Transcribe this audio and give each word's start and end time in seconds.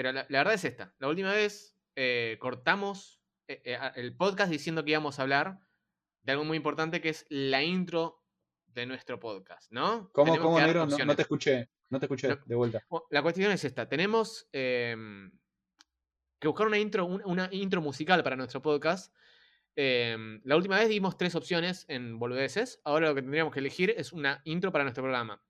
pero 0.00 0.12
la, 0.12 0.24
la 0.30 0.38
verdad 0.38 0.54
es 0.54 0.64
esta. 0.64 0.94
La 0.98 1.08
última 1.08 1.30
vez 1.30 1.76
eh, 1.94 2.38
cortamos 2.40 3.20
eh, 3.46 3.60
eh, 3.66 3.78
el 3.96 4.16
podcast 4.16 4.50
diciendo 4.50 4.82
que 4.82 4.92
íbamos 4.92 5.18
a 5.18 5.22
hablar 5.22 5.60
de 6.22 6.32
algo 6.32 6.44
muy 6.44 6.56
importante 6.56 7.02
que 7.02 7.10
es 7.10 7.26
la 7.28 7.62
intro 7.62 8.24
de 8.64 8.86
nuestro 8.86 9.20
podcast, 9.20 9.70
¿no? 9.70 10.10
¿Cómo, 10.14 10.32
Tenemos 10.32 10.54
cómo 10.54 10.58
negro? 10.58 10.86
No, 10.86 11.14
te 11.14 11.20
escuché. 11.20 11.68
No 11.90 11.98
te 12.00 12.06
escuché. 12.06 12.28
No. 12.28 12.38
De 12.46 12.54
vuelta. 12.54 12.82
La 13.10 13.20
cuestión 13.20 13.52
es 13.52 13.62
esta. 13.62 13.90
Tenemos 13.90 14.48
em, 14.52 15.30
que 16.38 16.48
buscar 16.48 16.66
una 16.66 16.78
intro, 16.78 17.04
un- 17.04 17.22
una 17.26 17.50
intro 17.52 17.82
musical 17.82 18.22
para 18.22 18.36
nuestro 18.36 18.62
podcast. 18.62 19.14
Em, 19.76 20.40
la 20.44 20.56
última 20.56 20.78
vez 20.78 20.88
dimos 20.88 21.18
tres 21.18 21.34
opciones 21.34 21.84
en 21.88 22.18
boludeces. 22.18 22.80
Ahora 22.84 23.08
lo 23.08 23.14
que 23.14 23.20
tendríamos 23.20 23.52
que 23.52 23.60
elegir 23.60 23.92
es 23.98 24.14
una 24.14 24.40
intro 24.44 24.72
para 24.72 24.84
nuestro 24.84 25.02
programa. 25.02 25.42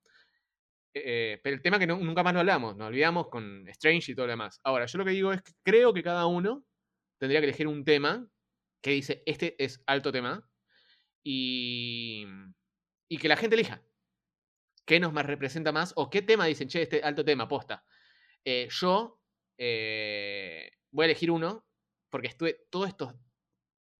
Eh, 0.95 1.41
pero 1.43 1.55
el 1.55 1.63
tema 1.63 1.79
que 1.79 1.87
nunca 1.87 2.23
más 2.23 2.35
lo 2.35 2.41
hablamos, 2.41 2.77
nos 2.77 2.89
olvidamos 2.89 3.29
con 3.29 3.69
Strange 3.69 4.13
y 4.13 4.15
todo 4.15 4.27
lo 4.27 4.33
demás. 4.33 4.61
Ahora, 4.65 4.87
yo 4.87 4.99
lo 4.99 5.05
que 5.05 5.13
digo 5.13 5.33
es 5.33 5.43
que 5.43 5.53
creo 5.63 5.95
que 5.95 6.03
cada 6.03 6.27
uno 6.27 6.65
tendría 7.19 7.41
que 7.41 7.47
elegir 7.47 7.67
un 7.67 7.85
tema 7.85 8.27
que 8.83 8.93
dice, 8.93 9.23
este 9.27 9.63
es 9.63 9.83
alto 9.87 10.11
tema, 10.11 10.49
y, 11.23 12.27
y 13.09 13.19
que 13.19 13.29
la 13.29 13.37
gente 13.37 13.55
elija 13.55 13.83
qué 14.91 14.99
nos 14.99 15.13
más 15.13 15.25
representa 15.25 15.71
más 15.71 15.93
o 15.95 16.11
qué 16.11 16.21
tema 16.21 16.47
dicen, 16.47 16.67
che, 16.67 16.83
este 16.83 17.01
alto 17.05 17.25
tema, 17.25 17.47
posta. 17.47 17.85
Eh, 18.45 18.67
yo 18.71 19.21
eh, 19.57 20.69
voy 20.91 21.05
a 21.05 21.07
elegir 21.07 21.31
uno 21.31 21.65
porque 22.11 22.27
estuve 22.27 22.67
todos 22.71 22.89
estos 22.89 23.15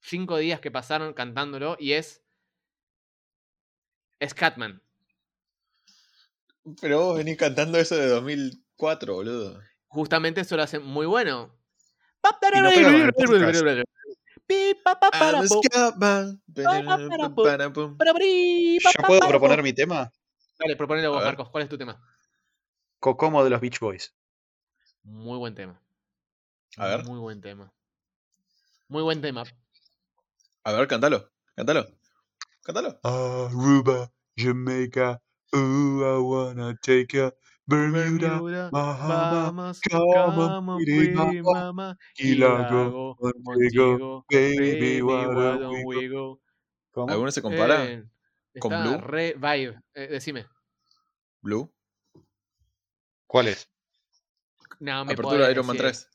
cinco 0.01 0.37
días 0.39 0.59
que 0.59 0.73
pasaron 0.73 1.15
cantándolo 1.15 1.77
y 1.79 1.93
es 1.93 2.25
Scatman. 4.27 4.83
Pero 6.81 7.01
vos 7.01 7.17
venís 7.17 7.37
cantando 7.37 7.79
eso 7.79 7.97
de 7.97 8.09
2004, 8.09 9.15
boludo. 9.15 9.61
Justamente 9.89 10.43
eso 10.43 10.57
lo 10.57 10.63
hace 10.63 10.79
muy 10.79 11.07
bueno. 11.07 11.57
Y 12.23 12.61
no 12.61 12.69
pega 12.71 12.93
con 12.93 13.01
el 13.01 13.13
podcast. 13.13 13.85
Pi, 14.47 14.75
pa, 14.83 14.99
pa, 14.99 15.11
para, 15.13 15.39
I'm 15.39 15.45
a 15.45 15.49
po, 15.49 15.63
Scatman. 15.63 16.43
pa, 16.55 16.99
para, 17.09 17.31
po. 17.31 17.45
Parapum. 17.45 17.97
para, 17.97 18.13
bri, 18.13 18.79
pa, 18.83 18.91
¿Ya 18.91 19.03
pa, 19.03 19.07
puedo 19.07 19.21
proponer 19.29 19.59
po. 19.59 19.63
mi 19.63 19.73
tema? 19.73 20.13
Dale, 20.59 20.75
proponelo 20.77 21.13
vos. 21.13 21.25
Marcos. 21.25 21.49
¿Cuál 21.51 21.63
es 21.63 21.71
tu 21.71 21.79
tema? 21.79 22.03
Cocomo 22.99 23.45
de 23.45 23.51
los 23.51 23.61
Beach 23.61 23.79
Boys. 23.79 24.13
Muy 25.05 25.39
buen 25.39 25.55
tema. 25.55 25.81
A 26.77 26.87
ver. 26.87 27.05
Muy 27.05 27.21
buen 27.21 27.41
tema. 27.41 27.73
Muy 28.89 29.03
buen 29.03 29.21
tema. 29.23 29.45
A 30.65 30.73
ver, 30.73 30.89
cántalo. 30.89 31.31
Cántalo. 31.55 31.87
Cántalo. 32.63 32.99
Aruba, 33.05 34.13
Jamaica, 34.37 35.23
ooh, 35.55 36.05
I 36.05 36.19
wanna 36.19 36.77
take 36.83 37.13
ya. 37.15 37.31
Bermuda, 37.69 38.43
Bermuda, 38.43 38.71
Bahamas, 38.73 39.31
Bahamas, 39.31 39.81
come 39.81 40.03
on, 40.03 40.49
come 40.51 40.69
on, 40.71 40.79
pretty 40.85 41.15
pretty 41.15 41.43
mama, 41.43 41.73
mama, 41.73 41.97
Key 42.17 42.35
Largo, 42.35 43.15
Lago, 43.21 43.33
Montego, 43.45 44.25
baby, 44.29 44.75
baby, 44.75 45.01
why 45.03 45.57
don't 45.59 45.85
we 45.87 46.09
go? 46.09 46.41
¿Cómo? 46.93 47.13
¿Alguno 47.13 47.31
se 47.31 47.43
compara? 47.43 47.85
Eh, 47.87 48.05
con 48.59 48.73
está 48.73 48.83
Blue? 48.83 49.01
re 49.07 49.35
vibe. 49.35 49.81
Eh, 49.95 50.09
decime. 50.09 50.47
Blue. 51.43 51.71
¿Cuál 53.29 53.49
es? 53.49 53.69
No, 54.81 55.05
me 55.05 55.13
Apertura 55.13 55.47
de 55.47 55.53
Iron 55.53 55.67
Man 55.67 55.77
decir. 55.77 55.93
3. 55.93 56.09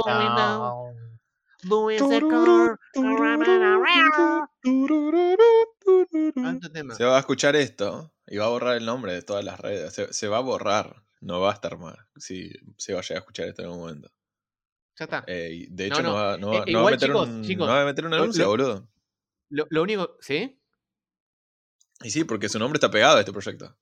window. 0.06 0.94
Blue 1.64 1.90
is 1.90 2.02
the 2.02 2.22
color. 2.22 2.80
Alto 6.46 6.72
tema. 6.72 6.94
Se 6.94 7.04
va 7.06 7.16
a 7.16 7.20
escuchar 7.20 7.56
esto 7.56 8.14
y 8.28 8.38
va 8.38 8.46
a 8.46 8.50
borrar 8.50 8.76
el 8.78 8.86
nombre 8.86 9.14
de 9.14 9.24
todas 9.24 9.44
las 9.44 9.60
redes. 9.60 9.94
Se, 9.94 10.14
se 10.14 10.28
va 10.28 10.38
a 10.38 10.42
borrar. 10.42 11.02
No 11.22 11.40
va 11.42 11.50
a 11.50 11.54
estar 11.54 11.80
más. 11.80 11.98
Si 12.18 12.52
se 12.78 12.94
va 12.94 13.00
a 13.00 13.02
llegar 13.02 13.18
a 13.18 13.22
escuchar 13.22 13.48
esto 13.48 13.64
en 13.64 13.70
algún 13.70 13.82
momento. 13.82 14.10
Ya 14.98 15.06
está. 15.06 15.24
Eh, 15.28 15.68
de 15.70 15.88
hecho, 15.88 16.02
no, 16.02 16.10
no. 16.10 16.14
va, 16.16 16.38
no, 16.38 16.54
Eh, 16.66 16.74
va- 16.74 16.82
a 16.88 16.92
meter 16.92 17.10
chicos, 17.10 17.28
un, 17.30 17.44
chicos, 17.44 17.68
no 17.68 17.74
va 17.74 17.82
a 17.82 17.86
meter 17.86 18.06
un 18.06 18.12
lo- 18.12 18.18
anuncio, 18.18 18.44
lo- 18.44 18.50
boludo. 18.50 18.90
Lo, 19.50 19.68
lo 19.70 19.82
único. 19.84 20.18
¿Sí? 20.22 20.60
Y 22.02 22.10
sí, 22.10 22.24
porque 22.24 22.50
su 22.50 22.60
nombre 22.60 22.78
está 22.78 22.90
pegado 22.92 23.18
a 23.18 23.20
este 23.20 23.32
proyecto. 23.32 23.78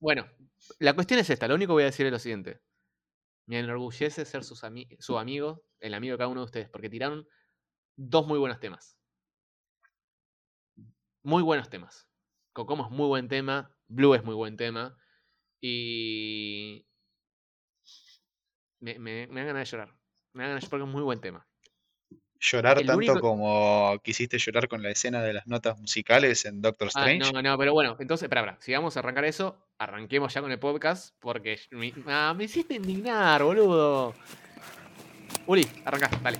Bueno, 0.00 0.26
la 0.78 0.94
cuestión 0.94 1.20
es 1.20 1.28
esta. 1.30 1.48
Lo 1.48 1.54
único 1.54 1.70
que 1.70 1.74
voy 1.74 1.82
a 1.82 1.86
decir 1.86 2.06
es 2.06 2.12
lo 2.12 2.18
siguiente. 2.18 2.60
Me 3.46 3.58
enorgullece 3.60 4.24
ser 4.24 4.44
sus 4.44 4.62
ami- 4.64 4.96
su 5.00 5.18
amigo, 5.18 5.64
el 5.80 5.94
amigo 5.94 6.12
de 6.12 6.18
cada 6.18 6.28
uno 6.28 6.40
de 6.40 6.44
ustedes, 6.46 6.68
porque 6.68 6.88
tiraron 6.90 7.26
dos 7.96 8.26
muy 8.26 8.38
buenos 8.38 8.60
temas. 8.60 8.96
Muy 11.22 11.42
buenos 11.42 11.68
temas. 11.68 12.08
Cocomo 12.52 12.84
es 12.86 12.90
muy 12.90 13.06
buen 13.06 13.28
tema, 13.28 13.74
Blue 13.86 14.14
es 14.14 14.24
muy 14.24 14.34
buen 14.34 14.56
tema. 14.56 14.96
Y. 15.60 16.86
Me, 18.80 18.98
me, 18.98 19.26
me 19.26 19.40
dan 19.40 19.48
ganas 19.48 19.68
de 19.70 19.76
llorar. 19.76 19.97
Me 20.38 20.44
llorar 20.44 20.70
porque 20.70 20.84
es 20.84 20.90
muy 20.90 21.02
buen 21.02 21.20
tema. 21.20 21.44
Llorar 22.40 22.78
El 22.78 22.86
tanto 22.86 22.98
único- 22.98 23.20
como 23.20 23.98
quisiste 24.04 24.38
llorar 24.38 24.68
con 24.68 24.80
la 24.80 24.90
escena 24.90 25.20
de 25.20 25.32
las 25.32 25.48
notas 25.48 25.76
musicales 25.80 26.44
en 26.44 26.62
Doctor 26.62 26.86
Ah, 26.94 27.00
Strange. 27.00 27.32
no, 27.32 27.42
no, 27.42 27.58
pero 27.58 27.72
bueno, 27.72 27.96
entonces, 27.98 28.22
espera, 28.26 28.42
espera. 28.42 28.56
Si 28.60 28.72
vamos 28.72 28.96
a 28.96 29.00
arrancar 29.00 29.24
eso, 29.24 29.56
arranquemos 29.78 30.32
ya 30.32 30.40
con 30.40 30.52
el 30.52 30.58
podcast, 30.60 31.16
porque 31.18 31.58
me, 31.72 31.92
ah, 32.06 32.32
me 32.36 32.44
hiciste 32.44 32.74
indignar, 32.74 33.42
boludo. 33.42 34.14
Uli, 35.46 35.66
arranca, 35.84 36.08
dale. 36.22 36.38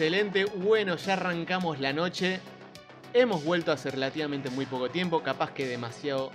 Excelente, 0.00 0.46
bueno, 0.46 0.96
ya 0.96 1.12
arrancamos 1.12 1.78
la 1.78 1.92
noche. 1.92 2.40
Hemos 3.12 3.44
vuelto 3.44 3.70
hace 3.70 3.90
relativamente 3.90 4.48
muy 4.48 4.64
poco 4.64 4.88
tiempo, 4.88 5.22
capaz 5.22 5.52
que 5.52 5.66
demasiado... 5.66 6.32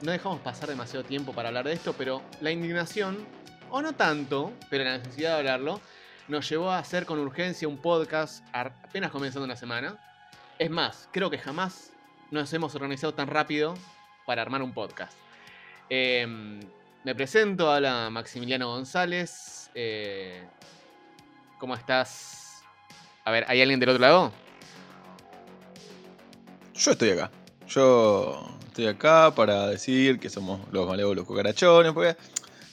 No 0.00 0.10
dejamos 0.10 0.40
pasar 0.40 0.70
demasiado 0.70 1.04
tiempo 1.04 1.34
para 1.34 1.48
hablar 1.48 1.66
de 1.66 1.74
esto, 1.74 1.92
pero 1.92 2.22
la 2.40 2.50
indignación, 2.50 3.26
o 3.68 3.82
no 3.82 3.92
tanto, 3.92 4.54
pero 4.70 4.84
la 4.84 4.96
necesidad 4.96 5.32
de 5.32 5.38
hablarlo, 5.40 5.82
nos 6.28 6.48
llevó 6.48 6.70
a 6.70 6.78
hacer 6.78 7.04
con 7.04 7.18
urgencia 7.18 7.68
un 7.68 7.76
podcast 7.76 8.42
apenas 8.54 9.10
comenzando 9.10 9.44
una 9.44 9.56
semana. 9.56 9.98
Es 10.58 10.70
más, 10.70 11.10
creo 11.12 11.28
que 11.28 11.36
jamás 11.36 11.92
nos 12.30 12.50
hemos 12.54 12.74
organizado 12.74 13.12
tan 13.12 13.28
rápido 13.28 13.74
para 14.24 14.40
armar 14.40 14.62
un 14.62 14.72
podcast. 14.72 15.18
Em, 15.90 16.58
me 17.04 17.14
presento, 17.14 17.70
habla 17.70 18.08
Maximiliano 18.08 18.68
González. 18.68 19.70
eh, 19.74 20.42
¿Cómo 21.58 21.74
estás? 21.74 22.41
A 23.24 23.30
ver, 23.30 23.44
¿hay 23.48 23.60
alguien 23.60 23.78
del 23.80 23.90
otro 23.90 24.00
lado? 24.00 24.32
Yo 26.74 26.90
estoy 26.92 27.10
acá. 27.10 27.30
Yo 27.68 28.44
estoy 28.66 28.86
acá 28.86 29.32
para 29.34 29.68
decir 29.68 30.18
que 30.18 30.28
somos 30.28 30.60
los 30.72 30.88
malévolos 30.88 31.24
cucarachones. 31.24 31.92
Porque 31.92 32.16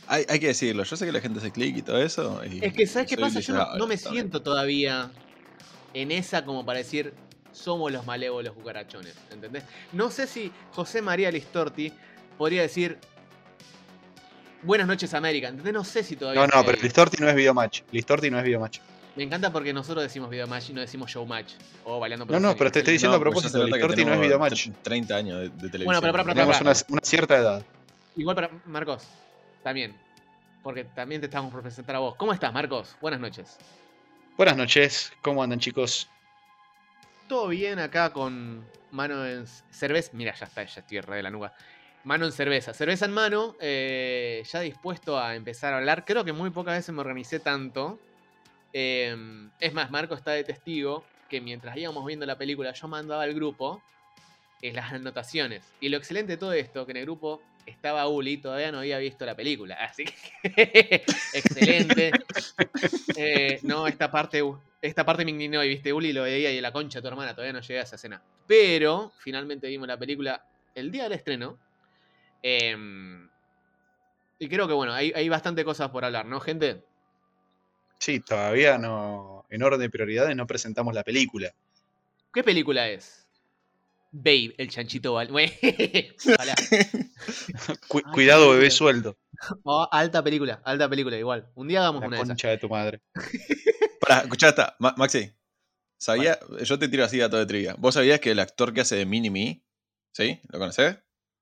hay, 0.07 0.25
hay 0.27 0.39
que 0.39 0.47
decirlo. 0.47 0.83
Yo 0.83 0.95
sé 0.95 1.05
que 1.05 1.11
la 1.11 1.21
gente 1.21 1.39
hace 1.39 1.51
clic 1.51 1.77
y 1.77 1.81
todo 1.81 2.01
eso. 2.01 2.41
y 2.45 2.63
Es 2.65 2.73
que, 2.73 2.87
¿sabes 2.87 3.09
qué 3.09 3.17
pasa? 3.17 3.39
Yo 3.39 3.53
no, 3.53 3.59
me 3.59 3.77
también. 3.77 3.99
siento 3.99 4.41
todavía 4.41 5.11
en 5.93 6.11
esa 6.11 6.43
como 6.45 6.65
para 6.65 6.79
decir 6.79 7.13
somos 7.51 7.91
los 7.91 8.05
malévolos 8.05 8.53
cucarachones, 8.53 9.15
¿entendés? 9.31 9.63
No 9.91 10.09
sé 10.11 10.27
si 10.27 10.51
José 10.71 11.01
María 11.01 11.31
Listorti 11.31 11.91
podría 12.37 12.61
decir 12.61 12.97
Buenas 14.61 14.87
noches 14.87 15.13
América, 15.13 15.47
¿entendés? 15.47 15.73
No 15.73 15.85
sé 15.85 16.03
si 16.03 16.15
todavía... 16.17 16.41
No, 16.41 16.47
no, 16.47 16.65
pero 16.65 16.77
ahí. 16.77 16.83
Listorti 16.83 17.17
no 17.21 17.29
es 17.29 17.35
Videomatch. 17.35 17.81
Listorti 17.91 18.29
no 18.29 18.39
es 18.39 18.43
Videomatch. 18.43 18.79
Me 19.15 19.23
encanta 19.23 19.51
porque 19.51 19.73
nosotros 19.73 20.03
decimos 20.03 20.29
video 20.29 20.47
match 20.47 20.69
y 20.69 20.73
no 20.73 20.81
decimos 20.81 21.09
show 21.11 21.25
match. 21.25 21.53
O 21.83 21.99
bailando 21.99 22.25
por 22.25 22.33
No, 22.39 22.39
no, 22.39 22.55
pero 22.55 22.71
te 22.71 22.79
estoy 22.79 22.93
diciendo 22.93 23.17
a 23.17 23.19
porque 23.19 23.31
ya 23.35 23.41
propósito, 23.41 23.65
el 23.65 23.73
que 23.73 23.79
Torti 23.79 24.05
no 24.05 24.13
es 24.13 24.19
videomatch. 24.21 24.67
tre- 24.67 24.75
30 24.83 25.15
años 25.15 25.37
de, 25.39 25.49
de 25.49 25.49
televisión. 25.69 25.85
Bueno, 25.85 26.01
pero 26.01 26.13
para- 26.13 26.23
para- 26.23 26.33
Tenemos 26.35 26.57
para- 26.57 26.69
una, 26.71 26.79
una 26.89 27.01
cierta 27.03 27.37
edad. 27.37 27.65
Igual 28.15 28.35
para 28.35 28.49
Marcos, 28.65 29.03
también. 29.63 29.95
Porque 30.63 30.83
también 30.85 31.21
te 31.21 31.27
estamos 31.27 31.51
por 31.51 31.61
presentar 31.61 31.95
a 31.95 31.99
vos. 31.99 32.15
¿Cómo 32.15 32.33
estás, 32.33 32.53
Marcos? 32.53 32.95
Buenas 33.01 33.19
noches. 33.19 33.57
Buenas 34.37 34.55
noches, 34.55 35.11
¿cómo 35.21 35.43
andan 35.43 35.59
chicos? 35.59 36.07
Todo 37.27 37.47
bien 37.49 37.79
acá 37.79 38.11
con 38.13 38.63
mano 38.91 39.25
en 39.25 39.45
cerveza. 39.69 40.11
Mira, 40.13 40.33
ya 40.33 40.45
está, 40.45 40.63
ya 40.63 40.81
estoy 40.81 41.01
re 41.01 41.17
de 41.17 41.23
la 41.23 41.29
nuca. 41.29 41.53
Mano 42.05 42.25
en 42.25 42.31
cerveza. 42.31 42.73
Cerveza 42.73 43.05
en 43.05 43.11
mano. 43.11 43.55
eh, 43.59 44.43
ya 44.49 44.61
dispuesto 44.61 45.19
a 45.19 45.35
empezar 45.35 45.73
a 45.73 45.77
hablar. 45.77 46.05
Creo 46.05 46.23
que 46.23 46.31
muy 46.33 46.49
pocas 46.51 46.75
veces 46.77 46.93
me 46.95 47.01
organicé 47.01 47.39
tanto. 47.39 47.99
Eh, 48.73 49.15
es 49.59 49.73
más, 49.73 49.89
Marco 49.91 50.15
está 50.15 50.31
de 50.31 50.43
testigo 50.43 51.03
que 51.29 51.39
mientras 51.41 51.77
íbamos 51.77 52.05
viendo 52.05 52.25
la 52.25 52.37
película 52.37 52.73
yo 52.73 52.87
mandaba 52.87 53.23
al 53.23 53.33
grupo 53.33 53.81
eh, 54.61 54.73
las 54.73 54.91
anotaciones. 54.91 55.63
Y 55.79 55.89
lo 55.89 55.97
excelente 55.97 56.33
de 56.33 56.37
todo 56.37 56.51
esto, 56.53 56.85
que 56.85 56.91
en 56.91 56.97
el 56.97 57.05
grupo 57.05 57.41
estaba 57.65 58.07
Uli, 58.07 58.37
todavía 58.37 58.71
no 58.71 58.79
había 58.79 58.97
visto 58.97 59.25
la 59.25 59.35
película. 59.35 59.75
Así 59.75 60.05
que 60.05 61.03
excelente. 61.33 62.11
Eh, 63.15 63.59
no, 63.63 63.87
esta 63.87 64.11
parte, 64.11 64.43
esta 64.81 65.05
parte 65.05 65.23
me 65.23 65.31
indignó 65.31 65.63
y 65.63 65.69
viste, 65.69 65.93
Uli 65.93 66.11
lo 66.11 66.23
veía 66.23 66.51
y 66.51 66.59
la 66.59 66.73
concha 66.73 67.01
tu 67.01 67.07
hermana, 67.07 67.33
todavía 67.33 67.53
no 67.53 67.61
llegué 67.61 67.79
a 67.79 67.83
esa 67.83 67.95
escena. 67.95 68.21
Pero 68.47 69.13
finalmente 69.19 69.67
vimos 69.67 69.87
la 69.87 69.97
película 69.97 70.43
el 70.75 70.91
día 70.91 71.03
del 71.03 71.13
estreno. 71.13 71.57
Em, 72.41 73.29
y 74.39 74.47
creo 74.49 74.67
que 74.67 74.73
bueno, 74.73 74.93
hay, 74.93 75.11
hay 75.15 75.29
bastante 75.29 75.63
cosas 75.63 75.89
por 75.89 76.03
hablar, 76.03 76.25
¿no, 76.25 76.39
gente? 76.39 76.83
Sí, 77.99 78.19
todavía 78.21 78.77
no, 78.77 79.45
en 79.49 79.61
orden 79.63 79.79
de 79.81 79.89
prioridades 79.89 80.35
no 80.35 80.47
presentamos 80.47 80.93
la 80.93 81.03
película. 81.03 81.53
¿Qué 82.33 82.43
película 82.43 82.89
es? 82.89 83.27
Babe, 84.11 84.55
el 84.57 84.69
chanchito 84.69 85.13
val. 85.13 85.29
Ojalá. 86.25 86.55
Cu- 87.87 88.01
Ay, 88.05 88.11
cuidado, 88.13 88.49
bebé 88.51 88.71
sueldo. 88.71 89.17
Oh, 89.63 89.87
alta 89.91 90.23
película, 90.23 90.61
alta 90.65 90.89
película, 90.89 91.17
igual. 91.17 91.47
Un 91.55 91.67
día 91.67 91.79
hagamos 91.81 92.01
La 92.01 92.07
una 92.07 92.17
de 92.17 92.23
esas. 92.23 92.29
concha 92.29 92.49
de 92.49 92.57
tu 92.57 92.69
madre. 92.69 93.01
Pará, 94.01 94.21
escuchá 94.21 94.49
esta. 94.49 94.75
Ma- 94.79 94.95
Maxi, 94.97 95.31
¿sabía? 95.97 96.39
Yo 96.63 96.79
te 96.79 96.87
tiro 96.87 97.03
así 97.03 97.17
dato 97.19 97.37
de 97.37 97.45
trivia. 97.45 97.75
¿Vos 97.77 97.93
sabías 97.95 98.19
que 98.19 98.31
el 98.31 98.39
actor 98.39 98.73
que 98.73 98.81
hace 98.81 98.95
de 98.95 99.05
Mini-Me, 99.05 99.61
¿sí? 100.13 100.39
¿Lo 100.49 100.59
conocés? 100.59 100.97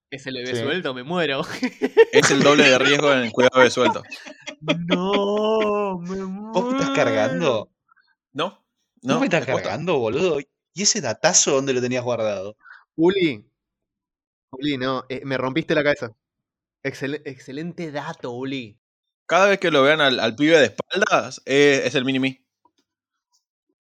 Es 0.09 0.25
el 0.27 0.35
bebé 0.35 0.55
Sí. 0.55 0.61
suelto, 0.63 0.93
me 0.93 1.03
muero. 1.03 1.41
Es 2.13 2.31
el 2.31 2.41
doble 2.41 2.63
de 2.69 2.77
riesgo 2.79 3.11
en 3.11 3.19
el 3.19 3.31
cuidado 3.31 3.61
de 3.61 3.69
suelto. 3.69 4.03
no, 4.61 5.99
me 5.99 6.23
¿Vos 6.53 6.65
me 6.65 6.71
estás 6.79 6.89
cargando? 6.95 7.69
¿No? 8.33 8.65
¿No, 9.01 9.19
me 9.19 9.25
estás 9.25 9.45
cargando, 9.45 9.99
boludo? 9.99 10.39
¿Y 10.73 10.81
ese 10.83 11.01
datazo 11.01 11.51
dónde 11.51 11.73
lo 11.73 11.81
tenías 11.81 12.03
guardado? 12.03 12.55
Uli. 12.95 13.45
Uli, 14.51 14.77
no, 14.77 15.03
eh, 15.09 15.21
me 15.25 15.37
rompiste 15.37 15.75
la 15.75 15.83
cabeza. 15.83 16.11
Excel- 16.83 17.21
excelente 17.25 17.91
dato, 17.91 18.31
Uli. 18.31 18.79
Cada 19.25 19.47
vez 19.49 19.59
que 19.59 19.71
lo 19.71 19.83
vean 19.83 19.99
al, 20.01 20.19
al 20.19 20.35
pibe 20.35 20.57
de 20.57 20.65
espaldas, 20.65 21.41
eh, 21.45 21.81
es 21.85 21.95
el 21.95 22.05
Mini-Me. 22.05 22.43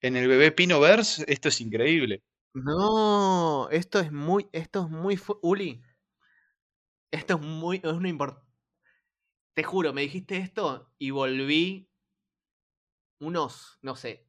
En 0.01 0.15
el 0.17 0.27
bebé 0.27 0.51
Pinoverse, 0.51 1.23
esto 1.27 1.49
es 1.49 1.61
increíble. 1.61 2.21
No, 2.53 3.69
esto 3.69 3.99
es 3.99 4.11
muy, 4.11 4.47
esto 4.51 4.83
es 4.83 4.89
muy, 4.89 5.15
fu- 5.17 5.39
Uli. 5.41 5.81
Esto 7.11 7.35
es 7.35 7.41
muy, 7.41 7.77
es 7.77 7.91
una 7.93 8.09
import- 8.09 8.41
Te 9.53 9.63
juro, 9.63 9.93
me 9.93 10.01
dijiste 10.01 10.37
esto 10.37 10.91
y 10.97 11.11
volví 11.11 11.89
unos, 13.19 13.79
no 13.81 13.95
sé, 13.95 14.27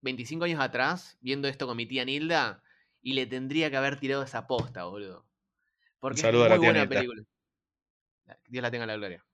25 0.00 0.44
años 0.44 0.60
atrás 0.60 1.16
viendo 1.20 1.48
esto 1.48 1.66
con 1.66 1.76
mi 1.76 1.86
tía 1.86 2.04
Nilda 2.04 2.62
y 3.02 3.12
le 3.12 3.26
tendría 3.26 3.70
que 3.70 3.76
haber 3.76 3.98
tirado 4.00 4.22
esa 4.22 4.46
posta, 4.46 4.84
boludo. 4.84 5.26
Porque 6.00 6.20
saludo 6.20 6.44
a 6.44 6.46
es 6.46 6.50
la 6.50 6.56
muy 6.56 6.62
tía 6.62 6.70
buena 6.70 6.80
Nilda. 6.84 6.94
película. 7.00 7.22
Dios 8.48 8.62
la 8.62 8.70
tenga 8.70 8.84
en 8.84 8.88
la 8.88 8.96
gloria. 8.96 9.24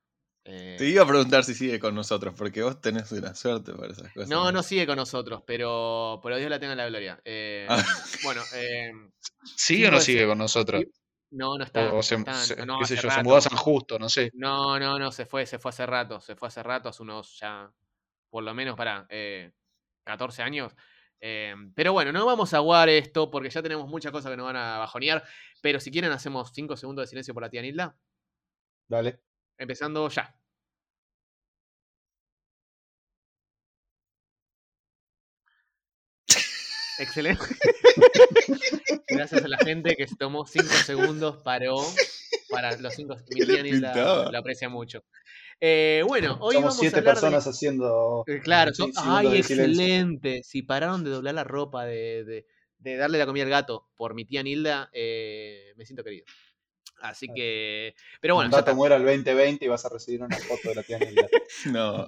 Eh, 0.44 0.75
Te 0.76 0.87
iba 0.88 1.05
a 1.05 1.06
preguntar 1.06 1.44
si 1.44 1.55
sigue 1.55 1.79
con 1.79 1.94
nosotros, 1.94 2.34
porque 2.37 2.62
vos 2.62 2.81
tenés 2.81 3.11
una 3.12 3.34
suerte 3.34 3.73
para 3.73 3.93
esas 3.93 4.12
cosas. 4.12 4.29
No, 4.29 4.50
no 4.52 4.62
sigue 4.62 4.87
con 4.87 4.96
nosotros, 4.96 5.43
pero, 5.46 6.20
pero 6.23 6.37
Dios 6.37 6.50
la 6.50 6.58
tenga 6.58 6.73
en 6.73 6.79
la 6.79 6.88
gloria. 6.88 7.20
Eh, 7.25 7.67
Ah. 7.70 7.82
Bueno, 8.25 8.43
eh, 8.55 8.93
¿Sigue 9.56 9.88
o 9.88 9.90
no 9.93 10.00
sigue 10.00 10.26
con 10.26 10.38
nosotros? 10.38 10.82
No, 11.32 11.58
no 11.58 11.64
está. 11.64 11.90
O, 11.93 11.96
no 11.96 12.02
se, 12.02 12.14
está, 12.14 12.34
se- 12.34 12.64
no, 12.67 12.79
qué 12.79 12.84
sé 12.87 12.94
hace 12.94 13.02
yo, 13.02 13.11
se 13.11 13.17
rato. 13.17 13.25
mudó 13.25 13.37
a 13.37 13.40
San 13.40 13.56
Justo, 13.58 13.99
no 13.99 14.08
sé. 14.08 14.31
No, 14.34 14.79
no, 14.79 14.99
no, 14.99 15.11
se 15.12 15.26
fue, 15.26 15.44
se 15.46 15.58
fue 15.58 15.70
hace 15.70 15.84
rato, 15.87 16.20
se 16.20 16.37
fue 16.37 16.49
hace 16.49 16.62
rato, 16.62 16.88
hace 16.88 17.02
unos 17.02 17.38
ya, 17.38 17.70
por 18.31 18.43
lo 18.44 18.55
menos 18.55 18.76
para 18.76 19.06
14 20.05 20.43
años. 20.43 20.75
Eh, 21.25 21.55
pero 21.75 21.93
bueno, 21.93 22.11
no 22.12 22.26
vamos 22.26 22.52
a 22.52 22.56
aguar 22.56 22.88
esto 22.88 23.31
porque 23.31 23.49
ya 23.49 23.62
tenemos 23.62 23.88
muchas 23.88 24.11
cosas 24.11 24.31
que 24.31 24.37
nos 24.37 24.46
van 24.46 24.56
a 24.56 24.79
bajonear. 24.79 25.23
Pero 25.61 25.79
si 25.79 25.90
quieren, 25.93 26.11
hacemos 26.11 26.50
5 26.52 26.76
segundos 26.76 27.05
de 27.05 27.06
silencio 27.08 27.32
por 27.32 27.43
la 27.44 27.49
tía 27.50 27.62
Nilda. 27.62 27.96
Dale. 28.88 29.20
Empezando 29.56 30.08
ya. 30.08 30.37
Excelente. 36.98 37.42
Gracias 39.08 39.44
a 39.44 39.48
la 39.48 39.58
gente 39.58 39.94
que 39.96 40.06
se 40.06 40.16
tomó 40.16 40.46
5 40.46 40.66
segundos, 40.86 41.38
paró 41.42 41.76
para 42.50 42.76
los 42.76 42.94
5 42.94 43.16
¿Qué 43.30 43.44
le 43.46 43.62
Nilda 43.62 43.92
pintaba? 43.92 44.30
lo 44.30 44.38
aprecia 44.38 44.68
mucho. 44.68 45.04
Eh, 45.60 46.02
bueno, 46.06 46.38
hoy 46.40 46.54
Somos 46.56 46.70
vamos 46.70 46.78
siete 46.80 46.96
a 46.96 46.98
hablar 47.00 47.14
personas 47.14 47.44
de... 47.44 47.50
haciendo. 47.50 48.24
Eh, 48.26 48.40
Claro, 48.42 48.74
son- 48.74 48.92
ay, 48.96 49.36
excelente. 49.38 50.42
Si 50.42 50.62
pararon 50.62 51.04
de 51.04 51.10
doblar 51.10 51.34
la 51.34 51.44
ropa, 51.44 51.84
de, 51.84 52.24
de- 52.24 52.46
de 52.78 52.96
darle 52.96 53.18
la 53.18 53.26
comida 53.26 53.44
al 53.44 53.50
gato 53.50 53.88
por 53.96 54.12
mi 54.14 54.24
tía 54.24 54.42
Nilda, 54.42 54.90
eh, 54.92 55.72
me 55.76 55.86
siento 55.86 56.02
querido. 56.02 56.24
Así 57.00 57.28
que. 57.32 57.94
Pero 58.20 58.34
bueno, 58.34 58.50
ya 58.50 58.56
Dato 58.56 58.70
está. 58.70 58.76
muera 58.76 58.96
el 58.96 59.04
2020 59.04 59.64
y 59.64 59.68
vas 59.68 59.84
a 59.84 59.88
recibir 59.88 60.20
una 60.22 60.36
foto 60.36 60.68
de 60.70 60.74
la 60.74 60.82
tía 60.82 60.98
Nilda. 60.98 61.28
No. 61.66 62.06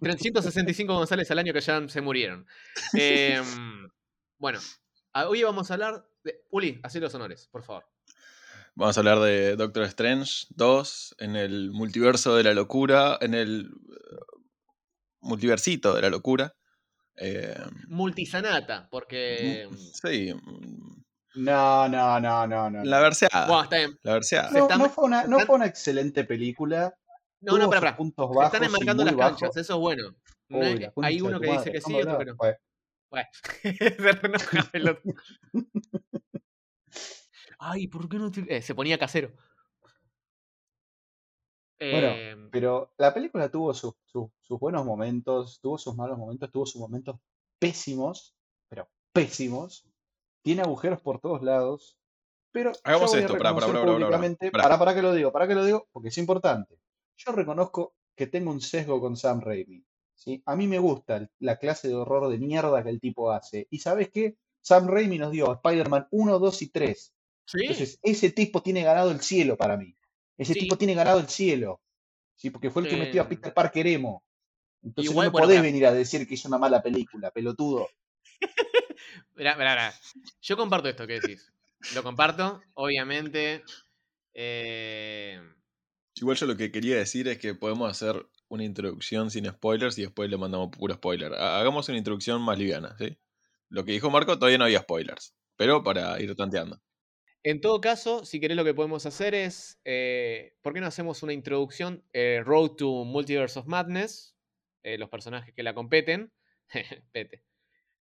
365 0.00 0.94
González 0.94 1.30
al 1.30 1.38
año 1.38 1.52
que 1.52 1.60
ya 1.60 1.88
se 1.88 2.00
murieron. 2.00 2.46
Em, 2.92 3.88
bueno, 4.38 4.58
hoy 5.26 5.42
vamos 5.42 5.70
a 5.70 5.74
hablar 5.74 6.06
de. 6.24 6.42
Uli, 6.50 6.80
hacé 6.82 7.00
los 7.00 7.14
honores, 7.14 7.48
por 7.50 7.62
favor. 7.62 7.84
Vamos 8.74 8.96
a 8.96 9.00
hablar 9.00 9.20
de 9.20 9.56
Doctor 9.56 9.84
Strange 9.84 10.46
2 10.50 11.16
en 11.20 11.34
el 11.34 11.70
multiverso 11.70 12.36
de 12.36 12.42
la 12.42 12.52
locura, 12.52 13.16
en 13.22 13.32
el 13.32 13.70
eh, 13.70 14.16
multiversito 15.20 15.94
de 15.94 16.02
la 16.02 16.10
locura. 16.10 16.54
Eh, 17.16 17.56
Multisanata, 17.88 18.88
porque. 18.90 19.66
sí, 19.94 20.34
mm, 20.34 21.04
No, 21.36 21.88
no, 21.88 22.20
no, 22.20 22.46
no, 22.46 22.70
no. 22.70 22.84
la 22.84 23.00
verseada. 23.00 23.46
Bueno, 23.46 23.62
está 23.62 23.78
bien. 23.78 23.98
La 24.02 24.12
verseada. 24.12 24.50
Se 24.50 24.58
No, 24.58 24.68
no 24.68 24.90
fue 24.90 25.04
una, 25.04 25.24
no 25.24 25.40
fue 25.40 25.54
una 25.54 25.66
excelente 25.66 26.24
película. 26.24 26.94
No, 27.52 27.58
no, 27.58 27.68
para, 27.68 27.80
para. 27.80 27.96
puntos 27.96 28.28
bajos 28.28 28.44
están 28.52 28.64
enmarcando 28.64 29.04
las 29.04 29.14
bajos. 29.16 29.38
canchas, 29.40 29.56
eso 29.56 29.74
es 29.74 29.80
bueno. 29.80 30.14
No 30.48 30.58
Uy, 30.58 30.64
es- 30.66 30.80
la 30.80 30.90
concha 30.92 31.08
hay 31.08 31.20
uno 31.20 31.40
que 31.40 31.50
dice 31.50 31.72
que 31.72 31.80
sí, 31.80 31.94
otro 31.94 32.18
que 32.18 32.24
no. 32.26 32.36
Bueno. 32.36 33.28
Ay, 37.58 37.86
¿por 37.88 38.08
qué 38.08 38.18
no 38.18 38.30
te- 38.30 38.56
eh, 38.56 38.62
se 38.62 38.74
ponía 38.74 38.98
casero. 38.98 39.32
Bueno, 41.78 42.08
Em, 42.08 42.50
pero 42.50 42.92
la 42.96 43.12
película 43.12 43.50
tuvo 43.50 43.74
sus, 43.74 43.94
sus- 44.06 44.30
sus 44.40 44.58
buenos 44.58 44.84
momentos, 44.84 45.60
tuvo 45.60 45.76
sus 45.78 45.94
malos 45.94 46.16
momentos, 46.18 46.50
tuvo 46.50 46.64
sus 46.66 46.80
momentos 46.80 47.16
pésimos, 47.58 48.34
pero 48.68 48.88
pésimos. 49.12 49.86
Tiene 50.42 50.62
agujeros 50.62 51.00
por 51.00 51.20
todos 51.20 51.42
lados. 51.42 51.98
Pero 52.52 52.72
yo 52.72 52.78
Hagamos 52.84 53.14
esto, 53.14 53.34
reconocer 53.34 53.38
pará, 53.42 53.54
pará, 53.54 53.66
pará, 53.80 53.92
públicamente, 53.92 54.50
pará. 54.50 54.62
para, 54.64 54.78
para 54.78 54.94
que 54.94 55.02
lo 55.02 55.12
digo, 55.12 55.32
para 55.32 55.46
que 55.46 55.54
lo 55.54 55.64
digo, 55.64 55.86
porque 55.92 56.08
es 56.08 56.16
importante. 56.18 56.78
Yo 57.16 57.32
reconozco 57.32 57.94
que 58.14 58.26
tengo 58.26 58.50
un 58.50 58.60
sesgo 58.60 59.00
con 59.00 59.16
Sam 59.16 59.40
Raimi. 59.40 59.84
¿sí? 60.14 60.42
A 60.46 60.56
mí 60.56 60.66
me 60.66 60.78
gusta 60.78 61.28
la 61.40 61.56
clase 61.58 61.88
de 61.88 61.94
horror 61.94 62.28
de 62.30 62.38
mierda 62.38 62.82
que 62.82 62.90
el 62.90 63.00
tipo 63.00 63.30
hace. 63.30 63.66
¿Y 63.70 63.78
sabes 63.78 64.10
qué? 64.10 64.36
Sam 64.62 64.88
Raimi 64.88 65.18
nos 65.18 65.32
dio 65.32 65.52
Spider-Man 65.54 66.08
1, 66.10 66.38
2 66.38 66.62
y 66.62 66.68
3. 66.70 67.12
sí, 67.46 67.58
Entonces, 67.60 67.98
ese 68.02 68.30
tipo 68.30 68.62
tiene 68.62 68.82
ganado 68.82 69.10
el 69.10 69.20
cielo 69.20 69.56
para 69.56 69.76
mí. 69.76 69.96
Ese 70.38 70.54
Sí. 70.54 70.60
tipo 70.60 70.76
tiene 70.76 70.94
ganado 70.94 71.20
el 71.20 71.28
cielo. 71.28 71.80
¿sí? 72.34 72.50
Porque 72.50 72.70
fue 72.70 72.82
el 72.82 72.88
que 72.88 72.96
metió 72.96 73.22
a 73.22 73.28
Peter 73.28 73.52
Parker 73.54 73.86
emo. 73.86 74.24
Entonces 74.82 75.10
igual, 75.12 75.26
no 75.28 75.32
me 75.32 75.40
podés 75.40 75.62
venir 75.62 75.86
a 75.86 75.92
decir 75.92 76.26
que 76.28 76.34
es 76.34 76.44
una 76.44 76.58
mala 76.58 76.82
película, 76.82 77.30
pelotudo. 77.30 77.88
Mirá, 79.34 79.56
mirá, 79.56 79.70
mirá. 79.74 79.94
Yo 80.40 80.56
comparto 80.56 80.88
esto 80.88 81.06
que 81.06 81.20
decís. 81.20 81.52
Lo 81.94 82.02
comparto, 82.02 82.62
obviamente. 82.74 83.62
eh, 84.34 85.40
Igual 86.16 86.36
yo 86.36 86.46
lo 86.46 86.56
que 86.56 86.72
quería 86.72 86.96
decir 86.96 87.28
es 87.28 87.38
que 87.38 87.54
podemos 87.54 87.90
hacer 87.90 88.26
una 88.48 88.64
introducción 88.64 89.30
sin 89.30 89.46
spoilers 89.46 89.98
y 89.98 90.02
después 90.02 90.30
le 90.30 90.36
mandamos 90.38 90.70
puro 90.70 90.94
spoiler. 90.94 91.34
Ha- 91.34 91.60
Hagamos 91.60 91.88
una 91.88 91.98
introducción 91.98 92.40
más 92.42 92.58
liviana, 92.58 92.96
¿sí? 92.98 93.18
Lo 93.68 93.84
que 93.84 93.92
dijo 93.92 94.10
Marco 94.10 94.38
todavía 94.38 94.58
no 94.58 94.64
había 94.64 94.80
spoilers, 94.80 95.34
pero 95.56 95.82
para 95.82 96.20
ir 96.20 96.34
tanteando. 96.34 96.80
En 97.42 97.60
todo 97.60 97.80
caso, 97.80 98.24
si 98.24 98.40
querés 98.40 98.56
lo 98.56 98.64
que 98.64 98.74
podemos 98.74 99.06
hacer 99.06 99.34
es, 99.34 99.80
eh, 99.84 100.56
¿por 100.62 100.72
qué 100.74 100.80
no 100.80 100.86
hacemos 100.86 101.22
una 101.22 101.32
introducción? 101.32 102.04
eh, 102.12 102.42
Road 102.44 102.70
to 102.72 103.04
Multiverse 103.04 103.58
of 103.58 103.66
Madness. 103.66 104.36
eh, 104.82 104.98
los 104.98 105.08
personajes 105.10 105.52
que 105.54 105.62
la 105.64 105.74
competen. 105.74 106.32
Pete. 107.12 107.42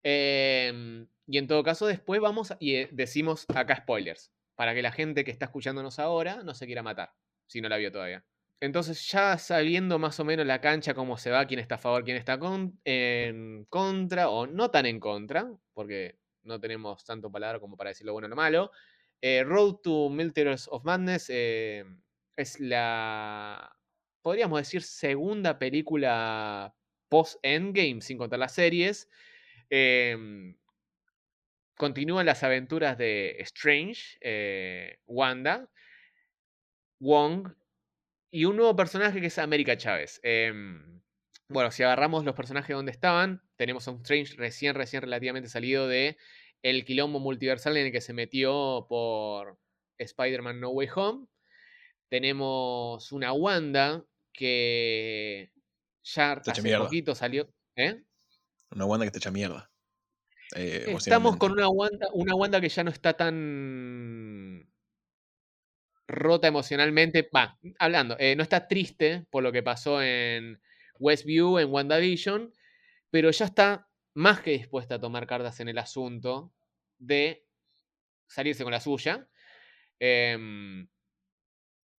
Em, 0.03 1.07
y 1.27 1.37
en 1.39 1.47
todo 1.47 1.63
caso, 1.63 1.87
después 1.87 2.21
vamos 2.21 2.53
y 2.59 2.85
decimos 2.95 3.45
acá 3.55 3.77
spoilers, 3.77 4.31
para 4.55 4.73
que 4.75 4.81
la 4.83 4.91
gente 4.91 5.23
que 5.25 5.31
está 5.31 5.45
escuchándonos 5.45 5.99
ahora 5.99 6.43
no 6.43 6.53
se 6.55 6.67
quiera 6.67 6.83
matar, 6.83 7.15
si 7.47 7.61
no 7.61 7.69
la 7.69 7.77
vio 7.77 7.91
todavía. 7.91 8.23
Entonces, 8.61 9.05
ya 9.11 9.37
sabiendo 9.37 9.99
más 9.99 10.19
o 10.19 10.25
menos 10.25 10.45
la 10.45 10.61
cancha, 10.61 10.93
cómo 10.93 11.17
se 11.17 11.29
va, 11.29 11.45
quién 11.45 11.59
está 11.59 11.75
a 11.75 11.77
favor, 11.77 12.03
quién 12.03 12.17
está 12.17 12.39
en 12.85 13.65
contra, 13.69 14.29
o 14.29 14.47
no 14.47 14.71
tan 14.71 14.85
en 14.85 14.99
contra, 14.99 15.51
porque 15.73 16.17
no 16.43 16.59
tenemos 16.59 17.03
tanto 17.03 17.31
palabra 17.31 17.59
como 17.59 17.75
para 17.77 17.89
decir 17.89 18.05
lo 18.05 18.13
bueno 18.13 18.27
o 18.27 18.29
lo 18.29 18.35
malo. 18.35 18.71
eh, 19.21 19.43
Road 19.43 19.75
to 19.83 20.09
Multiverse 20.09 20.67
of 20.71 20.83
Madness 20.85 21.27
eh, 21.29 21.83
es 22.35 22.59
la, 22.59 23.75
podríamos 24.21 24.59
decir, 24.59 24.81
segunda 24.83 25.57
película 25.59 26.73
post-Endgame, 27.09 28.01
sin 28.01 28.17
contar 28.17 28.39
las 28.39 28.53
series. 28.53 29.09
Em, 29.69 30.55
continúan 31.77 32.25
las 32.25 32.43
aventuras 32.43 32.97
de 32.97 33.35
Strange, 33.39 34.17
eh, 34.21 34.99
Wanda, 35.07 35.69
Wong 36.99 37.53
y 38.31 38.45
un 38.45 38.57
nuevo 38.57 38.75
personaje 38.75 39.21
que 39.21 39.27
es 39.27 39.37
América 39.37 39.77
Chávez. 39.77 40.19
Em, 40.23 41.01
bueno, 41.47 41.71
si 41.71 41.83
agarramos 41.83 42.25
los 42.25 42.35
personajes 42.35 42.75
donde 42.75 42.91
estaban, 42.91 43.41
tenemos 43.55 43.87
a 43.87 43.91
un 43.91 44.01
Strange 44.01 44.35
recién, 44.35 44.75
recién 44.75 45.01
relativamente 45.01 45.49
salido 45.49 45.87
de 45.87 46.17
el 46.63 46.83
quilombo 46.85 47.19
multiversal 47.19 47.77
en 47.77 47.85
el 47.87 47.91
que 47.91 48.01
se 48.01 48.13
metió 48.13 48.85
por 48.89 49.59
Spider-Man 49.99 50.59
No 50.59 50.69
Way 50.69 50.87
Home. 50.95 51.27
Tenemos 52.09 53.11
una 53.11 53.31
Wanda 53.33 54.03
que 54.33 55.51
ya 56.03 56.33
hecha 56.33 56.51
hace 56.51 56.61
mierda. 56.61 56.83
poquito 56.85 57.15
salió. 57.15 57.49
¿Eh? 57.75 58.03
Una 58.71 58.85
Wanda 58.85 59.05
que 59.05 59.07
está 59.07 59.19
hecha 59.19 59.31
mierda. 59.31 59.71
eh, 60.55 60.85
Estamos 60.97 61.37
con 61.37 61.51
una 61.51 61.69
Wanda, 61.69 62.07
una 62.13 62.35
Wanda 62.35 62.59
que 62.59 62.69
ya 62.69 62.83
no 62.83 62.91
está 62.91 63.13
tan 63.13 64.67
rota 66.07 66.47
emocionalmente. 66.47 67.29
Va, 67.35 67.57
hablando, 67.79 68.15
eh, 68.19 68.35
no 68.35 68.43
está 68.43 68.67
triste 68.67 69.25
por 69.29 69.43
lo 69.43 69.51
que 69.51 69.63
pasó 69.63 70.01
en 70.01 70.61
Westview, 70.99 71.59
en 71.59 71.71
WandaVision, 71.71 72.53
pero 73.11 73.31
ya 73.31 73.45
está 73.45 73.89
más 74.15 74.41
que 74.41 74.51
dispuesta 74.51 74.95
a 74.95 75.01
tomar 75.01 75.27
cartas 75.27 75.59
en 75.59 75.69
el 75.69 75.77
asunto 75.77 76.53
de 76.97 77.45
salirse 78.27 78.63
con 78.63 78.71
la 78.73 78.81
suya. 78.81 79.27
Em, 79.99 80.87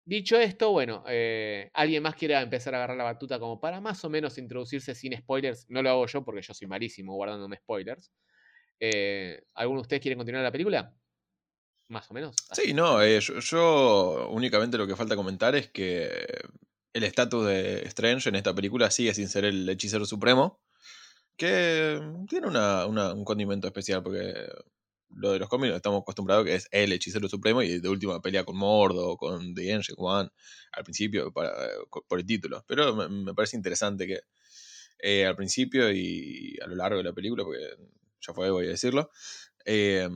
dicho 0.05 0.37
esto, 0.39 0.71
bueno, 0.73 1.05
eh, 1.09 1.71
¿alguien 1.75 2.03
más 2.03 2.15
quiera 2.15 2.41
empezar 2.43 2.75
a 2.75 2.79
agarrar 2.79 2.97
la 2.97 3.05
batuta 3.05 3.39
como 3.39 3.61
para 3.61 3.81
más 3.81 4.05
o 4.05 4.11
menos 4.11 4.39
introducirse 4.39 4.95
sin 4.95 5.17
spoilers? 5.17 5.67
No 5.71 5.83
lo 5.83 5.91
hago 5.91 6.07
yo 6.07 6.25
porque 6.25 6.43
yo 6.43 6.55
soy 6.55 6.69
malísimo 6.69 7.15
guardándome 7.15 7.57
spoilers. 7.57 8.13
Eh, 8.81 9.43
¿Alguno 9.55 9.81
de 9.81 9.83
ustedes 9.83 10.03
quiere 10.03 10.17
continuar 10.17 10.45
la 10.45 10.53
película? 10.53 10.95
Más 11.89 12.11
o 12.11 12.15
menos. 12.15 12.35
Sí, 12.53 12.75
no, 12.75 13.01
eh, 13.03 13.21
yo, 13.21 14.29
únicamente 14.31 14.77
lo 14.77 14.87
que 14.87 14.97
falta 14.97 15.15
comentar 15.15 15.55
es 15.55 15.71
que 15.71 16.09
el 16.93 17.05
estatus 17.05 17.47
de 17.47 17.83
Strange 17.87 18.29
en 18.29 18.35
esta 18.35 18.55
película 18.55 18.91
sigue 18.91 19.15
sin 19.15 19.29
ser 19.29 19.45
el 19.45 19.69
hechicero 19.69 20.05
supremo, 20.05 20.61
que 21.37 22.01
tiene 22.29 22.49
una- 22.49 22.87
una- 22.87 23.13
un 23.13 23.25
condimento 23.25 23.67
especial, 23.69 24.03
porque 24.03 24.35
lo 25.11 25.33
de 25.33 25.39
los 25.39 25.49
cómics 25.49 25.75
estamos 25.75 26.03
acostumbrados 26.03 26.45
que 26.45 26.57
es 26.57 26.69
el 26.73 26.93
hechicero 26.93 27.29
supremo 27.29 27.63
y 27.63 27.79
de 27.81 27.89
última 27.89 28.21
pelea 28.21 28.45
con 28.45 28.57
Mordo, 28.57 29.17
con 29.17 29.55
The 29.55 29.75
Ancient 29.75 29.99
One, 30.01 30.29
al 30.73 30.85
principio 30.85 31.33
para, 31.33 31.53
por 32.09 32.19
el 32.19 32.27
título. 32.27 32.65
Pero 32.67 32.97
me, 32.97 33.09
me 33.09 33.35
parece 33.35 33.57
interesante 33.57 34.07
que 34.07 34.21
eh, 34.99 35.27
al 35.27 35.37
principio 35.37 35.91
y 35.93 36.57
a 36.63 36.67
lo 36.67 36.75
largo 36.77 36.99
de 36.99 37.05
la 37.05 37.13
película, 37.13 37.45
porque 37.45 37.61
ya 38.21 38.35
fue, 38.35 38.51
voy 38.51 38.67
a 38.67 38.71
decirlo, 38.71 39.11
eh, 39.65 40.09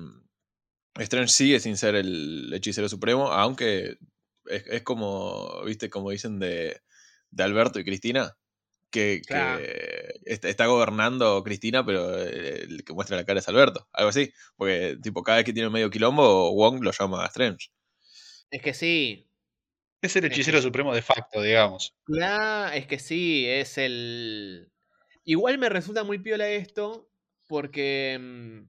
Strange 0.98 1.28
sigue 1.32 1.60
sin 1.60 1.76
ser 1.76 1.94
el 1.94 2.52
hechicero 2.52 2.88
supremo, 2.88 3.28
aunque 3.32 3.96
es, 4.46 4.66
es 4.66 4.82
como, 4.82 5.62
viste, 5.64 5.88
como 5.90 6.10
dicen 6.10 6.38
de, 6.38 6.80
de 7.30 7.42
Alberto 7.44 7.78
y 7.80 7.84
Cristina, 7.84 8.36
que, 8.90 9.22
Claro. 9.26 9.58
que 9.60 10.12
est- 10.24 10.44
está 10.44 10.66
gobernando 10.66 11.42
Cristina, 11.44 11.84
pero 11.86 12.16
el 12.18 12.84
que 12.84 12.92
muestra 12.92 13.16
la 13.16 13.24
cara 13.24 13.38
es 13.40 13.48
Alberto, 13.48 13.88
algo 13.92 14.10
así. 14.10 14.32
Porque, 14.56 14.96
tipo, 15.02 15.22
cada 15.22 15.38
vez 15.38 15.44
que 15.46 15.52
tiene 15.52 15.70
medio 15.70 15.90
quilombo, 15.90 16.52
Wong 16.54 16.82
lo 16.82 16.90
llama 16.92 17.24
a 17.24 17.28
Strange. 17.28 17.68
Es 18.50 18.62
que 18.62 18.74
sí. 18.74 19.28
Es 20.02 20.16
el 20.16 20.24
hechicero 20.24 20.60
supremo 20.62 20.94
de 20.94 21.02
facto, 21.02 21.42
digamos. 21.42 21.94
Claro, 22.04 22.72
es 22.74 22.86
que 22.86 22.98
sí, 22.98 23.46
es 23.46 23.78
el. 23.78 24.72
Igual 25.24 25.58
me 25.58 25.68
resulta 25.68 26.04
muy 26.04 26.18
piola 26.18 26.48
esto, 26.48 27.10
porque. 27.46 28.64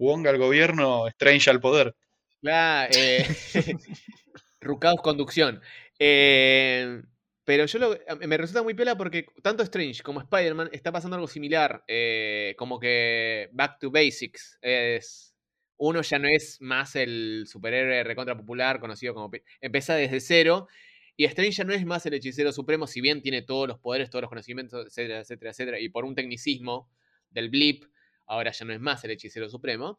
Wong 0.00 0.26
al 0.26 0.38
gobierno, 0.38 1.06
Strange 1.08 1.50
al 1.50 1.60
poder. 1.60 1.94
Claro, 2.40 2.92
eh, 2.96 3.24
conducción. 5.02 5.60
Eh, 5.98 7.02
pero 7.44 7.66
yo 7.66 7.78
lo, 7.78 7.98
me 8.26 8.36
resulta 8.36 8.62
muy 8.62 8.74
piola 8.74 8.96
porque 8.96 9.26
tanto 9.42 9.62
Strange 9.62 10.02
como 10.02 10.20
Spider-Man 10.20 10.70
está 10.72 10.92
pasando 10.92 11.16
algo 11.16 11.28
similar. 11.28 11.84
eh, 11.88 12.54
como 12.56 12.78
que 12.78 13.48
Back 13.52 13.78
to 13.80 13.90
Basics. 13.90 14.58
Es, 14.62 15.34
uno 15.76 16.02
ya 16.02 16.18
no 16.18 16.28
es 16.28 16.60
más 16.60 16.94
el 16.96 17.44
superhéroe 17.46 18.04
recontra 18.04 18.36
popular 18.36 18.80
conocido 18.80 19.14
como... 19.14 19.30
pi- 19.30 19.42
Empieza 19.60 19.94
desde 19.94 20.20
cero. 20.20 20.68
Y 21.16 21.24
Strange 21.26 21.52
ya 21.52 21.64
no 21.64 21.74
es 21.74 21.84
más 21.84 22.06
el 22.06 22.14
hechicero 22.14 22.52
supremo, 22.52 22.86
si 22.86 23.00
bien 23.02 23.20
tiene 23.20 23.42
todos 23.42 23.68
los 23.68 23.78
poderes, 23.78 24.08
todos 24.08 24.22
los 24.22 24.30
conocimientos, 24.30 24.86
etcétera, 24.86 25.20
etcétera, 25.20 25.50
etcétera. 25.50 25.78
Y 25.80 25.88
por 25.90 26.04
un 26.06 26.14
tecnicismo 26.14 26.88
del 27.30 27.50
blip, 27.50 27.84
ahora 28.30 28.52
ya 28.52 28.64
no 28.64 28.72
es 28.72 28.80
más 28.80 29.02
el 29.04 29.10
hechicero 29.12 29.48
supremo. 29.48 29.98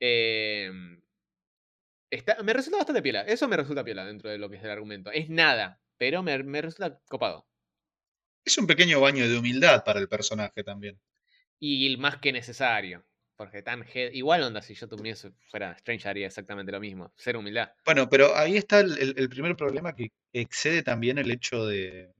Eh, 0.00 0.70
Está- 2.10 2.42
me 2.42 2.52
resulta 2.52 2.78
bastante 2.78 3.02
piola. 3.02 3.22
Eso 3.22 3.48
me 3.48 3.56
resulta 3.56 3.84
piola 3.84 4.04
dentro 4.04 4.30
de 4.30 4.38
lo 4.38 4.48
que 4.48 4.56
es 4.56 4.64
el 4.64 4.70
argumento. 4.70 5.10
Es 5.12 5.28
nada, 5.28 5.80
pero 5.98 6.22
me, 6.22 6.42
me 6.42 6.62
resulta 6.62 6.98
copado. 7.08 7.46
Es 8.44 8.56
un 8.56 8.66
pequeño 8.66 9.00
baño 9.00 9.28
de 9.28 9.38
humildad 9.38 9.84
para 9.84 10.00
el 10.00 10.08
personaje 10.08 10.64
también. 10.64 10.98
Y 11.60 11.96
más 11.98 12.16
que 12.16 12.32
necesario. 12.32 13.04
Porque 13.36 13.62
tan 13.62 13.84
Igual 14.12 14.42
onda, 14.42 14.62
si 14.62 14.74
yo 14.74 14.88
tuviese 14.88 15.30
fuera 15.50 15.72
Strange 15.72 16.08
haría 16.08 16.26
exactamente 16.26 16.72
lo 16.72 16.80
mismo. 16.80 17.12
Ser 17.16 17.36
humildad. 17.36 17.70
Bueno, 17.84 18.08
pero 18.08 18.34
ahí 18.34 18.56
está 18.56 18.80
el, 18.80 18.98
el- 18.98 19.14
el 19.16 19.28
primer 19.28 19.54
problema 19.54 19.94
que 19.94 20.10
excede 20.32 20.82
también 20.82 21.18
el 21.18 21.30
hecho 21.30 21.64
de 21.66 22.12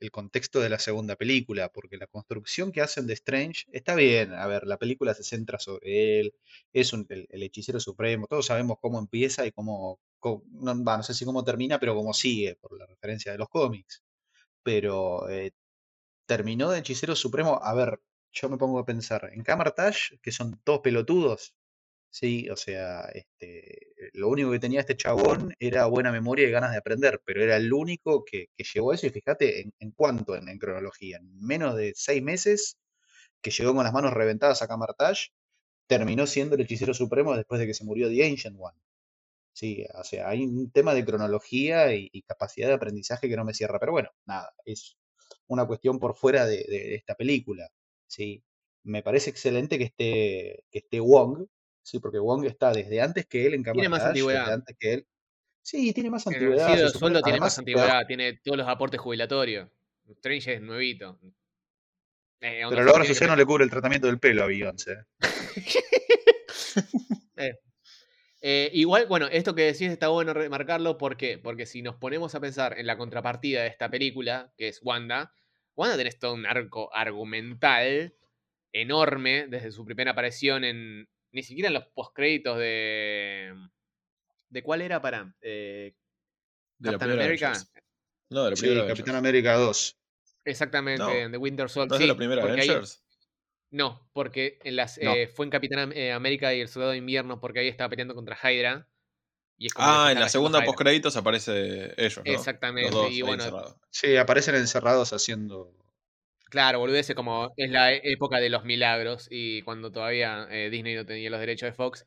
el 0.00 0.10
contexto 0.10 0.60
de 0.60 0.68
la 0.68 0.78
segunda 0.78 1.16
película, 1.16 1.70
porque 1.70 1.96
la 1.96 2.06
construcción 2.06 2.72
que 2.72 2.80
hacen 2.80 3.06
de 3.06 3.14
Strange 3.14 3.64
está 3.72 3.94
bien. 3.94 4.32
A 4.34 4.46
ver, 4.46 4.66
la 4.66 4.78
película 4.78 5.14
se 5.14 5.24
centra 5.24 5.58
sobre 5.58 6.20
él, 6.20 6.34
es 6.72 6.92
un- 6.92 7.06
el, 7.08 7.42
hechicero 7.42 7.80
supremo, 7.80 8.26
todos 8.26 8.46
sabemos 8.46 8.78
cómo 8.80 8.98
empieza 8.98 9.46
y 9.46 9.52
cómo, 9.52 10.00
no, 10.52 11.02
sé 11.02 11.14
si 11.14 11.24
cómo 11.24 11.44
termina, 11.44 11.78
pero 11.80 11.94
cómo 11.94 12.12
sigue, 12.14 12.56
por 12.56 12.78
la 12.78 12.86
referencia 12.86 13.32
de 13.32 13.38
los 13.38 13.48
cómics. 13.48 14.02
Pero 14.62 15.28
eh, 15.30 15.52
terminó 16.26 16.70
de 16.70 16.80
hechicero 16.80 17.16
supremo. 17.16 17.60
A 17.62 17.74
ver, 17.74 18.00
yo 18.32 18.48
me 18.48 18.58
pongo 18.58 18.78
a 18.80 18.84
pensar 18.86 19.30
en 19.32 19.42
Camartage, 19.42 20.18
que 20.22 20.32
son 20.32 20.60
todos 20.64 20.80
pelotudos. 20.80 21.54
Sí, 22.14 22.48
o 22.50 22.56
sea, 22.56 23.02
este, 23.14 23.94
lo 24.12 24.28
único 24.28 24.50
que 24.52 24.58
tenía 24.58 24.80
este 24.80 24.96
chabón 24.96 25.54
era 25.58 25.86
buena 25.86 26.12
memoria 26.12 26.46
y 26.46 26.50
ganas 26.50 26.70
de 26.72 26.76
aprender, 26.78 27.20
pero 27.24 27.42
era 27.42 27.56
el 27.56 27.72
único 27.72 28.22
que, 28.24 28.48
que 28.56 28.64
llegó 28.64 28.92
a 28.92 28.94
eso. 28.96 29.06
Y 29.06 29.10
fíjate 29.10 29.62
en, 29.62 29.72
en 29.78 29.90
cuánto 29.92 30.36
en, 30.36 30.58
cronología, 30.58 31.16
en 31.18 31.40
menos 31.40 31.74
de 31.76 31.92
seis 31.96 32.22
meses, 32.22 32.76
que 33.42 33.50
llegó 33.52 33.74
con 33.74 33.84
las 33.84 33.92
manos 33.94 34.12
reventadas 34.14 34.62
a 34.62 34.68
Camartage, 34.68 35.30
terminó 35.88 36.26
siendo 36.26 36.56
el 36.56 36.62
hechicero 36.62 36.94
supremo 36.94 37.36
después 37.36 37.60
de 37.60 37.66
que 37.68 37.74
se 37.74 37.84
murió 37.84 38.08
The 38.10 38.26
Ancient 38.26 38.56
One. 38.60 38.78
Sí, 39.54 39.84
o 39.94 40.04
sea, 40.04 40.28
hay 40.28 40.44
un 40.44 40.70
tema 40.70 40.94
de 40.94 41.04
cronología 41.04 41.94
y, 41.94 42.10
capacidad 42.22 42.68
de 42.68 42.74
aprendizaje 42.74 43.28
que 43.28 43.36
no 43.36 43.44
me 43.44 43.52
cierra, 43.54 43.78
pero 43.78 43.92
bueno, 43.92 44.10
nada, 44.26 44.52
es 44.64 44.96
una 45.46 45.66
cuestión 45.66 45.98
por 45.98 46.14
fuera 46.16 46.46
de, 46.46 46.58
de- 46.58 46.64
de 46.88 46.94
esta 46.96 47.14
película. 47.14 47.68
Sí, 48.06 48.42
me 48.84 49.02
parece 49.02 49.30
excelente 49.30 49.78
que 49.78 49.84
esté, 49.84 50.64
que 50.70 50.78
esté 50.80 51.00
Wong, 51.00 51.46
sí, 51.82 51.98
porque 51.98 52.18
Wong 52.18 52.44
está 52.44 52.72
desde 52.72 53.00
antes 53.00 53.26
que 53.26 53.46
él 53.46 53.54
en 53.54 53.62
Tiene 53.62 53.88
más 53.88 54.00
desde 54.00 54.10
antigüedad. 54.10 54.52
antes 54.52 54.76
que 54.78 54.92
él. 54.94 55.06
Sí, 55.62 55.92
tiene 55.92 56.10
más 56.10 56.26
el 56.26 56.34
antigüedad, 56.34 56.68
de 56.70 56.76
supone. 56.88 56.98
sueldo 56.98 57.22
tiene 57.22 57.40
más 57.40 57.58
antigüedad. 57.58 58.06
Tiene 58.06 58.40
todos 58.42 58.58
los 58.58 58.68
aportes 58.68 59.00
jubilatorios. 59.00 59.68
Strange 60.08 60.54
es 60.54 60.60
nuevito. 60.60 61.18
Eh, 62.40 62.62
pero 62.68 62.82
la 62.82 62.92
obra 62.92 63.04
social 63.04 63.30
no 63.30 63.36
le 63.36 63.46
cubre 63.46 63.62
el 63.62 63.70
tratamiento 63.70 64.08
del 64.08 64.18
pelo 64.18 64.42
a 64.42 64.46
Beyoncé. 64.46 65.04
Eh, 67.36 67.58
eh, 68.40 68.70
igual, 68.72 69.06
bueno, 69.06 69.26
esto 69.26 69.54
que 69.54 69.62
decís 69.62 69.90
está 69.90 70.08
bueno 70.08 70.32
remarcarlo. 70.32 70.96
¿Por 70.96 71.16
qué? 71.16 71.38
Porque 71.38 71.66
si 71.66 71.82
nos 71.82 71.96
ponemos 71.96 72.34
a 72.34 72.40
pensar 72.40 72.78
en 72.78 72.86
la 72.86 72.96
contrapartida 72.96 73.62
de 73.62 73.68
esta 73.68 73.90
película, 73.90 74.52
que 74.56 74.68
es 74.68 74.80
Wanda, 74.82 75.32
Wanda 75.74 75.96
tenés 75.96 76.18
todo 76.18 76.34
un 76.34 76.46
arco 76.46 76.94
argumental 76.94 78.14
enorme 78.72 79.46
desde 79.48 79.72
su 79.72 79.84
primera 79.84 80.12
aparición 80.12 80.64
en. 80.64 81.08
Ni 81.32 81.42
siquiera 81.42 81.68
en 81.68 81.74
los 81.74 81.86
postcréditos 81.86 82.58
de. 82.58 83.54
¿De 84.50 84.62
cuál 84.62 84.82
era 84.82 85.00
para? 85.00 85.34
Eh, 85.40 85.94
De 86.78 86.86
la 86.90 86.92
Captain 86.92 87.10
primera 87.10 87.24
America. 87.24 87.46
Avengers. 87.48 87.72
No, 88.30 88.44
de 88.44 88.50
la 88.50 88.56
Sí, 88.56 88.86
Capitán. 88.88 89.14
América 89.16 89.54
2. 89.54 89.96
Exactamente, 90.44 91.02
No, 91.02 91.10
en 91.10 91.30
The 91.32 91.38
Winter 91.38 91.68
Soldier. 91.68 91.88
¿No 91.90 91.94
es 91.96 92.00
de 92.00 92.06
la 92.06 92.12
sí, 92.14 92.16
primera 92.18 92.42
ahí- 92.44 92.50
Avengers? 92.50 93.02
no, 93.70 94.08
porque 94.12 94.58
en 94.64 94.76
las, 94.76 94.98
No. 95.00 95.14
eh, 95.14 95.28
fue 95.28 95.46
en 95.46 95.50
Capitán 95.50 95.92
eh, 95.94 96.12
América 96.12 96.52
y 96.52 96.60
el 96.60 96.68
Soldado 96.68 96.92
de 96.92 96.98
Invierno, 96.98 97.40
porque 97.40 97.60
ahí 97.60 97.68
estaba 97.68 97.88
peleando 97.88 98.14
contra 98.14 98.36
Hydra. 98.42 98.88
Y 99.56 99.66
es 99.66 99.74
como 99.74 99.86
que 99.88 99.92
se 99.94 99.98
Ah, 99.98 100.12
en 100.12 100.20
la 100.20 100.28
segunda 100.28 100.58
Hydra. 100.58 100.66
post 100.66 100.78
créditos 100.78 101.16
aparece 101.16 101.94
ellos, 101.96 102.22
¿no? 102.24 102.32
Exactamente, 102.32 102.90
Los 102.90 103.00
dos 103.04 103.10
y 103.12 103.14
ahí 103.16 103.22
bueno, 103.22 103.44
encerrados. 103.44 103.76
Sí, 103.90 104.16
aparecen 104.16 104.54
encerrados 104.56 105.12
haciendo. 105.12 105.72
Claro, 106.52 106.80
boludeces 106.80 107.16
como 107.16 107.50
es 107.56 107.70
la 107.70 107.94
época 107.94 108.38
de 108.38 108.50
los 108.50 108.62
milagros 108.64 109.26
y 109.30 109.62
cuando 109.62 109.90
todavía 109.90 110.46
eh, 110.50 110.68
Disney 110.68 110.94
no 110.94 111.06
tenía 111.06 111.30
los 111.30 111.40
derechos 111.40 111.66
de 111.68 111.72
Fox, 111.72 112.04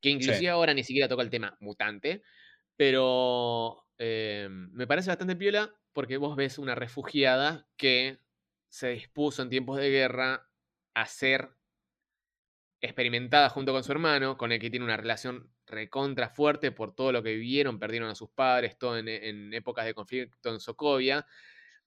que 0.00 0.08
inclusive 0.10 0.50
Sí. 0.50 0.50
ahora 0.50 0.74
ni 0.74 0.82
siquiera 0.82 1.06
toca 1.08 1.22
el 1.22 1.30
tema 1.30 1.56
mutante, 1.60 2.22
pero 2.76 3.86
eh, 3.98 4.48
me 4.50 4.86
parece 4.88 5.10
bastante 5.10 5.36
piola 5.36 5.72
porque 5.92 6.16
vos 6.16 6.34
ves 6.36 6.58
una 6.58 6.74
refugiada 6.74 7.68
que 7.76 8.18
se 8.68 8.88
dispuso 8.90 9.42
en 9.42 9.50
tiempos 9.50 9.78
de 9.78 9.90
guerra 9.90 10.50
a 10.94 11.06
ser 11.06 11.50
experimentada 12.80 13.48
junto 13.48 13.72
con 13.72 13.82
su 13.84 13.92
hermano, 13.92 14.36
con 14.36 14.52
el 14.52 14.60
que 14.60 14.70
tiene 14.70 14.84
una 14.84 14.96
relación 14.96 15.52
recontra 15.66 16.28
fuerte 16.28 16.70
por 16.72 16.94
todo 16.94 17.10
lo 17.12 17.22
que 17.22 17.34
vivieron, 17.34 17.78
perdieron 17.78 18.08
a 18.10 18.14
sus 18.14 18.30
padres, 18.30 18.78
todo 18.78 18.98
en, 18.98 19.08
en 19.08 19.52
épocas 19.54 19.84
de 19.86 19.94
conflicto 19.94 20.50
en 20.52 20.60
Sokovia. 20.60 21.26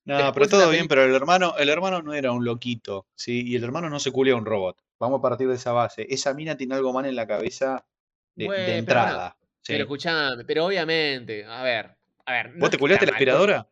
No, 0.09 0.15
Después 0.15 0.33
pero 0.33 0.45
de 0.45 0.51
todo 0.51 0.71
bien, 0.71 0.87
pero 0.87 1.03
el 1.03 1.13
hermano, 1.13 1.53
el 1.59 1.69
hermano 1.69 2.01
no 2.01 2.15
era 2.15 2.31
un 2.31 2.43
loquito, 2.43 3.05
¿sí? 3.13 3.43
Y 3.45 3.55
el 3.55 3.63
hermano 3.63 3.91
no 3.91 3.99
se 3.99 4.11
culea 4.11 4.33
a 4.33 4.37
un 4.37 4.45
robot. 4.45 4.81
Vamos 4.97 5.19
a 5.19 5.21
partir 5.21 5.47
de 5.47 5.53
esa 5.53 5.71
base. 5.71 6.07
Esa 6.09 6.33
mina 6.33 6.57
tiene 6.57 6.73
algo 6.73 6.91
mal 6.91 7.05
en 7.05 7.15
la 7.15 7.27
cabeza 7.27 7.85
de, 8.33 8.45
de 8.45 8.49
pero 8.49 8.71
entrada. 8.71 9.37
¿sí? 9.61 9.73
Pero 9.73 9.83
escuchame, 9.83 10.45
pero 10.45 10.65
obviamente, 10.65 11.45
a 11.45 11.61
ver, 11.61 11.95
a 12.25 12.31
ver. 12.33 12.53
no 12.55 12.59
¿Vos 12.61 12.71
te 12.71 12.77
está 12.77 12.79
culeaste 12.79 13.05
la 13.05 13.11
aspiradora? 13.11 13.69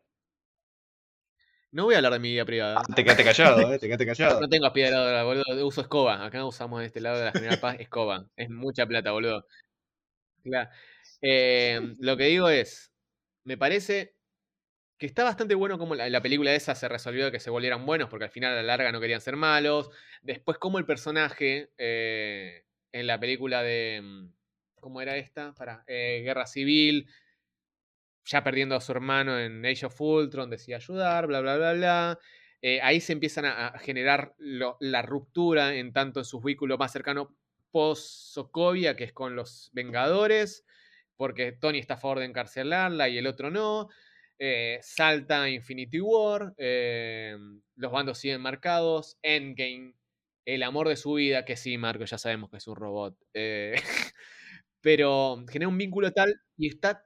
No 1.72 1.86
voy 1.86 1.94
a 1.94 1.96
hablar 1.96 2.12
de 2.12 2.18
mi 2.20 2.30
vida 2.30 2.44
privada. 2.44 2.76
Ah, 2.78 2.94
te 2.94 3.02
quedaste 3.02 3.24
callado, 3.24 3.72
¿eh? 3.72 3.78
Te 3.80 3.88
quedaste 3.88 4.06
callado. 4.06 4.40
No 4.40 4.48
tengo 4.48 4.66
aspiradora, 4.66 5.24
boludo. 5.24 5.66
Uso 5.66 5.80
escoba. 5.80 6.24
Acá 6.24 6.44
usamos 6.44 6.78
en 6.78 6.86
este 6.86 7.00
lado 7.00 7.18
de 7.18 7.24
la 7.24 7.32
General 7.32 7.58
Paz 7.58 7.80
escoba. 7.80 8.24
Es 8.36 8.48
mucha 8.48 8.86
plata, 8.86 9.10
boludo. 9.10 9.44
Claro. 10.44 10.70
Eh, 11.20 11.96
lo 11.98 12.16
que 12.16 12.26
digo 12.26 12.48
es, 12.48 12.92
me 13.42 13.58
parece 13.58 14.17
que 14.98 15.06
está 15.06 15.24
bastante 15.24 15.54
bueno 15.54 15.78
como 15.78 15.94
la, 15.94 16.08
la 16.10 16.20
película 16.20 16.54
esa 16.54 16.74
se 16.74 16.88
resolvió 16.88 17.26
de 17.26 17.32
que 17.32 17.40
se 17.40 17.50
volvieran 17.50 17.86
buenos, 17.86 18.08
porque 18.08 18.24
al 18.24 18.30
final 18.30 18.52
a 18.52 18.56
la 18.56 18.62
larga 18.62 18.92
no 18.92 19.00
querían 19.00 19.20
ser 19.20 19.36
malos. 19.36 19.90
Después, 20.22 20.58
como 20.58 20.78
el 20.78 20.86
personaje 20.86 21.70
eh, 21.78 22.64
en 22.92 23.06
la 23.06 23.18
película 23.20 23.62
de. 23.62 24.00
mm, 24.02 24.32
¿Cómo 24.80 25.00
era 25.00 25.16
esta? 25.16 25.54
Para 25.54 25.84
Guerra 25.86 26.46
Civil. 26.46 27.08
Ya 28.24 28.44
perdiendo 28.44 28.76
a 28.76 28.80
su 28.80 28.92
hermano 28.92 29.38
en 29.38 29.64
Age 29.64 29.86
of 29.86 30.00
Ultron, 30.00 30.50
decía 30.50 30.76
ayudar, 30.76 31.26
bla, 31.26 31.40
bla, 31.40 31.56
bla, 31.56 31.72
bla. 31.72 32.18
Eh, 32.60 32.80
ahí 32.82 33.00
se 33.00 33.12
empiezan 33.12 33.44
a, 33.46 33.78
generar 33.78 34.34
la 34.38 35.02
ruptura 35.02 35.74
en 35.74 35.92
tanto 35.92 36.20
en 36.20 36.24
sus 36.24 36.42
vínculos 36.42 36.78
más 36.78 36.92
cercanos 36.92 37.28
post-Sokovia, 37.70 38.96
que 38.96 39.04
es 39.04 39.12
con 39.12 39.36
los 39.36 39.70
Vengadores, 39.72 40.64
porque 41.16 41.52
Tony 41.52 41.78
está 41.78 41.94
a 41.94 41.98
favor 41.98 42.18
de 42.18 42.24
encarcelarla 42.26 43.08
y 43.08 43.18
el 43.18 43.26
otro 43.26 43.50
no. 43.50 43.88
Eh, 44.40 44.78
salta 44.82 45.48
Infinity 45.48 46.00
War, 46.00 46.54
eh, 46.58 47.36
los 47.74 47.92
bandos 47.92 48.18
siguen 48.18 48.40
marcados, 48.40 49.18
Endgame, 49.22 49.94
el 50.44 50.62
amor 50.62 50.88
de 50.88 50.96
su 50.96 51.14
vida, 51.14 51.44
que 51.44 51.56
sí, 51.56 51.76
Marco, 51.76 52.04
ya 52.04 52.18
sabemos 52.18 52.50
que 52.50 52.58
es 52.58 52.66
un 52.68 52.76
robot. 52.76 53.16
eh, 53.34 53.74
pero 54.80 55.44
genera 55.50 55.68
un 55.68 55.78
vínculo 55.78 56.12
tal 56.12 56.40
y 56.56 56.68
está, 56.68 57.04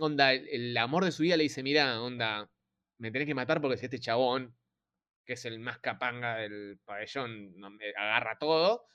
onda, 0.00 0.32
el, 0.34 0.76
amor 0.76 1.04
de 1.04 1.12
su 1.12 1.22
vida 1.22 1.36
le 1.36 1.44
dice, 1.44 1.62
mira, 1.62 2.00
onda, 2.02 2.50
me 2.98 3.10
tenés 3.10 3.26
que 3.26 3.34
matar 3.34 3.60
porque 3.60 3.78
si 3.78 3.86
este 3.86 3.98
chabón, 4.00 4.54
que 5.24 5.34
es 5.34 5.44
el 5.46 5.58
más 5.60 5.78
capanga 5.80 6.36
del 6.36 6.78
pabellón, 6.84 7.54
agarra 7.96 8.38
todo, 8.38 8.86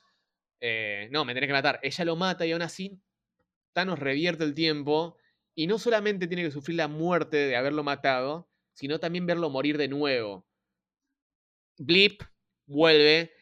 no, 1.10 1.24
me 1.24 1.34
tenés 1.34 1.48
que 1.48 1.52
matar. 1.52 1.80
Ella 1.82 2.04
lo 2.04 2.16
mata 2.16 2.46
y 2.46 2.52
aún 2.52 2.62
así 2.62 3.00
Thanos 3.72 3.98
revierte 3.98 4.44
el 4.44 4.54
tiempo 4.54 5.16
y 5.54 5.66
no 5.66 5.78
solamente 5.78 6.26
tiene 6.26 6.44
que 6.44 6.50
sufrir 6.50 6.76
la 6.76 6.88
muerte 6.88 7.36
de 7.36 7.56
haberlo 7.56 7.82
matado, 7.82 8.48
sino 8.74 8.98
también 8.98 9.26
verlo 9.26 9.50
morir 9.50 9.76
de 9.78 9.88
nuevo. 9.88 10.46
Blip 11.78 12.22
vuelve. 12.66 13.32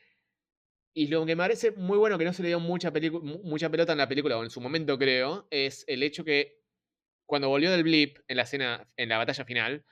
Y 0.93 1.07
lo 1.07 1.25
que 1.25 1.37
me 1.37 1.43
parece 1.43 1.71
muy 1.73 1.99
bueno 1.99 2.19
que 2.19 2.25
no 2.25 2.33
se 2.33 2.43
le 2.43 2.49
dio 2.49 2.59
mucha, 2.59 2.93
mucha 3.45 3.71
pelota 3.71 3.93
en 3.93 3.99
la 3.99 4.09
película, 4.09 4.37
o 4.37 4.43
en 4.43 4.51
su 4.51 4.61
momento 4.61 4.99
creo, 4.99 5.47
es 5.51 5.85
el 5.87 6.03
hecho 6.03 6.25
que 6.25 6.61
cuando 7.27 7.49
volvió 7.49 7.71
del 7.71 7.85
blip 7.85 8.19
en 8.27 8.37
la 8.37 8.43
escena, 8.43 8.91
en 8.97 9.09
la 9.09 9.19
batalla 9.19 9.45
final, 9.45 9.85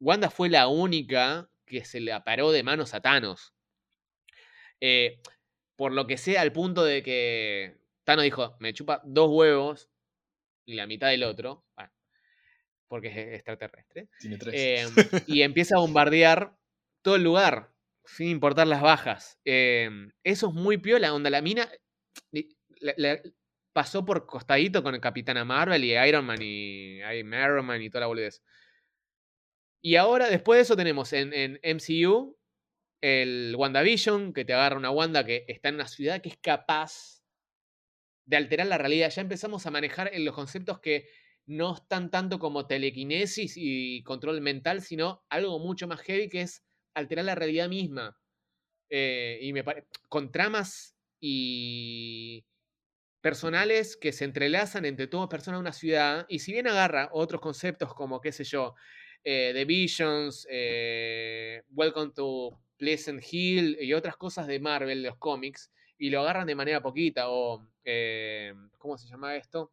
Wanda 0.00 0.28
fue 0.28 0.48
la 0.48 0.66
única 0.66 1.48
que 1.64 1.84
se 1.84 2.00
le 2.00 2.20
paró 2.22 2.50
de 2.50 2.64
manos 2.64 2.94
a 2.94 3.00
Thanos. 3.00 3.54
Eh, 4.80 5.22
por 5.76 5.92
lo 5.92 6.08
que 6.08 6.18
sea, 6.18 6.40
al 6.40 6.52
punto 6.52 6.82
de 6.82 7.04
que 7.04 7.78
Thanos 8.02 8.24
dijo, 8.24 8.56
me 8.58 8.74
chupa 8.74 9.00
dos 9.04 9.30
huevos 9.30 9.91
y 10.64 10.74
la 10.74 10.86
mitad 10.86 11.08
del 11.08 11.24
otro, 11.24 11.64
bueno, 11.76 11.92
porque 12.88 13.08
es 13.08 13.16
extraterrestre, 13.34 14.08
Tiene 14.20 14.36
tres. 14.38 14.54
eh, 14.56 14.86
y 15.26 15.42
empieza 15.42 15.76
a 15.76 15.80
bombardear 15.80 16.56
todo 17.02 17.16
el 17.16 17.22
lugar, 17.24 17.72
sin 18.04 18.28
importar 18.28 18.66
las 18.66 18.82
bajas. 18.82 19.38
Eh, 19.44 19.88
eso 20.24 20.48
es 20.48 20.54
muy 20.54 20.78
piola, 20.78 21.14
onda, 21.14 21.30
la 21.30 21.42
mina 21.42 21.68
li- 22.32 22.56
la- 22.80 22.94
la- 22.96 23.22
pasó 23.72 24.04
por 24.04 24.26
costadito 24.26 24.82
con 24.82 24.94
el 24.94 25.00
Capitana 25.00 25.44
Marvel 25.44 25.82
y 25.84 25.92
Iron 25.96 26.26
Man 26.26 26.38
y 26.42 26.98
Iron 26.98 27.64
Man 27.64 27.80
y 27.80 27.88
toda 27.88 28.00
la 28.00 28.06
boludez. 28.08 28.42
Y 29.80 29.96
ahora, 29.96 30.28
después 30.28 30.58
de 30.58 30.62
eso, 30.62 30.76
tenemos 30.76 31.12
en, 31.12 31.32
en 31.32 31.58
MCU 31.62 32.38
el 33.00 33.54
WandaVision, 33.56 34.32
que 34.32 34.44
te 34.44 34.52
agarra 34.52 34.76
una 34.76 34.90
Wanda 34.90 35.24
que 35.24 35.44
está 35.48 35.70
en 35.70 35.76
una 35.76 35.88
ciudad 35.88 36.20
que 36.20 36.28
es 36.28 36.36
capaz 36.36 37.11
de 38.24 38.36
alterar 38.36 38.66
la 38.66 38.78
realidad. 38.78 39.10
Ya 39.10 39.22
empezamos 39.22 39.66
a 39.66 39.70
manejar 39.70 40.10
en 40.14 40.24
los 40.24 40.34
conceptos 40.34 40.80
que 40.80 41.08
no 41.46 41.74
están 41.74 42.10
tanto 42.10 42.38
como 42.38 42.66
telequinesis 42.66 43.54
y 43.56 44.02
control 44.04 44.40
mental, 44.40 44.80
sino 44.82 45.24
algo 45.28 45.58
mucho 45.58 45.88
más 45.88 46.00
heavy 46.02 46.28
que 46.28 46.42
es 46.42 46.64
alterar 46.94 47.24
la 47.24 47.34
realidad 47.34 47.68
misma. 47.68 48.18
Eh, 48.90 49.38
y 49.42 49.52
me 49.52 49.64
pare- 49.64 49.86
con 50.08 50.30
tramas 50.32 50.96
y 51.20 52.44
personales 53.20 53.96
que 53.96 54.12
se 54.12 54.24
entrelazan 54.24 54.84
entre 54.84 55.06
todas 55.06 55.28
personas 55.28 55.58
de 55.58 55.62
una 55.62 55.72
ciudad. 55.72 56.26
Y 56.28 56.40
si 56.40 56.52
bien 56.52 56.66
agarra 56.66 57.08
otros 57.12 57.40
conceptos 57.40 57.94
como, 57.94 58.20
qué 58.20 58.32
sé 58.32 58.44
yo, 58.44 58.74
eh, 59.24 59.52
The 59.54 59.64
Visions, 59.64 60.46
eh, 60.50 61.62
Welcome 61.70 62.12
to 62.14 62.60
Pleasant 62.76 63.22
Hill 63.32 63.78
y 63.80 63.92
otras 63.94 64.16
cosas 64.16 64.46
de 64.48 64.58
Marvel, 64.60 65.02
los 65.04 65.16
cómics, 65.18 65.70
y 66.02 66.10
lo 66.10 66.20
agarran 66.20 66.48
de 66.48 66.56
manera 66.56 66.82
poquita, 66.82 67.30
o, 67.30 67.64
eh, 67.84 68.52
¿cómo 68.76 68.98
se 68.98 69.06
llama 69.06 69.36
esto? 69.36 69.72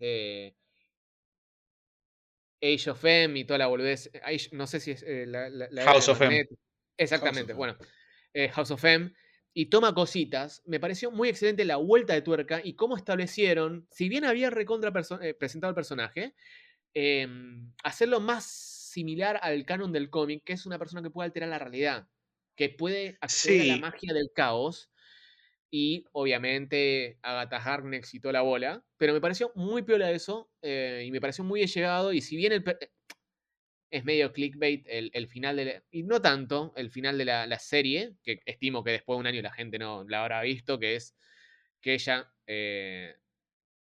Eh, 0.00 0.52
Age 2.60 2.90
of 2.90 3.04
M 3.04 3.38
y 3.38 3.44
toda 3.44 3.58
la 3.58 3.68
boludez. 3.68 4.10
Age- 4.24 4.48
no 4.50 4.66
sé 4.66 4.80
si 4.80 4.90
es 4.90 5.04
eh, 5.04 5.24
la, 5.24 5.48
la- 5.48 5.68
la 5.70 5.82
era 5.82 5.92
House 5.92 6.08
of 6.08 6.20
M. 6.20 6.48
Exactamente, 6.96 7.52
bueno. 7.52 7.76
eh, 8.34 8.48
House 8.48 8.72
of 8.72 8.84
M. 8.84 9.12
Y 9.54 9.66
toma 9.66 9.94
cositas. 9.94 10.62
Me 10.66 10.80
pareció 10.80 11.12
muy 11.12 11.28
excelente 11.28 11.64
la 11.64 11.76
vuelta 11.76 12.12
de 12.14 12.22
tuerca 12.22 12.60
y 12.64 12.74
cómo 12.74 12.96
establecieron, 12.96 13.86
si 13.92 14.08
bien 14.08 14.24
había 14.24 14.50
recontra 14.50 14.92
eh, 15.20 15.34
presentado 15.34 15.68
el 15.70 15.76
personaje, 15.76 16.34
em, 16.92 17.72
hacerlo 17.84 18.18
más 18.18 18.44
similar 18.46 19.38
al 19.42 19.64
canon 19.64 19.92
del 19.92 20.10
cómic, 20.10 20.42
que 20.44 20.54
es 20.54 20.66
una 20.66 20.78
persona 20.80 21.02
que 21.02 21.10
puede 21.10 21.26
alterar 21.26 21.50
la 21.50 21.60
realidad, 21.60 22.08
que 22.56 22.68
puede 22.68 23.16
acceder 23.20 23.60
a 23.60 23.64
la 23.76 23.76
magia 23.76 24.12
del 24.12 24.30
caos. 24.34 24.88
Y 25.74 26.04
obviamente 26.12 27.18
Agatha 27.22 27.56
Harkness 27.56 28.10
citó 28.10 28.30
la 28.30 28.42
bola. 28.42 28.84
Pero 28.98 29.14
me 29.14 29.22
pareció 29.22 29.50
muy 29.54 29.82
piola 29.82 30.10
eso. 30.10 30.50
eh, 30.60 31.04
y 31.06 31.10
me 31.10 31.20
pareció 31.20 31.44
muy 31.44 31.66
llegado. 31.66 32.12
Y 32.12 32.20
si 32.20 32.36
bien 32.36 32.52
el, 32.52 32.62
per- 32.62 32.78
es 33.90 34.04
medio 34.04 34.32
clickbait 34.32 34.86
el, 34.86 35.26
final 35.28 35.56
de 35.56 35.64
la, 35.64 35.84
Y 35.90 36.02
no 36.02 36.20
tanto 36.20 36.74
el 36.76 36.90
final 36.90 37.16
de 37.16 37.24
la, 37.24 37.58
serie. 37.58 38.14
Que 38.22 38.40
estimo 38.44 38.84
que 38.84 38.90
después 38.92 39.16
de 39.16 39.20
un 39.20 39.26
año 39.26 39.40
la 39.40 39.52
gente 39.52 39.78
no 39.78 40.04
la 40.06 40.20
habrá 40.20 40.42
visto. 40.42 40.78
Que 40.78 40.96
es 40.96 41.16
que 41.80 41.94
ella 41.94 42.30
eh, 42.46 43.16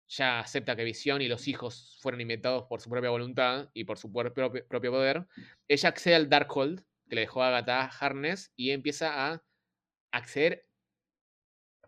ya 0.09 0.41
acepta 0.41 0.77
que 0.77 0.85
Visión 0.85 1.23
y 1.23 1.29
los 1.29 1.49
hijos 1.49 1.99
fueron 2.03 2.21
inventados 2.21 2.65
por 2.69 2.83
su 2.83 2.91
propia 2.91 3.11
voluntad 3.11 3.71
y 3.73 3.85
por 3.85 3.97
su 3.97 4.13
propio, 4.13 4.93
poder. 4.93 5.27
Ella 5.69 5.89
accede 5.89 6.15
al 6.17 6.29
Darkhold 6.29 6.83
que 7.09 7.15
le 7.15 7.23
dejó 7.23 7.43
a 7.43 7.49
Agatha 7.49 7.87
Harkness 7.87 8.53
y 8.57 8.73
empieza 8.73 9.33
a 9.33 9.43
acceder 10.13 10.68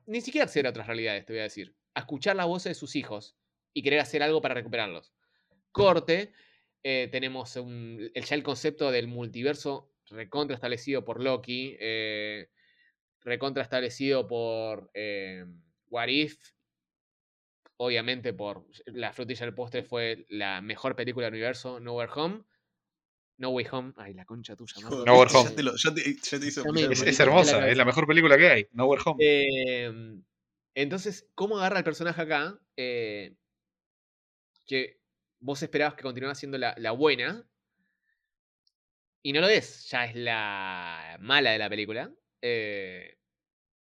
ni 0.07 0.21
siquiera 0.21 0.45
acceder 0.45 0.67
a 0.67 0.71
otras 0.71 0.87
realidades, 0.87 1.25
te 1.25 1.33
voy 1.33 1.41
a 1.41 1.45
decir. 1.45 1.75
A 1.95 2.01
escuchar 2.01 2.37
las 2.37 2.47
voces 2.47 2.71
de 2.71 2.75
sus 2.75 2.97
hijos 2.97 3.37
y 3.73 3.83
querer 3.83 4.01
hacer 4.01 4.23
algo 4.23 4.41
para 4.41 4.55
recuperarlos. 4.55 5.13
Corte, 5.73 6.33
eh, 6.83 7.09
tenemos 7.11 7.57
el, 7.57 8.13
ya 8.15 8.35
el 8.35 8.43
concepto 8.43 8.91
del 8.91 9.07
multiverso 9.07 9.91
recontra 10.11 10.55
establecido 10.55 11.05
por 11.05 11.23
Loki, 11.23 11.77
eh, 11.79 12.51
recontra 13.21 13.63
establecido 13.63 14.27
por 14.27 14.91
eh, 14.95 15.45
What 15.89 16.09
If. 16.09 16.53
Obviamente 17.83 18.35
por 18.35 18.67
La 18.87 19.13
frutilla 19.13 19.47
del 19.47 19.55
postre 19.55 19.83
fue 19.83 20.27
la 20.29 20.61
mejor 20.61 20.97
película 20.97 21.27
del 21.27 21.35
universo, 21.35 21.81
Nowhere 21.81 22.13
Home. 22.15 22.45
No 23.41 23.49
Way 23.51 23.67
Home. 23.73 23.93
Ay, 23.97 24.13
la 24.13 24.27
concha 24.27 24.55
tuya. 24.55 24.75
No 25.07 25.19
Way 25.19 25.29
Ya 25.33 25.39
Home. 25.41 25.51
te 25.53 25.63
lo- 25.63 25.75
ya 25.75 25.95
te- 25.95 26.15
ya 26.15 26.39
te 26.39 26.47
hizo 26.47 26.63
Es, 26.75 27.03
es 27.03 27.21
hermosa, 27.21 27.59
la 27.61 27.69
es 27.71 27.77
la 27.77 27.85
mejor 27.87 28.07
película 28.07 28.37
que 28.37 28.49
hay. 28.51 28.67
Nowhere 28.73 29.03
Home. 29.07 29.17
Eh, 29.27 30.21
entonces, 30.75 31.27
¿cómo 31.35 31.57
agarra 31.59 31.79
el 31.79 31.85
personaje 31.85 32.21
acá? 32.21 32.61
Eh, 32.77 33.35
que 34.67 35.01
vos 35.41 35.63
esperabas 35.63 35.95
que 35.95 36.03
continuara 36.03 36.35
siendo 36.35 36.59
la, 36.59 36.75
la 36.77 36.93
buena. 36.93 37.45
Y 39.23 39.33
no 39.33 39.41
lo 39.41 39.49
es. 39.49 39.89
Ya 39.91 40.05
es 40.05 40.15
la 40.15 41.17
mala 41.21 41.51
de 41.53 41.59
la 41.59 41.69
película. 41.71 42.13
Eh, 42.43 43.17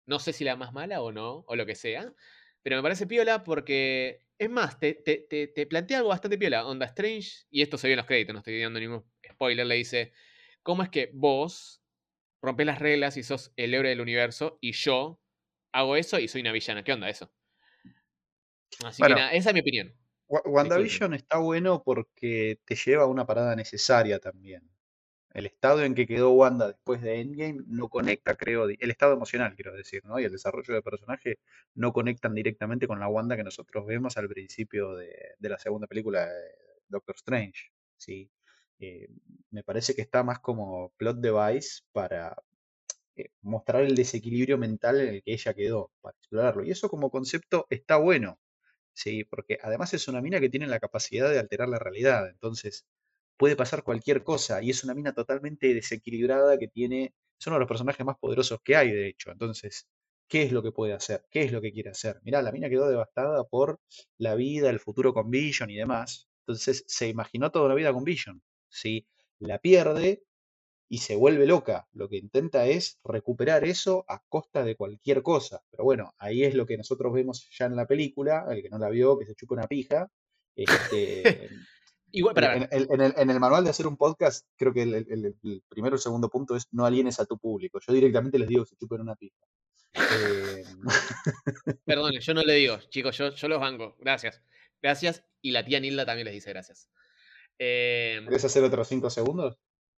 no 0.05 0.19
sé 0.19 0.33
si 0.33 0.43
la 0.43 0.55
más 0.57 0.73
mala 0.73 1.01
o 1.01 1.11
no, 1.11 1.45
o 1.47 1.55
lo 1.55 1.65
que 1.65 1.75
sea. 1.75 2.13
Pero 2.63 2.75
me 2.75 2.81
parece 2.83 3.07
piola 3.07 3.43
porque. 3.45 4.25
Es 4.39 4.49
más, 4.51 4.77
te, 4.79 4.93
te, 4.93 5.25
te, 5.27 5.47
te 5.47 5.65
plantea 5.65 5.97
algo 5.97 6.09
bastante 6.09 6.37
piola. 6.37 6.67
Onda 6.67 6.85
Strange, 6.85 7.47
y 7.49 7.63
esto 7.63 7.75
se 7.77 7.87
ve 7.87 7.93
en 7.93 7.97
los 7.97 8.05
créditos, 8.05 8.33
no 8.33 8.39
estoy 8.39 8.61
dando 8.61 8.79
ningún 8.79 9.03
spoiler. 9.37 9.65
Le 9.67 9.75
dice: 9.75 10.13
¿Cómo 10.63 10.83
es 10.83 10.89
que 10.89 11.11
vos 11.13 11.81
rompes 12.41 12.65
las 12.65 12.79
reglas 12.79 13.17
y 13.17 13.23
sos 13.23 13.53
el 13.57 13.73
héroe 13.73 13.89
del 13.89 14.01
universo 14.01 14.57
y 14.61 14.73
yo 14.73 15.21
hago 15.73 15.95
eso 15.97 16.19
y 16.19 16.27
soy 16.27 16.41
una 16.41 16.51
villana? 16.53 16.83
¿Qué 16.83 16.93
onda 16.93 17.09
eso? 17.09 17.31
Así 18.83 19.01
Bueno. 19.01 19.15
que 19.15 19.21
nada, 19.21 19.31
esa 19.33 19.49
es 19.49 19.53
mi 19.53 19.59
opinión. 19.61 19.93
Wa- 20.27 20.41
WandaVision 20.45 21.13
está 21.13 21.37
bueno 21.37 21.83
porque 21.83 22.59
te 22.65 22.75
lleva 22.75 23.03
a 23.03 23.07
una 23.07 23.25
parada 23.25 23.55
necesaria 23.55 24.19
también. 24.19 24.69
El 25.33 25.45
estado 25.45 25.83
en 25.83 25.95
que 25.95 26.07
quedó 26.07 26.31
Wanda 26.31 26.67
después 26.69 27.01
de 27.01 27.21
Endgame 27.21 27.63
no 27.67 27.89
conecta, 27.89 28.35
creo, 28.35 28.65
el 28.69 28.91
estado 28.91 29.13
emocional, 29.13 29.55
quiero 29.55 29.73
decir, 29.75 30.03
¿no? 30.05 30.19
Y 30.19 30.25
el 30.25 30.31
desarrollo 30.31 30.73
del 30.73 30.83
personaje 30.83 31.39
no 31.75 31.93
conectan 31.93 32.33
directamente 32.35 32.87
con 32.87 32.99
la 32.99 33.07
Wanda 33.09 33.37
que 33.37 33.43
nosotros 33.43 33.85
vemos 33.85 34.17
al 34.17 34.27
principio 34.29 34.95
de, 34.95 35.13
de 35.39 35.49
la 35.49 35.59
segunda 35.59 35.87
película 35.87 36.25
de 36.27 36.51
Doctor 36.89 37.15
Strange, 37.17 37.71
¿sí? 37.97 38.31
Eh, 38.79 39.09
me 39.51 39.63
parece 39.63 39.95
que 39.95 40.01
está 40.01 40.23
más 40.23 40.39
como 40.39 40.91
plot 40.97 41.17
device 41.17 41.81
para 41.91 42.35
eh, 43.15 43.31
mostrar 43.41 43.83
el 43.83 43.95
desequilibrio 43.95 44.57
mental 44.57 45.01
en 45.01 45.15
el 45.15 45.23
que 45.23 45.33
ella 45.33 45.53
quedó, 45.53 45.91
para 46.01 46.15
explorarlo. 46.17 46.63
Y 46.63 46.71
eso 46.71 46.89
como 46.89 47.09
concepto 47.11 47.65
está 47.69 47.97
bueno. 47.97 48.39
Sí, 48.93 49.23
porque 49.25 49.59
además 49.61 49.93
es 49.93 50.07
una 50.07 50.21
mina 50.21 50.39
que 50.39 50.49
tiene 50.49 50.67
la 50.67 50.79
capacidad 50.79 51.29
de 51.31 51.39
alterar 51.39 51.69
la 51.69 51.79
realidad, 51.79 52.29
entonces 52.29 52.85
puede 53.37 53.55
pasar 53.55 53.83
cualquier 53.83 54.23
cosa 54.23 54.61
y 54.63 54.71
es 54.71 54.83
una 54.83 54.95
mina 54.95 55.13
totalmente 55.13 55.73
desequilibrada 55.73 56.57
que 56.59 56.67
tiene, 56.67 57.13
es 57.39 57.47
uno 57.47 57.57
de 57.57 57.61
los 57.61 57.67
personajes 57.69 58.05
más 58.05 58.17
poderosos 58.17 58.59
que 58.63 58.75
hay, 58.75 58.91
de 58.91 59.07
hecho. 59.09 59.31
Entonces, 59.31 59.87
¿qué 60.27 60.43
es 60.43 60.51
lo 60.51 60.63
que 60.63 60.71
puede 60.71 60.93
hacer? 60.93 61.25
¿Qué 61.29 61.43
es 61.43 61.51
lo 61.51 61.61
que 61.61 61.71
quiere 61.71 61.91
hacer? 61.91 62.19
Mirá, 62.23 62.41
la 62.41 62.51
mina 62.51 62.69
quedó 62.69 62.89
devastada 62.89 63.43
por 63.45 63.79
la 64.17 64.35
vida, 64.35 64.69
el 64.69 64.79
futuro 64.79 65.13
con 65.13 65.29
Vision 65.29 65.69
y 65.69 65.75
demás. 65.77 66.27
Entonces 66.41 66.83
se 66.87 67.07
imaginó 67.07 67.51
toda 67.51 67.69
la 67.69 67.75
vida 67.75 67.93
con 67.93 68.03
Vision. 68.03 68.41
¿Sí? 68.77 69.07
La 69.39 69.59
pierde 69.59 70.23
y 70.89 70.99
se 70.99 71.15
vuelve 71.15 71.45
loca. 71.45 71.87
Lo 71.93 72.07
que 72.07 72.17
intenta 72.17 72.65
es 72.67 72.99
recuperar 73.03 73.65
eso 73.65 74.05
a 74.07 74.23
costa 74.29 74.63
de 74.63 74.75
cualquier 74.75 75.21
cosa. 75.21 75.61
Pero 75.71 75.83
bueno, 75.83 76.13
ahí 76.17 76.43
es 76.43 76.53
lo 76.55 76.65
que 76.65 76.77
nosotros 76.77 77.13
vemos 77.13 77.47
ya 77.51 77.65
en 77.65 77.75
la 77.75 77.85
película, 77.85 78.45
el 78.49 78.61
que 78.61 78.69
no 78.69 78.77
la 78.79 78.89
vio, 78.89 79.17
que 79.19 79.25
se 79.25 79.35
chupa 79.35 79.55
una 79.55 79.67
pija. 79.67 80.09
Este, 80.55 81.49
Igual, 82.11 82.35
para 82.35 82.55
en, 82.55 82.67
en- 82.71 82.87
en 82.93 83.01
el, 83.01 83.13
en 83.17 83.29
el 83.29 83.39
manual 83.39 83.65
de 83.65 83.69
hacer 83.71 83.85
un 83.85 83.97
podcast, 83.97 84.47
creo 84.55 84.73
que 84.73 84.83
el, 84.83 84.93
el- 84.93 85.07
el- 85.11 85.35
el 85.43 85.63
primero 85.67 85.95
o 85.95 85.97
el 85.97 86.01
segundo 86.01 86.29
punto 86.29 86.55
es 86.55 86.67
no 86.71 86.85
alienes 86.85 87.19
a 87.19 87.25
tu 87.25 87.37
público. 87.37 87.79
Yo 87.85 87.91
directamente 87.93 88.39
les 88.39 88.47
digo 88.47 88.63
que 88.63 88.69
se 88.69 88.77
chupen 88.77 89.01
una 89.01 89.15
pija. 89.15 89.35
Eh, 89.93 90.63
Perdón, 91.85 92.13
yo 92.19 92.33
no 92.33 92.43
le 92.43 92.53
digo, 92.53 92.77
chicos, 92.89 93.17
yo, 93.17 93.29
yo 93.33 93.47
los 93.49 93.59
banco. 93.59 93.95
Gracias. 93.99 94.41
Gracias. 94.81 95.23
Y 95.41 95.51
la 95.51 95.65
tía 95.65 95.79
Nilda 95.79 96.05
también 96.05 96.25
les 96.25 96.33
dice 96.33 96.49
gracias. 96.51 96.89
Eh, 97.59 98.21
¿Querés 98.23 98.45
hacer 98.45 98.63
otros 98.63 98.87
cinco 98.87 99.09
segundos? 99.09 99.57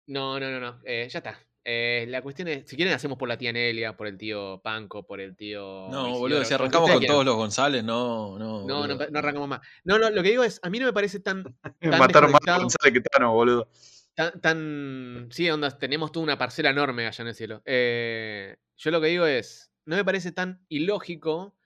no, 0.08 0.40
no, 0.40 0.50
no, 0.52 0.60
no. 0.60 0.80
eh, 0.86 1.08
ya 1.10 1.20
está. 1.20 1.40
Eh, 1.70 2.06
la 2.08 2.22
cuestión 2.22 2.48
es, 2.48 2.70
si 2.70 2.78
quieren 2.78 2.94
hacemos 2.94 3.18
por 3.18 3.28
la 3.28 3.38
tía 3.38 3.52
Nelia, 3.52 3.98
por 3.98 4.08
el 4.08 4.18
tío 4.18 4.62
Panco, 4.64 5.06
por 5.06 5.20
el 5.20 5.36
tío... 5.36 5.88
No, 5.90 6.04
Isidoro, 6.04 6.20
boludo, 6.20 6.46
si 6.46 6.54
arrancamos 6.54 6.90
con 6.92 7.06
todos 7.06 7.26
los 7.26 7.36
González, 7.36 7.84
no, 7.84 8.40
no. 8.40 8.66
No, 8.66 8.88
no, 8.88 8.98
arrancamos 9.20 9.50
más. 9.50 9.60
No, 9.84 10.00
no, 10.00 10.10
lo 10.10 10.24
que 10.24 10.30
digo 10.30 10.46
es, 10.46 10.62
a 10.64 10.70
mí 10.70 10.80
no 10.80 10.86
me 10.86 10.94
parece 10.94 11.20
tan, 11.20 11.44
Tan 11.82 12.00
Mataron 12.00 12.32
más. 12.32 12.40
González 12.46 12.94
que 12.94 13.02
Tano, 13.02 13.34
boludo. 13.34 13.70
tan, 14.14 14.40
tan- 14.40 15.28
sí, 15.30 15.50
onda, 15.50 15.78
tenemos 15.78 16.14
toda 16.14 16.24
una 16.24 16.38
parcela 16.38 16.70
enorme 16.70 17.06
allá 17.06 17.22
en 17.22 17.28
el 17.28 17.36
cielo. 17.36 17.62
Eh, 17.66 18.56
yo 18.78 18.90
lo 18.92 19.02
que 19.02 19.08
digo 19.08 19.26
es, 19.26 19.70
no 19.84 19.98
me 19.98 20.06
parece 20.06 20.32
tan 20.32 20.66
ilógico 20.70 21.58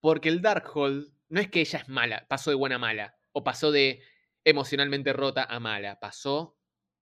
porque 0.00 0.28
el 0.28 0.42
Darkhold 0.42 1.12
no 1.28 1.40
es 1.40 1.48
que 1.48 1.60
ella 1.60 1.80
es 1.80 1.88
mala, 1.88 2.24
pasó 2.28 2.50
de 2.50 2.56
buena 2.56 2.76
a 2.76 2.78
mala, 2.78 3.18
o 3.32 3.42
pasó 3.42 3.72
de 3.72 4.00
emocionalmente 4.44 5.12
rota 5.12 5.44
a 5.44 5.60
mala, 5.60 5.98
pasó 6.00 6.56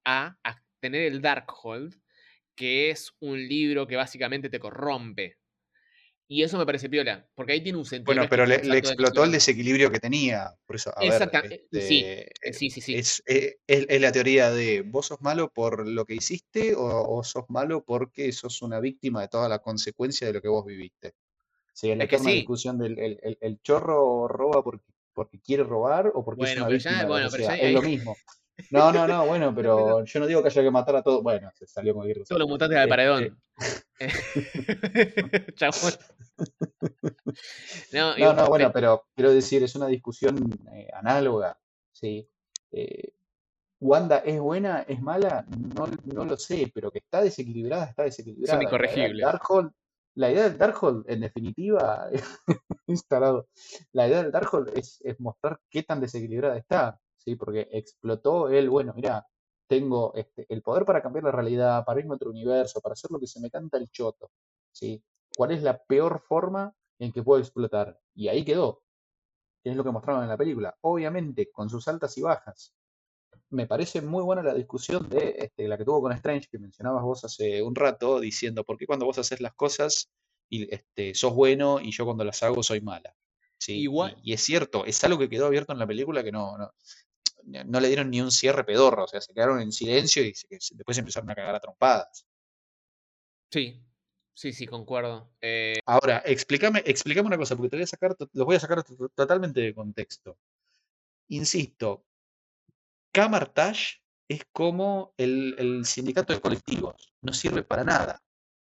a, 0.05 0.39
a 0.43 0.63
tener 0.81 1.03
el 1.03 1.21
Darkhold, 1.21 1.95
que 2.55 2.91
es 2.91 3.13
un 3.21 3.39
libro 3.47 3.87
que 3.87 3.97
básicamente 3.97 4.49
te 4.51 4.59
corrompe. 4.59 5.39
Y 6.31 6.43
eso 6.43 6.59
me 6.59 6.67
parece 6.67 6.91
piola, 6.91 7.27
porque 7.35 7.53
ahí 7.53 7.63
tiene 7.63 7.79
un 7.79 7.85
sentido. 7.87 8.05
Bueno, 8.15 8.27
pero 8.29 8.45
le, 8.45 8.57
explotó 8.77 9.25
el 9.25 9.33
desequilibrio 9.33 9.91
que 9.91 9.99
tenía. 9.99 10.55
Por 10.67 10.77
eso, 10.77 10.93
a 10.95 11.01
ver, 11.01 11.13
Exacta- 11.13 11.43
eh, 11.47 11.67
sí, 11.73 12.05
este, 12.05 12.23
Eh, 12.49 12.53
Sí, 12.53 12.71
sí, 12.71 12.81
sí. 12.83 12.95
Es, 12.95 13.23
eh, 13.27 13.57
es- 13.67 13.87
es 13.89 14.01
la 14.01 14.13
teoría 14.13 14.51
de 14.51 14.83
vos 14.83 15.07
sos 15.07 15.21
malo 15.23 15.51
por 15.53 15.89
lo 15.89 16.05
que 16.05 16.15
hiciste 16.15 16.75
o, 16.75 16.85
o 16.85 17.25
sos 17.25 17.45
malo 17.49 17.83
porque 17.85 18.31
sos 18.33 18.61
una 18.63 18.79
víctima 18.81 19.23
de 19.23 19.29
toda 19.29 19.49
la 19.49 19.61
consecuencia 19.61 20.27
de 20.27 20.35
lo 20.35 20.43
que 20.43 20.49
vos 20.49 20.67
viviste. 20.67 21.15
Sí, 21.73 21.91
es 21.91 21.97
la 21.99 22.05
Es 22.05 22.11
que 22.11 22.19
sí. 22.19 22.35
discusión 22.35 22.79
del 22.79 22.99
el, 22.99 23.19
el- 23.23 23.39
el 23.41 23.61
chorro 23.63 24.29
roba 24.29 24.63
porque, 24.63 24.85
porque 25.19 25.41
quiere 25.41 25.65
robar 25.65 26.13
o 26.15 26.25
porque 26.25 26.45
es 26.45 26.51
Bueno, 26.51 26.63
una 26.63 26.69
pero 26.69 26.79
ya- 26.79 26.91
víctima 26.91 27.09
bueno, 27.09 27.29
pero 27.33 27.45
sea. 27.45 27.57
ya 27.57 27.63
Es 27.65 27.75
lo 27.75 27.83
mismo. 27.83 28.17
No, 28.71 28.93
no, 28.93 29.09
no, 29.09 29.27
bueno, 29.27 29.53
pero 29.57 30.05
yo 30.05 30.21
no 30.21 30.27
digo 30.29 30.43
que 30.43 30.49
haya 30.49 30.63
que 30.63 30.71
matar 30.71 30.95
a 30.95 31.03
todos. 31.03 31.25
Bueno, 31.25 31.51
se 31.55 31.67
salió 31.67 31.93
con 31.93 32.07
cosa. 32.07 32.25
Todos 32.29 32.39
los 32.39 32.49
mutantes 32.49 32.79
al 32.79 32.85
Este, 32.85 32.89
paredón. 32.89 33.41
Chabón. 35.57 35.93
No, 37.93 38.17
No, 38.17 38.47
bueno, 38.47 38.69
pe- 38.69 38.75
pero 38.75 39.07
quiero 39.15 39.33
decir, 39.33 39.63
es 39.65 39.75
una 39.75 39.89
discusión 39.89 40.37
eh, 40.73 40.87
análoga, 40.95 41.59
¿sí? 41.93 42.29
Eh, 42.71 43.13
¿Wanda 43.81 44.19
es 44.19 44.39
buena, 44.39 44.85
es 44.87 45.01
mala? 45.01 45.45
No, 45.75 45.89
no 46.05 46.25
lo 46.25 46.37
sé, 46.37 46.71
pero 46.73 46.91
que 46.93 46.99
está 46.99 47.21
desequilibrada, 47.23 47.87
está 47.87 48.05
desequilibrada. 48.05 48.59
Del 48.59 48.67
incorregibles. 48.69 49.25
Darkhold, 49.27 49.73
la 50.19 50.33
idea 50.33 50.49
del 50.49 50.59
Darkhold, 50.59 51.09
en 51.09 51.21
definitiva, 51.21 52.09
es 52.89 53.07
tarado. 53.07 53.49
La 53.93 54.09
idea 54.09 54.23
del 54.23 54.33
Darkhold 54.33 54.77
es, 54.77 55.01
es 55.05 55.21
mostrar 55.21 55.61
qué 55.71 55.85
tan 55.85 56.01
desequilibrada 56.01 56.57
está, 56.57 57.01
¿sí? 57.17 57.37
Porque 57.37 57.69
explotó 57.71 58.49
él, 58.49 58.69
bueno, 58.69 58.93
mira, 58.97 59.25
tengo 59.69 60.13
este, 60.17 60.45
el 60.49 60.63
poder 60.63 60.85
para 60.85 61.03
cambiar 61.03 61.25
la 61.25 61.31
realidad, 61.31 61.85
para 61.85 62.01
irme 62.01 62.15
a 62.15 62.17
otro 62.17 62.31
universo, 62.31 62.81
para 62.81 62.95
hacer 62.95 63.13
lo 63.13 63.21
que 63.21 63.29
se 63.29 63.41
me 63.41 63.49
canta 63.49 63.79
el 63.79 63.89
choto, 63.91 64.33
¿sí? 64.73 65.01
¿Cuál 65.37 65.53
es 65.53 65.63
la 65.63 65.79
peor 65.79 66.21
forma 66.27 66.75
en 66.99 67.13
que 67.13 67.23
puedo 67.23 67.41
explotar? 67.41 68.01
Y 68.15 68.27
ahí 68.27 68.45
quedó, 68.45 68.83
que 69.63 69.71
es 69.71 69.77
lo 69.77 69.85
que 69.85 69.93
mostraron 69.93 70.25
en 70.25 70.31
la 70.31 70.37
película. 70.37 70.77
Obviamente, 70.81 71.49
con 71.53 71.71
sus 71.71 71.87
altas 71.87 72.19
y 72.19 72.23
bajas. 72.23 72.75
Me 73.51 73.67
parece 73.67 74.03
muy 74.03 74.23
buena 74.23 74.43
la 74.43 74.53
discusión 74.55 75.09
de 75.09 75.35
este, 75.39 75.67
la 75.69 75.79
que 75.79 75.85
tuvo 75.85 76.03
con 76.03 76.13
Strange, 76.13 76.49
que 76.51 76.59
mencionabas 76.59 77.03
vos 77.03 77.25
hace 77.25 77.63
un 77.63 77.75
rato, 77.75 78.21
diciendo, 78.21 78.63
¿por 78.65 78.77
qué 78.77 78.87
cuando 78.87 79.07
vos 79.07 79.19
haces 79.19 79.41
las 79.41 79.55
cosas 79.55 80.11
y 80.51 80.73
este, 80.75 81.15
sos 81.15 81.33
bueno 81.35 81.81
y 81.81 81.91
yo 81.91 82.05
cuando 82.05 82.25
las 82.25 82.43
hago 82.43 82.63
soy 82.63 82.81
mala? 82.83 83.15
¿Sí? 83.59 83.79
Igual- 83.81 84.17
Y, 84.23 84.31
y 84.31 84.35
es 84.35 84.43
cierto, 84.43 84.85
es 84.85 85.03
algo 85.05 85.19
que 85.19 85.29
quedó 85.31 85.47
abierto 85.47 85.73
en 85.73 85.79
la 85.79 85.87
película 85.87 86.23
que 86.23 86.31
no, 86.31 86.59
no, 86.59 86.73
no 87.65 87.81
le 87.81 87.89
dieron 87.89 88.11
ni 88.11 88.21
un 88.21 88.31
cierre 88.31 88.65
pedorro, 88.65 89.05
o 89.05 89.09
sea, 89.09 89.21
se 89.23 89.33
quedaron 89.33 89.61
en 89.63 89.73
silencio 89.73 90.23
y 90.23 90.35
se- 90.35 90.47
después 90.75 90.99
empezaron 90.99 91.31
a 91.31 91.35
cagar 91.35 91.55
a 91.55 91.61
trompadas. 91.61 92.27
Sí, 93.51 93.81
sí, 94.35 94.53
sí, 94.53 94.67
concuerdo. 94.67 95.31
Eh, 95.41 95.79
Ahora, 95.87 96.23
explícame, 96.27 96.83
explícame 96.85 97.27
una 97.29 97.39
cosa, 97.39 97.57
porque 97.57 97.71
te 97.71 97.77
voy 97.77 97.85
a 97.85 97.87
sacar, 97.87 98.15
los 98.33 98.47
voy 98.47 98.57
a 98.57 98.61
sacar 98.61 98.85
to- 98.85 99.09
totalmente 99.15 99.61
de 99.61 99.75
contexto. 99.75 100.37
Insisto, 101.29 102.05
Camartage 103.13 104.01
es 104.29 104.45
como 104.53 105.15
el, 105.17 105.85
sindicato 105.85 106.33
de 106.33 106.41
colectivos, 106.41 107.15
no 107.23 107.33
sirve 107.33 107.63
para 107.63 107.85
nada. 107.85 108.23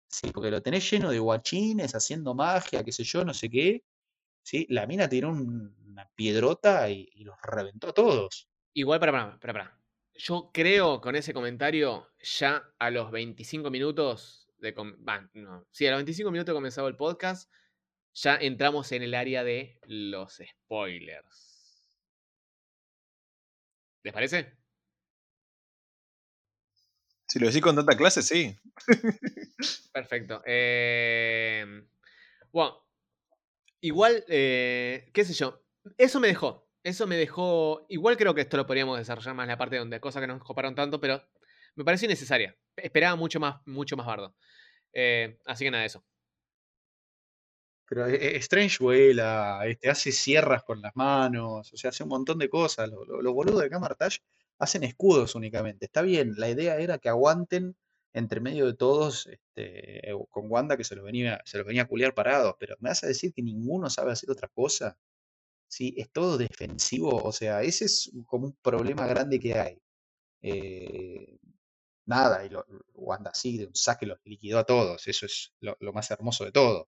Sí, 0.07 0.31
porque 0.31 0.49
lo 0.49 0.61
tenés 0.61 0.89
lleno 0.89 1.11
de 1.11 1.19
guachines 1.19 1.93
haciendo 1.93 2.33
magia, 2.33 2.83
qué 2.83 2.91
sé 2.91 3.03
yo, 3.03 3.23
no 3.23 3.33
sé 3.33 3.49
qué. 3.49 3.83
¿sí? 4.43 4.65
La 4.69 4.87
mina 4.87 5.07
tiró 5.07 5.29
un- 5.29 5.75
una 5.87 6.09
piedrota 6.15 6.89
y, 6.89 7.09
los 7.23 7.35
reventó 7.43 7.89
a 7.89 7.93
todos. 7.93 8.49
igual, 8.73 8.99
para, 8.99 9.11
para, 9.11 9.39
para, 9.39 9.53
para. 9.53 9.79
Yo 10.15 10.49
creo 10.53 10.99
con 10.99 11.15
ese 11.15 11.33
comentario, 11.33 12.07
ya 12.21 12.63
a 12.77 12.89
los 12.89 13.11
25 13.11 13.69
minutos 13.69 14.49
de. 14.57 14.73
no, 15.33 15.65
sí, 15.71 15.87
a 15.87 15.91
los 15.91 15.99
25 15.99 16.31
minutos 16.31 16.53
de 16.53 16.57
comenzado 16.57 16.87
el 16.87 16.95
podcast, 16.95 17.51
ya 18.13 18.35
entramos 18.35 18.91
en 18.91 19.03
el 19.03 19.13
área 19.13 19.43
de 19.43 19.79
los 19.85 20.41
spoilers. 20.43 21.48
¿Les 24.03 24.13
parece? 24.13 24.57
Si 27.27 27.39
lo 27.39 27.47
decís 27.47 27.61
con 27.61 27.75
tanta 27.75 27.95
clase, 27.95 28.21
sí. 28.23 28.57
Perfecto. 29.93 30.41
Eh, 30.45 31.63
bueno, 32.51 32.83
igual, 33.81 34.23
eh, 34.27 35.09
qué 35.13 35.25
sé 35.25 35.33
yo, 35.33 35.63
eso 35.97 36.19
me 36.19 36.27
dejó. 36.27 36.67
Eso 36.83 37.07
me 37.07 37.17
dejó. 37.17 37.85
Igual 37.89 38.17
creo 38.17 38.33
que 38.33 38.41
esto 38.41 38.57
lo 38.57 38.65
podríamos 38.65 38.97
desarrollar 38.97 39.35
más 39.35 39.43
en 39.43 39.49
la 39.49 39.57
parte 39.57 39.77
donde 39.77 39.99
cosas 39.99 40.21
que 40.21 40.27
no 40.27 40.35
nos 40.35 40.43
coparon 40.43 40.75
tanto, 40.75 40.99
pero 40.99 41.21
me 41.75 41.83
pareció 41.83 42.05
innecesaria. 42.07 42.57
Esperaba 42.75 43.15
mucho 43.15 43.39
más, 43.39 43.61
mucho 43.65 43.95
más 43.97 44.07
bardo. 44.07 44.35
Eh, 44.93 45.39
así 45.45 45.65
que 45.65 45.71
nada, 45.71 45.85
eso. 45.85 46.03
Pero 47.89 48.07
eh, 48.07 48.35
eh, 48.35 48.37
Strange 48.37 48.77
vuela, 48.79 49.61
este, 49.65 49.89
hace 49.89 50.11
sierras 50.11 50.63
con 50.63 50.81
las 50.81 50.95
manos, 50.95 51.73
o 51.73 51.77
sea, 51.77 51.89
hace 51.89 52.03
un 52.03 52.09
montón 52.09 52.37
de 52.37 52.49
cosas. 52.49 52.89
Los, 52.89 53.33
boludos 53.33 53.61
de 53.63 53.69
Camartage 53.69 54.19
hacen 54.59 54.83
escudos 54.83 55.35
únicamente. 55.35 55.85
Está 55.85 56.03
bien, 56.03 56.35
la 56.37 56.49
idea 56.49 56.77
era 56.77 56.99
que 56.99 57.09
aguanten 57.09 57.75
entre 58.13 58.41
medio 58.41 58.67
de 58.67 58.75
todos 58.75 59.27
este, 59.27 60.01
con 60.29 60.51
Wanda 60.51 60.77
que 60.77 60.83
se 60.83 60.95
los 60.95 61.03
venía, 61.05 61.41
se 61.45 61.57
los 61.57 61.65
venía 61.67 61.83
a 61.83 61.87
culiar 61.87 62.13
parados, 62.13 62.55
pero 62.59 62.75
¿me 62.79 62.89
vas 62.89 63.03
a 63.03 63.07
decir 63.07 63.33
que 63.33 63.41
ninguno 63.41 63.89
sabe 63.89 64.11
hacer 64.11 64.29
otra 64.31 64.47
cosa? 64.49 64.97
Sí, 65.67 65.95
es 65.97 66.11
todo 66.11 66.37
defensivo, 66.37 67.15
o 67.23 67.31
sea, 67.31 67.63
ese 67.63 67.85
es 67.85 68.11
como 68.27 68.47
un 68.47 68.57
problema 68.61 69.07
grande 69.07 69.39
que 69.39 69.55
hay. 69.59 69.81
Eh, 70.41 71.37
nada, 72.05 72.45
y 72.45 72.49
lo, 72.49 72.65
Wanda 72.95 73.31
sí, 73.33 73.57
de 73.57 73.67
un 73.67 73.75
saque 73.75 74.05
los 74.07 74.19
liquidó 74.25 74.59
a 74.59 74.65
todos, 74.65 75.07
eso 75.07 75.25
es 75.27 75.53
lo 75.61 75.93
más 75.93 76.11
hermoso 76.11 76.45
de 76.45 76.51
todo. 76.51 76.89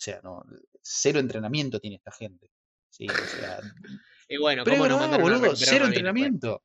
O 0.00 0.02
sea, 0.02 0.18
no, 0.22 0.42
cero 0.80 1.18
entrenamiento 1.18 1.78
tiene 1.78 1.96
esta 1.96 2.10
gente. 2.10 2.50
Sí, 2.88 3.06
o 3.06 3.26
sea, 3.26 3.60
Y 4.30 4.38
bueno, 4.38 4.64
¿cómo 4.64 4.86
no 4.86 4.96
boludo, 5.18 5.54
cero 5.54 5.84
pues? 5.84 5.88
entrenamiento. 5.88 6.62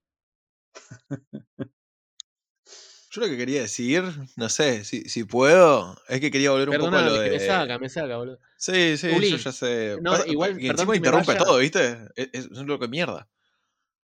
Yo 3.12 3.22
lo 3.22 3.28
que 3.28 3.36
quería 3.38 3.62
decir, 3.62 4.04
no 4.38 4.48
sé, 4.48 4.86
si, 4.86 5.02
si 5.10 5.26
puedo, 5.26 5.98
es 6.08 6.22
que 6.22 6.32
quería 6.32 6.52
volver 6.52 6.70
un 6.70 6.78
poco 6.78 6.96
a 6.98 7.02
lo 7.02 7.24
que 7.24 7.30
me 7.32 7.40
de. 7.40 7.48
saca, 7.48 7.78
me 7.78 7.90
saca, 7.90 8.16
boludo. 8.18 8.40
Sí, 8.58 8.96
sí, 8.96 9.10
yo 9.30 9.36
ya 9.38 9.52
sé. 9.52 9.98
no, 10.02 10.12
Pasa- 10.12 10.28
igual, 10.28 10.52
encima 10.52 10.78
que 10.78 10.86
me 10.86 10.98
interrumpe 10.98 11.34
vaya. 11.34 11.44
todo, 11.44 11.58
¿viste? 11.58 11.98
Es, 12.16 12.30
es 12.34 12.48
un 12.48 12.68
loco 12.68 12.86
de 12.86 12.90
mierda. 12.90 13.28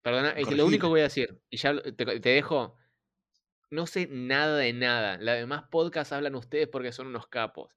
Perdona, 0.03 0.29
es 0.31 0.47
que 0.47 0.55
lo 0.55 0.67
único 0.67 0.85
que 0.87 0.89
voy 0.91 0.99
a 0.99 1.03
decir, 1.03 1.39
y 1.49 1.57
ya 1.57 1.81
te, 1.81 2.19
te 2.19 2.29
dejo, 2.29 2.77
no 3.71 3.87
sé 3.87 4.07
nada 4.11 4.57
de 4.57 4.73
nada. 4.73 5.17
Los 5.17 5.35
demás 5.35 5.63
podcasts 5.71 6.13
hablan 6.13 6.35
ustedes 6.35 6.67
porque 6.67 6.91
son 6.91 7.07
unos 7.07 7.27
capos. 7.27 7.71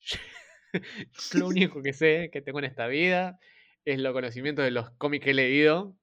Lo 1.34 1.46
único 1.48 1.82
que 1.82 1.92
sé 1.92 2.30
que 2.32 2.42
tengo 2.42 2.58
en 2.58 2.64
esta 2.66 2.86
vida 2.86 3.38
es 3.84 3.98
los 4.00 4.12
conocimientos 4.12 4.64
de 4.64 4.70
los 4.70 4.90
cómics 4.92 5.24
que 5.24 5.30
he 5.30 5.34
leído 5.34 5.96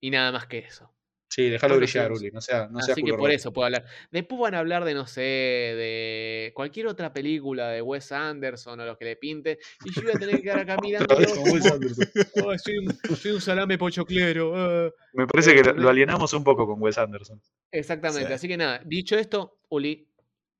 y 0.00 0.10
nada 0.10 0.32
más 0.32 0.46
que 0.46 0.58
eso. 0.58 0.92
Sí, 1.32 1.48
déjalo 1.48 1.76
brillar, 1.76 2.10
Uli, 2.10 2.32
no 2.32 2.40
sea, 2.40 2.66
no 2.68 2.80
seas 2.80 2.90
Así 2.96 3.04
que 3.04 3.14
por 3.14 3.30
eso 3.30 3.52
puedo 3.52 3.66
hablar. 3.66 3.84
Después 4.10 4.40
van 4.40 4.56
a 4.56 4.58
hablar 4.58 4.84
de, 4.84 4.94
no 4.94 5.06
sé, 5.06 5.20
de 5.20 6.50
cualquier 6.56 6.88
otra 6.88 7.12
película 7.12 7.68
de 7.68 7.80
Wes 7.82 8.10
Anderson 8.10 8.80
o 8.80 8.84
lo 8.84 8.98
que 8.98 9.04
le 9.04 9.14
pinte. 9.14 9.60
Y 9.84 9.94
yo 9.94 10.02
voy 10.02 10.10
a 10.10 10.18
tener 10.18 10.34
que 10.38 10.42
quedar 10.42 10.58
acá 10.58 10.76
mirando. 10.82 11.16
"Ay, 12.50 12.58
soy, 12.58 12.78
un, 12.78 13.16
soy 13.16 13.30
un 13.30 13.40
salame 13.40 13.78
pochoclero. 13.78 14.52
ah". 14.56 14.90
Me 15.12 15.28
parece 15.28 15.54
que 15.54 15.62
lo, 15.62 15.74
lo 15.74 15.88
alienamos 15.90 16.32
un 16.32 16.42
poco 16.42 16.66
con 16.66 16.82
Wes 16.82 16.98
Anderson. 16.98 17.40
Exactamente. 17.70 18.26
Sí. 18.26 18.32
Así 18.32 18.48
que 18.48 18.56
nada, 18.56 18.82
dicho 18.84 19.16
esto, 19.16 19.60
Uli, 19.68 20.08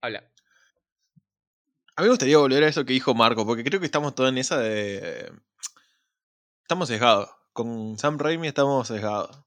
habla. 0.00 0.30
A 2.00 2.02
mí 2.02 2.06
me 2.06 2.12
gustaría 2.12 2.38
volver 2.38 2.64
a 2.64 2.68
eso 2.68 2.86
que 2.86 2.94
dijo 2.94 3.12
Marco, 3.14 3.44
porque 3.44 3.62
creo 3.62 3.78
que 3.78 3.84
estamos 3.84 4.14
todos 4.14 4.30
en 4.30 4.38
esa 4.38 4.56
de. 4.56 5.30
Estamos 6.62 6.88
sesgados. 6.88 7.28
Con 7.52 7.98
Sam 7.98 8.18
Raimi 8.18 8.48
estamos 8.48 8.88
sesgados. 8.88 9.44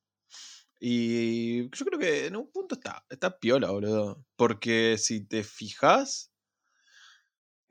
Y 0.79 1.63
yo 1.75 1.83
creo 1.85 1.97
que 1.99 2.27
en 2.27 2.35
un 2.35 2.51
punto 2.51 2.75
está, 2.75 3.03
está 3.09 3.39
piola, 3.39 3.71
boludo. 3.71 4.23
Porque 4.35 4.99
si 4.99 5.25
te 5.25 5.43
fijas, 5.43 6.31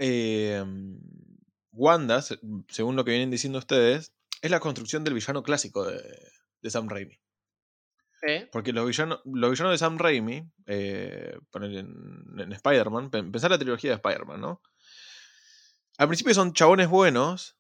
eh, 0.01 0.65
Wanda, 1.71 2.21
se- 2.21 2.41
según 2.69 2.97
lo 2.97 3.05
que 3.05 3.13
vienen 3.13 3.31
diciendo 3.31 3.61
ustedes, 3.61 4.13
es 4.41 4.51
la 4.51 4.59
construcción 4.59 5.05
del 5.05 5.15
villano 5.15 5.45
clásico 5.45 5.85
de, 5.85 6.03
de 6.61 6.71
Sam 6.71 6.89
Raimi. 6.89 7.21
¿Eh? 8.27 8.49
Porque 8.51 8.73
los 8.73 8.85
villanos, 8.85 9.21
los 9.27 9.51
villanos 9.53 9.75
de 9.75 9.79
Sam 9.79 9.99
Raimi, 9.99 10.43
eh, 10.67 11.39
en, 11.55 12.25
en 12.41 12.53
Spider-Man, 12.53 13.11
pen- 13.11 13.31
pensá 13.31 13.49
la 13.49 13.59
trilogía 13.59 13.91
de 13.91 13.97
Spider-Man, 13.97 14.41
¿no? 14.41 14.61
Al 16.03 16.09
principio 16.09 16.35
son 16.35 16.53
chabones 16.53 16.89
buenos 16.89 17.57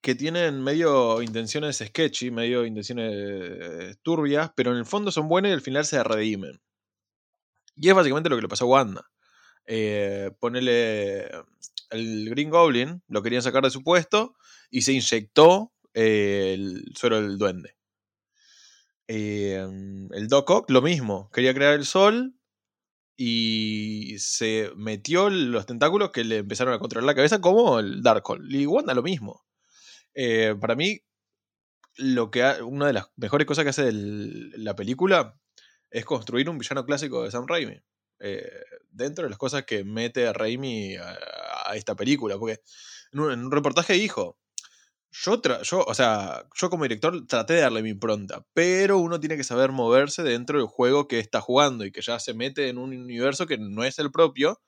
que 0.00 0.16
tienen 0.16 0.60
medio 0.60 1.22
intenciones 1.22 1.76
sketchy, 1.76 2.32
medio 2.32 2.66
intenciones 2.66 3.12
eh, 3.14 3.94
turbias, 4.02 4.50
pero 4.56 4.72
en 4.72 4.78
el 4.78 4.84
fondo 4.84 5.12
son 5.12 5.28
buenos 5.28 5.50
y 5.50 5.52
al 5.52 5.60
final 5.60 5.84
se 5.84 6.02
redimen. 6.02 6.60
Y 7.76 7.88
es 7.88 7.94
básicamente 7.94 8.28
lo 8.28 8.34
que 8.34 8.42
le 8.42 8.48
pasó 8.48 8.64
a 8.64 8.68
Wanda. 8.68 9.08
Eh, 9.64 10.32
ponele 10.40 11.28
el 11.90 12.30
Green 12.30 12.50
Goblin, 12.50 13.00
lo 13.06 13.22
querían 13.22 13.42
sacar 13.42 13.62
de 13.62 13.70
su 13.70 13.84
puesto 13.84 14.34
y 14.72 14.82
se 14.82 14.92
inyectó 14.92 15.72
eh, 15.92 16.54
el 16.54 16.82
suero 16.96 17.22
del 17.22 17.38
duende. 17.38 17.76
Eh, 19.06 19.64
el 20.10 20.26
Doc 20.26 20.50
Ock, 20.50 20.68
lo 20.68 20.82
mismo. 20.82 21.30
Quería 21.32 21.54
crear 21.54 21.74
el 21.74 21.86
sol 21.86 22.34
y 23.16 24.16
se 24.18 24.70
metió 24.76 25.30
los 25.30 25.66
tentáculos 25.66 26.10
que 26.10 26.24
le 26.24 26.38
empezaron 26.38 26.74
a 26.74 26.78
controlar 26.78 27.06
la 27.06 27.14
cabeza, 27.14 27.40
como 27.40 27.78
el 27.78 28.02
Darkhold. 28.02 28.50
Y 28.52 28.66
Wanda, 28.66 28.94
lo 28.94 29.02
mismo. 29.02 29.44
Eh, 30.14 30.54
para 30.60 30.74
mí, 30.76 31.00
lo 31.96 32.30
que 32.30 32.42
ha- 32.42 32.64
una 32.64 32.86
de 32.86 32.92
las 32.94 33.06
mejores 33.16 33.46
cosas 33.46 33.64
que 33.64 33.70
hace 33.70 33.90
la 33.92 34.74
película 34.76 35.38
es 35.90 36.04
construir 36.04 36.48
un 36.50 36.58
villano 36.58 36.84
clásico 36.86 37.22
de 37.24 37.30
Sam 37.30 37.46
Raimi. 37.46 37.80
Eh, 38.20 38.50
dentro 38.90 39.24
de 39.24 39.30
las 39.30 39.38
cosas 39.38 39.64
que 39.64 39.84
mete 39.84 40.26
a 40.26 40.32
Raimi 40.32 40.96
a, 40.96 41.76
esta 41.76 41.94
película. 41.96 42.38
Porque 42.38 42.60
en 43.12 43.20
en 43.30 43.44
un 43.46 43.52
reportaje 43.52 43.94
dijo. 43.94 44.38
Yo, 45.16 45.40
tra- 45.40 45.62
yo, 45.62 45.84
o 45.84 45.94
sea, 45.94 46.44
yo 46.54 46.68
como 46.70 46.84
director 46.84 47.24
traté 47.26 47.54
de 47.54 47.60
darle 47.60 47.82
mi 47.82 47.90
impronta, 47.90 48.44
pero 48.52 48.98
uno 48.98 49.20
tiene 49.20 49.36
que 49.36 49.44
saber 49.44 49.70
moverse 49.70 50.22
dentro 50.24 50.58
del 50.58 50.66
juego 50.66 51.06
que 51.06 51.20
está 51.20 51.40
jugando 51.40 51.84
y 51.84 51.92
que 51.92 52.02
ya 52.02 52.18
se 52.18 52.34
mete 52.34 52.68
en 52.68 52.78
un 52.78 52.90
universo 52.90 53.46
que 53.46 53.56
no 53.56 53.84
es 53.84 53.98
el 54.00 54.10
propio 54.10 54.60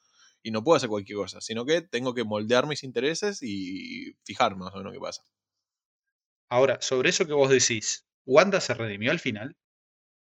y 0.42 0.52
no 0.52 0.62
puedo 0.62 0.76
hacer 0.76 0.88
cualquier 0.88 1.18
cosa, 1.18 1.40
sino 1.40 1.64
que 1.66 1.82
tengo 1.82 2.14
que 2.14 2.22
moldear 2.24 2.66
mis 2.68 2.84
intereses 2.84 3.42
y 3.42 4.14
fijarme 4.24 4.64
más 4.64 4.74
o 4.74 4.78
menos 4.78 4.92
qué 4.92 5.00
pasa. 5.00 5.22
Ahora, 6.48 6.78
sobre 6.80 7.10
eso 7.10 7.26
que 7.26 7.32
vos 7.32 7.50
decís, 7.50 8.06
¿Wanda 8.24 8.60
se 8.60 8.74
redimió 8.74 9.10
al 9.10 9.18
final? 9.20 9.56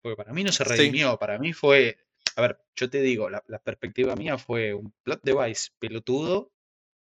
Porque 0.02 0.18
para 0.18 0.34
mí 0.34 0.44
no 0.44 0.52
se 0.52 0.66
Sí. 0.66 0.72
redimió, 0.72 1.18
para 1.18 1.40
mí 1.40 1.54
fue. 1.54 1.98
A 2.36 2.42
ver, 2.42 2.60
yo 2.76 2.90
te 2.90 3.02
digo, 3.02 3.30
la, 3.30 3.44
la 3.48 3.60
perspectiva 3.60 4.16
mía 4.16 4.38
fue 4.38 4.74
un 4.74 4.94
plot 5.04 5.22
device 5.24 5.72
pelotudo 5.80 6.52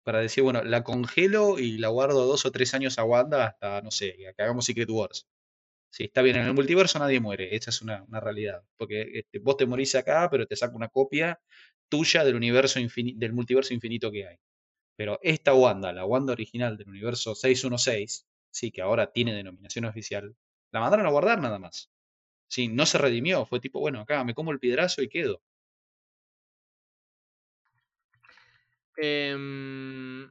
para 0.08 0.20
decir, 0.20 0.42
bueno, 0.42 0.64
la 0.64 0.82
congelo 0.84 1.58
y 1.58 1.76
la 1.76 1.88
guardo 1.88 2.24
dos 2.26 2.46
o 2.46 2.50
tres 2.50 2.72
años 2.72 2.98
a 2.98 3.04
Wanda 3.04 3.46
hasta, 3.48 3.82
no 3.82 3.90
sé, 3.90 4.16
que 4.16 4.42
hagamos 4.42 4.64
Secret 4.64 4.88
Wars. 4.90 5.26
Sí, 5.90 6.04
está 6.04 6.22
bien, 6.22 6.36
en 6.36 6.46
el 6.46 6.54
multiverso 6.54 6.98
nadie 6.98 7.20
muere, 7.20 7.54
esa 7.56 7.70
es 7.70 7.82
una, 7.82 8.04
una 8.04 8.20
realidad. 8.20 8.64
Porque 8.78 9.02
este, 9.14 9.38
vos 9.40 9.56
te 9.58 9.66
morís 9.66 9.94
acá, 9.94 10.28
pero 10.30 10.46
te 10.46 10.56
saco 10.56 10.76
una 10.76 10.88
copia 10.88 11.40
tuya 11.88 12.24
del 12.24 12.36
universo 12.36 12.80
infini- 12.80 13.16
del 13.18 13.32
multiverso 13.34 13.74
infinito 13.74 14.10
que 14.12 14.26
hay. 14.28 14.36
Pero 14.96 15.18
esta 15.22 15.54
Wanda, 15.54 15.92
la 15.92 16.06
Wanda 16.06 16.32
original 16.34 16.76
del 16.78 16.88
universo 16.90 17.34
616, 17.34 18.26
sí, 18.50 18.70
que 18.72 18.82
ahora 18.82 19.12
tiene 19.12 19.34
denominación 19.34 19.86
oficial, 19.86 20.36
la 20.72 20.80
mandaron 20.80 21.06
a 21.06 21.10
guardar 21.10 21.40
nada 21.40 21.58
más. 21.58 21.90
Sí, 22.48 22.68
no 22.68 22.86
se 22.86 22.98
redimió, 22.98 23.46
fue 23.46 23.60
tipo, 23.60 23.80
bueno, 23.80 24.00
acá 24.02 24.24
me 24.24 24.34
como 24.34 24.52
el 24.52 24.60
piedrazo 24.60 25.02
y 25.02 25.08
quedo. 25.08 25.42
Em, 29.00 30.30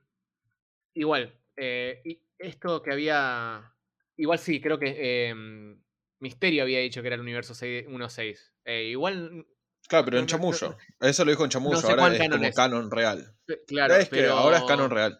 igual, 0.93 1.33
eh, 1.55 2.01
y 2.05 2.21
esto 2.37 2.81
que 2.81 2.91
había. 2.91 3.73
Igual 4.17 4.39
sí, 4.39 4.59
creo 4.59 4.79
que 4.79 5.29
em, 5.29 5.81
Misterio 6.19 6.63
había 6.63 6.79
dicho 6.79 7.01
que 7.01 7.07
era 7.07 7.15
el 7.15 7.21
universo 7.21 7.53
1.6. 7.53 8.53
Eh, 8.65 8.85
igual, 8.85 9.45
Claro, 9.87 10.05
pero 10.05 10.17
en 10.19 10.25
No, 10.25 10.37
no, 10.37 10.43
no, 10.45 10.51
Chamullo. 10.51 10.77
Eso 10.99 11.23
lo 11.23 11.31
dijo 11.31 11.43
en 11.45 11.49
Chamullo, 11.49 11.77
sé 11.77 11.87
ahora 11.87 12.07
es 12.13 12.17
canon 12.19 12.37
como 12.39 12.49
es. 12.49 12.55
canon 12.55 12.91
real. 12.91 13.35
eh, 13.47 13.61
claro, 13.67 13.95
es 13.95 14.09
que 14.09 14.25
ahora 14.25 14.57
es 14.57 14.63
canon 14.65 14.89
real. 14.91 15.19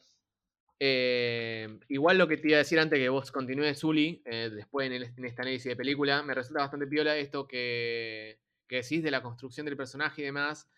Eh, 0.79 1.79
igual 1.88 2.17
lo 2.19 2.27
que 2.27 2.38
te 2.38 2.49
iba 2.49 2.57
a 2.57 2.60
decir 2.60 2.79
antes 2.79 2.99
que 2.99 3.10
vos 3.10 3.31
continúes, 3.31 3.79
Zuli, 3.79 4.21
eh, 4.25 4.51
después 4.53 4.86
en, 4.88 4.93
el- 4.93 5.03
en 5.17 5.25
este 5.25 5.41
análisis 5.41 5.69
de 5.69 5.75
película, 5.75 6.21
me 6.21 6.36
resulta 6.36 6.62
bastante 6.62 6.86
piola 6.86 7.17
esto 7.17 7.47
que, 7.47 8.39
que 8.67 8.77
decís 8.77 9.01
de 9.03 9.10
la 9.12 9.23
construcción 9.23 9.65
del 9.65 9.75
personaje 9.77 10.21
y 10.21 10.25
demás, 10.25 10.69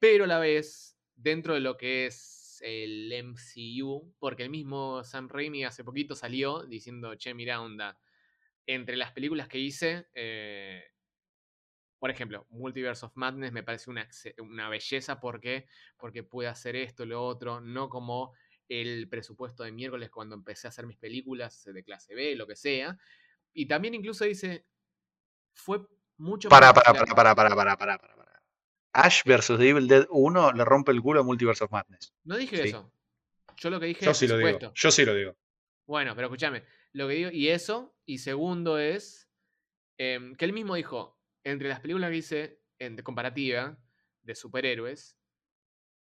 pero 0.00 0.24
a 0.24 0.26
la 0.26 0.38
vez 0.40 0.93
dentro 1.16 1.54
de 1.54 1.60
lo 1.60 1.76
que 1.76 2.06
es 2.06 2.60
el 2.62 3.12
MCU, 3.12 4.14
porque 4.18 4.42
el 4.42 4.50
mismo 4.50 5.04
Sam 5.04 5.28
Raimi 5.28 5.64
hace 5.64 5.84
poquito 5.84 6.14
salió 6.14 6.64
diciendo, 6.64 7.14
che, 7.16 7.34
mira, 7.34 7.60
onda, 7.60 7.98
entre 8.66 8.96
las 8.96 9.12
películas 9.12 9.48
que 9.48 9.58
hice, 9.58 10.08
eh, 10.14 10.84
por 11.98 12.10
ejemplo, 12.10 12.46
Multiverse 12.50 13.06
of 13.06 13.16
Madness 13.16 13.52
me 13.52 13.62
parece 13.62 13.90
una, 13.90 14.08
una 14.38 14.68
belleza 14.68 15.20
porque, 15.20 15.66
porque 15.96 16.22
pude 16.22 16.48
hacer 16.48 16.76
esto, 16.76 17.06
lo 17.06 17.24
otro, 17.24 17.60
no 17.60 17.88
como 17.88 18.34
el 18.68 19.08
presupuesto 19.08 19.62
de 19.62 19.72
miércoles 19.72 20.10
cuando 20.10 20.34
empecé 20.34 20.66
a 20.66 20.70
hacer 20.70 20.86
mis 20.86 20.96
películas 20.96 21.64
de 21.64 21.84
clase 21.84 22.14
B, 22.14 22.34
lo 22.36 22.46
que 22.46 22.56
sea. 22.56 22.98
Y 23.52 23.66
también 23.66 23.94
incluso 23.94 24.24
dice, 24.24 24.66
fue 25.54 25.80
mucho 26.16 26.48
Para, 26.48 26.72
para, 26.72 26.92
para, 26.92 27.14
para, 27.14 27.34
para, 27.34 27.54
para, 27.54 27.76
para, 27.76 27.98
para. 27.98 28.13
Ash 28.94 29.22
vs 29.24 29.58
The 29.58 29.68
Evil 29.68 29.88
Dead 29.88 30.06
1 30.08 30.52
le 30.52 30.64
rompe 30.64 30.92
el 30.92 31.02
culo 31.02 31.20
a 31.20 31.22
Multiverse 31.24 31.64
of 31.64 31.72
Madness. 31.72 32.14
No 32.24 32.36
dije 32.36 32.56
Sí. 32.56 32.68
eso. 32.68 32.92
Yo 33.56 33.70
lo 33.70 33.80
que 33.80 33.86
dije 33.86 34.04
Yo 34.04 34.12
es 34.12 34.16
sí 34.16 34.26
lo 34.26 34.38
digo. 34.38 34.72
Yo 34.74 34.90
sí 34.90 35.04
lo 35.04 35.14
digo. 35.14 35.36
Bueno, 35.86 36.14
pero 36.14 36.28
escúchame. 36.28 36.64
Lo 36.92 37.08
que 37.08 37.14
digo, 37.14 37.30
y 37.30 37.48
eso, 37.48 37.94
y 38.06 38.18
segundo 38.18 38.78
es 38.78 39.28
em, 39.98 40.34
que 40.36 40.44
él 40.44 40.52
mismo 40.52 40.74
dijo, 40.74 41.20
entre 41.44 41.68
las 41.68 41.80
películas 41.80 42.10
que 42.10 42.16
hice, 42.16 42.60
en, 42.78 42.96
de 42.96 43.02
comparativa 43.02 43.78
de 44.22 44.34
superhéroes 44.34 45.18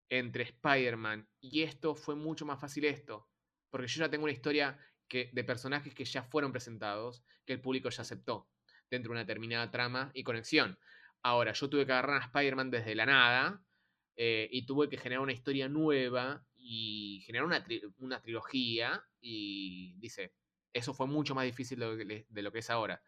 entre 0.08 0.44
Spider-Man 0.44 1.28
y 1.40 1.62
esto 1.62 1.94
fue 1.94 2.14
mucho 2.14 2.46
más 2.46 2.60
fácil 2.60 2.84
esto. 2.84 3.28
Porque 3.70 3.88
yo 3.88 4.00
ya 4.00 4.10
tengo 4.10 4.24
una 4.24 4.32
historia 4.32 4.78
que, 5.08 5.30
de 5.32 5.44
personajes 5.44 5.94
que 5.94 6.04
ya 6.04 6.22
fueron 6.22 6.52
presentados, 6.52 7.24
que 7.44 7.52
el 7.52 7.60
público 7.60 7.90
ya 7.90 8.02
aceptó, 8.02 8.48
dentro 8.90 9.10
de 9.10 9.12
una 9.12 9.20
determinada 9.20 9.70
trama 9.70 10.10
y 10.14 10.22
conexión. 10.22 10.78
Ahora, 11.26 11.52
yo 11.54 11.68
tuve 11.68 11.84
que 11.84 11.90
agarrar 11.90 12.22
a 12.22 12.24
Spider-Man 12.26 12.70
desde 12.70 12.94
la 12.94 13.04
nada 13.04 13.60
eh, 14.14 14.48
y 14.48 14.64
tuve 14.64 14.88
que 14.88 14.96
generar 14.96 15.24
una 15.24 15.32
historia 15.32 15.68
nueva 15.68 16.46
y 16.54 17.20
generar 17.26 17.46
una, 17.46 17.66
una 17.98 18.22
trilogía 18.22 19.04
y 19.20 19.96
dice, 19.98 20.34
eso 20.72 20.94
fue 20.94 21.08
mucho 21.08 21.34
más 21.34 21.44
difícil 21.44 21.80
de 21.80 22.42
lo, 22.42 22.52
que, 22.52 22.58
es 22.60 22.70
ahora. 22.70 23.02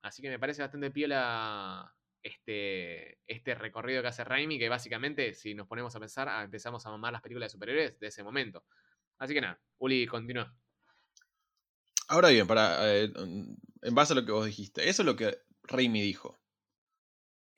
Así 0.00 0.22
que 0.22 0.28
me 0.28 0.38
parece 0.38 0.62
bastante 0.62 0.92
piola 0.92 1.92
este, 2.22 3.18
este 3.26 3.56
recorrido 3.56 4.00
que 4.00 4.08
hace 4.08 4.22
Raimi, 4.22 4.56
que 4.56 4.68
básicamente, 4.68 5.34
si 5.34 5.56
nos 5.56 5.66
ponemos 5.66 5.96
a 5.96 5.98
pensar, 5.98 6.44
empezamos 6.44 6.86
a 6.86 6.90
mamar 6.90 7.12
las 7.12 7.22
películas 7.22 7.50
de 7.50 7.54
superhéroes 7.54 7.98
de 7.98 8.06
ese 8.06 8.22
momento. 8.22 8.64
Así 9.18 9.34
que 9.34 9.40
nada, 9.40 9.60
Uli, 9.78 10.06
continúa. 10.06 10.54
Ahora 12.06 12.28
bien, 12.28 12.46
para, 12.46 12.94
eh, 12.94 13.12
en 13.12 13.94
base 13.96 14.12
a 14.12 14.16
lo 14.16 14.24
que 14.24 14.30
vos 14.30 14.46
dijiste, 14.46 14.88
eso 14.88 15.02
es 15.02 15.06
lo 15.06 15.16
que 15.16 15.36
Raimi 15.64 16.00
dijo. 16.00 16.39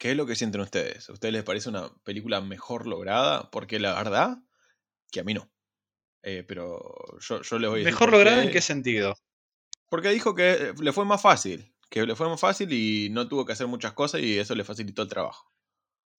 ¿Qué 0.03 0.11
es 0.11 0.17
lo 0.17 0.27
que 0.27 0.35
sienten 0.35 0.61
ustedes? 0.61 1.09
¿A 1.09 1.13
ustedes 1.13 1.33
les 1.33 1.45
parece 1.45 1.69
una 1.69 1.95
película 2.03 2.41
mejor 2.41 2.89
lograda? 2.89 3.53
Porque 3.53 3.79
la 3.79 3.95
verdad, 3.95 4.39
que 5.13 5.21
a 5.21 5.25
mí 5.25 5.33
no. 5.33 5.49
Eh, 6.25 6.43
pero 6.43 6.81
yo, 7.21 7.43
yo 7.43 7.59
les 7.61 7.71
voy 7.71 7.77
a 7.77 7.85
decir. 7.85 7.93
¿Mejor 7.93 8.11
lograda 8.11 8.43
en 8.43 8.51
qué 8.51 8.61
sentido? 8.61 9.15
Porque 9.89 10.09
dijo 10.09 10.35
que 10.35 10.75
le 10.81 10.93
fue 10.93 11.05
más 11.05 11.23
fácil 11.23 11.73
que 11.93 12.07
le 12.07 12.17
fue 12.17 12.27
más 12.27 12.41
fácil 12.41 12.73
y 12.73 13.11
no 13.11 13.29
tuvo 13.29 13.45
que 13.45 13.53
hacer 13.53 13.67
muchas 13.67 13.93
cosas 13.93 14.23
y 14.23 14.39
eso 14.39 14.55
le 14.55 14.65
facilitó 14.65 15.03
el 15.03 15.09
trabajo. 15.09 15.53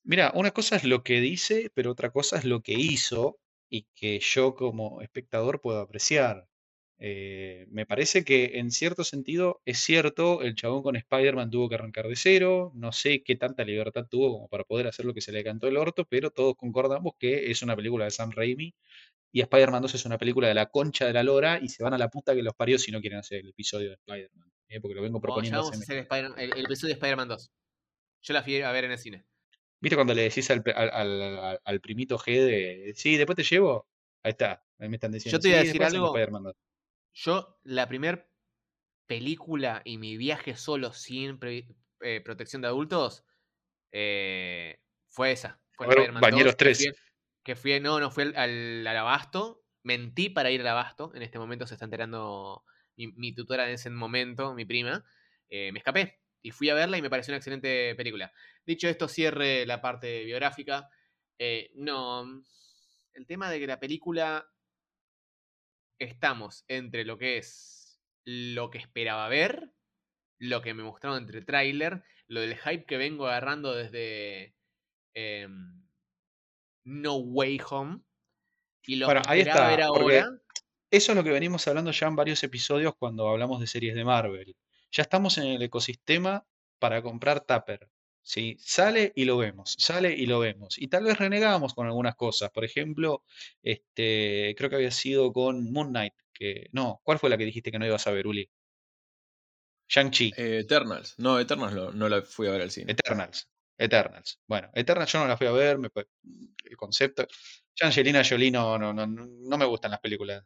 Mira, 0.03 0.31
una 0.35 0.51
cosa 0.51 0.75
es 0.75 0.83
lo 0.83 1.01
que 1.01 1.19
dice, 1.19 1.71
pero 1.73 1.91
otra 1.91 2.11
cosa 2.11 2.37
es 2.37 2.45
lo 2.45 2.61
que 2.61 2.73
hizo 2.73 3.39
y 3.69 3.87
que 3.95 4.19
yo 4.19 4.53
como 4.53 5.01
espectador 5.01 5.61
puedo 5.61 5.79
apreciar. 5.79 6.47
Eh, 7.05 7.67
me 7.69 7.85
parece 7.85 8.23
que 8.23 8.59
en 8.59 8.71
cierto 8.71 9.03
sentido 9.03 9.61
es 9.65 9.79
cierto, 9.79 10.41
el 10.41 10.55
chabón 10.55 10.83
con 10.83 10.95
Spider-Man 10.95 11.51
tuvo 11.51 11.67
que 11.67 11.75
arrancar 11.75 12.07
de 12.07 12.15
cero, 12.15 12.71
no 12.75 12.93
sé 12.93 13.23
qué 13.23 13.35
tanta 13.35 13.65
libertad 13.65 14.07
tuvo 14.09 14.31
como 14.31 14.47
para 14.47 14.63
poder 14.63 14.87
hacer 14.87 15.05
lo 15.05 15.13
que 15.13 15.19
se 15.19 15.33
le 15.33 15.43
cantó 15.43 15.67
el 15.67 15.75
orto, 15.75 16.05
pero 16.05 16.31
todos 16.31 16.55
concordamos 16.55 17.15
que 17.19 17.51
es 17.51 17.61
una 17.61 17.75
película 17.75 18.05
de 18.05 18.11
Sam 18.11 18.31
Raimi 18.31 18.73
y 19.33 19.41
Spider-Man 19.41 19.81
2 19.81 19.95
es 19.95 20.05
una 20.05 20.17
película 20.17 20.47
de 20.47 20.53
la 20.53 20.67
concha 20.67 21.05
de 21.05 21.11
la 21.11 21.23
lora 21.23 21.59
y 21.61 21.67
se 21.67 21.83
van 21.83 21.93
a 21.93 21.97
la 21.97 22.07
puta 22.07 22.33
que 22.33 22.41
los 22.41 22.53
parió 22.53 22.79
si 22.79 22.89
no 22.89 23.01
quieren 23.01 23.19
hacer 23.19 23.41
el 23.41 23.49
episodio 23.49 23.89
de 23.89 23.95
Spider-Man. 23.95 24.49
¿eh? 24.69 24.79
porque 24.79 24.95
lo 24.95 25.01
vengo 25.01 25.19
proponiendo. 25.19 25.57
vamos 25.57 25.77
a 25.77 25.81
hacer 25.81 26.07
el, 26.37 26.65
episodio 26.65 26.93
de 26.93 26.99
Spider-Man 26.99 27.27
2. 27.27 27.51
Yo 28.21 28.33
la 28.33 28.43
fui 28.43 28.61
a 28.61 28.71
ver 28.71 28.85
en 28.85 28.91
el 28.91 28.97
cine. 28.97 29.25
¿Viste 29.81 29.97
cuando 29.97 30.13
le 30.13 30.21
decís 30.21 30.49
al, 30.51 30.63
al, 31.65 31.81
primito 31.81 32.17
G 32.17 32.45
de, 32.45 32.93
sí, 32.95 33.17
después 33.17 33.35
te 33.35 33.43
llevo? 33.43 33.89
Ahí 34.23 34.31
está, 34.31 34.63
ahí 34.79 34.87
me 34.87 34.95
están 34.95 35.11
diciendo. 35.11 35.37
Yo 35.37 35.41
te 35.41 35.49
voy 35.49 35.57
a 35.57 35.63
decir 35.63 35.83
algo. 35.83 36.13
Yo, 37.13 37.59
la 37.63 37.87
primera 37.87 38.27
película 39.05 39.81
y 39.85 39.97
mi 39.97 40.17
viaje 40.17 40.55
solo 40.55 40.93
sin 40.93 41.39
eh, 41.43 42.21
protección 42.21 42.61
de 42.61 42.67
adultos 42.67 43.23
eh, 43.91 44.79
fue 45.09 45.31
esa. 45.31 45.61
Fue 45.73 45.87
Bañeros 46.11 46.57
3 46.57 46.93
que 47.43 47.55
fui, 47.55 47.77
no, 47.81 47.99
no 47.99 48.09
fui 48.09 48.33
al, 48.35 48.87
Abasto, 48.87 49.65
mentí 49.83 50.29
para 50.29 50.49
ir 50.49 50.61
al 50.61 50.67
Abasto, 50.67 51.11
en 51.13 51.23
este 51.23 51.39
momento 51.39 51.67
se 51.67 51.73
está 51.73 51.85
enterando 51.85 52.63
mi, 52.95 53.35
tutora 53.35 53.67
en 53.67 53.73
ese 53.73 53.89
momento, 53.89 54.53
mi 54.53 54.63
prima, 54.63 55.03
eh, 55.49 55.71
me 55.73 55.79
escapé 55.79 56.21
y 56.41 56.51
fui 56.51 56.69
a 56.69 56.73
verla 56.73 56.97
y 56.97 57.01
me 57.01 57.09
pareció 57.09 57.31
una 57.33 57.37
excelente 57.37 57.93
película. 57.95 58.31
Dicho 58.65 58.87
esto, 58.87 59.09
cierre 59.09 59.65
la 59.65 59.81
parte 59.81 60.23
biográfica. 60.23 60.89
No, 61.75 62.43
el 63.13 63.27
tema 63.27 63.49
de 63.49 63.59
que 63.59 63.67
la 63.67 63.79
película 63.79 64.52
estamos 65.99 66.65
entre 66.67 67.05
lo 67.05 67.17
que 67.17 67.37
es 67.37 68.01
lo 68.25 68.69
que 68.69 68.77
esperaba 68.77 69.27
ver, 69.27 69.71
lo 70.39 70.61
que 70.61 70.73
me 70.73 70.83
mostraron 70.83 71.19
entre 71.19 71.41
tráiler, 71.41 72.03
lo 72.27 72.41
del 72.41 72.57
hype 72.57 72.85
que 72.85 72.97
vengo 72.97 73.27
agarrando 73.27 73.73
desde... 73.73 74.55
Em, 75.13 75.83
no 76.85 77.15
Way 77.15 77.61
Home. 77.69 78.01
Y 78.85 78.97
lo 78.97 79.05
bueno, 79.05 79.21
ahí 79.27 79.41
está, 79.41 79.67
ver 79.69 79.81
ahora. 79.81 80.29
Eso 80.91 81.11
es 81.11 81.15
lo 81.15 81.23
que 81.23 81.31
venimos 81.31 81.67
hablando 81.67 81.91
ya 81.91 82.07
en 82.07 82.15
varios 82.15 82.43
episodios 82.43 82.93
cuando 82.95 83.27
hablamos 83.27 83.59
de 83.59 83.67
series 83.67 83.95
de 83.95 84.03
Marvel. 84.03 84.55
Ya 84.91 85.01
estamos 85.01 85.37
en 85.37 85.45
el 85.45 85.61
ecosistema 85.61 86.45
para 86.77 87.01
comprar 87.01 87.45
Tupper. 87.45 87.89
¿Sí? 88.23 88.57
Sale 88.59 89.13
y 89.15 89.25
lo 89.25 89.37
vemos, 89.37 89.75
sale 89.77 90.13
y 90.13 90.25
lo 90.25 90.39
vemos. 90.39 90.77
Y 90.79 90.87
tal 90.87 91.03
vez 91.03 91.17
renegamos 91.17 91.73
con 91.73 91.87
algunas 91.87 92.15
cosas. 92.15 92.49
Por 92.51 92.65
ejemplo, 92.65 93.23
este, 93.61 94.55
creo 94.57 94.69
que 94.69 94.77
había 94.77 94.91
sido 94.91 95.31
con 95.33 95.71
Moon 95.71 95.89
Knight. 95.89 96.13
Que, 96.33 96.67
no, 96.71 97.01
¿cuál 97.03 97.19
fue 97.19 97.29
la 97.29 97.37
que 97.37 97.45
dijiste 97.45 97.71
que 97.71 97.79
no 97.79 97.85
ibas 97.85 98.07
a 98.07 98.11
ver, 98.11 98.25
Uli? 98.27 98.49
Shang-Chi. 99.87 100.33
Eh, 100.35 100.59
Eternals. 100.61 101.15
No, 101.17 101.39
Eternals 101.39 101.73
no, 101.75 101.91
no, 101.91 102.09
la 102.09 102.21
fui 102.23 102.47
a 102.47 102.51
ver 102.51 102.61
al 102.61 102.71
cine. 102.71 102.91
Eternals. 102.93 103.47
Eternals. 103.77 104.39
Bueno, 104.47 104.69
Eternals 104.73 105.11
yo 105.11 105.19
no 105.19 105.27
la 105.27 105.37
fui 105.37 105.47
a 105.47 105.51
ver, 105.51 105.77
el 106.63 106.77
concepto. 106.77 107.27
Ya 107.75 107.87
Angelina 107.87 108.23
Jolie 108.27 108.51
no, 108.51 108.77
no, 108.77 108.93
no, 108.93 109.07
no 109.07 109.57
me 109.57 109.65
gustan 109.65 109.91
las 109.91 109.99
películas 109.99 110.43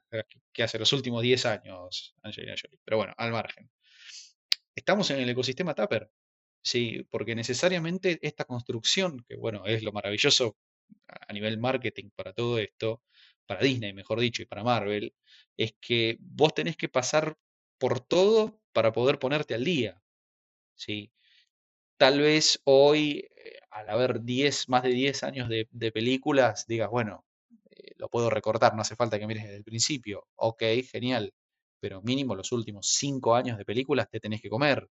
que 0.52 0.64
hace 0.64 0.80
los 0.80 0.92
últimos 0.94 1.22
10 1.22 1.46
años 1.46 2.16
Angelina 2.24 2.56
Jolie. 2.62 2.80
Pero 2.84 2.98
bueno, 2.98 3.14
al 3.18 3.32
margen. 3.32 3.70
Estamos 4.76 5.10
en 5.12 5.20
el 5.20 5.30
ecosistema 5.30 5.74
Tupper. 5.74 6.10
Sí, 6.62 7.06
porque 7.10 7.36
necesariamente 7.36 8.20
esta 8.22 8.46
construcción, 8.46 9.24
que 9.28 9.36
bueno, 9.38 9.66
es 9.66 9.84
lo 9.84 9.92
maravilloso 9.94 10.58
a 11.08 11.34
nivel 11.34 11.58
marketing 11.58 12.10
para 12.16 12.34
todo 12.34 12.60
esto, 12.60 13.02
para 13.46 13.62
Disney, 13.62 13.94
mejor 13.94 14.20
dicho, 14.20 14.42
y 14.42 14.46
para 14.46 14.64
Marvel, 14.64 15.14
es 15.58 15.74
que 15.80 16.18
vos 16.20 16.54
tenés 16.54 16.78
que 16.78 16.90
pasar 16.90 17.38
por 17.78 18.00
todo 18.02 18.60
para 18.74 18.92
poder 18.92 19.20
ponerte 19.20 19.56
al 19.56 19.64
día. 19.64 20.02
¿sí? 20.76 21.12
tal 21.98 22.20
vez 22.22 22.62
hoy, 22.64 23.28
eh, 23.36 23.60
al 23.72 23.90
haber 23.90 24.24
10, 24.24 24.70
más 24.70 24.84
de 24.84 24.90
10 24.90 25.24
años 25.24 25.50
de, 25.50 25.92
películas, 25.92 26.66
digas, 26.68 26.90
bueno, 26.90 27.26
eh, 27.72 27.94
lo 27.98 28.10
puedo 28.10 28.30
recortar, 28.30 28.76
no 28.76 28.82
hace 28.82 28.96
falta 28.96 29.20
que 29.20 29.28
mires 29.28 29.44
desde 29.44 29.58
el 29.58 29.64
principio. 29.64 30.28
Ok, 30.36 30.64
genial. 30.92 31.34
Pero 31.80 32.02
mínimo 32.02 32.36
los 32.36 32.52
últimos 32.52 32.88
5 32.90 33.36
años 33.36 33.58
de 33.58 33.66
películas 33.66 34.10
te 34.10 34.20
tenés 34.20 34.42
que 34.42 34.50
comer. 34.50 34.90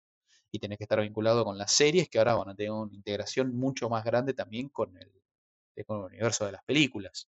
Y 0.55 0.59
tenés 0.59 0.77
que 0.77 0.83
estar 0.83 1.01
vinculado 1.01 1.43
con 1.43 1.57
las 1.57 1.71
series 1.71 2.07
que 2.09 2.19
ahora 2.19 2.35
van 2.35 2.49
a 2.49 2.55
tener 2.55 2.71
una 2.71 2.93
integración 2.93 3.55
mucho 3.55 3.89
más 3.89 4.03
grande 4.03 4.35
también 4.35 4.69
con 4.69 4.95
el, 4.95 5.11
universo 5.87 6.45
de 6.45 6.51
las 6.51 6.63
películas 6.63 7.27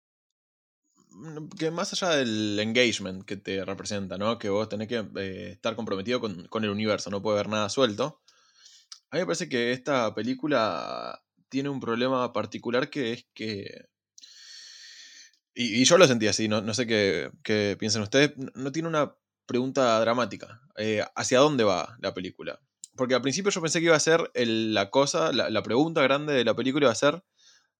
mm, 1.12 1.48
que 1.58 1.72
más 1.72 1.94
allá 1.94 2.18
del 2.18 2.60
engagement 2.60 3.24
que 3.24 3.38
te 3.38 3.64
representa, 3.64 4.18
¿no? 4.18 4.38
Que 4.38 4.50
vos 4.50 4.68
tenés 4.68 4.90
que 4.90 5.06
eh, 5.16 5.52
estar 5.54 5.78
comprometido 5.78 6.20
con, 6.20 6.50
el 6.64 6.70
universo, 6.70 7.10
no 7.10 7.22
puede 7.22 7.40
haber 7.40 7.50
nada 7.50 7.70
suelto. 7.70 8.22
A 9.10 9.16
mí 9.16 9.22
me 9.22 9.26
parece 9.26 9.48
que 9.48 9.72
esta 9.72 10.14
película 10.14 11.24
tiene 11.48 11.70
un 11.70 11.80
problema 11.80 12.34
particular 12.34 12.90
que 12.90 13.14
es 13.14 13.26
que... 13.34 13.88
Y, 15.54 15.86
yo 15.86 15.98
lo 15.98 16.08
sentí 16.08 16.28
así, 16.28 16.50
no, 16.50 16.74
sé 16.74 16.86
qué, 16.88 17.32
qué, 17.42 17.78
piensan 17.80 18.02
ustedes. 18.02 18.34
No 18.56 18.74
tiene 18.74 18.90
una 18.90 19.16
pregunta 19.46 20.00
dramática. 20.02 20.62
Eh, 20.78 21.06
¿Hacia 21.16 21.40
dónde 21.40 21.64
va 21.64 21.96
la 22.02 22.14
película? 22.14 22.60
Porque 22.96 23.16
al 23.16 23.22
principio 23.22 23.52
yo 23.52 23.62
pensé 23.62 23.80
que 23.80 23.86
iba 23.86 23.96
a 23.96 24.00
ser 24.00 24.30
la 24.36 24.90
cosa, 24.90 25.32
la, 25.32 25.64
pregunta 25.64 26.02
grande 26.02 26.34
de 26.34 26.46
la 26.46 26.56
película 26.56 26.86
iba 26.86 26.92
a 26.92 26.96
ser, 26.96 27.24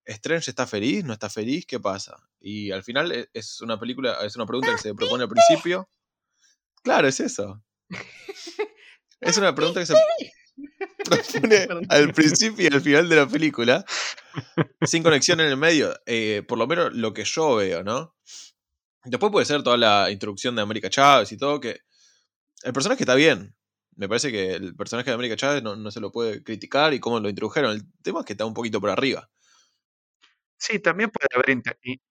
¿Strange 0.06 0.50
está 0.50 0.68
feliz? 0.68 1.04
¿No 1.06 1.14
está 1.14 1.30
feliz? 1.30 1.66
¿Qué 1.66 1.80
pasa? 1.80 2.18
Y 2.40 2.72
al 2.72 2.84
final 2.84 3.12
e, 3.12 3.30
es 3.34 3.62
una 3.62 3.80
película, 3.80 4.18
es 4.26 4.36
una 4.36 4.46
pregunta 4.46 4.72
que 4.72 4.82
se 4.82 4.96
propone 4.96 5.24
al 5.24 5.30
principio. 5.30 5.90
Claro, 6.84 7.08
es 7.08 7.20
eso. 7.20 7.64
Es 9.26 9.38
una 9.38 9.56
pregunta 9.56 9.80
que 9.80 9.86
se, 9.86 9.94
al 11.90 12.14
principio 12.14 12.68
y 12.70 12.74
al 12.74 12.82
final 12.82 13.10
de 13.10 13.16
la 13.16 13.28
película, 13.28 13.86
sin 14.82 15.04
conexión 15.04 15.40
en 15.40 15.48
el 15.48 15.58
medio, 15.58 15.96
eh, 16.06 16.44
por 16.48 16.58
lo 16.58 16.68
menos 16.68 16.94
lo 16.94 17.14
que 17.14 17.24
yo 17.24 17.56
veo, 17.56 17.84
¿no? 17.84 18.16
Después 19.06 19.32
puede 19.32 19.46
ser 19.46 19.64
toda 19.64 19.78
la 19.78 20.12
introducción 20.12 20.56
de 20.56 20.62
América 20.62 20.90
Chávez 20.90 21.32
y 21.32 21.38
todo, 21.38 21.60
que 21.60 21.82
el 22.64 22.74
personaje 22.74 23.04
está 23.04 23.16
bien. 23.16 23.56
Me 23.96 24.08
parece 24.08 24.32
que 24.32 24.54
el 24.54 24.76
personaje 24.76 25.10
de 25.10 25.16
América 25.16 25.36
Chávez 25.36 25.64
no, 25.64 25.92
se 25.92 26.00
lo 26.00 26.12
puede 26.12 26.44
criticar 26.44 26.94
y 26.94 27.00
cómo 27.00 27.20
lo 27.20 27.30
introdujeron. 27.30 27.72
El 27.72 27.84
tema 28.02 28.22
es 28.22 28.26
que 28.26 28.34
está 28.34 28.46
un 28.46 28.54
poquito 28.54 28.82
por 28.82 28.90
arriba. 28.90 29.30
Sí, 30.58 30.80
también 30.80 31.10
puede 31.10 31.28
haber, 31.36 31.62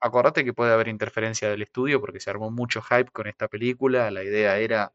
acordate 0.01 0.45
que 0.45 0.53
puede 0.53 0.73
haber 0.73 0.89
interferencia 0.89 1.49
del 1.49 1.63
estudio 1.63 2.01
porque 2.01 2.21
se 2.21 2.29
armó 2.31 2.51
mucho 2.51 2.83
hype 2.83 3.11
con 3.11 3.27
esta 3.27 3.49
película. 3.49 4.11
La 4.11 4.23
idea 4.23 4.59
era 4.59 4.93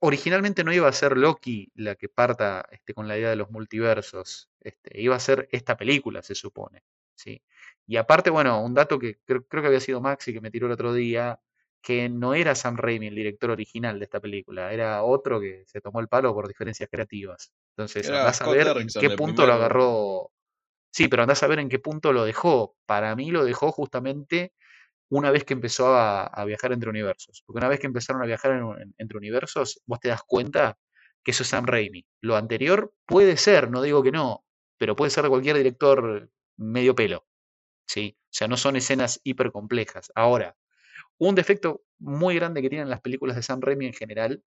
originalmente 0.00 0.64
no 0.64 0.72
iba 0.72 0.88
a 0.88 0.92
ser 0.92 1.16
Loki 1.16 1.70
la 1.74 1.94
que 1.94 2.08
parta 2.08 2.66
este, 2.70 2.94
con 2.94 3.08
la 3.08 3.18
idea 3.18 3.30
de 3.30 3.36
los 3.36 3.50
multiversos, 3.50 4.50
este, 4.60 5.00
iba 5.00 5.16
a 5.16 5.20
ser 5.20 5.48
esta 5.52 5.76
película, 5.76 6.22
se 6.22 6.34
supone. 6.34 6.82
¿sí? 7.14 7.42
Y 7.86 7.96
aparte, 7.96 8.30
bueno, 8.30 8.62
un 8.62 8.74
dato 8.74 8.98
que 8.98 9.18
creo, 9.24 9.46
que 9.46 9.66
había 9.66 9.80
sido 9.80 10.00
Maxi 10.00 10.32
que 10.32 10.40
me 10.40 10.50
tiró 10.50 10.66
el 10.66 10.72
otro 10.72 10.92
día, 10.92 11.40
que 11.82 12.08
no 12.08 12.34
era 12.34 12.54
Sam 12.54 12.76
Raimi 12.76 13.06
el 13.08 13.14
director 13.14 13.50
original 13.50 13.98
de 13.98 14.04
esta 14.04 14.20
película, 14.20 14.72
era 14.72 15.02
otro 15.04 15.40
que 15.40 15.64
se 15.66 15.80
tomó 15.80 16.00
el 16.00 16.08
palo 16.08 16.34
por 16.34 16.48
diferencias 16.48 16.88
creativas. 16.90 17.52
Entonces, 17.76 18.10
vas 18.24 18.42
a 18.42 18.44
ver 18.48 18.66
en 18.82 18.86
qué 18.88 19.10
punto 19.16 19.46
lo 19.46 19.52
agarró 19.54 20.30
Sí, 20.90 21.08
pero 21.08 21.22
andás 21.22 21.42
a 21.42 21.46
ver 21.46 21.58
en 21.60 21.68
qué 21.68 21.78
punto 21.78 22.12
lo 22.12 22.24
dejó. 22.24 22.76
Para 22.86 23.14
mí 23.14 23.30
lo 23.30 23.44
dejó 23.44 23.70
justamente 23.72 24.52
una 25.10 25.30
vez 25.30 25.44
que 25.44 25.54
empezó 25.54 25.94
a, 25.94 26.24
a 26.26 26.44
viajar 26.44 26.72
entre 26.72 26.90
universos. 26.90 27.42
Porque 27.46 27.58
una 27.58 27.68
vez 27.68 27.80
que 27.80 27.86
empezaron 27.86 28.22
a 28.22 28.26
viajar 28.26 28.52
en- 28.52 28.82
en- 28.82 28.94
entre 28.98 29.18
universos, 29.18 29.80
vos 29.86 30.00
te 30.00 30.08
das 30.08 30.22
cuenta 30.26 30.78
que 31.22 31.30
eso 31.32 31.42
es 31.42 31.48
Sam 31.50 31.66
Raimi. 31.66 32.06
Lo 32.22 32.36
anterior 32.36 32.92
puede 33.06 33.36
ser, 33.36 33.70
no 33.70 33.82
digo 33.82 34.02
que 34.02 34.12
no, 34.12 34.44
pero 34.78 34.96
puede 34.96 35.10
ser 35.10 35.24
de 35.24 35.30
cualquier 35.30 35.56
director 35.56 36.30
medio 36.56 36.94
pelo. 36.94 37.26
¿sí? 37.86 38.16
O 38.24 38.26
sea, 38.30 38.48
no 38.48 38.56
son 38.56 38.76
escenas 38.76 39.20
hiper 39.24 39.52
complejas. 39.52 40.12
Ahora, 40.14 40.56
un 41.18 41.34
defecto 41.34 41.82
muy 41.98 42.34
grande 42.36 42.62
que 42.62 42.70
tienen 42.70 42.90
las 42.90 43.00
películas 43.00 43.36
de 43.36 43.42
Sam 43.42 43.60
Raimi 43.60 43.86
en 43.86 43.92
general 43.94 44.42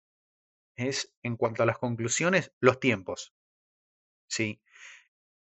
es, 0.77 1.15
en 1.23 1.37
cuanto 1.37 1.63
a 1.63 1.67
las 1.67 1.79
conclusiones, 1.79 2.53
los 2.61 2.81
tiempos. 2.81 3.35
¿sí? 4.29 4.61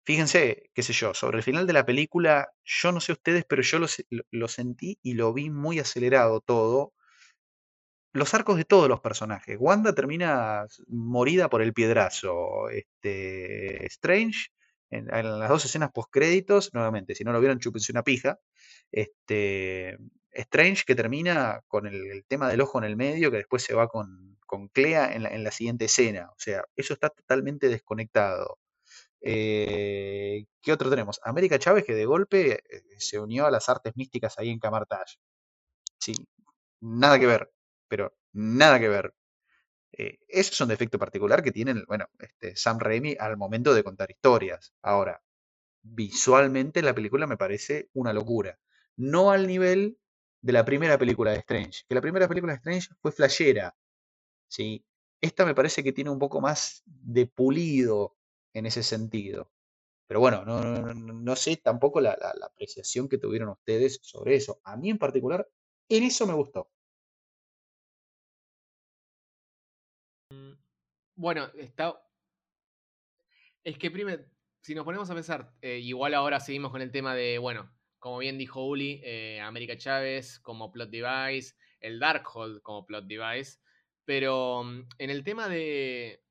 Fíjense, 0.04 0.70
qué 0.74 0.82
sé 0.82 0.92
yo, 0.94 1.14
sobre 1.14 1.38
el 1.38 1.44
final 1.44 1.66
de 1.66 1.74
la 1.74 1.86
película, 1.86 2.48
yo 2.64 2.92
no 2.92 3.00
sé 3.00 3.12
ustedes, 3.12 3.44
pero 3.48 3.62
yo 3.62 3.78
lo, 3.80 3.88
se- 3.88 4.06
lo- 4.10 4.24
lo 4.32 4.48
sentí 4.48 4.98
y 5.02 5.14
lo 5.14 5.32
vi 5.34 5.50
muy 5.50 5.78
acelerado 5.80 6.40
todo. 6.40 6.94
Los 8.12 8.32
arcos 8.34 8.56
de 8.56 8.64
todos 8.64 8.88
los 8.88 9.00
personajes. 9.00 9.56
Wanda 9.58 9.92
termina 9.94 10.66
morida 10.88 11.48
por 11.50 11.62
el 11.62 11.72
piedrazo. 11.74 12.68
Este, 12.70 13.84
Strange, 13.86 14.48
en, 14.90 15.12
en 15.12 15.38
las 15.40 15.48
dos 15.48 15.64
escenas 15.64 15.90
postcréditos, 15.92 16.72
nuevamente, 16.74 17.14
si 17.16 17.24
no 17.24 17.32
lo 17.32 17.40
vieron, 17.40 17.58
chúpense 17.58 17.90
una 17.92 18.04
pija. 18.04 18.38
Este, 18.92 19.98
Strange 20.34 20.84
que 20.86 20.94
termina 20.94 21.62
con 21.68 21.86
el, 21.86 22.24
tema 22.26 22.48
del 22.48 22.60
ojo 22.60 22.78
en 22.78 22.84
el 22.84 22.96
medio, 22.96 23.30
que 23.30 23.38
después 23.38 23.62
se 23.62 23.74
va 23.74 23.88
con, 23.88 24.38
con 24.46 24.68
Clea 24.68 25.14
en 25.14 25.22
la, 25.24 25.30
en 25.30 25.44
la 25.44 25.50
siguiente 25.50 25.86
escena. 25.86 26.30
O 26.30 26.38
sea, 26.38 26.64
eso 26.76 26.94
está 26.94 27.10
totalmente 27.10 27.68
desconectado. 27.68 28.58
Eh, 29.26 30.44
¿qué 30.60 30.72
otro 30.72 30.90
tenemos? 30.90 31.18
América 31.24 31.58
Chávez 31.58 31.84
que 31.84 31.94
de 31.94 32.04
golpe 32.04 32.52
eh, 32.52 32.82
se 32.98 33.18
unió 33.18 33.46
a 33.46 33.50
las 33.50 33.70
artes 33.70 33.96
místicas 33.96 34.38
ahí 34.38 34.50
en 34.50 34.58
Camartage. 34.58 35.16
Sí, 35.98 36.14
nada 36.80 37.18
que 37.18 37.26
ver, 37.26 37.50
pero 37.88 38.14
nada 38.32 38.78
que 38.78 38.88
ver. 38.88 39.14
Eh, 39.92 40.18
eso 40.28 40.52
es 40.52 40.60
un 40.60 40.68
defecto 40.68 40.98
particular 40.98 41.42
que 41.42 41.52
tiene, 41.52 41.84
bueno, 41.88 42.06
este, 42.18 42.56
Sam 42.56 42.78
Raimi 42.78 43.16
al 43.18 43.36
momento 43.38 43.74
de 43.74 43.84
contar 43.84 44.10
historias. 44.10 44.74
Ahora, 44.82 45.22
visualmente 45.82 46.82
la 46.82 46.94
película 46.94 47.26
me 47.26 47.38
parece 47.38 47.88
una 47.94 48.12
locura. 48.12 48.58
No 48.96 49.30
al 49.30 49.46
nivel 49.46 49.98
de 50.44 50.52
la 50.52 50.62
primera 50.64 50.98
película 50.98 51.30
de 51.30 51.38
Strange, 51.38 51.84
que 51.88 51.94
la 51.94 52.02
primera 52.02 52.28
película 52.28 52.52
de 52.52 52.58
Strange 52.58 52.88
fue 53.00 53.12
flashera, 53.12 53.74
¿sí? 54.46 54.84
Esta 55.22 55.46
me 55.46 55.54
parece 55.54 55.82
que 55.82 55.92
tiene 55.92 56.10
un 56.10 56.18
poco 56.18 56.42
más 56.42 56.82
de 56.86 57.26
pulido 57.26 58.18
en 58.52 58.66
ese 58.66 58.82
sentido. 58.82 59.50
Pero 60.06 60.20
bueno, 60.20 60.44
no, 60.44 60.60
no- 60.62 60.94
no- 61.14 61.36
sé 61.36 61.56
tampoco 61.56 61.98
la, 62.02 62.18
la- 62.20 62.46
apreciación 62.46 63.08
que 63.08 63.16
tuvieron 63.16 63.48
ustedes 63.48 64.00
sobre 64.02 64.36
eso. 64.36 64.60
A 64.64 64.76
mí 64.76 64.90
en 64.90 64.98
particular, 64.98 65.48
en 65.88 66.02
eso 66.04 66.26
me 66.26 66.34
gustó. 66.34 66.70
Bueno, 71.16 71.46
está. 71.54 72.02
Es 73.64 73.78
que 73.78 73.90
primero, 73.90 74.22
si 74.60 74.74
nos 74.74 74.84
ponemos 74.84 75.08
a 75.08 75.14
pensar, 75.14 75.54
eh, 75.62 75.78
igual 75.78 76.12
ahora 76.12 76.38
seguimos 76.38 76.70
con 76.70 76.82
el 76.82 76.90
tema 76.92 77.14
de, 77.14 77.38
bueno, 77.38 77.73
como 78.04 78.18
bien 78.18 78.36
dijo 78.36 78.62
Uli, 78.66 79.00
eh, 79.02 79.40
América 79.40 79.78
Chávez 79.78 80.38
como 80.38 80.70
plot 80.70 80.90
device, 80.90 81.54
el 81.80 81.98
Darkhold 81.98 82.60
como 82.60 82.84
plot 82.84 83.06
device, 83.06 83.60
pero 84.04 84.62
mm, 84.62 84.88
en 84.98 85.08
el 85.08 85.24
tema 85.24 85.48
de, 85.48 86.22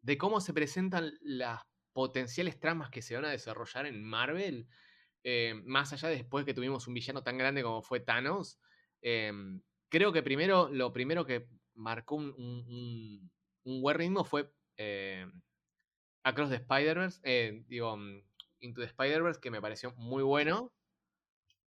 de 0.00 0.16
cómo 0.16 0.40
se 0.40 0.54
presentan 0.54 1.12
las 1.20 1.60
potenciales 1.92 2.58
tramas 2.58 2.88
que 2.88 3.02
se 3.02 3.14
van 3.16 3.26
a 3.26 3.30
desarrollar 3.30 3.84
en 3.84 4.02
Marvel, 4.02 4.66
eh, 5.24 5.60
más 5.66 5.92
allá 5.92 6.08
de 6.08 6.16
después 6.16 6.46
que 6.46 6.54
tuvimos 6.54 6.88
un 6.88 6.94
villano 6.94 7.22
tan 7.22 7.36
grande 7.36 7.62
como 7.62 7.82
fue 7.82 8.00
Thanos, 8.00 8.58
em, 9.02 9.60
creo 9.90 10.10
que 10.10 10.22
primero, 10.22 10.70
lo 10.70 10.90
primero 10.90 11.26
que 11.26 11.48
marcó 11.74 12.14
un, 12.14 12.30
un- 12.38 13.30
un- 13.64 13.82
buen 13.82 13.98
ritmo 13.98 14.24
fue 14.24 14.50
eh, 14.78 15.26
Across 16.24 16.50
the 16.50 16.56
Spider-Verse, 16.56 17.20
eh, 17.24 17.64
digo, 17.68 17.96
mm, 17.96 18.22
Into 18.62 18.80
the 18.80 18.86
Spider-Verse, 18.86 19.40
que 19.40 19.50
me 19.50 19.60
pareció 19.60 19.92
muy 19.96 20.22
bueno. 20.22 20.72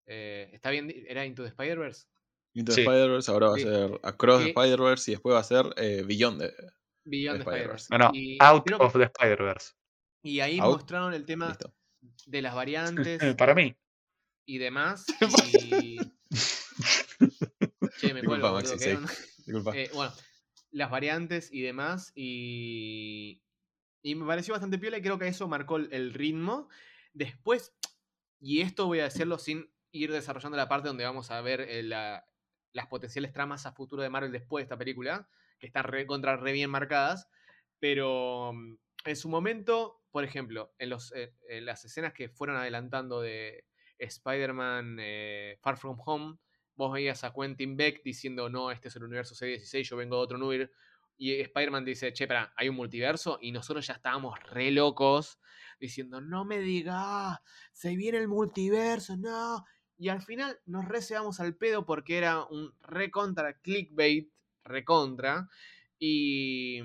Eh, 0.06 0.50
¿Está 0.54 0.70
bien? 0.70 0.94
¿Era 1.08 1.26
Into 1.26 1.44
the 1.44 1.50
Spider-Verse? 1.50 2.06
Into 2.56 2.72
the 2.72 2.76
Sí. 2.76 2.82
Spider-Verse, 2.82 3.32
ahora 3.32 3.48
va 3.50 3.56
a 3.56 3.60
ser 3.60 4.00
Across 4.04 4.44
the 4.44 4.50
Spider-Verse 4.50 5.12
y 5.12 5.14
después 5.16 5.34
va 5.36 5.40
a 5.40 5.44
ser 5.44 5.66
eh, 5.78 6.04
Beyond 6.06 6.42
the... 6.42 6.54
Beyond 7.06 7.44
the 7.44 7.50
Spider-Verse. 7.50 7.88
No, 7.90 7.98
no, 7.98 8.12
Y 8.14 8.38
Out 8.42 8.66
creo 8.66 8.78
of 8.80 8.94
the 8.94 9.04
Spider-Verse. 9.04 9.72
y 10.24 10.40
ahí 10.42 10.60
Out. 10.60 10.74
mostraron 10.78 11.14
el 11.14 11.26
tema 11.26 11.48
Listo. 11.50 11.74
de 12.28 12.42
las 12.42 12.54
variantes 12.56 13.20
Para 13.38 13.56
mí. 13.56 13.76
y 14.46 14.58
demás. 14.58 15.06
Y... 15.74 15.98
che, 18.00 18.14
me 18.14 18.22
Disculpa, 18.22 18.52
Maxi, 18.52 18.78
que 18.78 18.96
un- 18.96 19.08
Disculpa. 19.46 19.72
Eh, 19.78 19.90
bueno, 19.94 20.14
las 20.72 20.90
variantes 20.92 21.52
y 21.52 21.62
demás. 21.62 22.12
Y, 22.16 23.42
y 24.04 24.16
me 24.16 24.28
pareció 24.28 24.54
bastante 24.54 24.78
piola 24.78 24.98
y 24.98 25.02
creo 25.02 25.18
que 25.18 25.28
eso 25.28 25.48
marcó 25.48 25.78
el, 25.78 26.14
ritmo. 26.14 26.70
Después, 27.14 27.74
y 28.40 28.62
esto 28.62 28.86
voy 28.86 29.00
a 29.00 29.06
decirlo 29.06 29.40
sin 29.40 29.74
ir 29.92 30.12
desarrollando 30.12 30.58
la 30.58 30.68
parte 30.68 30.90
donde 30.90 31.06
vamos 31.06 31.32
a 31.32 31.42
ver 31.42 31.62
eh, 31.62 31.82
la- 31.84 32.28
las 32.74 32.88
potenciales 32.88 33.32
tramas 33.32 33.66
a 33.66 33.72
futuro 33.72 34.04
de 34.04 34.10
Marvel 34.10 34.32
después 34.32 34.62
de 34.62 34.66
esta 34.66 34.78
película, 34.78 35.30
que 35.60 35.68
están 35.68 35.86
re, 35.86 36.06
contra 36.06 36.36
re 36.36 36.52
bien 36.52 36.70
marcadas. 36.70 37.30
Pero 37.80 38.52
mm, 38.54 38.76
en 39.06 39.16
su 39.16 39.30
momento, 39.30 40.02
por 40.12 40.24
ejemplo, 40.24 40.74
en, 40.80 40.90
los, 40.90 41.14
eh, 41.16 41.34
en 41.48 41.66
las 41.66 41.86
escenas 41.86 42.14
que 42.14 42.30
fueron 42.30 42.58
adelantando 42.58 43.22
de 43.22 43.66
Spider-Man 44.00 44.98
eh, 45.00 45.58
Far 45.62 45.78
From 45.78 45.98
Home, 46.06 46.38
vos 46.76 46.92
veías 46.92 47.24
a 47.24 47.34
Quentin 47.34 47.78
Beck 47.78 48.04
diciendo, 48.04 48.50
no, 48.50 48.72
este 48.72 48.88
es 48.90 48.96
el 48.96 49.04
universo 49.04 49.36
C16, 49.36 49.84
yo 49.84 49.98
vengo 49.98 50.18
de 50.18 50.24
otro. 50.24 50.38
Y 51.18 51.40
Spider-Man 51.42 51.86
dice, 51.86 52.12
che, 52.14 52.24
espera, 52.24 52.54
hay 52.56 52.70
un 52.70 52.76
multiverso. 52.76 53.38
Y 53.42 53.52
nosotros 53.52 53.86
ya 53.88 53.94
estábamos 53.94 54.40
re 54.52 54.72
locos 54.72 55.40
diciendo, 55.80 56.22
no 56.22 56.46
me 56.46 56.60
digas, 56.60 57.40
se 57.72 57.96
viene 57.96 58.18
el 58.18 58.28
multiverso, 58.28 59.18
no. 59.18 59.64
Y 59.98 60.10
al 60.10 60.22
final 60.22 60.60
nos 60.66 60.86
reseamos 60.86 61.40
al 61.40 61.56
pedo 61.56 61.86
porque 61.86 62.18
era 62.18 62.44
un 62.46 62.74
recontra 62.82 63.60
clickbait, 63.60 64.32
recontra. 64.64 65.48
Y 66.00 66.82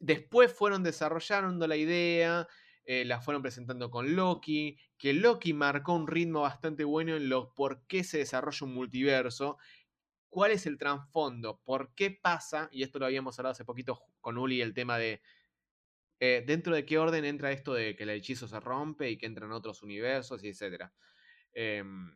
después 0.00 0.52
fueron 0.52 0.82
desarrollando 0.82 1.66
la 1.66 1.76
idea, 1.76 2.48
eh, 2.84 3.04
la 3.04 3.20
fueron 3.20 3.42
presentando 3.42 3.90
con 3.90 4.14
Loki, 4.14 4.76
que 4.98 5.14
Loki 5.14 5.52
marcó 5.52 5.94
un 5.94 6.06
ritmo 6.06 6.42
bastante 6.42 6.84
bueno 6.84 7.16
en 7.16 7.28
lo 7.28 7.54
por 7.54 7.86
qué 7.86 8.04
se 8.04 8.18
desarrolla 8.18 8.66
un 8.66 8.74
multiverso, 8.74 9.58
cuál 10.34 10.50
es 10.50 10.66
el 10.66 10.78
trasfondo, 10.78 11.60
por 11.64 11.94
qué 11.94 12.10
pasa, 12.10 12.68
y 12.72 12.82
esto 12.82 12.98
lo 12.98 13.06
habíamos 13.06 13.38
hablado 13.38 13.52
hace 13.52 13.64
poquito 13.64 14.02
con 14.20 14.36
Uli, 14.36 14.60
el 14.60 14.74
tema 14.74 14.98
de 14.98 15.22
eh, 16.18 16.42
dentro 16.44 16.74
de 16.74 16.84
qué 16.84 16.98
orden 16.98 17.24
entra 17.24 17.52
esto 17.52 17.72
de 17.72 17.94
que 17.94 18.02
el 18.02 18.10
hechizo 18.10 18.48
se 18.48 18.58
rompe 18.58 19.08
y 19.08 19.16
que 19.16 19.26
entran 19.26 19.52
otros 19.52 19.84
universos 19.84 20.42
y 20.42 20.48
etcétera. 20.48 20.92
Em, 21.52 22.12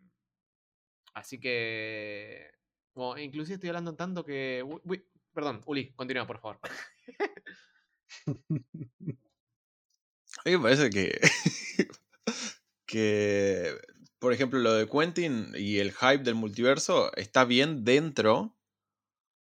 así 1.14 1.38
que, 1.38 2.50
bueno, 2.92 3.22
inclusive 3.22 3.54
estoy 3.54 3.68
hablando 3.68 3.94
tanto 3.94 4.24
que... 4.24 4.66
perdón, 5.32 5.60
Uli, 5.66 5.92
continúa, 5.92 6.26
por 6.26 6.40
favor. 6.40 6.58
A 10.44 10.44
mí 10.44 10.56
me 10.56 10.58
parece 10.58 10.90
que. 10.90 11.20
que. 12.86 13.78
Por 14.18 14.32
ejemplo, 14.32 14.58
lo 14.58 14.72
de 14.72 14.88
Quentin 14.88 15.52
y 15.56 15.78
el 15.78 15.92
hype 15.92 16.24
del 16.24 16.34
multiverso 16.34 17.14
está 17.16 17.44
bien 17.44 17.84
dentro 17.84 18.56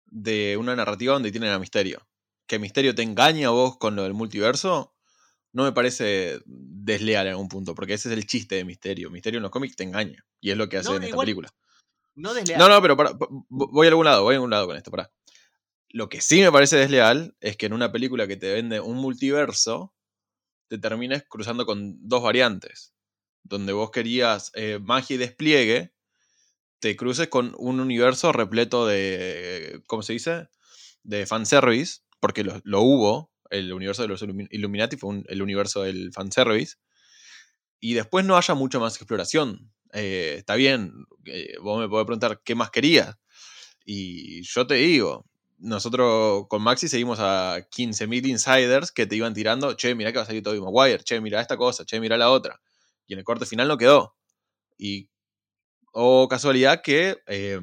de 0.07 0.57
una 0.57 0.77
narrativa 0.77 1.15
donde 1.15 1.33
tienen 1.33 1.51
a 1.51 1.59
Misterio. 1.59 2.07
Que 2.47 2.59
Misterio 2.59 2.95
te 2.95 3.03
engaña 3.03 3.49
a 3.49 3.53
vos 3.53 3.79
con 3.79 3.97
lo 3.97 4.05
del 4.05 4.15
multiverso, 4.15 4.95
no 5.53 5.65
me 5.65 5.73
parece 5.73 6.41
desleal 6.47 7.27
en 7.27 7.33
algún 7.33 7.49
punto, 7.49 7.75
porque 7.75 7.95
ese 7.95 8.09
es 8.11 8.17
el 8.17 8.27
chiste 8.27 8.57
de 8.57 8.65
Misterio. 8.65 9.11
Misterio 9.11 9.39
en 9.39 9.43
los 9.43 9.51
cómics 9.51 9.77
te 9.77 9.85
engaña, 9.85 10.25
y 10.41 10.51
es 10.51 10.57
lo 10.57 10.69
que 10.69 10.79
hace 10.79 10.91
No, 10.91 10.97
en 10.97 11.05
esta 11.05 11.17
película. 11.17 11.53
No 12.15 12.35
desleal. 12.35 12.59
No, 12.61 12.69
no, 12.69 12.83
pero 12.83 12.97
para, 12.97 13.13
voy 13.49 13.87
a 13.87 13.91
algún 13.91 14.05
lado, 14.05 14.23
voy 14.23 14.35
a 14.35 14.37
algún 14.37 14.51
lado 14.51 14.67
con 14.67 14.77
esto, 14.77 14.91
pará. 14.91 15.11
Lo 15.89 16.09
que 16.09 16.21
sí 16.21 16.41
me 16.41 16.53
parece 16.53 16.77
desleal 16.77 17.37
es 17.41 17.57
que 17.57 17.67
en 17.67 17.73
una 17.73 17.91
película 17.91 18.29
que 18.29 18.37
te 18.37 18.53
vende 18.53 18.79
un 18.81 18.97
multiverso, 18.97 19.93
te 20.69 20.79
termines 20.79 21.25
cruzando 21.29 21.67
con 21.67 21.97
dos 22.09 22.23
variantes. 22.23 22.95
Donde 23.43 23.73
vos 23.73 23.91
querías 23.91 24.53
eh, 24.55 24.79
magia 24.83 25.15
y 25.15 25.19
despliegue, 25.19 25.93
te 26.81 26.97
cruces 26.97 27.29
con 27.29 27.55
un 27.59 27.81
universo 27.81 28.33
repleto 28.33 28.87
de, 28.87 29.83
¿cómo 29.87 30.03
se 30.03 30.15
dice? 30.15 30.49
De 31.05 31.27
fanservice, 31.27 32.01
porque 32.21 32.45
lo, 32.45 32.61
lo 32.65 32.83
hubo, 32.83 33.33
el 33.51 33.73
universo 33.73 34.03
de 34.03 34.09
los 34.09 34.23
Illumi- 34.23 34.49
Illuminati 34.51 34.97
fue 34.97 35.23
el 35.29 35.43
universo 35.43 35.83
del 35.83 36.13
fanservice, 36.13 36.77
y 37.81 37.95
después 37.95 38.25
no 38.25 38.37
haya 38.37 38.55
mucha 38.55 38.79
más 38.79 38.97
exploración. 38.97 39.73
Eh, 39.93 40.35
está 40.39 40.55
bien, 40.55 40.93
eh, 41.27 41.55
vos 41.63 41.81
me 41.81 41.89
podés 41.89 42.07
preguntar 42.07 42.41
qué 42.45 42.55
más 42.55 42.71
querías, 42.71 43.17
y 43.85 44.43
yo 44.45 44.67
te 44.67 44.75
digo, 44.77 45.27
nosotros 45.59 46.47
con 46.49 46.63
Maxi 46.63 46.89
seguimos 46.89 47.19
a 47.21 47.67
15.000 47.71 48.27
insiders 48.27 48.93
que 48.93 49.07
te 49.07 49.17
iban 49.17 49.35
tirando, 49.35 49.75
che, 49.77 49.95
mirá 49.95 50.13
que 50.13 50.19
va 50.19 50.25
a 50.25 50.27
salir 50.27 50.43
Tobey 50.43 50.61
Maguire, 50.61 51.03
che, 51.05 51.21
mirá 51.21 51.41
esta 51.41 51.57
cosa, 51.57 51.85
che, 51.87 52.01
mirá 52.01 52.17
la 52.19 52.31
otra. 52.31 52.61
Y 53.11 53.15
en 53.15 53.19
el 53.19 53.25
corte 53.25 53.45
final 53.45 53.67
no 53.67 53.77
quedó. 53.77 54.17
Y, 54.79 55.11
o 55.93 56.29
casualidad 56.29 56.81
que 56.81 57.19
eh, 57.27 57.61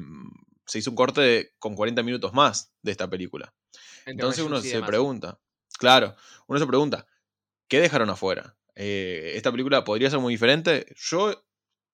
se 0.66 0.78
hizo 0.78 0.90
un 0.90 0.96
corte 0.96 1.54
con 1.58 1.74
40 1.74 2.02
minutos 2.02 2.34
más 2.34 2.74
de 2.82 2.90
esta 2.92 3.08
película. 3.08 3.54
Entonces 4.04 4.44
uno 4.44 4.60
se 4.60 4.82
pregunta, 4.82 5.40
claro, 5.78 6.14
uno 6.48 6.58
se 6.58 6.66
pregunta, 6.66 7.06
¿qué 7.66 7.80
dejaron 7.80 8.10
afuera? 8.10 8.58
Eh, 8.74 9.32
¿Esta 9.36 9.50
película 9.50 9.84
podría 9.84 10.10
ser 10.10 10.18
muy 10.18 10.34
diferente? 10.34 10.94
Yo 10.94 11.42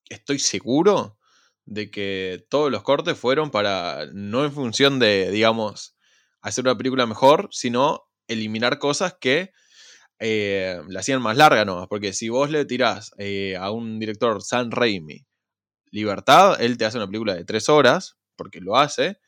estoy 0.09 0.41
seguro 0.41 1.17
de 1.65 1.93
que 1.93 2.45
todos 2.51 2.73
los 2.73 2.83
cortes 2.83 3.17
fueron 3.17 3.53
para, 3.53 4.07
no 4.13 4.45
en 4.45 4.51
función 4.51 4.99
de, 4.99 5.31
digamos, 5.31 5.97
hacer 6.41 6.65
una 6.65 6.77
película 6.77 7.07
mejor, 7.07 7.51
sino 7.53 8.11
eliminar 8.27 8.81
cosas 8.81 9.17
que 9.21 9.53
eh, 10.19 10.81
la 10.89 11.01
hacían 11.01 11.23
más 11.23 11.37
larga 11.37 11.65
nomás. 11.65 11.89
Porque 11.89 12.13
si 12.13 12.29
vos 12.29 12.51
le 12.51 12.65
tirás 12.65 13.13
eh, 13.19 13.57
a 13.57 13.71
un 13.71 13.99
director, 13.99 14.43
San 14.43 14.71
Raimi, 14.71 15.27
libertad, 15.91 16.61
él 16.61 16.77
te 16.77 16.85
hace 16.85 16.99
una 16.99 17.07
película 17.07 17.35
de 17.35 17.45
tres 17.45 17.69
horas, 17.69 18.17
porque 18.37 18.61
lo 18.61 18.77
hace, 18.77 19.19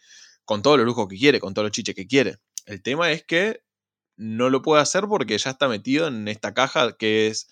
con 0.45 0.63
todos 0.63 0.79
los 0.79 0.87
lujos 0.87 1.09
que 1.09 1.17
quiere, 1.17 1.41
con 1.41 1.55
todos 1.55 1.67
los 1.67 1.73
chiches 1.73 1.95
que 1.95 2.07
quiere. 2.07 2.39
El 2.67 2.83
tema 2.83 3.13
es 3.13 3.25
que 3.25 3.63
no 4.17 4.51
lo 4.51 4.63
puede 4.63 4.83
hacer 4.83 5.05
porque 5.09 5.39
ya 5.39 5.51
está 5.51 5.69
metido 5.69 6.09
en 6.09 6.27
esta 6.29 6.55
caja 6.55 6.97
que 6.97 7.29
es 7.29 7.49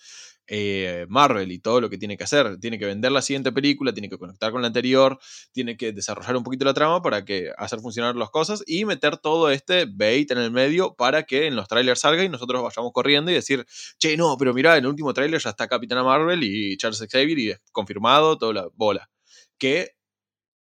eh, 0.47 1.05
Marvel 1.09 1.51
y 1.51 1.59
todo 1.59 1.81
lo 1.81 1.89
que 1.89 1.97
tiene 1.97 2.17
que 2.17 2.23
hacer. 2.23 2.59
Tiene 2.59 2.77
que 2.77 2.85
vender 2.85 3.11
la 3.11 3.21
siguiente 3.21 3.51
película, 3.51 3.93
tiene 3.93 4.09
que 4.09 4.17
conectar 4.17 4.51
con 4.51 4.61
la 4.61 4.67
anterior, 4.67 5.19
tiene 5.51 5.77
que 5.77 5.91
desarrollar 5.91 6.35
un 6.37 6.43
poquito 6.43 6.65
la 6.65 6.73
trama 6.73 7.01
para 7.01 7.25
que 7.25 7.51
hacer 7.57 7.79
funcionar 7.79 8.15
las 8.15 8.29
cosas 8.29 8.63
y 8.67 8.85
meter 8.85 9.17
todo 9.17 9.49
este 9.49 9.85
bait 9.85 10.29
en 10.31 10.37
el 10.37 10.51
medio 10.51 10.95
para 10.95 11.23
que 11.23 11.47
en 11.47 11.55
los 11.55 11.67
trailers 11.67 11.99
salga 11.99 12.23
y 12.23 12.29
nosotros 12.29 12.61
vayamos 12.61 12.91
corriendo 12.93 13.31
y 13.31 13.35
decir, 13.35 13.65
che, 13.97 14.17
no, 14.17 14.37
pero 14.37 14.53
mira, 14.53 14.77
en 14.77 14.83
el 14.83 14.89
último 14.89 15.13
trailer 15.13 15.41
ya 15.41 15.49
está 15.49 15.67
Capitana 15.67 16.03
Marvel 16.03 16.43
y 16.43 16.77
Charles 16.77 16.99
Xavier 16.99 17.39
y 17.39 17.51
es 17.51 17.59
confirmado, 17.71 18.37
toda 18.37 18.53
la 18.53 18.69
bola. 18.73 19.09
Que, 19.57 19.91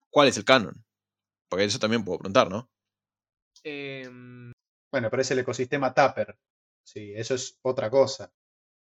¿Cuál 0.09 0.29
es 0.29 0.37
el 0.37 0.45
canon? 0.45 0.83
Porque 1.49 1.65
eso 1.65 1.79
también 1.79 2.03
puedo 2.03 2.19
preguntar, 2.19 2.49
¿no? 2.49 2.69
Em, 3.63 4.51
bueno, 4.91 5.09
pero 5.09 5.21
es 5.21 5.31
el 5.31 5.39
ecosistema 5.39 5.93
Tupper. 5.93 6.37
Sí, 6.83 7.13
eso 7.15 7.35
es 7.35 7.59
otra 7.63 7.89
cosa 7.89 8.31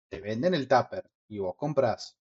te 0.09 0.21
venden 0.21 0.53
el 0.53 0.67
tupper 0.67 1.09
y 1.27 1.39
vos 1.39 1.55
compras. 1.55 2.19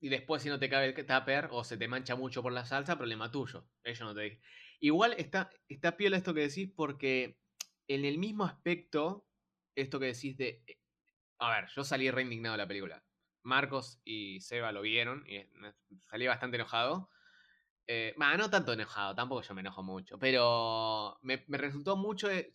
Y 0.00 0.08
después 0.08 0.42
si 0.42 0.48
no 0.48 0.58
te 0.58 0.68
cabe 0.68 0.86
el 0.86 0.94
tupper 0.94 1.48
o 1.50 1.64
se 1.64 1.76
te 1.76 1.88
mancha 1.88 2.16
mucho 2.16 2.42
por 2.42 2.52
la 2.52 2.64
salsa, 2.64 2.96
problema 2.96 3.30
tuyo. 3.30 3.68
Ellos 3.84 4.00
no 4.00 4.14
te 4.14 4.40
Igual 4.80 5.14
está, 5.16 5.50
está 5.68 5.96
piola 5.96 6.16
esto 6.16 6.34
que 6.34 6.48
decís 6.48 6.70
porque 6.74 7.38
en 7.86 8.04
el 8.04 8.18
mismo 8.18 8.44
aspecto, 8.44 9.26
esto 9.76 10.00
que 10.00 10.06
decís 10.06 10.36
de... 10.36 10.62
Eh, 10.66 10.78
a 11.38 11.50
ver, 11.54 11.68
yo 11.68 11.84
salí 11.84 12.10
re 12.10 12.22
indignado 12.22 12.54
de 12.54 12.62
la 12.62 12.68
película. 12.68 13.04
Marcos 13.42 14.00
y 14.04 14.40
Seba 14.40 14.72
lo 14.72 14.82
vieron 14.82 15.24
y 15.28 15.44
salí 16.00 16.26
bastante 16.26 16.56
enojado. 16.56 17.10
Eh, 17.86 18.14
no 18.16 18.50
tanto 18.50 18.72
enojado, 18.72 19.14
tampoco 19.14 19.42
yo 19.42 19.54
me 19.54 19.60
enojo 19.60 19.82
mucho, 19.82 20.18
pero 20.18 21.18
me, 21.22 21.44
resultó 21.48 21.96
mucho 21.96 22.28
de, 22.28 22.50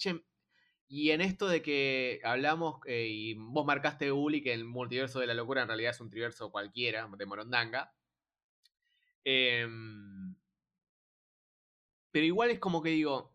y 0.88 1.12
en 1.12 1.22
esto 1.22 1.48
de 1.48 1.62
que 1.62 2.22
hablamos, 2.24 2.80
eh, 2.86 3.08
y 3.10 3.34
vos 3.36 3.66
marcaste, 3.66 4.12
Uli, 4.12 4.42
que 4.42 4.54
el 4.54 4.66
multiverso 4.66 5.20
de 5.20 5.28
la 5.28 5.34
locura 5.34 5.62
en 5.62 5.68
realidad 5.68 5.92
es 5.92 6.02
un 6.02 6.10
triverso 6.10 6.52
cualquiera, 6.52 7.08
de 7.18 7.26
Morondanga. 7.26 7.94
Em, 9.24 10.36
pero 12.12 12.26
igual 12.26 12.50
es 12.52 12.60
como 12.60 12.82
que 12.82 12.90
digo, 12.90 13.34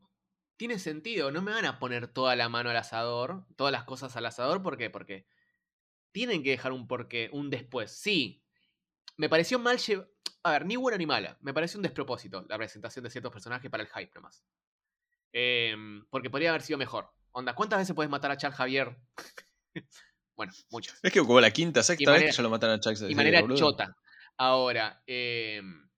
tiene 0.57 0.79
sentido, 0.79 1.31
no 1.31 1.43
me 1.43 1.53
van 1.53 1.67
a 1.67 1.79
poner 1.79 2.09
toda 2.09 2.37
la 2.37 2.49
mano 2.49 2.71
al 2.71 2.77
asador, 2.77 3.47
todas 3.57 3.73
las 3.73 3.85
cosas 3.85 4.17
al 4.17 4.27
asador, 4.27 4.63
¿por 4.63 4.79
qué? 4.79 4.91
Porque 4.91 5.27
tienen 6.13 6.43
que 6.43 6.51
dejar 6.51 6.73
un 6.73 6.89
porqué, 6.89 7.31
un 7.33 7.51
después. 7.51 7.93
Sí, 7.93 8.45
me 9.17 9.29
pareció 9.29 9.59
mal 9.59 9.79
A 10.45 10.53
ver, 10.53 10.67
ni 10.67 10.77
buena 10.77 10.99
ni 10.99 11.07
mala. 11.07 11.39
Me 11.43 11.55
pareció 11.55 11.79
un 11.79 11.83
despropósito 11.83 12.45
la 12.49 12.59
presentación 12.59 13.05
de 13.05 13.11
ciertos 13.11 13.33
personajes 13.33 13.71
para 13.71 13.83
el 13.85 13.89
hype 13.91 14.13
nomás. 14.15 14.45
Em, 15.33 16.07
porque 16.11 16.31
podría 16.31 16.51
haber 16.51 16.63
sido 16.63 16.79
mejor. 16.79 17.13
Onda, 17.33 17.55
¿cuántas 17.55 17.79
veces 17.79 17.95
puedes 17.95 18.11
matar 18.11 18.31
a 18.31 18.37
Charles 18.37 18.57
Javier? 18.57 18.97
bueno, 20.37 20.53
muchas. 20.71 20.99
Es 21.03 21.13
que 21.13 21.21
como 21.21 21.41
la 21.41 21.51
quinta, 21.51 21.83
sexta 21.83 22.13
vez 22.13 22.25
que 22.25 22.33
ya 22.33 22.43
lo 22.43 22.51
matan 22.51 22.71
a 22.71 22.81
Charles 22.81 23.01
Javier. 23.01 23.13
Y 23.13 23.17
manera 23.17 23.55
chota. 23.55 23.97
Ahora, 24.37 25.03
em, 25.07 25.89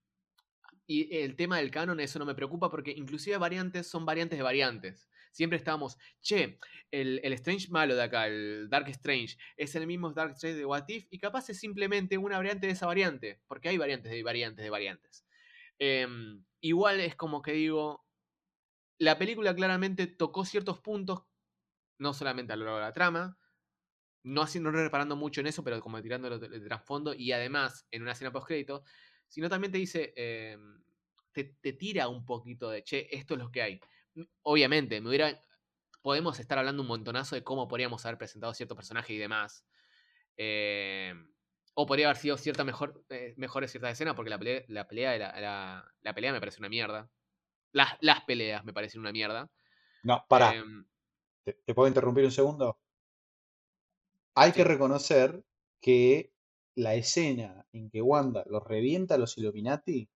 y 0.86 1.16
el 1.16 1.36
tema 1.36 1.58
del 1.58 1.70
canon, 1.70 1.98
eso 2.00 2.18
no 2.18 2.24
me 2.24 2.34
preocupa 2.34 2.70
porque 2.70 2.92
inclusive 2.92 3.36
variantes 3.38 3.88
son 3.88 4.04
variantes 4.04 4.38
de 4.38 4.42
variantes. 4.42 5.08
Siempre 5.32 5.58
estamos, 5.58 5.98
che, 6.20 6.58
el, 6.92 7.20
Strange 7.32 7.68
malo 7.70 7.96
de 7.96 8.02
acá, 8.02 8.28
el 8.28 8.68
Dark 8.70 8.88
Strange, 8.90 9.36
es 9.56 9.74
el 9.74 9.86
mismo 9.86 10.12
Dark 10.12 10.32
Strange 10.32 10.58
de 10.58 10.64
What 10.64 10.84
If 10.88 11.06
y 11.10 11.18
capaz 11.18 11.48
es 11.50 11.58
simplemente 11.58 12.18
una 12.18 12.36
variante 12.36 12.68
de 12.68 12.74
esa 12.74 12.86
variante, 12.86 13.40
porque 13.48 13.68
hay 13.68 13.78
variantes 13.78 14.12
de 14.12 14.22
variantes 14.22 14.62
de 14.62 14.70
variantes. 14.70 15.24
Em, 15.78 16.44
igual 16.60 17.00
es 17.00 17.16
como 17.16 17.42
que 17.42 17.52
digo, 17.52 18.03
la 19.04 19.18
película 19.18 19.54
claramente 19.54 20.06
tocó 20.06 20.44
ciertos 20.44 20.80
puntos, 20.80 21.24
no 21.98 22.12
solamente 22.14 22.52
a 22.52 22.56
lo 22.56 22.64
largo 22.64 22.78
de 22.78 22.84
la 22.84 22.92
trama, 22.92 23.38
no, 24.24 24.42
haciendo, 24.42 24.70
reparando 24.70 25.16
mucho 25.16 25.40
en 25.40 25.46
eso, 25.46 25.62
pero 25.62 25.80
como 25.80 26.00
tirándolo 26.02 26.38
de, 26.38 26.60
trasfondo 26.60 27.14
y 27.14 27.32
además 27.32 27.86
en 27.90 28.02
una 28.02 28.12
escena 28.12 28.32
post-crédito, 28.32 28.84
sino 29.28 29.48
también 29.48 29.70
te 29.72 29.78
dice, 29.78 30.12
em, 30.16 30.82
te, 31.32 31.72
tira 31.74 32.08
un 32.08 32.24
poquito 32.24 32.70
de, 32.70 32.82
che, 32.82 33.08
esto 33.14 33.34
es 33.34 33.40
lo 33.40 33.50
que 33.50 33.62
hay. 33.62 33.80
Obviamente, 34.42 35.00
me 35.00 35.08
hubiera, 35.08 35.44
podemos 36.02 36.40
estar 36.40 36.58
hablando 36.58 36.82
un 36.82 36.88
montonazo 36.88 37.36
de 37.36 37.44
cómo 37.44 37.68
podríamos 37.68 38.04
haber 38.06 38.18
presentado 38.18 38.54
cierto 38.54 38.74
personaje 38.74 39.12
y 39.12 39.18
demás. 39.18 39.66
Em, 40.36 41.30
o 41.74 41.86
podría 41.86 42.06
haber 42.06 42.16
sido 42.16 42.36
cierta 42.38 42.64
mejor, 42.64 43.04
eh, 43.10 43.34
mejores 43.36 43.70
ciertas 43.70 43.92
escenas, 43.92 44.14
porque 44.14 44.30
la 44.30 44.38
pelea, 44.38 44.64
la 44.68 44.88
pelea, 44.88 45.18
la, 45.18 45.94
la 46.02 46.14
pelea 46.14 46.32
me 46.32 46.40
parece 46.40 46.60
una 46.60 46.68
mierda. 46.68 47.10
Las, 47.74 48.20
peleas 48.24 48.64
me 48.64 48.72
parecen 48.72 49.00
una 49.00 49.12
mierda. 49.12 49.50
No, 50.04 50.24
para. 50.28 50.54
Em, 50.54 50.86
¿Te, 51.44 51.74
puedo 51.74 51.88
interrumpir 51.88 52.24
un 52.24 52.30
segundo? 52.30 52.78
Hay 54.34 54.52
que 54.52 54.64
reconocer 54.64 55.44
que 55.80 56.32
la 56.76 56.94
escena 56.94 57.66
en 57.72 57.90
que 57.90 58.00
Wanda 58.00 58.44
los 58.46 58.64
revienta 58.64 59.14
a 59.14 59.18
los 59.18 59.36
Illuminati 59.36 60.08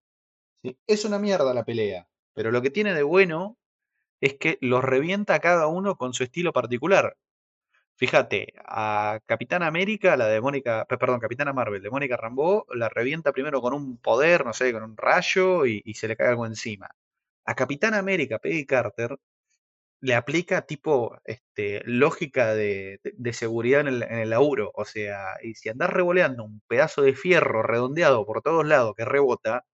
es 0.87 1.05
una 1.05 1.19
mierda 1.19 1.53
la 1.53 1.65
pelea. 1.65 2.09
Pero 2.33 2.51
lo 2.51 2.63
que 2.63 2.71
tiene 2.71 2.95
de 2.95 3.03
bueno 3.03 3.59
es 4.21 4.35
que 4.39 4.59
los 4.61 4.83
revienta 4.83 5.39
cada 5.41 5.67
uno 5.67 5.97
con 5.97 6.15
su 6.15 6.25
estilo 6.25 6.53
particular. 6.53 7.17
Fíjate, 7.97 8.55
a 8.65 9.21
Capitana 9.27 9.67
América, 9.67 10.17
la 10.17 10.27
de 10.27 10.41
Mónica, 10.41 10.85
perdón, 10.85 11.19
Capitana 11.19 11.53
Marvel, 11.53 11.83
de 11.83 11.91
Mónica 11.91 12.17
Rambeau, 12.17 12.65
la 12.73 12.89
revienta 12.89 13.33
primero 13.33 13.61
con 13.61 13.75
un 13.75 13.99
poder, 13.99 14.47
no 14.47 14.53
sé, 14.53 14.73
con 14.73 14.85
un 14.85 14.97
rayo 14.97 15.67
y, 15.67 15.83
y 15.85 15.95
se 15.95 16.07
le 16.07 16.17
cae 16.17 16.29
algo 16.29 16.47
encima. 16.47 16.89
A 17.49 17.55
Capitán 17.55 17.95
América, 17.95 18.39
Peggy 18.39 18.67
Carter, 18.67 19.19
le 20.01 20.15
aplica 20.15 20.67
tipo 20.67 21.19
este, 21.25 21.83
lógica 21.87 22.55
de, 22.55 23.01
seguridad 23.33 23.81
en 23.83 23.89
el, 23.89 24.03
en 24.03 24.31
laburo. 24.31 24.71
O 24.75 24.85
sea, 24.85 25.37
y 25.43 25.55
si 25.55 25.71
andás 25.71 25.91
revoleando 25.91 26.45
un 26.45 26.61
pedazo 26.69 27.03
de 27.03 27.15
fierro 27.15 27.63
redondeado 27.63 28.27
por 28.27 28.43
todos 28.43 28.67
lados 28.67 28.95
que 28.97 29.07
rebota, 29.07 29.65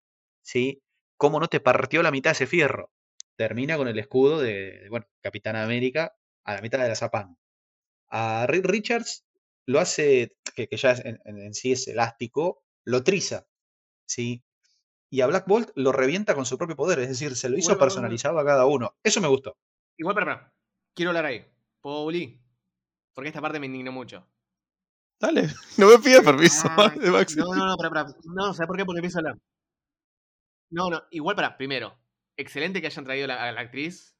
¿sí? 0.42 0.82
¿Cómo 1.16 1.40
no 1.40 1.48
te 1.48 1.60
partió 1.60 2.02
la 2.04 2.12
mitad 2.12 2.32
ese 2.32 2.46
fierro? 2.46 2.92
Termina 3.36 3.76
con 3.76 3.88
el 3.88 3.98
escudo 3.98 4.40
de, 4.40 4.86
bueno, 4.90 5.06
Capitán 5.20 5.56
América 5.56 6.14
a 6.44 6.54
la 6.54 6.62
mitad 6.62 6.78
de 6.78 6.88
la 6.88 6.94
zapán. 6.96 7.36
A 8.08 8.46
Richards 8.48 9.24
lo 9.66 9.80
hace, 9.80 10.36
que, 10.54 10.68
ya 10.76 10.92
en, 10.92 11.20
en, 11.24 11.54
sí 11.54 11.72
es 11.72 11.88
elástico, 11.88 12.62
lo 12.84 13.02
triza, 13.02 13.46
¿sí? 14.06 14.44
Y 15.14 15.20
a 15.20 15.28
Black 15.28 15.46
Bolt 15.46 15.70
lo 15.76 15.92
revienta 15.92 16.34
con 16.34 16.44
su 16.44 16.58
propio 16.58 16.74
poder, 16.74 16.98
es 16.98 17.08
decir, 17.08 17.36
se 17.36 17.48
lo 17.48 17.56
hizo 17.56 17.78
personalizado 17.78 18.36
a 18.40 18.44
cada 18.44 18.66
uno. 18.66 18.96
Eso 19.00 19.20
me 19.20 19.28
gustó. 19.28 19.56
Igual, 19.96 20.16
para, 20.16 20.52
quiero 20.92 21.10
hablar 21.10 21.26
ahí. 21.26 21.46
¿Puedo, 21.80 22.02
Uli? 22.02 22.42
Porque 23.12 23.28
esta 23.28 23.40
parte 23.40 23.60
me 23.60 23.66
indignó 23.66 23.92
mucho. 23.92 24.26
Dale, 25.20 25.42
no 25.78 25.86
me 25.86 25.98
pidas 26.00 26.24
permiso. 26.24 26.68
no, 27.36 27.54
no, 27.54 27.66
no, 27.66 27.76
para, 27.76 27.90
para. 27.90 28.06
No, 28.24 28.52
¿sabes 28.54 28.66
por 28.66 28.76
qué? 28.76 28.84
Porque 28.84 28.98
empiezo 28.98 29.18
a 29.18 29.20
hablar. 29.20 29.38
No, 30.70 30.90
no, 30.90 31.04
igual 31.12 31.36
para, 31.36 31.56
primero, 31.56 31.96
excelente 32.36 32.80
que 32.80 32.88
hayan 32.88 33.04
traído 33.04 33.32
a 33.32 33.52
la 33.52 33.60
actriz 33.60 34.16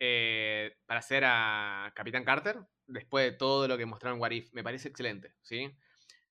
eh, 0.00 0.78
para 0.84 0.98
hacer 0.98 1.22
a 1.24 1.92
Capitán 1.94 2.24
Carter, 2.24 2.58
después 2.88 3.30
de 3.30 3.38
todo 3.38 3.68
lo 3.68 3.78
que 3.78 3.86
mostraron 3.86 4.16
en 4.16 4.20
What 4.20 4.32
If. 4.32 4.52
Me 4.52 4.64
parece 4.64 4.88
excelente, 4.88 5.36
¿sí? 5.42 5.70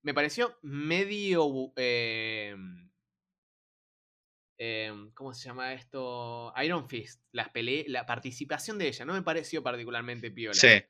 Me 0.01 0.13
pareció 0.13 0.57
medio... 0.61 1.71
Eh, 1.77 2.53
Em, 4.63 5.09
¿Cómo 5.15 5.33
se 5.33 5.49
llama 5.49 5.73
esto? 5.73 6.53
Iron 6.63 6.87
Fist. 6.87 7.23
Las 7.31 7.49
la 7.87 8.05
participación 8.05 8.77
de 8.77 8.89
ella 8.89 9.05
no 9.05 9.13
me 9.13 9.23
pareció 9.23 9.63
particularmente 9.63 10.29
piola. 10.29 10.53
Sí. 10.53 10.83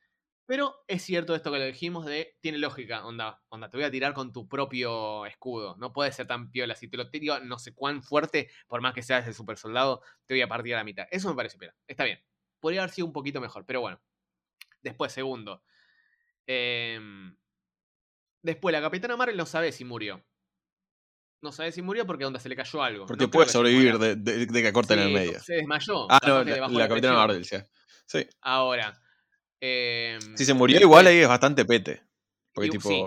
Pero 0.46 0.84
es 0.90 1.04
cierto 1.04 1.34
esto 1.36 1.54
que 1.54 1.60
lo 1.60 1.64
dijimos 1.64 2.06
de. 2.06 2.36
Tiene 2.42 2.58
lógica, 2.58 3.06
onda, 3.06 3.42
onda, 3.48 3.70
te 3.70 3.78
voy 3.78 3.86
a 3.86 3.92
tirar 3.92 4.14
con 4.14 4.34
tu 4.34 4.50
propio 4.50 5.26
escudo. 5.26 5.78
No 5.78 5.94
puede 5.94 6.12
ser 6.12 6.28
tan 6.28 6.52
piola. 6.52 6.76
Si 6.76 6.90
te 6.90 6.98
lo 6.98 7.10
tiro 7.10 7.40
no 7.40 7.58
sé 7.60 7.74
cuán 7.74 8.04
fuerte, 8.04 8.50
por 8.68 8.82
más 8.82 8.94
que 8.94 9.04
seas 9.04 9.26
el 9.26 9.34
super 9.34 9.58
soldado, 9.58 10.02
te 10.26 10.34
voy 10.34 10.42
a 10.42 10.50
partir 10.50 10.74
a 10.74 10.80
la 10.80 10.84
mitad. 10.84 11.08
Eso 11.10 11.30
me 11.30 11.36
parece 11.36 11.58
piola. 11.58 11.74
Está 11.88 12.04
bien. 12.04 12.20
podría 12.60 12.82
haber 12.82 12.94
sido 12.94 13.08
un 13.08 13.14
poquito 13.14 13.40
mejor, 13.40 13.66
pero 13.66 13.80
bueno. 13.80 14.02
Después, 14.82 15.14
segundo. 15.14 15.64
em, 16.46 17.38
después, 18.42 18.74
la 18.74 18.82
Capitana 18.82 19.16
Marvel 19.16 19.38
no 19.38 19.46
sabe 19.46 19.72
si 19.72 19.86
murió. 19.86 20.26
No 21.42 21.52
sabe 21.52 21.72
si 21.72 21.82
murió 21.82 22.06
porque 22.06 22.26
onda 22.26 22.40
se 22.40 22.50
le 22.50 22.56
cayó 22.56 22.84
algo. 22.84 23.06
Porque 23.08 23.26
No 23.26 23.32
puede 23.32 23.50
sobrevivir 23.50 23.98
de, 23.98 24.16
de- 24.16 24.46
de 24.46 24.62
que 24.62 24.72
corten 24.74 25.00
en 25.00 25.08
el 25.08 25.14
medio. 25.14 25.40
Se 25.40 25.56
desmayó. 25.56 26.06
Ah, 26.12 26.20
no, 26.26 26.44
la, 26.44 26.68
la 26.68 26.68
de 26.84 26.88
Capitana. 26.88 27.14
Marvel, 27.16 27.46
sí. 27.46 27.58
Sí. 28.06 28.28
Ahora. 28.42 28.94
em, 29.60 30.20
Si 30.38 30.46
se 30.46 30.54
murió, 30.54 30.76
después- 30.76 30.88
igual 30.90 31.08
ahí 31.08 31.18
es 31.20 31.28
bastante 31.28 31.66
pete. 31.66 32.04
Porque, 32.54 32.68
Y- 32.68 32.72
tipo, 32.72 32.90
sí. 32.90 33.02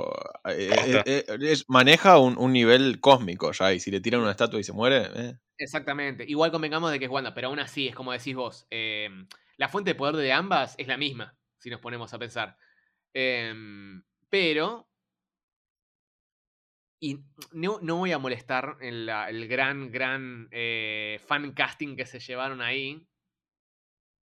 eh, 0.50 1.02
eh, 1.06 1.24
eh, 1.28 1.36
es- 1.42 1.64
maneja 1.68 2.18
un, 2.18 2.36
un 2.38 2.52
nivel 2.52 2.98
cósmico 3.00 3.52
ya. 3.52 3.72
Y 3.72 3.80
si 3.80 3.90
le 3.90 4.00
tiran 4.00 4.20
una 4.22 4.30
estatua 4.30 4.58
y 4.58 4.64
se 4.64 4.72
muere, 4.72 5.08
eh. 5.14 5.34
Exactamente. 5.58 6.24
Igual 6.26 6.50
convengamos 6.50 6.90
de 6.90 6.98
que 6.98 7.04
es 7.04 7.10
Wanda, 7.10 7.34
pero 7.34 7.48
aún 7.48 7.58
así, 7.60 7.86
es 7.88 7.94
como 7.94 8.12
decís 8.12 8.34
vos. 8.34 8.66
em, 8.70 9.26
la 9.58 9.68
fuente 9.68 9.90
de 9.90 9.94
poder 9.94 10.16
de 10.16 10.32
ambas 10.32 10.74
es 10.78 10.88
la 10.88 10.96
misma, 10.96 11.36
si 11.58 11.70
nos 11.70 11.80
ponemos 11.80 12.12
a 12.14 12.18
pensar. 12.18 12.56
Em, 13.12 14.02
pero. 14.28 14.88
Y 17.04 17.20
no, 17.52 17.80
no 17.82 17.96
voy 17.96 18.12
a 18.12 18.18
molestar 18.18 18.78
en 18.80 19.04
la- 19.04 19.28
el 19.28 19.46
gran, 19.46 19.92
gran 19.92 20.48
eh, 20.50 21.20
fan 21.26 21.52
casting 21.52 21.96
que 21.96 22.06
se 22.06 22.18
llevaron 22.18 22.62
ahí. 22.62 23.06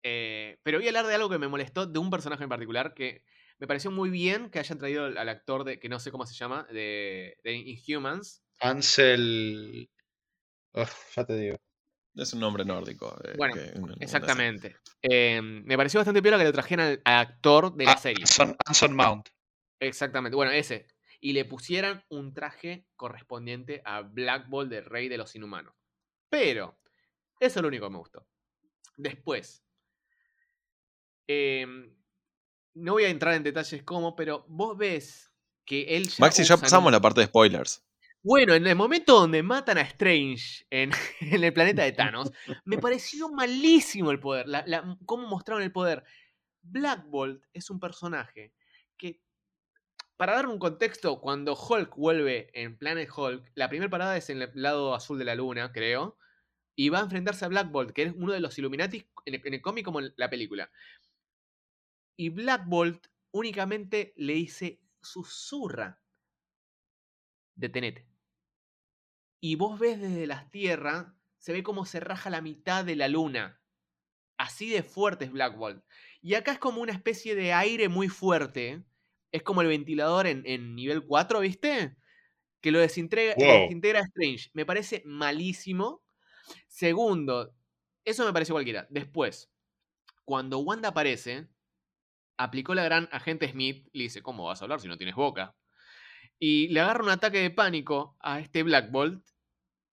eh, 0.04 0.58
pero 0.64 0.78
voy 0.78 0.86
a 0.86 0.90
hablar 0.90 1.06
de 1.06 1.14
algo 1.14 1.30
que 1.30 1.38
me 1.38 1.46
molestó 1.46 1.86
de 1.86 2.00
un 2.00 2.10
personaje 2.10 2.42
en 2.42 2.48
particular 2.48 2.92
que 2.92 3.22
me 3.58 3.68
pareció 3.68 3.92
muy 3.92 4.10
bien 4.10 4.50
que 4.50 4.58
hayan 4.58 4.78
traído 4.78 5.04
al 5.04 5.16
al 5.16 5.28
actor 5.28 5.62
de, 5.62 5.78
que 5.78 5.88
no 5.88 6.00
sé 6.00 6.10
cómo 6.10 6.26
se 6.26 6.34
llama, 6.34 6.66
de, 6.72 7.36
de 7.44 7.52
Inhumans. 7.54 8.42
Ansel. 8.58 9.88
Ya 11.14 11.24
te 11.24 11.36
digo. 11.36 11.56
es 12.16 12.32
un 12.32 12.40
nombre 12.40 12.64
nórdico. 12.64 13.16
eh, 13.22 13.34
Bueno, 13.36 13.54
que- 13.54 13.72
Exactamente. 14.00 14.74
Eh, 15.02 15.40
me 15.40 15.76
pareció 15.76 16.00
bastante 16.00 16.20
piola 16.20 16.36
que 16.38 16.44
le 16.44 16.52
trajeran 16.52 16.86
al, 16.88 17.02
al 17.04 17.18
actor 17.20 17.76
de 17.76 17.84
la 17.84 17.92
Ah, 17.92 17.96
serie. 17.98 18.24
Anson, 18.24 18.56
Anson 18.66 18.96
Mount. 18.96 19.28
Exactamente. 19.78 20.34
Bueno, 20.34 20.50
ese. 20.50 20.88
Y 21.24 21.32
le 21.34 21.44
pusieran 21.44 22.04
un 22.08 22.34
traje 22.34 22.84
correspondiente 22.96 23.80
a 23.84 24.02
Black 24.02 24.48
Ball 24.48 24.68
del 24.68 24.84
Rey 24.84 25.08
de 25.08 25.16
los 25.16 25.34
Inhumanos. 25.36 25.72
Pero, 26.28 26.76
eso 27.38 27.58
es 27.60 27.62
lo 27.62 27.68
único 27.68 27.86
que 27.86 27.92
me 27.92 27.98
gustó. 27.98 28.26
Después. 28.96 29.64
em, 31.28 31.94
no 32.74 32.92
voy 32.92 33.04
a 33.04 33.08
entrar 33.08 33.34
en 33.34 33.42
detalles 33.42 33.82
cómo, 33.84 34.16
pero 34.16 34.44
vos 34.48 34.76
ves 34.76 35.30
que 35.64 35.96
él 35.96 36.08
ya. 36.08 36.16
Maxi, 36.18 36.42
ya 36.44 36.56
pasamos 36.56 36.86
un- 36.88 36.92
la 36.92 37.00
parte 37.00 37.20
de 37.20 37.26
spoilers. 37.26 37.84
Bueno, 38.24 38.54
en 38.54 38.66
el 38.66 38.76
momento 38.76 39.18
donde 39.18 39.42
matan 39.42 39.78
a 39.78 39.82
Strange 39.82 40.66
en, 40.70 40.90
en 41.20 41.44
el 41.44 41.52
planeta 41.52 41.82
de 41.84 41.92
Thanos, 41.92 42.32
me 42.64 42.78
pareció 42.78 43.28
malísimo 43.30 44.10
el 44.10 44.20
poder. 44.20 44.48
La, 44.48 44.64
la- 44.66 44.98
cómo 45.06 45.28
mostraron 45.28 45.62
el 45.62 45.72
poder. 45.72 46.04
Black 46.62 47.04
Bolt 47.06 47.44
es 47.52 47.70
un 47.70 47.78
personaje 47.80 48.52
para 50.16 50.34
dar 50.34 50.46
un 50.46 50.58
contexto, 50.58 51.20
cuando 51.20 51.54
Hulk 51.54 51.96
vuelve 51.96 52.50
en 52.54 52.76
Planet 52.76 53.08
Hulk, 53.14 53.50
la 53.54 53.68
primera 53.68 53.90
parada 53.90 54.16
es 54.16 54.30
en 54.30 54.42
el 54.42 54.50
lado 54.54 54.94
azul 54.94 55.18
de 55.18 55.24
la 55.24 55.34
luna, 55.34 55.72
creo, 55.72 56.16
y 56.76 56.88
va 56.88 57.00
a 57.00 57.02
enfrentarse 57.02 57.44
a 57.44 57.48
Black 57.48 57.70
Bolt, 57.70 57.92
que 57.92 58.04
es 58.04 58.14
uno 58.14 58.32
de 58.32 58.40
los 58.40 58.58
Illuminati 58.58 59.06
en 59.26 59.54
el, 59.54 59.62
cómic 59.62 59.84
como 59.84 60.00
en 60.00 60.12
la 60.16 60.30
película. 60.30 60.70
Y 62.16 62.30
Black 62.30 62.66
Bolt 62.66 63.06
únicamente 63.30 64.12
le 64.16 64.34
dice 64.34 64.80
susurra, 65.00 66.00
detenete. 67.54 68.06
Y 69.40 69.56
vos 69.56 69.78
ves 69.78 70.00
desde 70.00 70.26
las 70.26 70.50
tierras, 70.50 71.06
se 71.38 71.52
ve 71.52 71.62
como 71.62 71.84
se 71.84 72.00
raja 72.00 72.30
la 72.30 72.40
mitad 72.40 72.84
de 72.84 72.96
la 72.96 73.08
luna. 73.08 73.60
Así 74.38 74.70
de 74.70 74.82
fuerte 74.82 75.24
es 75.24 75.32
Black 75.32 75.56
Bolt. 75.56 75.84
Y 76.20 76.34
acá 76.34 76.52
es 76.52 76.58
como 76.58 76.80
una 76.80 76.92
especie 76.92 77.34
de 77.34 77.52
aire 77.52 77.88
muy 77.88 78.08
fuerte. 78.08 78.84
Es 79.32 79.42
como 79.42 79.62
el 79.62 79.68
ventilador 79.68 80.26
en, 80.26 80.42
en 80.46 80.74
nivel 80.74 81.04
4, 81.06 81.40
¿viste? 81.40 81.96
Que 82.60 82.70
lo 82.70 82.78
desintegra, 82.78 83.34
Wow. 83.36 83.62
desintegra 83.62 84.00
Strange. 84.00 84.50
Me 84.54 84.66
parece 84.66 85.02
malísimo. 85.04 86.02
Segundo, 86.68 87.54
eso 88.04 88.24
me 88.24 88.32
pareció 88.32 88.54
cualquiera. 88.54 88.86
Después, 88.90 89.50
cuando 90.24 90.58
Wanda 90.60 90.90
aparece, 90.90 91.48
aplicó 92.36 92.74
la 92.74 92.84
gran 92.84 93.08
agente 93.12 93.48
Smith. 93.50 93.88
Le 93.92 94.04
dice, 94.04 94.22
¿cómo 94.22 94.44
vas 94.44 94.60
a 94.60 94.64
hablar 94.64 94.80
si 94.80 94.88
no 94.88 94.96
tienes 94.98 95.14
boca? 95.14 95.56
Y 96.38 96.68
le 96.68 96.80
agarra 96.80 97.04
un 97.04 97.10
ataque 97.10 97.38
de 97.38 97.50
pánico 97.50 98.16
a 98.20 98.40
este 98.40 98.62
Black 98.62 98.90
Bolt. 98.90 99.24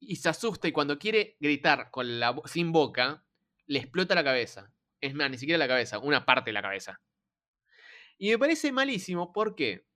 Y 0.02 0.16
se 0.18 0.30
asusta 0.30 0.68
y 0.68 0.72
cuando 0.72 0.98
quiere 0.98 1.36
gritar 1.40 1.92
con 1.92 2.20
la, 2.20 2.36
sin 2.46 2.72
boca, 2.72 3.26
le 3.68 3.80
explota 3.80 4.16
la 4.16 4.24
cabeza. 4.24 4.74
Es 5.02 5.14
más, 5.14 5.30
ni 5.30 5.38
siquiera 5.38 5.58
la 5.58 5.68
cabeza, 5.68 6.00
una 6.00 6.26
parte 6.26 6.50
de 6.50 6.54
la 6.54 6.62
cabeza. 6.62 7.02
Y 8.20 8.30
me 8.30 8.38
parece 8.38 8.72
malísimo, 8.72 9.34
¿por 9.34 9.56
qué? 9.56 9.88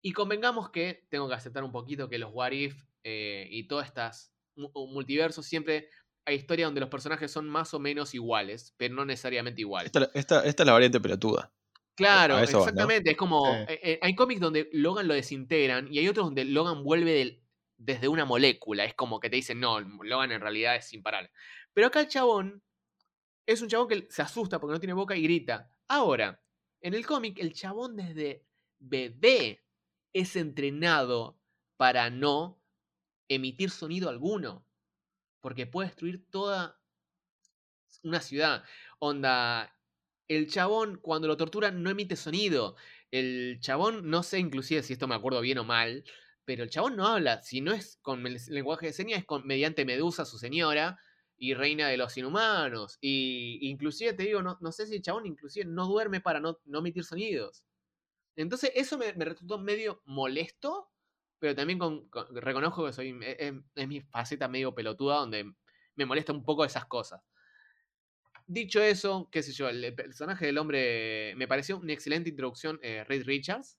Y 0.00 0.12
convengamos 0.12 0.70
que 0.70 1.06
tengo 1.10 1.28
que 1.28 1.34
aceptar 1.34 1.64
un 1.64 1.72
poquito 1.72 2.08
que 2.08 2.18
los 2.18 2.30
What 2.32 2.52
If 2.52 2.84
eh, 3.04 3.48
y 3.50 3.66
todas 3.68 3.86
estas 3.88 4.32
mu- 4.54 4.70
multiversos 4.86 5.44
siempre 5.44 5.88
hay 6.24 6.36
historias 6.36 6.68
donde 6.68 6.80
los 6.80 6.88
personajes 6.90 7.30
son 7.32 7.48
más 7.48 7.74
o 7.74 7.80
menos 7.80 8.14
iguales, 8.14 8.74
pero 8.76 8.94
no 8.94 9.04
necesariamente 9.04 9.60
iguales. 9.62 9.86
Esta, 9.94 10.10
esta- 10.14 10.44
esta 10.46 10.62
es 10.62 10.66
la 10.66 10.72
variante 10.72 11.00
pelotuda. 11.00 11.52
Claro, 11.96 12.34
exactamente. 12.60 13.10
Es 13.10 13.16
como. 13.16 13.44
Eh, 13.68 13.80
eh, 13.82 13.98
hay 14.02 14.14
cómics 14.14 14.40
donde 14.40 14.68
Logan 14.72 15.08
lo 15.08 15.14
desintegran 15.14 15.92
y 15.92 15.98
hay 15.98 16.06
otros 16.08 16.26
donde 16.26 16.44
Logan 16.44 16.84
vuelve 16.84 17.12
del- 17.12 17.42
desde 17.76 18.06
una 18.08 18.24
molécula. 18.24 18.84
Es 18.84 18.94
como 18.94 19.18
que 19.18 19.30
te 19.30 19.36
dicen, 19.36 19.58
no, 19.58 19.80
Logan 19.80 20.30
en 20.30 20.40
realidad 20.40 20.76
es 20.76 20.92
imparable. 20.92 21.30
Pero 21.74 21.88
acá 21.88 22.00
el 22.00 22.08
chabón 22.08 22.62
es 23.46 23.62
un 23.62 23.68
chabón 23.68 23.88
que 23.88 24.06
se 24.10 24.22
asusta 24.22 24.60
porque 24.60 24.74
no 24.74 24.80
tiene 24.80 24.92
boca 24.92 25.16
y 25.16 25.22
grita. 25.22 25.70
Ahora, 25.88 26.40
en 26.80 26.94
el 26.94 27.06
cómic, 27.06 27.38
el 27.38 27.52
chabón 27.52 27.96
desde 27.96 28.44
bebé 28.78 29.64
es 30.12 30.36
entrenado 30.36 31.38
para 31.76 32.10
no 32.10 32.60
emitir 33.28 33.70
sonido 33.70 34.08
alguno. 34.08 34.66
Porque 35.40 35.66
puede 35.66 35.88
destruir 35.88 36.28
toda 36.30 36.80
una 38.02 38.20
ciudad. 38.20 38.64
Onda, 38.98 39.74
el 40.26 40.48
chabón 40.48 40.98
cuando 41.00 41.28
lo 41.28 41.36
torturan 41.36 41.82
no 41.82 41.90
emite 41.90 42.16
sonido. 42.16 42.76
El 43.10 43.58
chabón, 43.60 44.10
no 44.10 44.22
sé 44.22 44.38
inclusive 44.38 44.82
si 44.82 44.92
esto 44.92 45.08
me 45.08 45.14
acuerdo 45.14 45.40
bien 45.40 45.58
o 45.58 45.64
mal, 45.64 46.04
pero 46.44 46.64
el 46.64 46.70
chabón 46.70 46.96
no 46.96 47.06
habla. 47.06 47.42
Si 47.42 47.60
no 47.60 47.72
es 47.72 47.98
con 48.02 48.22
lenguaje 48.22 48.86
de 48.86 48.92
señas, 48.92 49.20
es 49.20 49.24
con, 49.24 49.46
mediante 49.46 49.84
Medusa, 49.84 50.24
su 50.24 50.38
señora, 50.38 50.98
y 51.38 51.54
reina 51.54 51.88
de 51.88 51.96
los 51.96 52.16
inhumanos. 52.18 52.98
Y 53.00 53.58
inclusive 53.70 54.12
te 54.14 54.24
digo, 54.24 54.42
no, 54.42 54.58
no 54.60 54.72
sé 54.72 54.86
si 54.86 54.96
el 54.96 55.02
chabón 55.02 55.26
inclusive 55.26 55.66
no 55.66 55.86
duerme 55.86 56.20
para 56.20 56.40
no, 56.40 56.60
no 56.66 56.80
emitir 56.80 57.04
sonidos. 57.04 57.64
Entonces 58.36 58.72
eso 58.74 58.98
me, 58.98 59.12
me 59.14 59.24
resultó 59.26 59.58
medio 59.58 60.02
molesto, 60.06 60.90
pero 61.38 61.54
también 61.54 61.78
con- 61.78 62.08
con- 62.10 62.34
reconozco 62.36 62.86
que 62.86 62.92
soy 62.92 63.18
es, 63.22 63.36
es- 63.40 63.54
es 63.74 63.88
mi 63.88 64.00
faceta 64.02 64.48
medio 64.48 64.74
pelotuda 64.74 65.16
donde 65.18 65.52
me 65.96 66.06
molesta 66.06 66.32
un 66.32 66.44
poco 66.44 66.64
esas 66.64 66.86
cosas. 66.86 67.22
Dicho 68.46 68.80
eso, 68.82 69.28
qué 69.30 69.42
sé 69.42 69.52
yo, 69.52 69.68
el 69.68 69.94
personaje 69.94 70.46
del 70.46 70.56
hombre 70.58 71.34
me 71.36 71.46
pareció 71.46 71.76
una 71.78 71.92
excelente 71.92 72.30
introducción, 72.30 72.78
eh, 72.82 73.04
Reed 73.04 73.24
Richards, 73.26 73.78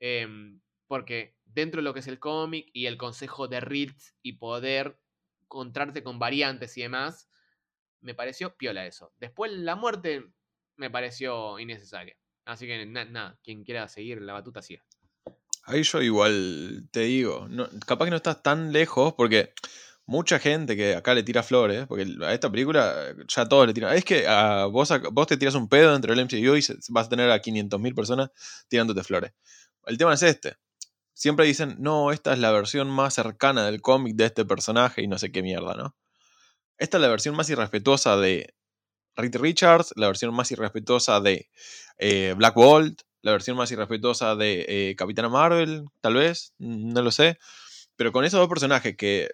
em, 0.00 0.62
porque 0.88 1.36
dentro 1.46 1.80
de 1.80 1.84
lo 1.84 1.94
que 1.94 2.00
es 2.00 2.08
el 2.08 2.20
cómic 2.20 2.70
y 2.74 2.86
el 2.86 2.98
consejo 2.98 3.48
de 3.48 3.60
Reed 3.60 3.92
y 4.22 4.34
poder 4.34 5.01
encontrarte 5.52 6.02
con 6.02 6.18
variantes 6.18 6.76
y 6.78 6.82
demás, 6.82 7.28
me 8.00 8.14
pareció 8.14 8.56
piola 8.56 8.86
eso. 8.86 9.12
Después 9.20 9.52
la 9.52 9.76
muerte 9.76 10.24
me 10.76 10.90
pareció 10.90 11.58
innecesaria. 11.58 12.16
Así 12.46 12.66
que 12.66 12.86
na- 12.86 13.04
nada, 13.04 13.38
quien 13.44 13.62
quiera 13.62 13.86
seguir 13.88 14.22
la 14.22 14.32
batuta 14.32 14.62
siga. 14.62 14.82
Ahí 15.64 15.82
yo 15.82 16.00
igual 16.02 16.88
te 16.90 17.00
digo, 17.00 17.46
capaz 17.86 18.06
que 18.06 18.10
no 18.10 18.16
estás 18.16 18.42
tan 18.42 18.72
lejos 18.72 19.12
porque 19.14 19.52
mucha 20.06 20.38
gente 20.40 20.74
que 20.74 20.96
acá 20.96 21.14
le 21.14 21.22
tira 21.22 21.42
flores, 21.44 21.86
porque 21.86 22.06
a 22.24 22.32
esta 22.32 22.50
película 22.50 23.14
ya 23.28 23.46
todos 23.48 23.66
le 23.68 23.74
tiran. 23.74 23.94
Es 23.94 24.04
que 24.04 24.26
a 24.26 24.64
vos, 24.64 24.90
ac- 24.90 25.10
vos 25.12 25.26
te 25.26 25.36
tiras 25.36 25.54
un 25.54 25.68
pedo 25.68 25.92
dentro 25.92 26.12
del 26.14 26.26
MCU 26.26 26.56
y 26.56 26.64
vas 26.88 27.06
a 27.06 27.10
tener 27.10 27.30
a 27.30 27.40
500.000 27.40 27.94
personas 27.94 28.30
tirándote 28.68 29.04
flores. 29.04 29.32
El 29.86 29.98
tema 29.98 30.14
es 30.14 30.22
este. 30.22 30.56
Siempre 31.14 31.46
dicen, 31.46 31.76
no, 31.78 32.10
esta 32.10 32.32
es 32.32 32.38
la 32.38 32.52
versión 32.52 32.90
más 32.90 33.14
cercana 33.14 33.66
del 33.66 33.82
cómic 33.82 34.16
de 34.16 34.26
este 34.26 34.44
personaje 34.44 35.02
y 35.02 35.08
no 35.08 35.18
sé 35.18 35.30
qué 35.30 35.42
mierda, 35.42 35.74
¿no? 35.74 35.94
Esta 36.78 36.96
es 36.96 37.02
la 37.02 37.08
versión 37.08 37.36
más 37.36 37.48
irrespetuosa 37.50 38.16
de 38.16 38.54
Reed 39.14 39.36
Richards, 39.36 39.92
la 39.96 40.06
versión 40.06 40.34
más 40.34 40.50
irrespetuosa 40.50 41.20
de 41.20 41.50
eh, 41.98 42.34
Black 42.36 42.54
Bolt, 42.54 43.02
la 43.20 43.32
versión 43.32 43.56
más 43.56 43.70
irrespetuosa 43.70 44.34
de 44.36 44.64
eh, 44.68 44.96
Capitana 44.96 45.28
Marvel, 45.28 45.84
tal 46.00 46.14
vez, 46.14 46.54
no 46.58 47.02
lo 47.02 47.10
sé. 47.10 47.38
Pero 47.96 48.12
con 48.12 48.24
esos 48.24 48.40
dos 48.40 48.48
personajes 48.48 48.96
que 48.96 49.30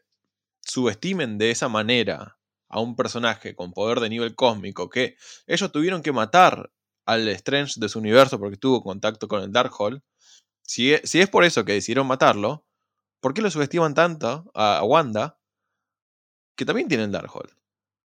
subestimen 0.62 1.39
de 1.39 1.51
esa 1.51 1.68
manera 1.68 2.39
a 2.68 2.81
un 2.81 2.97
personaje 2.97 3.55
con 3.55 3.72
poder 3.72 4.01
de 4.01 4.11
nivel 4.11 4.35
cósmico, 4.35 4.91
que 4.91 5.16
ellos 5.47 5.72
tuvieron 5.72 6.03
que 6.03 6.12
matar 6.12 6.70
al 7.07 7.26
Strange 7.29 7.74
de 7.76 7.89
su 7.89 7.99
universo 7.99 8.39
porque 8.39 8.59
tuvo 8.59 8.83
contacto 8.83 9.29
con 9.29 9.43
el 9.43 9.53
Darkhold, 9.53 10.03
si 10.69 10.93
es, 10.93 11.09
si 11.09 11.21
es 11.21 11.29
por 11.31 11.45
eso 11.45 11.64
que 11.64 11.73
decidieron 11.73 12.07
matarlo, 12.07 12.66
¿por 13.21 13.33
qué 13.33 13.41
lo 13.41 13.51
subestiman 13.51 13.95
tanto 13.95 14.51
a, 14.55 14.85
Wanda, 14.85 15.41
que 16.57 16.66
también 16.66 16.89
tiene 16.89 17.05
el 17.05 17.12
Darkhold? 17.12 17.51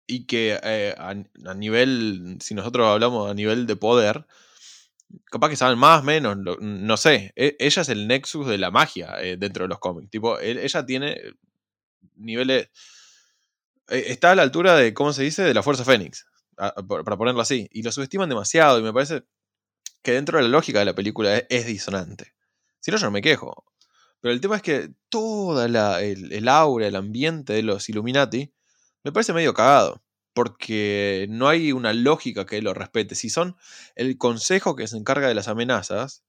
y 0.09 0.27
que 0.27 0.59
eh, 0.63 0.95
a, 0.97 1.15
nivel, 1.55 2.39
si 2.41 2.55
nosotros 2.55 2.87
hablamos 2.87 3.29
a 3.29 3.35
nivel 3.35 3.67
de 3.67 3.75
poder, 3.75 4.25
capaz 5.25 5.49
que 5.51 5.57
saben 5.57 5.79
más, 5.79 6.05
menos, 6.05 6.37
no 6.61 6.97
sé. 6.97 7.33
E- 7.35 7.57
ella 7.59 7.83
es 7.83 7.89
el 7.89 8.07
nexus 8.07 8.47
de 8.47 8.57
la 8.57 8.71
magia 8.71 9.21
eh, 9.21 9.37
dentro 9.37 9.65
de 9.65 9.69
los 9.69 9.81
cómics. 9.81 10.09
Tipo, 10.11 10.39
e- 10.39 10.65
ella 10.65 10.87
tiene 10.87 11.21
niveles. 12.15 12.71
está 13.89 14.31
a 14.31 14.35
la 14.37 14.43
altura 14.43 14.77
de, 14.77 14.95
¿cómo 14.95 15.13
se 15.13 15.25
dice? 15.25 15.43
De 15.43 15.55
la 15.55 15.65
Fuerza 15.65 15.85
Fénix. 15.85 16.25
para 16.55 17.17
ponerlo 17.17 17.41
así. 17.41 17.69
Y 17.73 17.83
lo 17.83 17.91
subestiman 17.91 18.29
demasiado. 18.29 18.79
Y 18.79 18.83
me 18.83 18.93
parece 18.93 19.25
que 20.03 20.13
dentro 20.13 20.39
de 20.39 20.45
la 20.45 20.51
lógica 20.51 20.79
de 20.79 20.85
la 20.85 20.95
película 20.95 21.37
es 21.37 21.67
disonante. 21.67 22.36
Si 22.87 22.93
no, 22.93 22.99
yo 22.99 23.07
no 23.07 23.11
me 23.11 23.21
quejo. 23.21 23.65
Pero 24.21 24.33
el 24.33 24.41
tema 24.41 24.55
es 24.55 24.63
que 24.63 24.93
toda 25.09 25.67
la, 25.67 26.03
el, 26.03 26.33
el 26.33 26.49
aura, 26.49 26.87
el 26.87 26.95
ambiente 26.95 27.53
de 27.53 27.65
los 27.65 27.89
Illuminati 27.89 28.55
me 29.03 29.11
parece 29.11 29.33
medio 29.33 29.55
cagado. 29.55 30.05
Porque 30.35 31.27
no 31.29 31.49
hay 31.49 31.73
una 31.73 31.93
lógica 31.93 32.47
que 32.47 32.63
lo 32.63 32.75
respete. 32.75 33.17
Si 33.17 33.29
son 33.29 33.57
el 33.97 34.17
consejo 34.19 34.77
que 34.77 34.87
se 34.87 34.97
encarga 34.97 35.27
de 35.27 35.35
las 35.35 35.49
amenazas, 35.49 36.23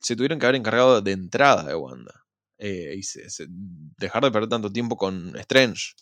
se 0.00 0.16
tuvieron 0.16 0.38
que 0.38 0.46
haber 0.46 0.56
encargado 0.56 1.02
de 1.02 1.12
entrada 1.12 1.64
de 1.64 1.74
Wanda. 1.74 2.26
Eh, 2.58 2.94
y 2.98 3.02
se- 3.02 3.30
se- 3.30 3.46
dejar 3.48 4.22
de 4.24 4.30
perder 4.30 4.50
tanto 4.50 4.72
tiempo 4.72 4.96
con 4.96 5.36
Strange. 5.38 5.94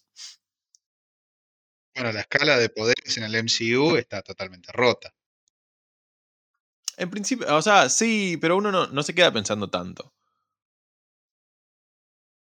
Bueno, 1.95 2.12
la 2.12 2.20
escala 2.20 2.57
de 2.57 2.70
poderes 2.70 3.18
en 3.18 3.24
el 3.24 3.34
MCU 3.34 3.97
está 3.97 4.22
totalmente 4.22 4.72
rota. 4.72 5.12
En 6.99 7.09
principio, 7.09 7.47
o 7.57 7.63
sea, 7.63 7.89
sí, 7.89 8.37
pero 8.41 8.57
uno 8.59 8.71
no, 8.71 8.87
no 8.89 9.03
se 9.03 9.15
queda 9.15 9.33
pensando 9.33 9.71
tanto. 9.71 10.13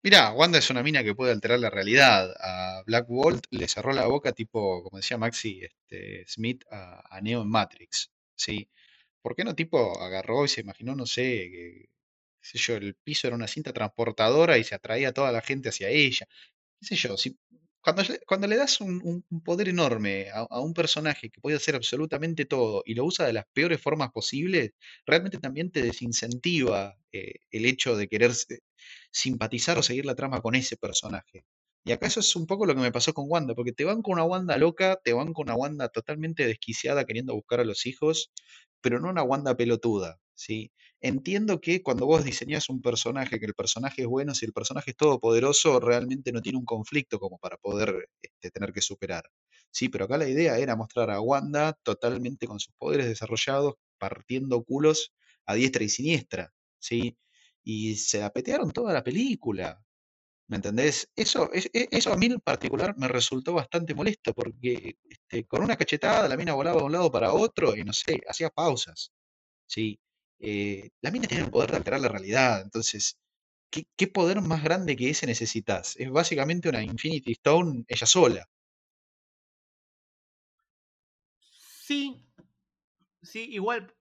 Mirá, 0.03 0.31
Wanda 0.33 0.57
es 0.59 0.69
una 0.69 0.81
mina 0.83 1.03
que 1.03 1.13
puede 1.15 1.31
alterar 1.31 1.59
la 1.59 1.69
realidad. 1.69 2.33
A 2.39 2.81
Black 2.85 3.07
Bolt 3.07 3.45
le 3.51 3.67
cerró 3.67 3.93
la 3.93 4.07
boca, 4.07 4.31
tipo, 4.31 4.83
como 4.83 4.97
decía 4.97 5.17
Maxi 5.17 5.61
este, 5.63 6.25
Smith, 6.27 6.63
a, 6.71 7.15
a 7.15 7.21
Neo 7.21 7.41
en 7.43 7.49
Matrix. 7.49 8.11
¿sí? 8.35 8.67
¿Por 9.21 9.35
qué 9.35 9.43
no, 9.43 9.55
tipo, 9.55 9.99
agarró 10.01 10.45
y 10.45 10.47
se 10.49 10.61
imaginó, 10.61 10.95
no 10.95 11.05
sé, 11.05 11.21
que, 11.51 11.89
qué 12.41 12.49
sé 12.49 12.57
yo, 12.59 12.75
el 12.77 12.95
piso 12.95 13.27
era 13.27 13.35
una 13.35 13.47
cinta 13.47 13.73
transportadora 13.73 14.57
y 14.57 14.63
se 14.63 14.75
atraía 14.75 15.09
a 15.09 15.13
toda 15.13 15.31
la 15.31 15.41
gente 15.41 15.69
hacia 15.69 15.89
ella? 15.89 16.27
¿Qué 16.79 16.87
sé 16.87 16.95
yo? 16.95 17.17
Si, 17.17 17.37
cuando, 17.81 18.03
cuando 18.27 18.47
le 18.47 18.57
das 18.57 18.79
un, 18.81 19.01
un- 19.03 19.41
poder 19.41 19.69
enorme 19.69 20.29
a, 20.31 20.41
a 20.49 20.59
un 20.61 20.73
personaje 20.73 21.29
que 21.29 21.41
puede 21.41 21.57
hacer 21.57 21.75
absolutamente 21.75 22.45
todo 22.45 22.83
y 22.85 22.93
lo 22.95 23.05
usa 23.05 23.25
de 23.25 23.33
las 23.33 23.45
peores 23.53 23.81
formas 23.81 24.11
posibles, 24.11 24.71
realmente 25.05 25.39
también 25.39 25.71
te 25.71 25.81
desincentiva 25.81 26.97
eh, 27.11 27.35
el 27.51 27.65
hecho 27.65 27.95
de 27.97 28.07
querer 28.07 28.31
simpatizar 29.11 29.77
o 29.77 29.83
seguir 29.83 30.05
la 30.05 30.15
trama 30.15 30.41
con 30.41 30.55
ese 30.55 30.77
personaje. 30.77 31.43
Y 31.83 31.91
acá 31.91 32.07
eso 32.07 32.19
es 32.19 32.35
un 32.35 32.45
poco 32.45 32.65
lo 32.65 32.75
que 32.75 32.81
me 32.81 32.91
pasó 32.91 33.13
con 33.13 33.25
Wanda, 33.27 33.55
porque 33.55 33.73
te 33.73 33.85
van 33.85 34.01
con 34.03 34.13
una 34.13 34.23
Wanda 34.23 34.57
loca, 34.57 34.99
te 35.03 35.13
van 35.13 35.33
con 35.33 35.47
una 35.47 35.55
Wanda 35.55 35.89
totalmente 35.89 36.45
desquiciada 36.45 37.05
queriendo 37.05 37.33
buscar 37.33 37.59
a 37.59 37.65
los 37.65 37.85
hijos, 37.87 38.31
pero 38.81 38.99
no 38.99 39.09
una 39.09 39.23
Wanda 39.23 39.55
pelotuda, 39.57 40.19
¿sí? 40.41 40.71
Entiendo 40.99 41.61
que 41.61 41.81
cuando 41.83 42.05
vos 42.05 42.23
diseñás 42.23 42.69
un 42.69 42.81
personaje, 42.81 43.39
que 43.39 43.45
el 43.45 43.53
personaje 43.53 44.01
es 44.03 44.07
bueno, 44.07 44.33
si 44.35 44.45
el 44.45 44.53
personaje 44.53 44.91
es 44.91 44.97
todopoderoso, 44.97 45.79
realmente 45.79 46.31
no 46.31 46.41
tiene 46.41 46.57
un 46.57 46.65
conflicto 46.65 47.19
como 47.19 47.37
para 47.39 47.57
poder 47.57 48.09
este, 48.21 48.49
tener 48.51 48.71
que 48.73 48.81
superar. 48.81 49.23
Sí, 49.71 49.89
pero 49.89 50.05
acá 50.05 50.17
la 50.17 50.27
idea 50.27 50.57
era 50.57 50.75
mostrar 50.75 51.11
a 51.11 51.21
Wanda 51.21 51.73
totalmente 51.83 52.47
con 52.47 52.59
sus 52.59 52.73
poderes 52.77 53.07
desarrollados, 53.07 53.75
partiendo 53.97 54.63
culos 54.63 55.13
a 55.45 55.53
diestra 55.55 55.83
y 55.83 55.89
siniestra, 55.89 56.53
¿sí? 56.79 57.17
Y 57.63 57.95
se 57.95 58.23
apetearon 58.23 58.71
toda 58.71 58.93
la 58.93 59.03
película. 59.03 59.79
¿Me 60.47 60.57
entendés? 60.57 61.09
Eso, 61.15 61.51
es- 61.53 61.69
e- 61.73 61.87
eso 61.91 62.11
a 62.13 62.17
mí 62.17 62.25
en 62.27 62.39
particular 62.39 62.95
me 62.97 63.07
resultó 63.07 63.53
bastante 63.53 63.93
molesto 63.95 64.33
porque 64.33 64.97
este, 65.03 65.45
con 65.45 65.63
una 65.63 65.77
cachetada 65.77 66.27
la 66.27 66.37
mina 66.37 66.53
volaba 66.53 66.79
de 66.79 66.85
un 66.85 66.91
lado 66.91 67.11
para 67.11 67.33
otro 67.33 67.75
y 67.75 67.83
no 67.83 67.93
sé, 67.93 68.21
hacía 68.27 68.49
pausas. 68.49 69.11
¿sí? 69.67 69.99
Eh, 70.41 70.89
la 71.01 71.11
mina 71.11 71.27
tiene 71.27 71.45
el 71.45 71.51
poder 71.51 71.71
de 71.71 71.77
alterar 71.77 72.01
la 72.01 72.09
realidad, 72.09 72.61
entonces, 72.61 73.17
¿qué, 73.71 73.85
qué 73.97 74.07
poder 74.07 74.41
más 74.41 74.63
grande 74.63 74.95
que 74.97 75.09
ese 75.11 75.27
necesitas? 75.27 75.95
Es 75.97 76.11
básicamente 76.11 76.69
una 76.69 76.83
Infinity 76.83 77.33
Stone 77.33 77.85
ella 77.87 78.07
sola. 78.07 78.47
Sí, 81.87 82.25
sí, 83.23 83.49
igual. 83.51 83.93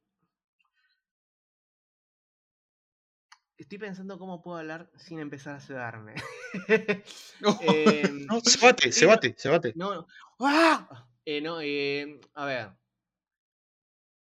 Estoy 3.57 3.79
pensando 3.79 4.19
cómo 4.19 4.43
puedo 4.43 4.57
hablar 4.59 4.91
sin 4.97 5.19
empezar 5.21 5.55
a 5.57 5.61
sedarme. 5.61 6.15
Em, 7.63 8.27
No, 8.27 8.41
se 8.41 8.59
bate, 8.65 8.93
se 8.93 9.07
bate, 9.07 9.35
se 9.37 9.49
bate. 9.49 9.73
no, 9.75 9.95
no. 9.95 10.07
¡Ah! 10.41 11.07
Eh, 11.25 11.41
no, 11.41 11.61
eh, 11.61 12.21
a 12.35 12.45
ver. 12.47 12.80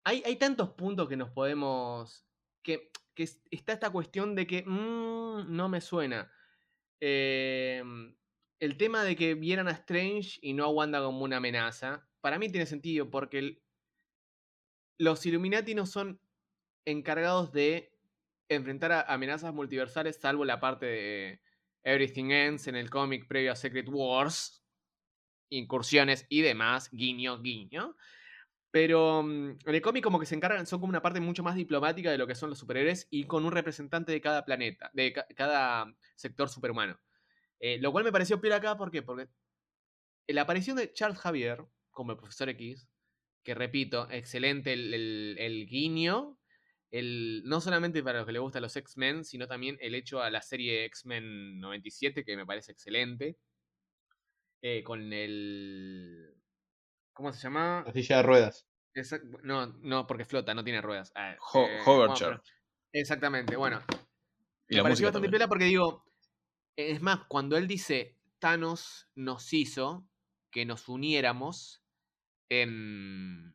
Hay, 0.05 0.35
tantos 0.37 0.69
puntos 0.71 1.09
que 1.09 1.17
nos 1.17 1.31
podemos. 1.31 2.25
que, 2.63 2.91
que 3.15 3.23
es- 3.23 3.43
está 3.51 3.73
esta 3.73 3.89
cuestión 3.91 4.35
de 4.35 4.47
que. 4.47 4.63
mm, 4.65 5.53
no 5.55 5.67
me 5.69 5.81
suena. 5.81 6.31
Em, 7.01 8.15
el 8.59 8.77
tema 8.77 9.03
de 9.03 9.15
que 9.15 9.33
vieran 9.35 9.67
a 9.67 9.71
Strange 9.71 10.39
y 10.41 10.53
no 10.53 10.65
a 10.65 10.69
Wanda 10.69 11.01
como 11.03 11.23
una 11.23 11.37
amenaza. 11.37 12.07
Para 12.21 12.39
mí 12.39 12.49
tiene 12.49 12.65
sentido 12.65 13.09
porque 13.09 13.61
los 14.97 15.25
Illuminati 15.25 15.75
no 15.75 15.85
son 15.85 16.21
encargados 16.85 17.51
de 17.51 17.91
enfrentar 18.49 19.05
amenazas 19.07 19.53
multiversales, 19.53 20.17
salvo 20.17 20.45
la 20.45 20.59
parte 20.59 20.85
de 20.85 21.41
Everything 21.83 22.31
Ends 22.31 22.67
en 22.67 22.75
el 22.75 22.89
cómic 22.89 23.27
previo 23.27 23.51
a 23.51 23.55
Secret 23.55 23.87
Wars, 23.89 24.63
incursiones 25.49 26.25
y 26.29 26.41
demás, 26.41 26.89
guiño, 26.91 27.41
guiño. 27.41 27.95
Pero 28.75 29.23
mm, 29.23 29.49
en 29.67 29.75
el 29.75 29.81
cómic 29.81 30.03
como 30.03 30.19
que 30.19 30.25
se 30.25 30.35
encargan, 30.35 30.65
son 30.67 30.81
como 30.81 30.89
una 30.89 31.01
parte 31.01 31.21
mucho 31.21 31.43
más 31.43 31.55
diplomática 31.55 32.11
de 32.11 32.17
lo 32.17 32.27
que 32.27 32.35
son 32.35 32.49
los 32.49 32.59
superhéroes 32.59 33.07
y 33.09 33.23
con 33.25 33.45
un 33.45 33.53
representante 33.53 34.11
de 34.11 34.19
cada 34.19 34.43
planeta, 34.43 34.91
de 34.93 35.13
ca- 35.13 35.27
cada 35.33 35.95
sector 36.15 36.49
superhumano. 36.49 36.99
Eh, 37.59 37.77
lo 37.79 37.91
cual 37.93 38.03
me 38.05 38.11
pareció 38.11 38.41
peor 38.41 38.55
acá, 38.55 38.77
¿por 38.77 38.91
qué? 38.91 39.01
Porque 39.03 39.29
la 40.27 40.41
aparición 40.43 40.77
de 40.77 40.91
Charles 40.93 41.19
Javier 41.19 41.65
como 41.91 42.11
el 42.11 42.17
profesor 42.17 42.49
X, 42.49 42.89
que 43.43 43.55
repito, 43.55 44.09
excelente 44.11 44.73
el, 44.73 44.93
el- 44.93 45.37
el 45.39 45.67
guiño, 45.67 46.37
el, 46.91 47.43
no 47.45 47.61
solamente 47.61 48.03
para 48.03 48.19
los 48.19 48.25
que 48.27 48.33
les 48.33 48.41
gustan 48.41 48.63
los 48.63 48.75
X-Men, 48.75 49.23
sino 49.25 49.47
también 49.47 49.77
el 49.81 49.95
hecho 49.95 50.21
a 50.21 50.29
la 50.29 50.41
serie 50.41 50.85
X-Men 50.85 51.59
97, 51.61 52.25
que 52.25 52.37
me 52.37 52.45
parece 52.45 52.73
excelente, 52.73 53.37
eh, 54.61 54.83
con 54.83 55.13
el... 55.13 56.34
¿Cómo 57.15 57.31
se 57.31 57.39
llama? 57.41 57.81
La 57.87 57.93
silla 57.93 58.17
de 58.17 58.23
ruedas. 58.23 58.67
Exact- 58.93 59.41
no, 59.43 59.67
no, 59.81 60.05
porque 60.05 60.25
flota, 60.25 60.53
no 60.53 60.63
tiene 60.65 60.81
ruedas. 60.81 61.11
Ah, 61.15 61.35
Ho- 61.53 61.65
eh, 61.65 61.79
hover 61.85 61.97
bueno, 62.09 62.13
chair. 62.15 62.31
pero- 62.31 62.43
exactamente, 62.91 63.55
bueno. 63.55 63.81
Y 64.67 64.73
Me 64.75 64.77
la 64.77 64.83
pareció 64.83 65.07
bastante 65.07 65.29
piola 65.29 65.47
porque 65.47 65.65
digo, 65.65 66.05
es 66.75 67.01
más, 67.01 67.21
cuando 67.29 67.55
él 67.57 67.67
dice 67.67 68.17
Thanos 68.39 69.07
nos 69.15 69.53
hizo 69.53 70.07
que 70.51 70.65
nos 70.65 70.89
uniéramos 70.89 71.81
em, 72.49 73.53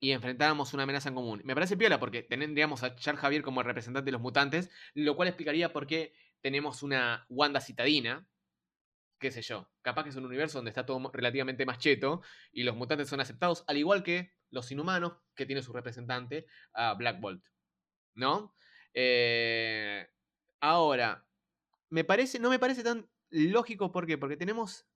y 0.00 0.12
enfrentáramos 0.12 0.74
una 0.74 0.84
amenaza 0.84 1.08
en 1.08 1.14
común. 1.16 1.40
Me 1.44 1.54
parece 1.54 1.76
piola 1.76 1.98
porque 1.98 2.22
tendríamos 2.22 2.82
a 2.84 2.94
Charles 2.94 3.20
Javier 3.20 3.42
como 3.42 3.60
el 3.60 3.66
representante 3.66 4.06
de 4.06 4.12
los 4.12 4.20
mutantes, 4.20 4.70
lo 4.94 5.16
cual 5.16 5.28
explicaría 5.28 5.72
por 5.72 5.86
qué 5.88 6.14
tenemos 6.40 6.82
una 6.84 7.26
Wanda 7.28 7.60
citadina, 7.60 8.28
qué 9.18 9.30
sé 9.30 9.42
yo, 9.42 9.70
capaz 9.82 10.04
que 10.04 10.10
es 10.10 10.16
un 10.16 10.26
universo 10.26 10.58
donde 10.58 10.70
está 10.70 10.86
todo 10.86 11.10
relativamente 11.12 11.66
más 11.66 11.78
cheto 11.78 12.22
y 12.52 12.62
los 12.62 12.76
mutantes 12.76 13.08
son 13.08 13.20
aceptados, 13.20 13.64
al 13.66 13.76
igual 13.76 14.02
que 14.02 14.32
los 14.50 14.70
inhumanos, 14.70 15.14
que 15.34 15.46
tiene 15.46 15.62
su 15.62 15.72
representante, 15.72 16.46
a 16.72 16.94
Black 16.94 17.20
Bolt. 17.20 17.44
¿No? 18.14 18.54
Eh, 18.94 20.08
ahora, 20.60 21.26
me 21.90 22.04
parece, 22.04 22.38
no 22.38 22.50
me 22.50 22.58
parece 22.58 22.82
tan 22.82 23.08
lógico, 23.30 23.92
¿por 23.92 24.06
qué? 24.06 24.18
Porque 24.18 24.36
tenemos 24.36 24.86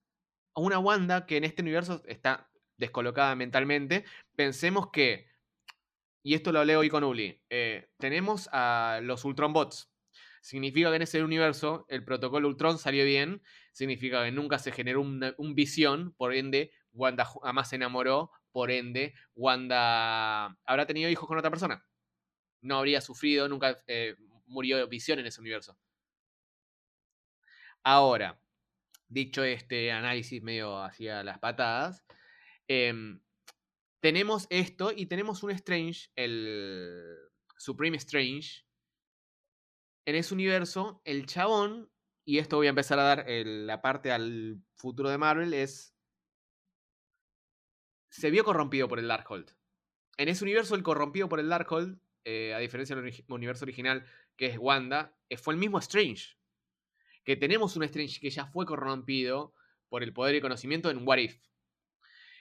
a 0.54 0.60
una 0.60 0.78
Wanda 0.78 1.26
que 1.26 1.36
en 1.36 1.44
este 1.44 1.62
universo 1.62 2.02
está 2.06 2.50
descolocada 2.76 3.34
mentalmente. 3.36 4.04
Pensemos 4.34 4.90
que, 4.90 5.28
y 6.22 6.34
esto 6.34 6.52
lo 6.52 6.60
hablé 6.60 6.76
hoy 6.76 6.88
con 6.88 7.04
Uli, 7.04 7.40
eh, 7.50 7.90
tenemos 7.98 8.48
a 8.52 9.00
los 9.02 9.24
Ultron 9.24 9.52
Bots. 9.52 9.91
Significa 10.42 10.90
que 10.90 10.96
en 10.96 11.02
ese 11.02 11.22
universo 11.22 11.86
el 11.88 12.04
protocolo 12.04 12.48
Ultron 12.48 12.76
salió 12.76 13.04
bien. 13.04 13.42
Significa 13.72 14.24
que 14.24 14.32
nunca 14.32 14.58
se 14.58 14.72
generó 14.72 15.00
una- 15.00 15.34
un 15.38 15.54
visión. 15.54 16.12
Por 16.18 16.34
ende, 16.34 16.72
Wanda 16.92 17.24
jamás 17.24 17.70
se 17.70 17.76
enamoró. 17.76 18.30
Por 18.50 18.70
ende, 18.72 19.14
Wanda 19.36 20.46
habrá 20.66 20.84
tenido 20.86 21.08
hijos 21.08 21.28
con 21.28 21.38
otra 21.38 21.48
persona. 21.50 21.86
No 22.60 22.76
habría 22.78 23.00
sufrido, 23.00 23.48
nunca 23.48 23.82
eh, 23.86 24.16
murió 24.46 24.76
de 24.78 24.86
visión 24.86 25.18
en 25.20 25.26
ese 25.26 25.40
universo. 25.40 25.78
Ahora, 27.84 28.40
dicho 29.08 29.44
este 29.44 29.92
análisis 29.92 30.42
medio 30.42 30.82
hacia 30.82 31.22
las 31.22 31.38
patadas, 31.38 32.04
em, 32.68 33.20
tenemos 34.00 34.46
esto 34.50 34.92
y 34.94 35.06
tenemos 35.06 35.42
un 35.44 35.52
Strange, 35.52 36.10
el 36.16 37.16
Supreme 37.58 37.96
Strange. 37.96 38.64
En 40.04 40.16
ese 40.16 40.34
universo, 40.34 41.00
el 41.04 41.26
chabón, 41.26 41.90
y 42.24 42.38
esto 42.38 42.56
voy 42.56 42.66
a 42.66 42.70
empezar 42.70 42.98
a 42.98 43.04
dar 43.04 43.26
la 43.28 43.80
parte 43.82 44.10
al 44.10 44.62
futuro 44.74 45.10
de 45.10 45.18
Marvel, 45.18 45.54
es 45.54 45.92
se 48.12 48.30
vio 48.30 48.44
corrompido 48.44 48.88
por 48.88 48.98
el 48.98 49.08
Darkhold. 49.08 49.50
En 50.18 50.28
ese 50.28 50.44
universo, 50.44 50.74
el 50.74 50.82
corrompido 50.82 51.28
por 51.28 51.40
el 51.40 51.48
Darkhold, 51.48 51.98
eh, 52.24 52.52
a 52.54 52.58
diferencia 52.58 52.94
del 52.94 53.24
universo 53.28 53.64
original, 53.64 54.04
que 54.36 54.46
es 54.46 54.58
Wanda, 54.58 55.16
eh, 55.30 55.38
fue 55.38 55.54
el 55.54 55.60
mismo 55.60 55.78
Strange. 55.78 56.36
Que 57.24 57.36
tenemos 57.36 57.74
un 57.76 57.84
Strange 57.84 58.20
que 58.20 58.30
ya 58.30 58.46
fue 58.46 58.66
corrompido 58.66 59.54
por 59.88 60.02
el 60.02 60.12
poder 60.12 60.34
y 60.34 60.40
conocimiento 60.40 60.90
en 60.90 61.06
What 61.08 61.18
If. 61.18 61.40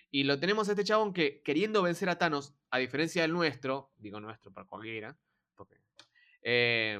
Y 0.09 0.25
lo 0.25 0.39
tenemos 0.39 0.67
a 0.67 0.71
este 0.71 0.83
chabón 0.83 1.13
que, 1.13 1.41
queriendo 1.41 1.81
vencer 1.81 2.09
a 2.09 2.17
Thanos, 2.17 2.53
a 2.69 2.77
diferencia 2.79 3.21
del 3.21 3.31
nuestro, 3.31 3.93
digo 3.97 4.19
nuestro 4.19 4.51
para 4.51 4.67
cualquiera, 4.67 5.17
porque, 5.55 5.77
eh, 6.41 6.99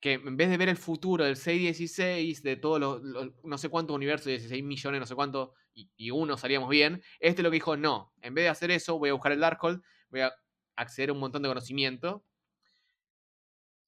que 0.00 0.12
en 0.14 0.36
vez 0.36 0.48
de 0.48 0.56
ver 0.56 0.68
el 0.68 0.76
futuro 0.76 1.24
del 1.24 1.36
616, 1.36 2.42
de 2.42 2.56
todos 2.56 2.80
los, 2.80 3.32
no 3.42 3.58
sé 3.58 3.68
cuántos 3.68 3.96
universos, 3.96 4.26
16 4.26 4.62
millones, 4.62 5.00
no 5.00 5.06
sé 5.06 5.14
cuánto, 5.14 5.54
y, 5.74 6.10
uno 6.10 6.36
salíamos 6.36 6.68
bien, 6.68 7.02
este 7.20 7.42
lo 7.42 7.50
que 7.50 7.56
dijo, 7.56 7.76
no, 7.76 8.12
en 8.20 8.34
vez 8.34 8.44
de 8.44 8.48
hacer 8.48 8.70
eso, 8.70 8.98
voy 8.98 9.10
a 9.10 9.12
buscar 9.12 9.32
el 9.32 9.40
Darkhold, 9.40 9.82
voy 10.10 10.20
a 10.20 10.32
acceder 10.76 11.10
a 11.10 11.12
un 11.12 11.20
montón 11.20 11.42
de 11.42 11.48
conocimiento. 11.48 12.24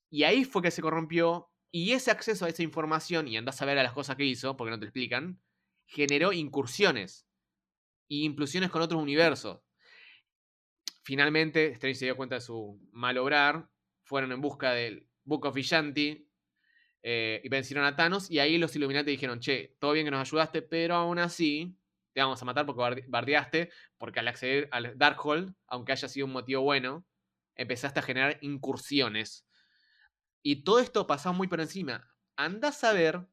Y 0.09 0.25
ahí 0.25 0.45
fue 0.45 0.63
que 0.63 0.71
se 0.71 0.83
corrompió, 0.83 1.51
y 1.71 1.93
ese 1.93 2.11
acceso 2.11 2.45
a 2.45 2.49
esa 2.49 2.63
información, 2.63 3.29
y 3.29 3.37
andás 3.37 3.63
a 3.63 3.65
ver 3.65 3.79
a 3.79 3.83
las 3.83 3.93
cosas 3.93 4.17
que 4.17 4.25
hizo, 4.25 4.57
porque 4.57 4.71
no 4.71 4.79
te 4.79 4.87
explican, 4.87 5.41
generó 5.87 6.33
incursiones 6.33 7.27
y 8.09 8.25
implosiones 8.25 8.71
con 8.71 8.83
otros 8.83 9.01
universos. 9.01 9.61
Finalmente, 11.03 11.73
Strange 11.73 11.99
se 11.99 12.05
dio 12.07 12.17
cuenta 12.17 12.37
de 12.37 12.41
su 12.41 12.81
mal 12.93 13.17
obrar, 13.19 13.69
fueron 14.03 14.33
en 14.33 14.41
busca 14.41 14.73
del 14.73 15.10
Book 15.31 15.47
of 15.47 15.55
Vishanti 15.55 16.29
eh, 17.03 17.41
y 17.43 17.49
vencieron 17.49 17.87
a 17.87 17.95
Thanos, 17.97 18.31
y 18.31 18.41
ahí 18.41 18.59
los 18.59 18.75
Illuminati 18.77 19.11
dijeron, 19.11 19.41
che, 19.41 19.77
todo 19.79 19.93
bien 19.93 20.05
que 20.05 20.11
nos 20.11 20.29
ayudaste, 20.29 20.61
pero 20.61 20.97
aún 20.97 21.19
así 21.19 21.79
te 22.13 22.21
vamos 22.21 22.43
a 22.43 22.45
matar 22.45 22.67
porque 22.67 22.83
barde- 22.83 23.05
bardeaste, 23.09 23.71
porque 23.97 24.19
al 24.21 24.29
acceder 24.29 24.69
al 24.73 24.99
Darkhold, 24.99 25.55
aunque 25.69 25.93
haya 25.93 26.09
sido 26.09 26.27
un 26.27 26.33
motivo 26.33 26.63
bueno, 26.63 27.07
empezaste 27.55 28.01
a 28.01 28.03
generar 28.03 28.39
incursiones. 28.41 29.47
Y 30.43 30.65
todo 30.65 30.81
esto 30.81 31.07
pasaba 31.07 31.37
muy 31.37 31.47
por 31.47 31.61
encima. 31.61 32.13
Andás 32.37 32.83
a 32.83 32.93
ver 32.93 33.27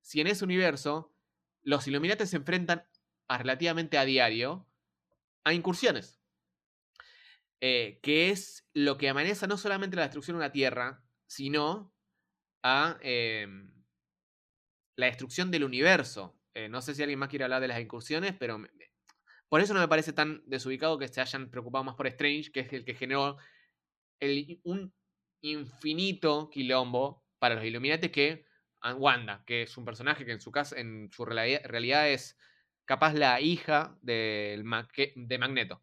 si 0.00 0.20
en 0.20 0.26
ese 0.26 0.44
universo 0.44 1.14
los 1.62 1.86
Illuminati 1.86 2.26
se 2.26 2.36
enfrentan 2.36 2.84
a, 3.28 3.38
relativamente 3.38 3.96
a 3.98 4.04
diario 4.04 4.66
a 5.44 5.52
incursiones. 5.52 6.20
Eh, 7.60 8.00
que 8.02 8.30
es 8.30 8.68
lo 8.74 8.98
que 8.98 9.08
amenaza 9.08 9.46
no 9.46 9.56
solamente 9.56 9.96
la 9.96 10.02
destrucción 10.02 10.36
de 10.36 10.44
una 10.44 10.52
tierra, 10.52 11.03
sino 11.34 11.92
a 12.62 12.98
em, 13.02 13.72
la 14.96 15.06
destrucción 15.06 15.50
del 15.50 15.64
universo. 15.64 16.38
Eh, 16.54 16.68
no 16.68 16.80
sé 16.80 16.94
si 16.94 17.02
alguien 17.02 17.18
más 17.18 17.28
quiere 17.28 17.44
hablar 17.44 17.60
de 17.60 17.68
las 17.68 17.80
incursiones, 17.80 18.34
pero 18.38 18.58
me- 18.58 18.70
me- 18.74 18.90
por 19.48 19.60
eso 19.60 19.74
no 19.74 19.80
me 19.80 19.88
parece 19.88 20.12
tan 20.12 20.42
desubicado 20.46 20.98
que 20.98 21.08
se 21.08 21.20
hayan 21.20 21.50
preocupado 21.50 21.84
más 21.84 21.96
por 21.96 22.06
Strange, 22.08 22.52
que 22.52 22.60
es 22.60 22.72
el 22.72 22.84
que 22.84 22.94
generó 22.94 23.36
el- 24.20 24.60
un 24.64 24.94
infinito 25.42 26.50
quilombo 26.50 27.24
para 27.38 27.56
los 27.56 27.64
Illuminati 27.64 28.10
que 28.10 28.46
a 28.82 28.94
Wanda, 28.94 29.44
que 29.46 29.62
es 29.62 29.76
un 29.76 29.84
personaje 29.84 30.24
que 30.26 30.32
en 30.32 30.40
su 30.40 30.52
casa, 30.52 30.78
en 30.78 31.10
su 31.12 31.24
realidad, 31.24 31.62
realidad 31.64 32.10
es 32.10 32.38
capaz 32.86 33.14
la 33.14 33.40
hija 33.40 33.98
Maque- 34.64 35.12
de 35.16 35.38
Magneto. 35.38 35.82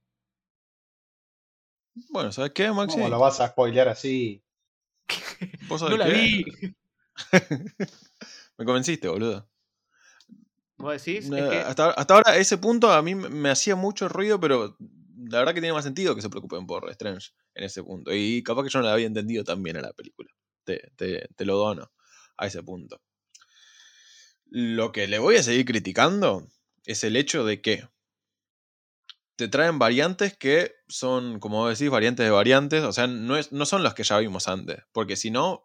Bueno, 2.09 2.31
¿sabes 2.31 2.51
qué, 2.53 2.71
Maxi? 2.71 2.95
¿Cómo 2.97 3.09
lo 3.09 3.19
vas 3.19 3.39
a 3.41 3.47
spoilear 3.49 3.87
así? 3.89 4.43
¿Vos 5.67 5.81
No 5.81 5.97
la 5.97 6.05
qué? 6.05 6.13
vi. 6.13 6.45
Me 8.57 8.65
convenciste, 8.65 9.07
boludo. 9.07 9.47
¿Vos 10.77 11.03
decís? 11.03 11.29
No, 11.29 11.37
Es 11.37 11.49
que- 11.49 11.57
hasta, 11.57 11.91
hasta 11.91 12.13
ahora, 12.15 12.37
ese 12.37 12.57
punto 12.57 12.91
a 12.91 13.01
mí 13.01 13.13
me- 13.15 13.29
me 13.29 13.49
hacía 13.49 13.75
mucho 13.75 14.09
ruido, 14.09 14.39
pero 14.39 14.75
la 15.29 15.39
verdad 15.39 15.53
que 15.53 15.61
tiene 15.61 15.73
más 15.73 15.83
sentido 15.83 16.15
que 16.15 16.21
se 16.21 16.29
preocupen 16.29 16.65
por 16.65 16.89
Strange 16.91 17.31
en 17.53 17.63
ese 17.65 17.83
punto. 17.83 18.11
Y 18.13 18.41
capaz 18.43 18.63
que 18.63 18.69
yo 18.69 18.79
no 18.79 18.85
la 18.85 18.93
había 18.93 19.05
entendido 19.07 19.43
tan 19.43 19.61
bien 19.61 19.77
a 19.77 19.81
la 19.81 19.93
película. 19.93 20.29
Te, 20.63 20.91
te- 20.95 21.27
te 21.35 21.45
lo 21.45 21.57
dono 21.57 21.91
a 22.37 22.47
ese 22.47 22.63
punto. 22.63 23.01
Lo 24.45 24.91
que 24.91 25.07
le 25.07 25.19
voy 25.19 25.37
a 25.37 25.43
seguir 25.43 25.65
criticando 25.65 26.47
es 26.85 27.03
el 27.03 27.15
hecho 27.15 27.45
de 27.45 27.61
que 27.61 27.87
te 29.41 29.47
traen 29.47 29.79
variantes 29.79 30.37
que 30.37 30.75
son, 30.87 31.39
como 31.39 31.57
vos 31.57 31.75
decís, 31.75 31.89
variantes 31.89 32.23
de 32.23 32.29
variantes. 32.29 32.83
O 32.83 32.93
sea, 32.93 33.07
no, 33.07 33.37
es, 33.37 33.51
no 33.51 33.65
son 33.65 33.81
las 33.81 33.95
que 33.95 34.03
ya 34.03 34.19
vimos 34.19 34.47
antes. 34.47 34.83
Porque 34.91 35.15
si 35.15 35.31
no, 35.31 35.63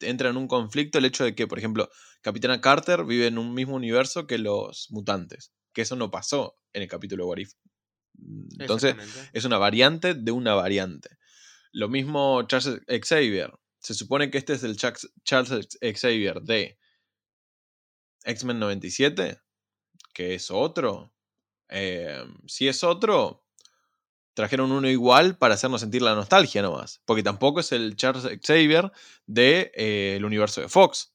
entra 0.00 0.30
en 0.30 0.38
un 0.38 0.48
conflicto 0.48 0.96
el 0.96 1.04
hecho 1.04 1.24
de 1.24 1.34
que, 1.34 1.46
por 1.46 1.58
ejemplo, 1.58 1.90
Capitana 2.22 2.62
Carter 2.62 3.04
vive 3.04 3.26
en 3.26 3.36
un 3.36 3.52
mismo 3.52 3.74
universo 3.74 4.26
que 4.26 4.38
los 4.38 4.86
mutantes. 4.88 5.52
Que 5.74 5.82
eso 5.82 5.96
no 5.96 6.10
pasó 6.10 6.56
en 6.72 6.80
el 6.80 6.88
capítulo 6.88 7.26
What 7.26 7.40
If. 7.40 7.52
Entonces, 8.58 8.96
es 9.34 9.44
una 9.44 9.58
variante 9.58 10.14
de 10.14 10.32
una 10.32 10.54
variante. 10.54 11.10
Lo 11.70 11.90
mismo 11.90 12.42
Charles 12.44 12.80
Xavier. 12.86 13.52
Se 13.80 13.92
supone 13.92 14.30
que 14.30 14.38
este 14.38 14.54
es 14.54 14.64
el 14.64 14.78
Charles 14.78 15.78
Xavier 15.82 16.40
de 16.40 16.78
X-Men 18.24 18.60
97, 18.60 19.38
que 20.14 20.34
es 20.34 20.50
otro. 20.50 21.12
Eh, 21.70 22.24
si 22.46 22.68
es 22.68 22.84
otro, 22.84 23.44
trajeron 24.34 24.72
uno 24.72 24.88
igual 24.88 25.38
para 25.38 25.54
hacernos 25.54 25.80
sentir 25.82 26.02
la 26.02 26.14
nostalgia 26.14 26.62
nomás. 26.62 27.02
Porque 27.06 27.22
tampoco 27.22 27.60
es 27.60 27.72
el 27.72 27.96
Charles 27.96 28.24
Xavier 28.46 28.92
del 29.26 29.36
de, 29.36 29.72
eh, 29.76 30.16
el 30.16 30.24
universo 30.24 30.60
de 30.62 30.68
Fox. 30.68 31.14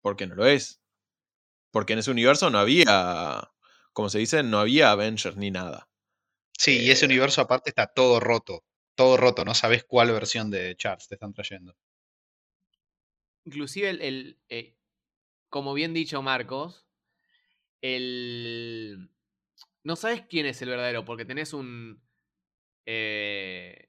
Porque 0.00 0.26
no 0.26 0.34
lo 0.34 0.46
es. 0.46 0.80
Porque 1.72 1.94
en 1.94 2.00
ese 2.00 2.10
universo 2.10 2.50
no 2.50 2.58
había, 2.58 3.52
como 3.92 4.08
se 4.10 4.18
dice, 4.20 4.42
no 4.42 4.60
había 4.60 4.90
Avengers 4.92 5.36
ni 5.36 5.50
nada. 5.50 5.90
Sí, 6.58 6.80
y 6.82 6.90
ese 6.90 7.06
Eh, 7.06 7.08
universo 7.08 7.40
aparte 7.40 7.70
está 7.70 7.86
todo 7.86 8.20
roto. 8.20 8.62
Todo 8.94 9.16
roto, 9.16 9.44
no 9.46 9.54
sabes 9.54 9.84
cuál 9.84 10.12
versión 10.12 10.50
de 10.50 10.76
Charles 10.76 11.08
te 11.08 11.14
están 11.14 11.32
trayendo. 11.32 11.74
Inclusive 13.44 13.90
el, 13.90 14.00
el, 14.02 14.38
eh, 14.48 14.76
como 15.50 15.74
bien 15.74 15.94
dicho 15.94 16.22
Marcos, 16.22 16.86
el 17.82 19.10
no 19.88 19.96
sabes 19.96 20.22
quién 20.28 20.44
es 20.44 20.60
el 20.60 20.68
verdadero, 20.68 21.06
porque 21.06 21.24
tenés 21.24 21.54
un 21.54 21.98
eh, 22.84 23.88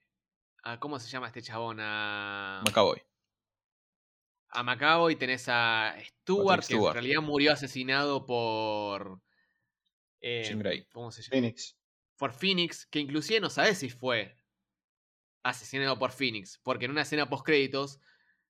ah, 0.64 0.80
¿cómo 0.80 0.98
se 0.98 1.10
llama 1.10 1.28
este 1.28 1.42
chabón? 1.42 1.80
A, 1.82 2.64
Macaboy. 2.66 3.02
a 4.52 4.64
Macabo 4.64 5.10
y 5.10 5.18
tenés 5.18 5.48
a 5.50 5.94
Stewart, 6.02 6.66
que 6.66 6.76
en 6.76 6.94
realidad 6.94 7.22
murió 7.22 7.52
asesinado 7.52 8.26
por 8.26 9.22
Jean 10.22 10.60
eh, 10.60 10.64
Grey. 10.64 10.86
¿Cómo 10.94 11.12
se 11.12 11.22
llama? 11.22 11.32
Phoenix. 11.32 11.78
Por 12.18 12.32
Phoenix, 12.32 12.86
que 12.86 13.00
inclusive 13.00 13.42
no 13.42 13.50
sabes 13.50 13.80
si 13.80 13.90
fue 13.90 14.38
asesinado 15.44 16.00
por 16.00 16.12
Phoenix, 16.12 16.60
porque 16.64 16.86
en 16.86 16.92
una 16.92 17.02
escena 17.02 17.30
post 17.30 17.46
créditos 17.46 18.00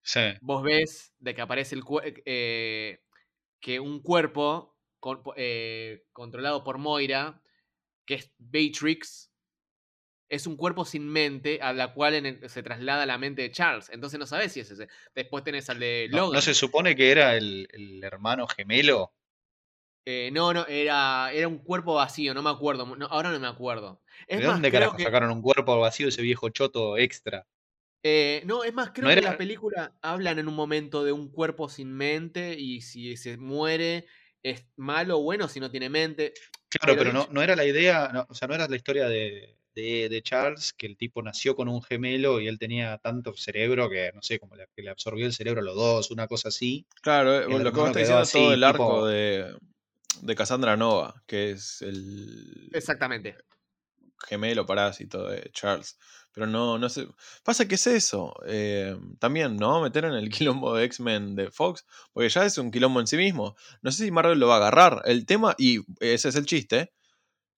Sí. 0.02 0.22
vos 0.42 0.64
ves 0.64 1.14
de 1.18 1.34
que 1.34 1.42
aparece 1.42 1.76
el 1.76 1.84
eh, 2.26 3.04
que 3.60 3.80
un 3.80 4.02
cuerpo 4.02 4.79
con- 5.00 5.22
eh, 5.36 6.06
controlado 6.14 6.64
por 6.64 6.78
Moira, 6.78 7.42
que 8.06 8.16
es 8.16 8.32
Beatrix, 8.38 9.32
es 10.30 10.46
un 10.46 10.58
cuerpo 10.58 10.86
sin 10.86 11.08
mente 11.08 11.60
a 11.62 11.74
la 11.74 11.94
cual 11.94 12.14
el- 12.14 12.50
se 12.50 12.62
traslada 12.64 13.06
la 13.06 13.18
mente 13.18 13.42
de 13.42 13.52
Charles. 13.52 13.90
Entonces 13.90 14.20
no 14.20 14.26
sabes 14.28 14.52
si 14.54 14.60
es 14.60 14.70
ese. 14.72 14.88
Después 15.16 15.44
tenés 15.44 15.70
al 15.70 15.80
de 15.80 16.08
¿No, 16.12 16.18
Logan. 16.18 16.34
no 16.36 16.42
se 16.42 16.54
supone 16.54 16.96
que 16.96 17.12
era 17.12 17.36
el, 17.36 17.68
el 17.72 18.04
hermano 18.04 18.48
gemelo? 18.48 19.12
Eh, 20.06 20.30
no, 20.32 20.54
no, 20.54 20.66
era, 20.68 21.32
era 21.34 21.48
un 21.48 21.60
cuerpo 21.60 21.94
vacío, 21.96 22.34
no 22.34 22.42
me 22.42 22.50
acuerdo. 22.50 22.86
no, 22.96 23.06
ahora 23.08 23.32
no 23.32 23.40
me 23.40 23.48
acuerdo. 23.48 24.02
Es 24.28 24.40
¿De 24.40 24.46
más, 24.46 24.54
dónde 24.54 24.72
carajo 24.72 24.98
que- 24.98 25.04
sacaron 25.04 25.32
un 25.32 25.42
cuerpo 25.42 25.80
vacío 25.80 26.08
ese 26.08 26.22
viejo 26.22 26.50
choto 26.50 26.98
extra? 26.98 27.46
Eh, 28.04 28.42
no, 28.46 28.64
es 28.64 28.74
más, 28.74 28.92
creo 28.92 29.04
No 29.04 29.10
que 29.14 29.18
en 29.20 29.24
la 29.26 29.38
película 29.38 29.94
hablan 30.02 30.40
en 30.40 30.48
un 30.48 30.56
momento 30.56 31.04
de 31.04 31.12
un 31.12 31.30
cuerpo 31.30 31.68
sin 31.70 31.92
mente 31.94 32.58
y 32.58 32.82
si 32.82 33.18
se 33.18 33.38
muere 33.38 34.06
es 34.44 34.66
malo 34.78 35.20
o 35.20 35.24
bueno 35.24 35.48
si 35.48 35.60
no 35.60 35.70
tiene 35.72 35.90
mente. 35.90 36.34
Claro, 36.70 36.98
Pero 36.98 37.12
pero 37.12 37.14
no, 37.14 37.28
no 37.32 37.42
era 37.42 37.56
la 37.56 37.66
idea, 37.66 38.10
no, 38.14 38.26
o 38.30 38.34
sea, 38.34 38.48
no 38.48 38.54
era 38.56 38.68
la 38.68 38.76
historia 38.76 39.08
de, 39.08 39.58
de, 39.74 40.08
de 40.10 40.22
Charles, 40.22 40.74
que 40.74 40.86
el 40.86 40.98
tipo 40.98 41.22
nació 41.22 41.56
con 41.56 41.68
un 41.68 41.82
gemelo 41.82 42.40
y 42.40 42.48
él 42.48 42.60
tenía 42.60 42.98
tanto 43.00 43.34
cerebro 43.36 43.90
que, 43.90 44.12
no 44.14 44.22
sé, 44.22 44.40
como 44.40 44.56
le, 44.56 44.68
que 44.76 44.84
le 44.84 44.90
absorbió 44.90 45.26
el 45.26 45.34
cerebro 45.34 45.62
a 45.62 45.64
los 45.64 45.76
dos, 45.76 46.12
una 46.12 46.28
cosa 46.28 46.50
así. 46.50 46.86
Claro, 47.02 47.34
eh, 47.36 47.44
El 47.44 47.64
lo 47.64 47.72
que 47.72 47.80
vos 47.80 47.88
diciendo 47.96 48.22
es 48.22 48.32
todo 48.32 48.50
así, 48.50 48.54
el 48.54 48.64
arco 48.64 48.84
tipo- 48.86 49.08
de, 49.08 49.56
de 50.22 50.36
Cassandra 50.36 50.78
Nova, 50.78 51.24
que 51.26 51.52
es 51.52 51.82
el 51.82 52.70
Exactamente. 52.74 53.36
Gemelo 54.28 54.66
parásito 54.66 55.28
de 55.28 55.50
Charles. 55.54 55.98
Pero 56.32 56.46
no, 56.46 56.78
no 56.78 56.90
sé. 56.90 57.08
Pasa 57.44 57.68
que 57.68 57.76
es 57.76 57.88
eso. 57.88 58.34
eh, 58.46 58.96
también, 59.20 59.58
¿no? 59.58 59.82
Meter 59.82 60.06
en 60.06 60.14
el 60.14 60.30
quilombo 60.30 60.76
de 60.76 60.86
X-Men 60.86 61.36
de 61.36 61.50
Fox. 61.52 61.86
Porque 62.14 62.30
ya 62.30 62.46
es 62.46 62.58
un 62.58 62.72
quilombo 62.72 63.00
en 63.00 63.08
sí 63.08 63.18
mismo. 63.18 63.56
No 63.82 63.92
sé 63.92 64.04
si 64.06 64.12
Marvel 64.12 64.40
lo 64.40 64.48
va 64.48 64.56
a 64.56 64.58
agarrar. 64.58 65.02
El 65.06 65.26
tema, 65.26 65.56
y 65.58 65.80
ese 66.00 66.30
es 66.30 66.36
el 66.36 66.46
chiste. 66.46 66.94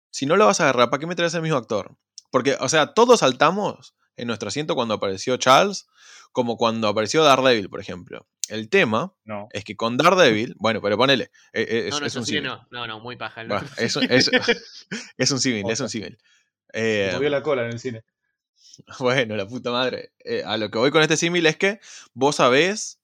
Si 0.10 0.26
no 0.26 0.36
lo 0.38 0.46
vas 0.46 0.60
a 0.60 0.64
agarrar, 0.64 0.90
¿para 0.90 1.00
qué 1.00 1.08
meter 1.08 1.26
a 1.26 1.28
ese 1.28 1.42
mismo 1.42 1.58
actor? 1.58 1.96
Porque, 2.32 2.56
o 2.60 2.70
sea, 2.70 2.94
todos 2.94 3.20
saltamos 3.20 3.94
en 4.16 4.28
nuestro 4.28 4.50
asiento 4.50 4.76
cuando 4.76 4.94
apareció 4.94 5.38
Charles, 5.38 5.88
como 6.32 6.58
cuando 6.58 6.88
apareció 6.88 7.24
Daredevil, 7.24 7.70
por 7.70 7.80
ejemplo. 7.82 8.28
el 8.48 8.70
tema 8.70 9.14
No. 9.26 9.48
es 9.52 9.64
que 9.64 9.76
con 9.78 9.96
Daredevil, 9.98 10.56
bueno, 10.58 10.82
pero 10.82 10.98
ponele, 10.98 11.26
eh, 11.54 11.62
eh, 11.70 11.84
es, 11.88 11.92
no, 11.92 12.02
no, 12.02 12.06
es 12.06 12.16
un 12.18 12.26
sí, 12.26 12.34
símil. 12.34 12.44
no, 12.50 12.68
no, 12.72 12.88
no, 12.88 13.00
muy 13.00 13.16
paja. 13.16 13.42
el 13.42 13.52
es, 13.78 13.96
un- 13.96 14.04
es- 14.12 14.30
es 15.18 15.32
un 15.32 15.40
símil, 15.40 15.70
es 15.70 15.80
un 15.80 15.90
símil. 15.90 16.18
Eh, 16.74 17.12
movió 17.14 17.30
la 17.30 17.42
cola 17.44 17.66
en 17.66 17.72
el 17.72 17.80
cine. 17.80 18.04
Bueno, 19.00 19.36
la 19.36 19.48
puta 19.48 19.72
madre. 19.72 20.14
Eh, 20.24 20.44
a 20.46 20.58
lo 20.58 20.72
que 20.72 20.78
voy 20.78 20.92
con 20.92 21.02
este 21.02 21.18
símil 21.18 21.46
es 21.46 21.58
que 21.58 21.80
vos 22.14 22.38
sabés 22.38 23.00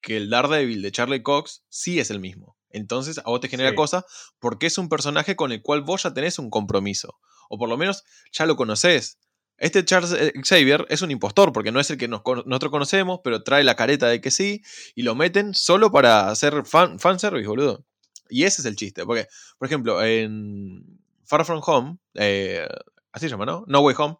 que 0.00 0.16
el 0.16 0.30
Daredevil 0.30 0.82
de 0.82 0.90
Charlie 0.90 1.22
Cox 1.22 1.62
sí 1.68 2.00
es 2.00 2.10
el 2.10 2.18
mismo. 2.18 2.56
Entonces 2.70 3.18
a 3.18 3.22
vos 3.24 3.40
te 3.40 3.48
genera 3.48 3.70
Sí. 3.70 3.76
cosa 3.76 4.04
porque 4.38 4.66
es 4.66 4.78
un 4.78 4.88
personaje 4.88 5.36
con 5.36 5.52
el 5.52 5.62
cual 5.62 5.82
vos 5.82 6.02
ya 6.04 6.14
tenés 6.14 6.38
un 6.38 6.50
compromiso. 6.50 7.18
O 7.48 7.58
por 7.58 7.68
lo 7.68 7.76
menos 7.76 8.04
ya 8.32 8.46
lo 8.46 8.56
conocés. 8.56 9.18
Este 9.58 9.84
Charles 9.84 10.12
eh, 10.12 10.32
Xavier 10.42 10.86
es 10.88 11.02
un 11.02 11.10
impostor 11.10 11.52
porque 11.52 11.70
no 11.70 11.78
es 11.78 11.90
el 11.90 11.98
que 11.98 12.08
nos, 12.08 12.22
nosotros 12.46 12.72
conocemos, 12.72 13.20
pero 13.22 13.42
trae 13.44 13.62
la 13.62 13.76
careta 13.76 14.08
de 14.08 14.20
que 14.20 14.30
sí 14.30 14.62
y 14.94 15.02
lo 15.02 15.14
meten 15.14 15.54
solo 15.54 15.92
para 15.92 16.30
hacer 16.30 16.64
fan, 16.64 16.98
fanservice, 16.98 17.46
boludo. 17.46 17.84
Y 18.28 18.44
ese 18.44 18.62
es 18.62 18.66
el 18.66 18.76
chiste. 18.76 19.04
Porque, 19.04 19.28
por 19.58 19.66
ejemplo, 19.68 20.02
en 20.02 20.98
Far 21.24 21.44
From 21.44 21.60
Home, 21.64 21.98
eh, 22.14 22.66
así 23.12 23.26
se 23.26 23.30
llama, 23.30 23.46
¿no? 23.46 23.64
No 23.66 23.80
Way 23.80 23.94
Home. 23.98 24.16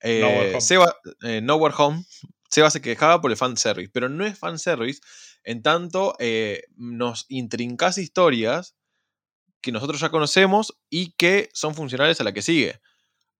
eh, 0.00 0.20
Nowhere 0.20 0.50
Home. 0.52 0.60
Seba, 0.60 0.96
eh, 1.22 1.40
Nowhere 1.42 1.74
Home. 1.78 2.04
Seba 2.50 2.70
se 2.70 2.80
quejaba 2.80 3.20
por 3.20 3.30
el 3.30 3.36
fanservice, 3.36 3.90
pero 3.92 4.08
no 4.08 4.24
es 4.24 4.38
fanservice 4.38 5.00
en 5.44 5.62
tanto 5.62 6.14
eh, 6.18 6.64
nos 6.76 7.26
intrincás 7.28 7.98
historias 7.98 8.76
que 9.60 9.72
nosotros 9.72 10.00
ya 10.00 10.10
conocemos 10.10 10.78
y 10.90 11.12
que 11.12 11.48
son 11.52 11.74
funcionales 11.74 12.20
a 12.20 12.24
la 12.24 12.32
que 12.32 12.42
sigue. 12.42 12.80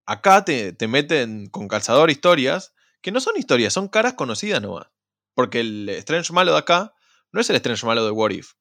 Acá 0.06 0.44
te, 0.44 0.72
te 0.72 0.88
meten 0.88 1.46
con 1.50 1.68
calzador 1.68 2.10
historias 2.10 2.72
que 3.00 3.12
no 3.12 3.20
son 3.20 3.36
historias, 3.36 3.72
son 3.72 3.88
caras 3.88 4.14
conocidas 4.14 4.60
nomás. 4.62 4.88
Porque 5.34 5.60
el 5.60 5.88
Strange 5.90 6.32
malo 6.32 6.52
de 6.52 6.58
acá 6.58 6.94
no 7.32 7.40
es 7.40 7.50
el 7.50 7.56
Strange 7.56 7.84
malo 7.86 8.04
de 8.04 8.10
What 8.10 8.30
If. 8.30 8.52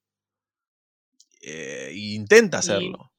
Eh, 1.41 1.91
intenta 1.95 2.57
Y- 2.57 2.59
hacerlo. 2.59 3.11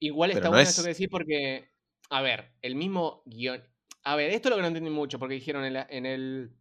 Igual 0.00 0.30
está 0.32 0.44
no 0.44 0.50
bueno 0.50 0.62
es- 0.62 0.70
esto 0.70 0.82
que 0.82 0.88
decís 0.88 1.08
porque, 1.10 1.71
a 2.12 2.22
ver, 2.22 2.52
el 2.62 2.74
mismo 2.76 3.22
guion. 3.26 3.62
A 4.04 4.16
ver, 4.16 4.30
esto 4.30 4.48
es 4.48 4.50
lo 4.50 4.56
que 4.56 4.62
no 4.62 4.68
entendí 4.68 4.90
mucho 4.90 5.18
porque 5.18 5.34
dijeron 5.34 5.64
en, 5.64 5.74
la- 5.74 5.86
en 5.90 6.06
el. 6.06 6.52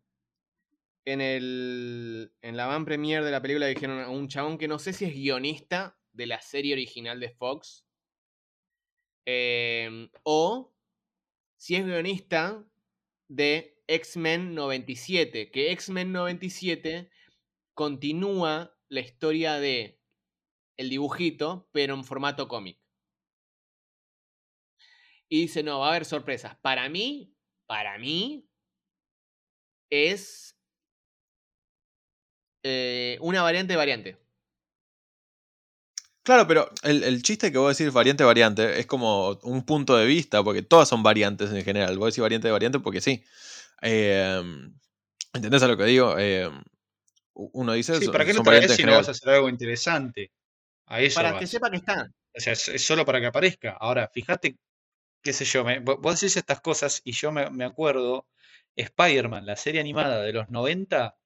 En 1.05 1.21
el. 1.21 2.33
En 2.41 2.57
la 2.57 2.67
van 2.67 2.85
premier 2.85 3.23
de 3.23 3.31
la 3.31 3.41
película 3.41 3.67
dijeron 3.67 3.99
a 3.99 4.09
un 4.09 4.27
chabón 4.27 4.57
que 4.57 4.67
no 4.67 4.79
sé 4.79 4.93
si 4.93 5.05
es 5.05 5.13
guionista 5.13 5.99
de 6.13 6.27
la 6.27 6.41
serie 6.41 6.73
original 6.73 7.19
de 7.19 7.29
Fox. 7.29 7.85
em, 9.25 10.09
o 10.23 10.73
si 11.57 11.75
es 11.75 11.85
guionista 11.85 12.65
de 13.29 13.77
X-Men 13.87 14.55
97. 14.55 15.51
Que 15.51 15.71
X-Men 15.71 16.11
97 16.11 17.09
continúa 17.75 18.77
la 18.89 18.99
historia 19.01 19.55
de 19.59 19.99
el 20.77 20.89
dibujito, 20.89 21.69
pero 21.71 21.93
en 21.93 22.03
formato 22.03 22.47
cómic. 22.47 22.80
Y 25.31 25.43
dice, 25.43 25.63
no, 25.63 25.79
va 25.79 25.87
a 25.87 25.89
haber 25.91 26.03
sorpresas. 26.03 26.57
Para 26.57 26.89
mí, 26.89 27.33
para 27.65 27.97
mí, 27.97 28.45
es 29.89 30.57
eh, 32.63 33.17
una 33.21 33.41
variante 33.41 33.71
de 33.71 33.77
variante. 33.77 34.17
Claro, 36.23 36.45
pero 36.47 36.69
el, 36.83 37.03
el 37.03 37.23
chiste 37.23 37.49
que 37.49 37.57
vos 37.57 37.75
decís 37.77 37.93
variante 37.93 38.25
variante 38.25 38.77
es 38.77 38.85
como 38.85 39.39
un 39.43 39.65
punto 39.65 39.95
de 39.95 40.05
vista, 40.05 40.43
porque 40.43 40.63
todas 40.63 40.89
son 40.89 41.01
variantes 41.01 41.49
en 41.51 41.63
general. 41.63 41.97
Vos 41.97 42.07
decís 42.07 42.21
variante 42.21 42.49
de 42.49 42.51
variante 42.51 42.79
porque 42.79 42.99
sí. 42.99 43.23
Eh, 43.81 44.43
¿Entendés 45.33 45.63
a 45.63 45.67
lo 45.69 45.77
que 45.77 45.85
digo? 45.85 46.13
Eh, 46.19 46.51
uno 47.33 47.71
dice 47.71 47.97
Sí, 48.01 48.09
¿para 48.09 48.25
qué 48.25 48.33
lo 48.33 48.39
son 48.39 48.45
traes 48.47 48.75
si 48.75 48.83
no 48.83 48.97
vas 48.97 49.07
a 49.07 49.11
hacer 49.11 49.29
algo 49.29 49.47
interesante? 49.47 50.29
A 50.87 50.99
eso 50.99 51.15
Para 51.15 51.31
vas. 51.31 51.39
que 51.39 51.47
sepa 51.47 51.71
que 51.71 51.77
está. 51.77 52.05
O 52.35 52.39
sea, 52.41 52.51
es, 52.51 52.67
es 52.67 52.83
solo 52.83 53.05
para 53.05 53.21
que 53.21 53.27
aparezca. 53.27 53.77
Ahora, 53.79 54.09
fíjate, 54.13 54.57
qué 55.21 55.33
sé 55.33 55.45
yo, 55.45 55.63
me- 55.63 55.79
vo- 55.83 55.97
vos 56.01 56.19
decís 56.19 56.37
estas 56.37 56.61
cosas 56.61 57.01
y 57.03 57.11
yo 57.13 57.31
me, 57.31 57.49
me 57.51 57.65
acuerdo, 57.65 58.27
Spider-Man, 58.75 59.45
la 59.45 59.55
serie 59.55 59.81
animada 59.81 60.21
de 60.21 60.33
los 60.33 60.49
90, 60.49 61.17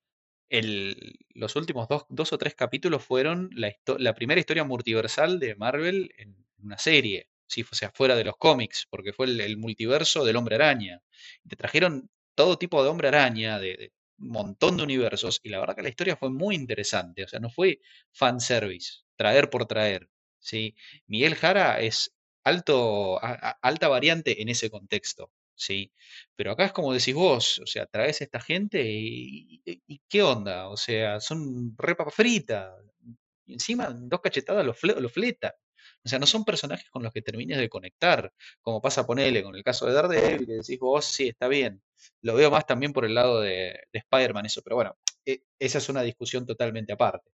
el- 0.50 1.18
los 1.34 1.56
últimos 1.56 1.88
dos, 1.88 2.06
dos 2.10 2.34
o 2.34 2.38
tres 2.38 2.56
capítulos 2.56 3.04
fueron 3.04 3.50
la, 3.54 3.74
la 4.00 4.14
primera 4.16 4.40
historia 4.40 4.64
multiversal 4.64 5.40
de 5.40 5.56
Marvel 5.56 6.14
en 6.18 6.36
una 6.60 6.78
serie. 6.78 7.30
Sí, 7.48 7.64
o 7.70 7.76
sea, 7.76 7.92
fuera 7.92 8.16
de 8.16 8.24
los 8.24 8.38
cómics, 8.38 8.88
porque 8.90 9.14
fue 9.14 9.28
el, 9.28 9.58
multiverso 9.58 10.26
del 10.26 10.36
Hombre 10.38 10.56
Araña. 10.56 11.02
Te 11.48 11.56
trajeron 11.56 12.10
todo 12.36 12.58
tipo 12.58 12.84
de 12.84 12.90
Hombre 12.90 13.08
Araña, 13.10 13.60
de, 13.60 13.76
de 13.78 13.94
un 14.20 14.30
montón 14.30 14.78
de 14.78 14.84
universos, 14.84 15.40
y 15.44 15.50
la 15.50 15.60
verdad 15.60 15.76
que 15.76 15.84
la 15.84 15.90
historia 15.90 16.16
fue 16.18 16.30
muy 16.32 16.56
interesante. 16.56 17.24
O 17.24 17.28
sea, 17.28 17.40
no 17.40 17.50
fue 17.50 17.80
fanservice, 18.12 19.02
traer 19.16 19.50
por 19.50 19.66
traer. 19.68 20.10
¿sí? 20.40 20.76
Miguel 21.08 21.36
Jara 21.36 21.80
es 21.82 22.15
alto, 22.46 23.24
a- 23.24 23.34
a- 23.52 23.60
alta 23.62 23.88
variante 23.90 24.42
en 24.42 24.50
ese 24.50 24.70
contexto. 24.70 25.32
¿sí? 25.56 25.92
Pero 26.36 26.52
acá 26.52 26.66
es 26.66 26.74
como 26.74 26.94
decís 26.94 27.16
vos, 27.16 27.60
o 27.60 27.68
sea, 27.68 27.86
traes 27.88 28.22
a 28.22 28.26
esta 28.26 28.42
gente 28.42 28.84
y, 28.86 29.62
¿qué 30.10 30.24
onda? 30.24 30.70
O 30.70 30.78
sea, 30.78 31.20
son 31.22 31.76
re 31.78 31.96
papa 31.96 32.12
frita. 32.12 32.76
Y 33.46 33.54
encima, 33.54 33.90
dos 33.92 34.22
cachetadas 34.22 34.66
los, 34.66 34.78
fle- 34.82 34.98
los 35.00 35.12
fletan. 35.12 35.52
O 36.04 36.10
sea, 36.10 36.20
no 36.20 36.26
son 36.26 36.46
personajes 36.46 36.90
con 36.90 37.04
los 37.04 37.14
que 37.14 37.22
termines 37.22 37.58
de 37.58 37.70
conectar, 37.70 38.32
como 38.62 38.82
pasa 38.82 39.06
ponele 39.06 39.44
con 39.44 39.56
el 39.56 39.64
caso 39.64 39.86
de 39.86 39.94
Daredevil, 39.94 40.46
que 40.48 40.54
decís 40.54 40.80
vos, 40.80 41.06
sí, 41.06 41.28
está 41.30 41.48
bien. 41.48 41.82
Lo 42.22 42.36
veo 42.36 42.52
más 42.52 42.66
también 42.66 42.94
por 42.94 43.06
el 43.06 43.14
lado 43.16 43.42
de, 43.42 43.80
de 43.92 44.00
Spider-Man 44.00 44.46
eso, 44.46 44.62
pero 44.64 44.76
bueno, 44.78 44.98
e- 45.26 45.44
esa 45.60 45.78
es 45.80 45.90
una 45.90 46.02
discusión 46.04 46.46
totalmente 46.46 46.94
aparte. 46.94 47.32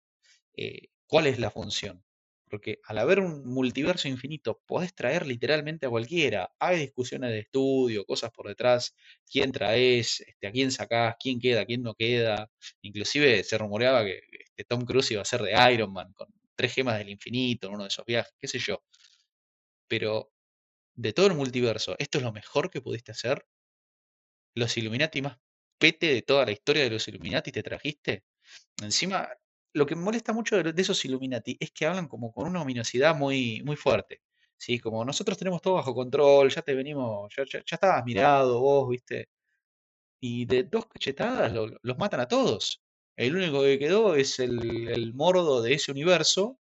Eh, 0.56 0.88
¿cuál 1.06 1.26
es 1.28 1.38
la 1.40 1.50
función? 1.50 2.04
Porque 2.48 2.80
al 2.84 2.98
haber 2.98 3.20
un 3.20 3.44
multiverso 3.46 4.08
infinito, 4.08 4.60
podés 4.66 4.94
traer 4.94 5.26
literalmente 5.26 5.86
a 5.86 5.90
cualquiera. 5.90 6.50
Hay 6.58 6.78
discusiones 6.78 7.30
de 7.30 7.40
estudio, 7.40 8.04
cosas 8.04 8.30
por 8.30 8.48
detrás, 8.48 8.94
quién 9.30 9.52
traes, 9.52 10.20
este, 10.20 10.46
a 10.46 10.52
quién 10.52 10.72
sacás, 10.72 11.16
quién 11.20 11.40
queda, 11.40 11.64
quién 11.66 11.82
no 11.82 11.94
queda. 11.94 12.50
Inclusive 12.82 13.44
se 13.44 13.58
rumoreaba 13.58 14.04
que 14.04 14.20
este, 14.40 14.64
Tom 14.64 14.84
Cruise 14.84 15.10
iba 15.12 15.22
a 15.22 15.24
ser 15.24 15.42
de 15.42 15.52
Iron 15.72 15.92
Man, 15.92 16.12
con 16.14 16.28
tres 16.56 16.74
gemas 16.74 16.98
del 16.98 17.10
infinito 17.10 17.68
en 17.68 17.74
uno 17.74 17.84
de 17.84 17.88
esos 17.88 18.04
viajes, 18.04 18.34
qué 18.40 18.48
sé 18.48 18.58
yo. 18.58 18.82
Pero 19.88 20.32
de 20.94 21.12
todo 21.12 21.26
el 21.26 21.34
multiverso, 21.34 21.96
¿esto 21.98 22.18
es 22.18 22.24
lo 22.24 22.32
mejor 22.32 22.70
que 22.70 22.80
pudiste 22.80 23.12
hacer? 23.12 23.46
Los 24.54 24.76
Illuminati 24.76 25.22
más 25.22 25.38
pete 25.78 26.06
de 26.08 26.22
toda 26.22 26.44
la 26.44 26.52
historia 26.52 26.82
de 26.82 26.90
los 26.90 27.06
Illuminati 27.08 27.52
te 27.52 27.62
trajiste. 27.62 28.24
Encima, 28.82 29.28
lo 29.74 29.86
que 29.86 29.94
me 29.96 30.02
molesta 30.02 30.32
mucho 30.32 30.56
de, 30.62 30.72
de 30.72 30.82
esos 30.82 31.04
Illuminati 31.04 31.56
es 31.60 31.70
que 31.72 31.86
hablan 31.86 32.08
como 32.08 32.32
con 32.32 32.46
una 32.48 32.62
ominosidad 32.62 33.14
muy, 33.16 33.62
muy 33.64 33.76
fuerte. 33.76 34.22
¿sí? 34.56 34.78
Como 34.80 35.04
nosotros 35.04 35.38
tenemos 35.38 35.60
todo 35.62 35.74
bajo 35.74 35.94
control, 35.94 36.50
ya 36.50 36.62
te 36.62 36.74
venimos, 36.74 37.32
ya, 37.36 37.44
ya, 37.44 37.60
ya 37.64 37.74
estabas 37.76 38.04
mirado 38.04 38.60
vos, 38.60 38.88
¿viste? 38.90 39.28
Y 40.20 40.46
de 40.46 40.64
dos 40.64 40.86
cachetadas 40.86 41.52
lo- 41.52 41.68
los 41.80 41.98
matan 41.98 42.20
a 42.20 42.28
todos. 42.28 42.82
El 43.16 43.36
único 43.36 43.62
que 43.62 43.78
quedó 43.78 44.14
es 44.14 44.38
el, 44.40 44.88
el 44.88 45.14
mordo 45.14 45.62
de 45.62 45.74
ese 45.74 45.92
universo, 45.92 46.58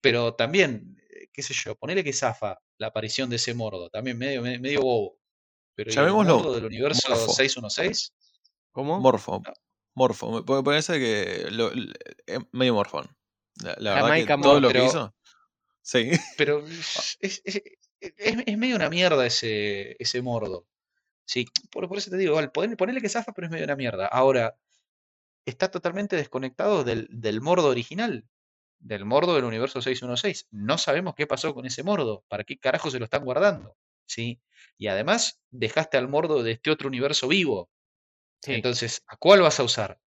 pero 0.00 0.34
también, 0.34 0.96
eh, 1.10 1.28
qué 1.32 1.42
sé 1.42 1.54
yo, 1.54 1.76
ponele 1.76 2.02
que 2.04 2.12
zafa 2.12 2.58
la 2.78 2.88
aparición 2.88 3.30
de 3.30 3.36
ese 3.36 3.54
mordo, 3.54 3.88
también 3.90 4.18
medio, 4.18 4.42
me- 4.42 4.58
medio 4.58 4.82
bobo. 4.82 5.18
Pero 5.74 5.90
¿y 5.90 5.94
el 5.94 5.96
Llamémoslo 6.00 6.36
mordo 6.38 6.54
del 6.54 6.64
universo 6.66 7.08
Morfo. 7.10 7.32
616? 7.32 8.12
¿Cómo? 8.72 9.00
Morfo. 9.00 9.42
No. 9.44 9.52
Morfo. 9.94 10.30
Me 10.32 10.42
puede 10.42 10.62
parece 10.62 10.98
que 10.98 11.48
lo- 11.50 11.72
es 11.72 12.38
medio 12.52 12.74
morfón. 12.74 13.06
La, 13.62 13.76
la 13.78 13.94
verdad 13.94 14.14
que 14.36 14.42
todo 14.42 14.60
lo 14.60 14.68
que 14.68 14.74
pero- 14.74 14.86
hizo. 14.86 15.14
Sí. 15.82 16.10
Pero 16.36 16.64
es, 16.66 17.18
es- 17.20 17.42
es- 17.44 17.62
es- 18.00 18.58
medio 18.58 18.76
una 18.76 18.88
mierda 18.90 19.26
ese, 19.26 19.96
ese 19.98 20.22
mordo. 20.22 20.66
Sí, 21.24 21.46
por, 21.70 21.88
por 21.88 21.98
eso 21.98 22.10
te 22.10 22.16
digo, 22.16 22.32
igual, 22.32 22.50
ponele, 22.50 22.76
ponele 22.76 23.00
que 23.00 23.08
zafa, 23.08 23.32
pero 23.32 23.46
es 23.46 23.50
medio 23.52 23.64
una 23.64 23.76
mierda. 23.76 24.06
Ahora, 24.06 24.56
está 25.46 25.70
totalmente 25.70 26.16
desconectado 26.16 26.84
del, 26.84 27.08
del 27.10 27.40
mordo 27.40 27.68
original, 27.68 28.24
del 28.78 29.04
mordo 29.04 29.34
del 29.34 29.44
universo 29.44 29.80
616. 29.82 30.48
No 30.50 30.78
sabemos 30.78 31.14
qué 31.14 31.26
pasó 31.26 31.54
con 31.54 31.64
ese 31.66 31.82
mordo, 31.82 32.24
para 32.28 32.44
qué 32.44 32.58
carajo 32.58 32.90
se 32.90 32.98
lo 32.98 33.04
están 33.04 33.24
guardando. 33.24 33.76
¿sí? 34.06 34.40
Y 34.78 34.88
además, 34.88 35.40
dejaste 35.50 35.96
al 35.96 36.08
mordo 36.08 36.42
de 36.42 36.52
este 36.52 36.70
otro 36.70 36.88
universo 36.88 37.28
vivo. 37.28 37.70
Sí. 38.42 38.52
Entonces, 38.54 39.02
¿a 39.06 39.16
cuál 39.16 39.40
vas 39.42 39.60
a 39.60 39.64
usar? 39.64 40.00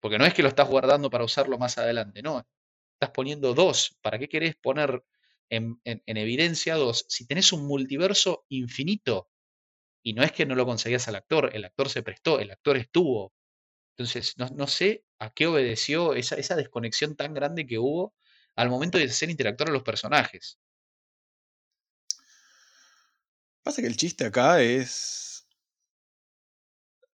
Porque 0.00 0.18
no 0.18 0.26
es 0.26 0.34
que 0.34 0.42
lo 0.42 0.48
estás 0.48 0.68
guardando 0.68 1.10
para 1.10 1.24
usarlo 1.24 1.58
más 1.58 1.78
adelante, 1.78 2.22
no. 2.22 2.46
Estás 2.94 3.10
poniendo 3.12 3.54
dos. 3.54 3.98
¿Para 4.02 4.18
qué 4.18 4.28
querés 4.28 4.56
poner 4.56 5.04
en, 5.50 5.80
en- 5.84 6.02
en 6.06 6.16
evidencia 6.16 6.76
dos? 6.76 7.06
Si 7.08 7.26
tenés 7.26 7.52
un 7.52 7.66
multiverso 7.66 8.44
infinito, 8.48 9.30
y 10.02 10.14
no 10.14 10.22
es 10.24 10.32
que 10.32 10.46
no 10.46 10.54
lo 10.56 10.66
conseguías 10.66 11.08
al 11.08 11.16
actor, 11.16 11.50
el 11.54 11.64
actor 11.64 11.88
se 11.90 12.02
prestó, 12.02 12.40
el 12.40 12.50
actor 12.50 12.76
estuvo. 12.76 13.34
Entonces, 13.96 14.34
no, 14.38 14.48
no 14.50 14.66
sé 14.68 15.04
a 15.18 15.30
qué 15.32 15.46
obedeció 15.46 16.14
esa, 16.14 16.36
esa 16.36 16.56
desconexión 16.56 17.16
tan 17.16 17.34
grande 17.34 17.66
que 17.66 17.78
hubo 17.78 18.14
al 18.56 18.70
momento 18.70 18.98
de 18.98 19.04
hacer 19.04 19.30
interactuar 19.30 19.70
a 19.70 19.72
los 19.72 19.82
personajes. 19.84 20.58
Pasa 23.62 23.80
que 23.82 23.86
el 23.88 23.96
chiste 23.96 24.24
acá 24.26 24.60
es. 24.62 25.27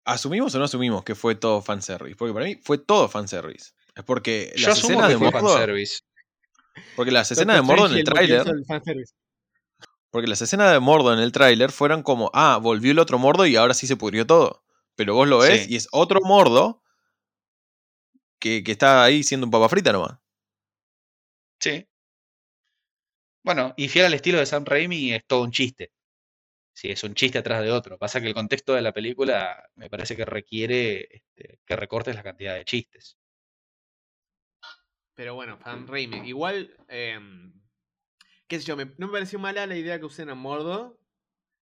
¿Asumimos 0.06 0.54
o 0.56 0.60
no 0.60 0.66
asumimos 0.66 1.04
que 1.04 1.16
fue 1.16 1.36
todo 1.36 1.62
fanservice? 1.62 2.16
Porque 2.16 2.34
para 2.34 2.46
mí 2.46 2.56
fue 2.56 2.78
todo 2.78 3.08
fanservice. 3.08 3.72
Es 3.96 4.04
porque 4.04 4.52
Yo 4.56 4.68
las 4.70 4.80
escenas 4.80 5.10
de 5.10 5.18
fue 5.18 5.32
Mordo. 5.32 5.48
fanservice. 5.50 6.00
Porque 6.96 7.12
las 7.12 7.32
escenas 7.32 7.56
de 7.56 7.62
Mordo 7.62 7.86
en 7.88 7.94
el 7.96 8.04
tráiler. 8.04 8.46
Porque 10.10 10.28
las 10.28 10.42
escenas 10.42 10.72
de 10.72 10.80
Mordo 10.80 11.14
en 11.14 11.20
el 11.20 11.32
tráiler 11.32 11.72
fueron 11.72 12.04
como, 12.04 12.30
ah, 12.34 12.60
volvió 12.62 12.92
el 12.92 13.00
otro 13.00 13.18
Mordo 13.18 13.46
y 13.46 13.56
ahora 13.56 13.74
sí 13.74 13.88
se 13.88 13.96
pudrió 13.96 14.26
todo. 14.28 14.64
Pero 14.96 15.16
vos 15.16 15.28
lo 15.28 15.40
ves 15.40 15.64
Sí. 15.64 15.74
y 15.74 15.76
es 15.76 15.88
otro 15.92 16.20
Mordo 16.22 16.84
que, 18.40 18.64
que 18.64 18.72
está 18.72 19.04
ahí 19.04 19.24
siendo 19.24 19.46
un 19.48 19.52
papa 19.52 19.70
frita 19.70 19.92
nomás. 19.94 20.18
Sí. 21.60 21.88
Bueno, 23.44 23.74
y 23.78 23.88
fiel 23.90 24.06
al 24.06 24.14
estilo 24.14 24.38
de 24.40 24.46
Sam 24.46 24.66
Raimi 24.66 25.14
es 25.14 25.26
todo 25.26 25.44
un 25.44 25.52
chiste. 25.52 25.92
Sí, 26.74 26.90
es 26.90 27.04
un 27.04 27.14
chiste 27.14 27.38
atrás 27.38 27.62
de 27.64 27.72
otro. 27.72 27.98
Pasa 28.00 28.20
que 28.20 28.28
el 28.28 28.34
contexto 28.34 28.74
de 28.74 28.82
la 28.82 28.94
película 28.94 29.70
me 29.76 29.90
parece 29.90 30.16
que 30.16 30.26
requiere 30.26 31.08
este, 31.18 31.60
que 31.66 31.76
recortes 31.76 32.16
la 32.16 32.24
cantidad 32.24 32.56
de 32.56 32.66
chistes. 32.66 33.18
Pero 35.16 35.36
bueno, 35.36 35.60
Fan 35.60 35.88
Raimi. 35.88 36.28
Igual, 36.28 36.76
em, 36.88 37.54
qué 38.48 38.60
sé 38.60 38.66
yo, 38.66 38.76
me- 38.76 38.94
no 38.98 39.08
me 39.08 39.14
pareció 39.14 39.38
mala 39.38 39.68
la 39.68 39.76
idea 39.78 40.00
que 40.00 40.06
usen 40.06 40.30
a 40.30 40.36
Mordo. 40.36 41.00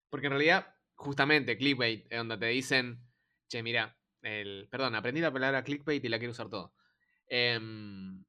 Porque 0.10 0.28
en 0.28 0.32
realidad, 0.32 0.76
justamente, 0.96 1.58
clickbait, 1.58 2.10
donde 2.14 2.38
te 2.38 2.46
dicen, 2.48 3.02
che, 3.48 3.64
mira, 3.64 3.98
el, 4.22 4.68
perdón, 4.70 4.96
aprendí 4.96 5.22
la 5.22 5.32
palabra 5.32 5.64
clickbait 5.64 6.04
y 6.04 6.10
la 6.10 6.20
quiero 6.20 6.32
usar 6.32 6.50
todo. 6.50 6.74
Em, 7.28 8.24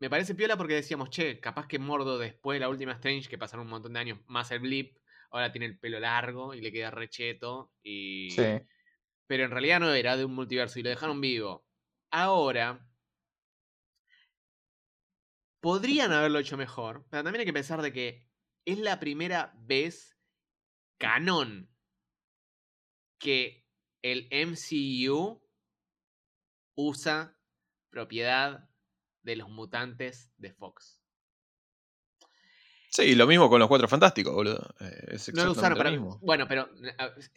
me 0.00 0.08
parece 0.10 0.34
piola 0.34 0.56
porque 0.56 0.74
decíamos, 0.74 1.10
che, 1.10 1.40
capaz 1.40 1.66
que 1.66 1.78
Mordo 1.78 2.18
después 2.18 2.56
de 2.56 2.60
la 2.60 2.68
última 2.68 2.92
Strange, 2.92 3.28
que 3.28 3.38
pasaron 3.38 3.66
un 3.66 3.70
montón 3.70 3.92
de 3.92 3.98
años 4.00 4.18
más 4.26 4.50
el 4.52 4.60
blip, 4.60 4.96
ahora 5.30 5.52
tiene 5.52 5.66
el 5.66 5.78
pelo 5.78 6.00
largo 6.00 6.54
y 6.54 6.60
le 6.60 6.72
queda 6.72 6.90
recheto. 6.90 7.72
Y... 7.82 8.30
Sí. 8.30 8.60
Pero 9.26 9.44
en 9.44 9.50
realidad 9.50 9.80
no 9.80 9.92
era 9.92 10.16
de 10.16 10.24
un 10.24 10.34
multiverso 10.34 10.78
y 10.78 10.82
lo 10.82 10.88
dejaron 10.88 11.20
vivo. 11.20 11.66
Ahora, 12.10 12.88
podrían 15.60 16.12
haberlo 16.12 16.38
hecho 16.38 16.56
mejor, 16.56 17.04
pero 17.10 17.22
también 17.22 17.40
hay 17.40 17.46
que 17.46 17.52
pensar 17.52 17.82
de 17.82 17.92
que 17.92 18.26
es 18.64 18.78
la 18.78 18.98
primera 19.00 19.52
vez 19.56 20.18
canon 20.98 21.70
que 23.18 23.66
el 24.02 24.28
MCU 24.30 25.42
usa 26.76 27.36
propiedad 27.90 28.70
de 29.22 29.36
los 29.36 29.48
mutantes 29.48 30.32
de 30.36 30.52
Fox. 30.52 30.97
Sí, 32.90 33.14
lo 33.14 33.26
mismo 33.26 33.48
con 33.50 33.58
los 33.60 33.68
cuatro 33.68 33.86
fantásticos, 33.86 34.34
boludo. 34.34 34.74
Eh, 34.80 35.08
Es 35.12 35.32
No 35.34 35.44
lo 35.44 35.52
usaron 35.52 35.76
para. 35.76 35.90
lo 35.90 35.96
mismo. 36.00 36.18
Bueno, 36.22 36.46
pero 36.48 36.68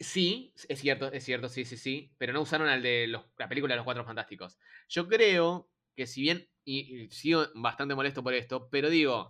sí, 0.00 0.54
es 0.68 0.80
cierto, 0.80 1.12
es 1.12 1.22
cierto, 1.24 1.48
sí, 1.48 1.64
sí, 1.64 1.76
sí. 1.76 2.12
Pero 2.18 2.32
no 2.32 2.40
usaron 2.40 2.68
al 2.68 2.82
de 2.82 3.06
los- 3.06 3.24
la 3.36 3.48
película 3.48 3.72
de 3.74 3.76
los 3.76 3.84
Cuatro 3.84 4.04
Fantásticos. 4.04 4.58
Yo 4.88 5.06
creo 5.08 5.70
que 5.94 6.06
si 6.06 6.22
bien. 6.22 6.48
Y, 6.64 7.02
y 7.02 7.10
sigo 7.10 7.44
bastante 7.54 7.94
molesto 7.94 8.22
por 8.22 8.34
esto, 8.34 8.68
pero 8.70 8.88
digo. 8.90 9.28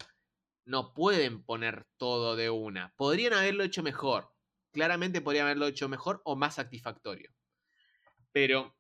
No 0.65 0.95
pueden 0.95 1.43
poner 1.43 1.87
todo 1.97 2.37
de 2.37 2.49
una. 2.51 2.95
Podrían 2.97 3.33
haberlo 3.33 3.65
hecho 3.65 3.83
mejor. 3.83 4.33
Claramente 4.71 5.21
podrían 5.21 5.47
haberlo 5.47 5.67
hecho 5.67 5.89
mejor 5.89 6.23
o 6.25 6.37
más 6.37 6.55
satisfactorio. 6.55 7.33
Pero. 8.31 8.77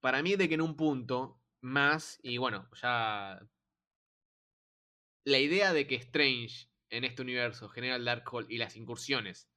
Para 0.00 0.20
mí, 0.20 0.34
de 0.34 0.48
que 0.48 0.54
en 0.54 0.62
un 0.62 0.74
punto. 0.76 1.40
Más. 1.60 2.18
Y 2.24 2.38
bueno, 2.38 2.68
ya 2.82 3.40
la 5.24 5.38
idea 5.38 5.72
de 5.72 5.86
que 5.86 5.96
Strange 5.96 6.68
en 6.90 7.04
este 7.04 7.22
universo 7.22 7.68
genera 7.68 7.96
el 7.96 8.04
Darkhold 8.04 8.50
y 8.50 8.58
las 8.58 8.76
incursiones, 8.76 9.50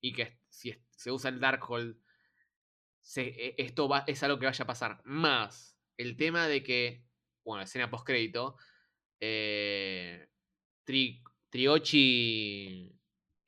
y 0.00 0.12
que 0.12 0.38
si 0.48 0.74
se 0.90 1.10
usa 1.10 1.30
el 1.30 1.40
Darkhold, 1.40 1.98
se, 3.00 3.22
e- 3.22 3.54
esto 3.58 3.88
va, 3.88 4.04
es 4.06 4.22
algo 4.22 4.38
que 4.38 4.46
vaya 4.46 4.62
a 4.62 4.66
pasar. 4.66 5.00
Más 5.04 5.78
el 5.96 6.16
tema 6.16 6.48
de 6.48 6.62
que, 6.62 7.04
bueno, 7.44 7.62
escena 7.62 7.90
postcrédito, 7.90 8.56
eh, 9.20 10.28
Tri, 10.84 11.22
Triochi 11.48 12.92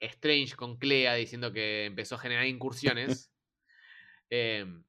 Strange 0.00 0.56
con 0.56 0.78
Clea 0.78 1.14
diciendo 1.14 1.52
que 1.52 1.84
empezó 1.84 2.14
a 2.14 2.18
generar 2.18 2.46
incursiones, 2.46 3.32
em, 4.30 4.84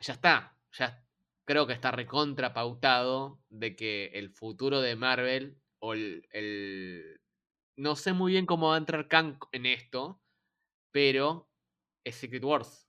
ya 0.00 0.14
está, 0.14 0.56
ya 0.72 1.04
creo 1.44 1.66
que 1.66 1.72
está 1.74 1.90
recontra 1.90 2.54
pautado 2.54 3.40
de 3.50 3.76
que 3.76 4.06
el 4.14 4.30
futuro 4.30 4.80
de 4.80 4.96
Marvel 4.96 5.61
o 5.82 5.94
el, 5.94 6.26
el- 6.30 7.20
no 7.76 7.96
sé 7.96 8.12
muy 8.12 8.32
bien 8.32 8.46
cómo 8.46 8.68
va 8.68 8.74
a 8.76 8.78
entrar 8.78 9.08
Kang 9.08 9.36
en 9.50 9.66
esto, 9.66 10.20
pero 10.92 11.48
es 12.04 12.14
Secret 12.16 12.44
Wars. 12.44 12.88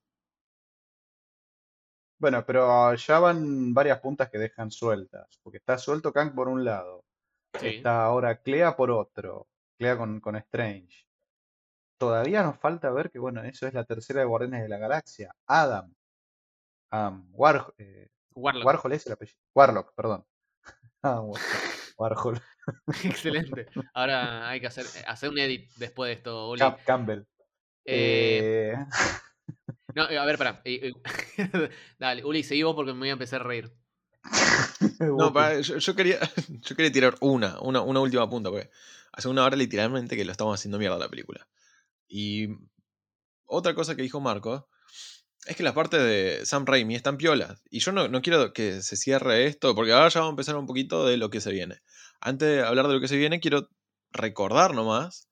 Bueno, 2.19 2.45
pero 2.45 2.93
ya 2.95 3.19
van 3.19 3.73
varias 3.73 3.99
puntas 3.99 4.29
que 4.29 4.37
dejan 4.37 4.71
sueltas. 4.71 5.39
Porque 5.43 5.57
está 5.57 5.77
suelto 5.77 6.13
Kang 6.13 6.33
por 6.35 6.47
un 6.47 6.63
lado. 6.63 7.03
Sí. 7.59 7.67
Está 7.67 8.05
ahora 8.05 8.41
Clea 8.41 8.75
por 8.75 8.91
otro. 8.91 9.47
Clea 9.77 9.97
con, 9.97 10.19
con 10.21 10.35
Strange. 10.37 11.05
Todavía 11.97 12.43
nos 12.43 12.57
falta 12.59 12.91
ver 12.91 13.09
que, 13.11 13.19
bueno, 13.19 13.43
eso 13.43 13.67
es 13.67 13.73
la 13.73 13.85
tercera 13.85 14.19
de 14.21 14.25
Guardianes 14.25 14.63
de 14.63 14.69
la 14.69 14.77
Galaxia. 14.77 15.35
Adam. 15.47 15.93
Adam 16.91 17.27
War- 17.33 17.73
eh, 17.77 18.09
Warlock. 18.35 18.65
Warhol 18.65 18.93
es 18.93 19.05
el 19.07 19.13
apellido. 19.13 19.37
Warlock, 19.55 19.93
perdón. 19.95 20.25
Adam 21.01 21.31
Warhol. 21.97 22.39
Excelente. 23.03 23.67
Ahora 23.93 24.49
hay 24.49 24.59
que 24.59 24.67
hacer, 24.67 24.85
hacer 25.07 25.29
un 25.29 25.39
edit 25.39 25.71
después 25.77 26.09
de 26.09 26.13
esto, 26.13 26.49
Uli. 26.49 26.61
Cam- 26.61 26.77
Campbell. 26.85 27.23
Eh, 27.85 28.73
Eh, 28.73 28.85
no, 29.95 30.09
eh, 30.09 30.17
a 30.17 30.25
ver, 30.25 30.37
pará. 30.37 30.61
Eh, 30.65 30.91
eh, 31.37 31.69
Dale, 31.99 32.23
Uli, 32.23 32.43
seguí 32.43 32.63
vos 32.63 32.75
porque 32.75 32.93
me 32.93 32.99
voy 32.99 33.09
a 33.09 33.13
empezar 33.13 33.41
a 33.41 33.45
reír. 33.45 33.71
No, 34.99 35.33
pará, 35.33 35.59
yo, 35.59 35.77
yo 35.77 35.95
quería, 35.95 36.19
yo 36.47 36.75
quería 36.75 36.91
tirar 36.91 37.15
una, 37.19 37.59
una, 37.61 37.81
una 37.81 37.99
última 37.99 38.29
punta, 38.29 38.49
porque 38.49 38.69
hace 39.11 39.27
una 39.27 39.43
hora 39.43 39.55
literalmente 39.57 40.15
que 40.15 40.25
lo 40.25 40.31
estamos 40.31 40.57
haciendo 40.59 40.79
mierda 40.79 40.97
la 40.97 41.09
película. 41.09 41.47
Y 42.07 42.47
otra 43.45 43.75
cosa 43.75 43.95
que 43.95 44.01
dijo 44.01 44.19
Marco 44.21 44.69
es 45.45 45.57
que 45.57 45.63
la 45.63 45.73
parte 45.73 45.97
de 45.97 46.45
Sam 46.45 46.65
Raimi 46.65 46.95
están 46.95 47.17
piolas. 47.17 47.61
Y 47.69 47.79
yo 47.79 47.91
no, 47.91 48.07
no 48.07 48.21
quiero 48.21 48.53
que 48.53 48.81
se 48.81 48.95
cierre 48.95 49.45
esto, 49.45 49.75
porque 49.75 49.91
ahora 49.91 50.07
ya 50.07 50.21
vamos 50.21 50.31
a 50.31 50.35
empezar 50.35 50.55
un 50.55 50.67
poquito 50.67 51.05
de 51.05 51.17
lo 51.17 51.29
que 51.29 51.41
se 51.41 51.51
viene. 51.51 51.81
Antes 52.25 52.47
de 52.47 52.61
hablar 52.63 52.87
de 52.87 52.93
lo 52.93 53.01
que 53.01 53.09
se 53.09 53.17
viene, 53.17 53.41
quiero 53.41 53.69
recordar 54.13 54.73
nomás 54.73 55.27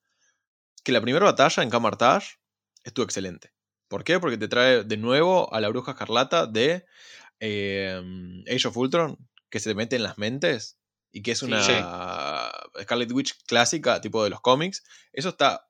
que 0.84 0.92
la 0.92 1.00
primera 1.00 1.24
batalla 1.24 1.62
en 1.62 1.70
Camartage 1.70 2.36
estuvo 2.84 3.04
excelente. 3.04 3.54
¿Por 3.88 4.04
qué? 4.04 4.20
Porque 4.20 4.36
te 4.36 4.46
trae 4.48 4.84
de 4.84 4.96
nuevo 4.98 5.52
a 5.54 5.60
la 5.62 5.68
bruja 5.70 5.92
escarlata 5.92 6.46
de 6.46 6.84
eh, 7.40 8.42
Age 8.46 8.68
of 8.68 8.76
Ultron, 8.76 9.16
que 9.48 9.58
se 9.58 9.74
mete 9.74 9.96
en 9.96 10.02
las 10.02 10.18
mentes 10.18 10.78
y 11.12 11.22
que 11.22 11.32
es 11.32 11.42
una 11.42 11.62
Sí. 11.62 11.72
Scarlet 12.82 13.10
Witch 13.12 13.42
clásica, 13.46 14.00
tipo 14.02 14.22
de 14.22 14.30
los 14.30 14.40
cómics. 14.42 14.82
Eso 15.12 15.30
está 15.30 15.66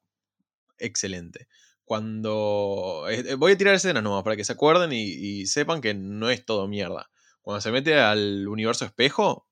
excelente. 0.78 1.48
Cuando. 1.84 3.06
eh, 3.08 3.22
eh, 3.26 3.34
voy 3.34 3.52
a 3.52 3.58
tirar 3.58 3.74
escenas 3.74 4.02
nomás 4.02 4.24
para 4.24 4.36
que 4.36 4.44
se 4.44 4.52
acuerden 4.52 4.92
y, 4.92 5.02
y 5.02 5.46
sepan 5.46 5.80
que 5.80 5.94
no 5.94 6.30
es 6.30 6.44
todo 6.44 6.66
mierda. 6.66 7.10
Cuando 7.42 7.60
se 7.60 7.70
mete 7.72 7.98
al 7.98 8.48
universo 8.48 8.84
espejo, 8.84 9.48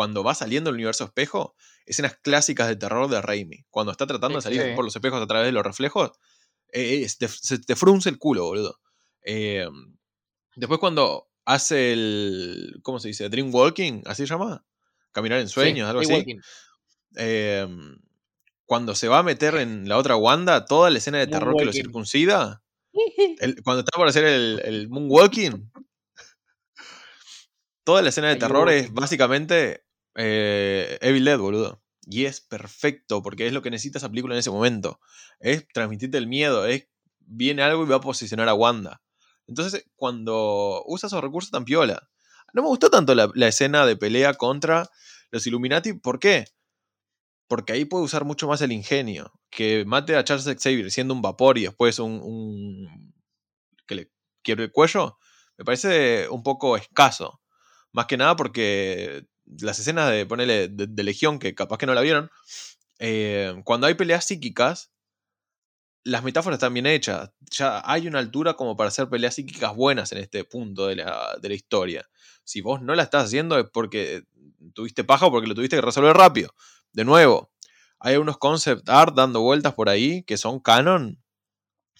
cuando 0.00 0.24
va 0.24 0.34
saliendo 0.34 0.70
el 0.70 0.76
universo 0.76 1.04
espejo, 1.04 1.54
escenas 1.84 2.16
clásicas 2.22 2.68
de 2.68 2.76
terror 2.76 3.10
de 3.10 3.20
Raimi. 3.20 3.66
Cuando 3.68 3.92
está 3.92 4.06
tratando 4.06 4.38
de 4.38 4.42
salir 4.42 4.62
Sí. 4.62 4.68
por 4.74 4.82
los 4.82 4.96
espejos 4.96 5.20
a 5.20 5.26
través 5.26 5.44
de 5.44 5.52
los 5.52 5.62
reflejos, 5.62 6.12
eh, 6.72 7.06
te- 7.18 7.28
se 7.28 7.58
te 7.58 7.76
frunce 7.76 8.08
el 8.08 8.16
culo, 8.18 8.44
boludo. 8.46 8.80
Eh, 9.26 9.68
después 10.56 10.80
cuando 10.80 11.28
hace 11.44 11.92
el. 11.92 12.78
¿Cómo 12.82 12.98
se 12.98 13.08
dice? 13.08 13.28
Dream 13.28 13.54
Walking, 13.54 14.00
así 14.06 14.22
se 14.26 14.32
llama. 14.32 14.64
Caminar 15.12 15.38
en 15.40 15.50
sueños, 15.50 15.86
algo 15.86 16.00
así. 16.00 16.24
Eh, 17.18 17.68
cuando 18.64 18.94
se 18.94 19.08
va 19.08 19.18
a 19.18 19.22
meter 19.22 19.56
en 19.56 19.86
la 19.86 19.98
otra 19.98 20.16
Wanda, 20.16 20.64
toda 20.64 20.88
la 20.88 20.96
escena 20.96 21.18
de 21.18 21.26
terror 21.26 21.54
que 21.58 21.66
lo 21.66 21.74
circuncida. 21.74 22.62
el- 23.40 23.62
cuando 23.62 23.80
está 23.80 23.98
por 23.98 24.08
hacer 24.08 24.24
el, 24.24 24.62
el 24.64 24.88
Moonwalking. 24.88 25.70
Toda 27.84 28.00
la 28.00 28.08
escena 28.08 28.28
de 28.28 28.36
terror 28.36 28.70
es 28.70 28.92
básicamente 28.94 29.84
eh, 30.16 30.98
Evil 31.00 31.24
Dead, 31.24 31.38
boludo. 31.38 31.82
Y 32.06 32.24
es 32.24 32.40
perfecto, 32.40 33.22
porque 33.22 33.46
es 33.46 33.52
lo 33.52 33.62
que 33.62 33.70
necesita 33.70 33.98
esa 33.98 34.08
película 34.08 34.34
en 34.34 34.40
ese 34.40 34.50
momento. 34.50 35.00
Es 35.38 35.66
transmitirte 35.68 36.18
el 36.18 36.26
miedo, 36.26 36.66
es 36.66 36.88
viene 37.20 37.62
algo 37.62 37.84
y 37.84 37.88
va 37.88 37.96
a 37.96 38.00
posicionar 38.00 38.48
a 38.48 38.54
Wanda. 38.54 39.02
Entonces, 39.46 39.86
cuando 39.96 40.82
usa 40.86 41.06
esos 41.06 41.22
recursos 41.22 41.50
tan 41.50 41.64
piola. 41.64 42.08
No 42.52 42.62
me 42.62 42.68
gustó 42.68 42.90
tanto 42.90 43.14
la, 43.14 43.48
escena 43.48 43.86
de 43.86 43.96
pelea 43.96 44.34
contra 44.34 44.90
los 45.30 45.46
Illuminati. 45.46 45.92
¿Por 45.92 46.18
qué? 46.18 46.46
Porque 47.48 47.72
ahí 47.72 47.84
puede 47.84 48.04
usar 48.04 48.24
mucho 48.24 48.48
más 48.48 48.60
el 48.62 48.72
ingenio. 48.72 49.32
Que 49.50 49.84
mate 49.84 50.16
a 50.16 50.24
Charles 50.24 50.46
Xavier 50.60 50.90
siendo 50.90 51.14
un 51.14 51.22
vapor 51.22 51.58
y 51.58 51.62
después 51.62 51.98
un. 51.98 52.20
un- 52.22 53.14
que 53.86 53.94
le 53.96 54.12
quiebre 54.42 54.64
el 54.64 54.72
cuello. 54.72 55.18
Me 55.58 55.64
parece 55.64 56.28
un 56.28 56.42
poco 56.42 56.76
escaso. 56.76 57.40
Más 57.92 58.06
que 58.06 58.16
nada 58.16 58.36
porque 58.36 59.26
las 59.60 59.78
escenas 59.78 60.10
de 60.10 60.26
ponerle 60.26 60.68
de, 60.68 60.86
de 60.86 61.02
Legión, 61.04 61.38
que 61.38 61.54
capaz 61.54 61.78
que 61.78 61.86
no 61.86 61.94
la 61.94 62.00
vieron. 62.02 62.30
eh, 62.98 63.54
cuando 63.64 63.86
hay 63.86 63.94
peleas 63.94 64.26
psíquicas. 64.26 64.92
las 66.04 66.22
metáforas 66.24 66.56
están 66.56 66.72
bien 66.74 66.86
hechas. 66.86 67.30
Ya 67.50 67.82
hay 67.84 68.06
una 68.06 68.18
altura 68.20 68.54
como 68.54 68.76
para 68.76 68.88
hacer 68.88 69.08
peleas 69.08 69.34
psíquicas 69.34 69.74
buenas 69.74 70.12
en 70.12 70.18
este 70.18 70.44
punto 70.44 70.86
de 70.86 70.96
la, 70.96 71.36
de 71.40 71.48
la 71.48 71.54
historia. 71.54 72.08
Si 72.44 72.60
vos 72.62 72.80
no 72.82 72.94
la 72.94 73.02
estás 73.02 73.26
haciendo 73.26 73.58
es 73.58 73.66
porque 73.70 74.24
tuviste 74.74 75.04
paja 75.04 75.26
o 75.26 75.30
porque 75.30 75.46
lo 75.48 75.54
tuviste 75.54 75.76
que 75.76 75.82
resolver 75.82 76.16
rápido. 76.16 76.54
De 76.92 77.04
nuevo, 77.04 77.50
hay 77.98 78.16
unos 78.16 78.38
concept 78.38 78.88
art 78.88 79.14
dando 79.14 79.40
vueltas 79.42 79.74
por 79.74 79.88
ahí 79.88 80.22
que 80.24 80.36
son 80.38 80.60
canon. 80.60 81.22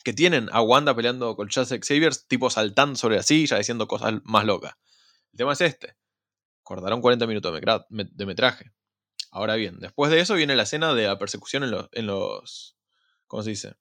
Que 0.04 0.12
tienen 0.14 0.48
a 0.52 0.62
Wanda 0.62 0.94
peleando 0.96 1.36
con 1.36 1.48
Charles 1.48 1.78
Xavier, 1.86 2.14
tipo 2.28 2.50
saltando 2.50 2.96
sobre 2.96 3.16
la 3.16 3.22
silla, 3.22 3.58
diciendo 3.58 3.86
cosas 3.88 4.14
más 4.24 4.44
locas. 4.46 4.74
El 5.32 5.38
tema 5.38 5.52
es 5.52 5.60
este. 5.60 5.96
Cortaron 6.70 7.00
40 7.00 7.26
minutos 7.26 7.52
de, 7.52 8.26
metraje. 8.26 8.70
Ahora 9.32 9.56
bien, 9.56 9.80
después 9.80 10.12
de 10.12 10.20
eso 10.20 10.36
viene 10.36 10.54
la 10.54 10.62
escena 10.62 10.94
de 10.94 11.08
la 11.08 11.18
persecución 11.18 11.64
en 11.64 11.72
los, 11.72 11.88
en 11.90 12.06
los. 12.06 12.76
¿Cómo 13.26 13.42
se 13.42 13.50
dice? 13.50 13.74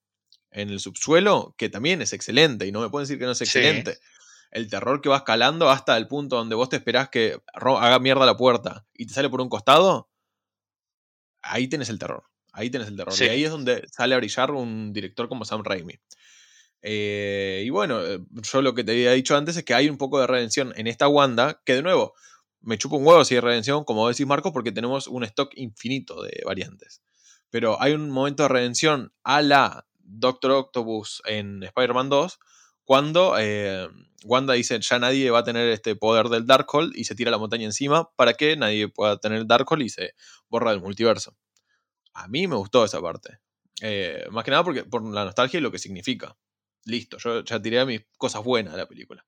En 0.50 0.70
el 0.70 0.80
subsuelo, 0.80 1.54
que 1.56 1.70
también 1.70 2.02
es 2.02 2.14
excelente, 2.14 2.66
y 2.66 2.72
no 2.72 2.82
me 2.82 2.90
pueden 2.90 3.04
decir 3.04 3.20
que 3.20 3.26
no 3.26 3.34
es 3.34 3.38
Sí. 3.38 3.44
excelente. 3.44 4.00
El 4.50 4.72
terror 4.72 5.02
que 5.02 5.10
va 5.10 5.18
escalando 5.18 5.70
hasta 5.70 5.96
el 5.98 6.08
punto 6.08 6.38
donde 6.38 6.56
vos 6.56 6.70
te 6.70 6.78
esperás 6.78 7.10
que 7.10 7.40
haga 7.54 8.00
mierda 8.00 8.26
la 8.26 8.36
puerta 8.36 8.88
y 8.96 9.06
te 9.06 9.14
sale 9.14 9.30
por 9.30 9.42
un 9.42 9.50
costado. 9.50 10.10
Ahí 11.44 11.68
tenés 11.68 11.90
el 11.90 12.00
terror. 12.00 12.24
Ahí 12.54 12.72
tenés 12.72 12.88
el 12.88 12.98
terror. 12.98 13.14
Sí. 13.14 13.26
Y 13.26 13.30
ahí 13.30 13.44
es 13.44 13.52
donde 13.52 13.88
sale 13.92 14.16
a 14.16 14.18
brillar 14.18 14.50
un 14.50 14.94
director 14.94 15.30
como 15.30 15.46
Sam 15.46 15.64
Raimi. 15.64 15.94
Eh, 16.82 17.62
y 17.64 17.70
bueno, 17.70 18.04
eh, 18.04 18.20
yo 18.52 18.64
lo 18.64 18.74
que 18.74 18.84
te 18.84 18.94
había 18.94 19.12
dicho 19.12 19.38
antes 19.38 19.58
es 19.58 19.64
que 19.64 19.76
hay 19.76 19.90
un 19.90 20.00
poco 20.00 20.20
de 20.20 20.26
redención 20.26 20.74
en 20.76 20.88
esta 20.88 21.08
Wanda, 21.08 21.62
que 21.64 21.76
de 21.76 21.84
nuevo, 21.84 22.16
me 22.62 22.78
chupa 22.78 22.98
un 22.98 23.06
huevo 23.06 23.24
si 23.26 23.36
hay 23.36 23.42
redención, 23.42 23.84
como 23.84 24.08
decís 24.08 24.26
Marco, 24.26 24.52
porque 24.52 24.72
tenemos 24.72 25.08
un 25.08 25.24
stock 25.24 25.52
infinito 25.56 26.22
de 26.22 26.42
variantes. 26.46 27.02
Pero 27.50 27.82
hay 27.82 27.94
un 27.94 28.10
momento 28.10 28.44
de 28.44 28.50
redención 28.50 29.14
a 29.24 29.42
la 29.42 29.88
Doctor 30.00 30.52
Octopus 30.52 31.22
en 31.26 31.64
Spider-Man 31.64 32.10
2, 32.10 32.40
cuando 32.84 33.36
eh, 33.38 33.88
Wanda 34.26 34.54
dice 34.54 34.80
ya 34.80 35.00
nadie 35.00 35.30
va 35.30 35.40
a 35.40 35.44
tener 35.44 35.70
este 35.70 35.96
poder 35.96 36.28
del 36.30 36.48
Darkhold 36.48 36.96
y 36.96 37.04
se 37.04 37.16
tira 37.16 37.32
la 37.32 37.38
montaña 37.38 37.66
encima 37.66 38.10
para 38.16 38.34
que 38.34 38.56
nadie 38.56 38.88
pueda 38.88 39.20
tener 39.20 39.40
el 39.40 39.48
Darkhold 39.48 39.84
y 39.84 39.90
se 39.90 40.16
borra 40.50 40.72
del 40.72 40.82
multiverso. 40.82 41.38
A 42.14 42.28
mí 42.28 42.48
me 42.48 42.56
gustó 42.56 42.84
esa 42.84 43.02
parte. 43.02 43.40
Eh, 43.82 44.26
más 44.32 44.44
que 44.44 44.52
nada 44.52 44.64
porque, 44.64 44.84
por 44.84 45.04
la 45.04 45.24
nostalgia 45.24 45.60
y 45.60 45.62
lo 45.62 45.72
que 45.72 45.80
significa. 45.80 46.36
Listo, 46.86 47.18
yo 47.18 47.44
ya 47.44 47.62
tiré 47.62 47.86
mis 47.86 48.02
cosas 48.18 48.44
buenas 48.44 48.74
de 48.74 48.80
la 48.80 48.88
película. 48.88 49.26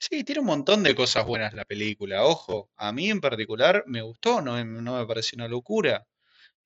Sí, 0.00 0.24
tiene 0.24 0.40
un 0.40 0.46
montón 0.46 0.82
de 0.82 0.94
cosas 0.96 1.24
buenas 1.26 1.52
la 1.54 1.64
película. 1.64 2.24
Ojo, 2.24 2.70
a 2.76 2.92
mí 2.92 3.08
en 3.10 3.20
particular 3.20 3.84
me 3.86 4.00
gustó, 4.02 4.40
no, 4.40 4.52
me- 4.64 5.06
pareció 5.06 5.36
una 5.36 5.46
locura. 5.48 6.06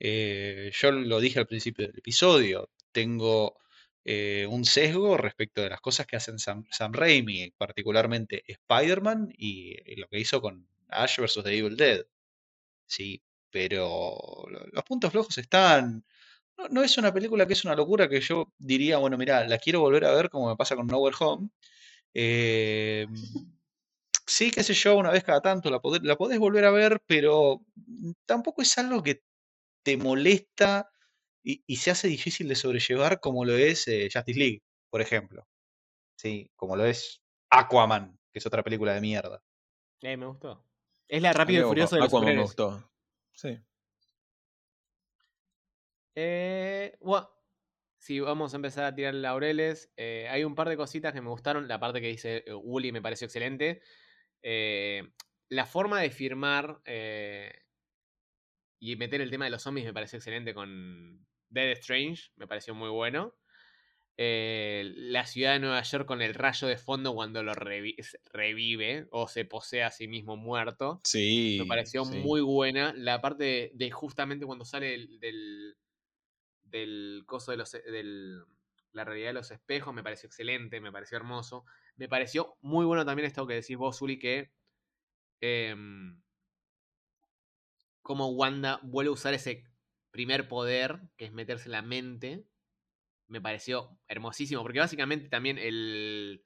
Eh, 0.01 0.71
yo 0.75 0.93
lo 0.93 1.21
dije 1.21 1.41
al 1.41 1.47
principio 1.49 1.87
del 1.89 1.99
episodio, 1.99 2.71
tengo 2.93 3.59
eh, 4.05 4.47
un 4.51 4.65
sesgo 4.67 5.17
respecto 5.19 5.63
de 5.63 5.71
las 5.71 5.81
cosas 5.83 6.07
que 6.07 6.17
hacen 6.17 6.39
Sam, 6.41 6.65
Sam 6.71 6.93
Raimi, 6.95 7.53
particularmente 7.59 8.45
Spider-Man 8.49 9.33
y, 9.39 9.77
lo 10.01 10.09
que 10.09 10.21
hizo 10.21 10.41
con 10.43 10.69
Ash 10.89 11.19
vs. 11.21 11.43
The 11.45 11.59
Evil 11.59 11.77
Dead. 11.77 12.07
Sí, 12.87 13.23
pero 13.51 14.45
lo- 14.51 14.67
los 14.73 14.85
puntos 14.85 15.11
flojos 15.13 15.39
están. 15.39 16.05
No, 16.59 16.69
no 16.69 16.83
es 16.85 16.99
una 16.99 17.13
película 17.15 17.47
que 17.47 17.55
es 17.55 17.65
una 17.65 17.75
locura 17.77 18.09
que 18.09 18.21
yo 18.21 18.53
diría, 18.59 18.99
bueno, 18.99 19.19
mira, 19.19 19.47
la 19.49 19.59
quiero 19.59 19.81
volver 19.81 20.05
a 20.07 20.13
ver 20.15 20.31
como 20.31 20.49
me 20.49 20.57
pasa 20.57 20.77
con 20.77 20.87
Nowhere 20.87 21.17
Home. 21.21 21.51
Eh, 22.15 23.07
sí, 24.27 24.51
qué 24.51 24.63
sé 24.63 24.75
yo, 24.75 24.97
una 24.97 25.11
vez 25.11 25.25
cada 25.25 25.41
tanto 25.41 25.71
la, 25.71 25.81
podés- 25.81 26.03
la 26.03 26.17
podés 26.17 26.39
volver 26.39 26.65
a 26.65 26.71
ver, 26.71 27.01
pero 27.07 27.61
tampoco 28.25 28.63
es 28.63 28.77
algo 28.79 29.03
que 29.03 29.23
te 29.83 29.97
molesta 29.97 30.91
y, 31.43 31.63
y 31.67 31.77
se 31.77 31.91
hace 31.91 32.09
difícil 32.09 32.49
de 32.49 32.55
sobrellevar 32.55 33.21
como 33.21 33.45
lo 33.45 33.55
es 33.57 33.87
eh, 33.89 34.09
Justice 34.13 34.39
League, 34.39 34.63
por 34.91 35.01
ejemplo. 35.01 35.47
Sí, 36.17 36.51
como 36.57 36.77
lo 36.77 36.87
es 36.87 37.23
Aquaman, 37.51 38.19
que 38.33 38.39
es 38.39 38.47
otra 38.47 38.63
película 38.63 38.95
de 38.95 39.01
mierda. 39.01 39.43
Eh, 40.01 40.17
me 40.17 40.27
gustó. 40.27 40.65
Es 41.09 41.21
la 41.21 41.33
rápido 41.33 41.63
y 41.63 41.69
furioso 41.69 41.97
de 41.97 42.03
los 42.03 42.09
Aquaman 42.15 42.35
me 42.37 42.43
gustó. 42.43 42.91
Sí. 43.33 43.59
Eh, 46.15 46.97
bueno, 47.01 47.29
si 48.05 48.21
vamos 48.21 48.53
a 48.53 48.57
empezar 48.57 48.85
a 48.85 48.95
tirar 48.95 49.15
laureles, 49.15 49.91
eh, 49.97 50.29
hay 50.31 50.45
un 50.45 50.55
par 50.55 50.69
de 50.69 50.77
cositas 50.77 51.15
que 51.15 51.23
me 51.23 51.31
gustaron. 51.31 51.69
La 51.69 51.81
parte 51.81 52.03
que 52.03 52.09
dice 52.09 52.45
eh, 52.47 52.53
Wooly 52.53 52.93
me 52.93 53.01
pareció 53.01 53.25
excelente. 53.25 53.81
Eh, 54.43 55.03
la 55.49 55.65
forma 55.65 56.03
de 56.03 56.11
firmar 56.11 56.83
eh, 56.85 57.63
y 58.79 58.95
meter 58.97 59.23
el 59.23 59.31
tema 59.31 59.47
de 59.47 59.53
los 59.53 59.63
zombies 59.63 59.87
me 59.87 59.95
pareció 59.95 60.19
excelente 60.19 60.53
con 60.53 61.27
Dead 61.49 61.71
Strange. 61.79 62.25
Me 62.37 62.47
pareció 62.47 62.75
muy 62.75 62.91
bueno. 62.91 63.37
Eh, 64.19 64.93
la 64.97 65.25
ciudad 65.25 65.55
de 65.55 65.61
Nueva 65.61 65.81
York 65.81 66.05
con 66.05 66.21
el 66.21 66.35
rayo 66.35 66.69
de 66.69 66.77
fondo 66.77 67.15
cuando 67.15 67.43
lo 67.43 67.55
revi- 67.55 67.97
revive 68.35 69.07
o 69.13 69.29
se 69.29 69.47
posee 69.47 69.83
a 69.83 69.91
sí 69.91 70.09
mismo 70.09 70.37
muerto. 70.37 71.01
Sí. 71.05 71.57
Me 71.59 71.65
pareció 71.67 72.05
sí. 72.05 72.19
muy 72.19 72.43
buena. 72.43 72.93
La 72.95 73.23
parte 73.23 73.45
de, 73.45 73.71
de 73.73 73.91
justamente 73.91 74.45
cuando 74.45 74.67
sale 74.67 74.91
del, 74.91 75.19
del, 75.21 75.77
del 76.75 77.23
coso 77.27 77.53
de 77.53 77.57
los 77.57 77.71
del 77.73 78.45
la 78.93 79.05
realidad 79.05 79.29
de 79.29 79.35
los 79.35 79.51
espejos 79.51 79.93
me 79.93 80.03
pareció 80.03 80.29
excelente, 80.29 80.81
me 80.81 80.93
pareció 80.93 81.17
hermoso. 81.17 81.65
Me 81.97 82.09
pareció 82.09 82.57
muy 82.61 82.87
bueno 82.87 83.05
también 83.05 83.27
esto 83.27 83.47
que 83.47 83.55
decís 83.55 83.77
vos, 83.77 83.99
Zuli, 83.99 84.19
que 84.19 84.53
em, 85.41 86.23
como 88.03 88.29
Wanda 88.29 88.79
vuelve 88.83 89.09
a 89.09 89.13
usar 89.13 89.35
ese 89.35 89.65
primer 90.13 90.47
poder, 90.47 91.01
que 91.17 91.25
es 91.25 91.33
meterse 91.33 91.67
en 91.67 91.73
la 91.73 91.83
mente, 91.83 92.45
me 93.27 93.41
pareció 93.41 93.99
hermosísimo, 94.07 94.63
porque 94.63 94.79
básicamente 94.79 95.29
también 95.29 95.59
el, 95.59 96.45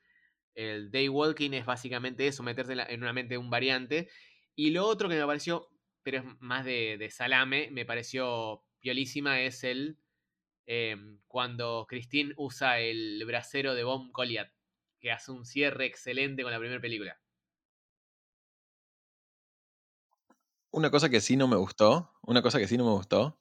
el 0.55 0.91
Daywalking 0.91 1.53
es 1.53 1.67
básicamente 1.67 2.27
eso, 2.27 2.43
meterse 2.43 2.73
en 2.73 3.03
una 3.03 3.13
mente 3.13 3.35
de 3.35 3.39
un 3.39 3.51
variante. 3.51 4.09
Y 4.55 4.71
lo 4.71 4.87
otro 4.87 5.11
que 5.11 5.17
me 5.17 5.27
pareció, 5.27 5.69
pero 6.03 6.19
es 6.19 6.25
más 6.41 6.65
de, 6.65 6.97
de 6.99 7.11
salame, 7.11 7.69
me 7.73 7.85
pareció 7.85 8.65
piolísima, 8.81 9.41
es 9.43 9.65
el 9.65 9.99
em, 10.69 11.21
cuando 11.27 11.87
Christine 11.89 12.35
usa 12.37 12.79
el 12.81 13.25
brasero 13.27 13.75
de 13.75 13.85
Bomb 13.85 14.13
Goliath, 14.13 14.53
que 15.01 15.11
hace 15.13 15.33
un 15.33 15.45
cierre 15.47 15.87
excelente 15.87 16.43
con 16.45 16.53
la 16.53 16.59
primera 16.61 16.81
película. 16.81 17.19
Una 20.71 20.91
cosa 20.91 21.09
que 21.09 21.21
sí 21.21 21.37
no 21.37 21.49
me 21.49 21.57
gustó, 21.57 22.13
una 22.23 22.43
cosa 22.43 22.59
que 22.59 22.69
sí 22.69 22.77
no 22.77 22.85
me 22.85 22.93
gustó 22.93 23.41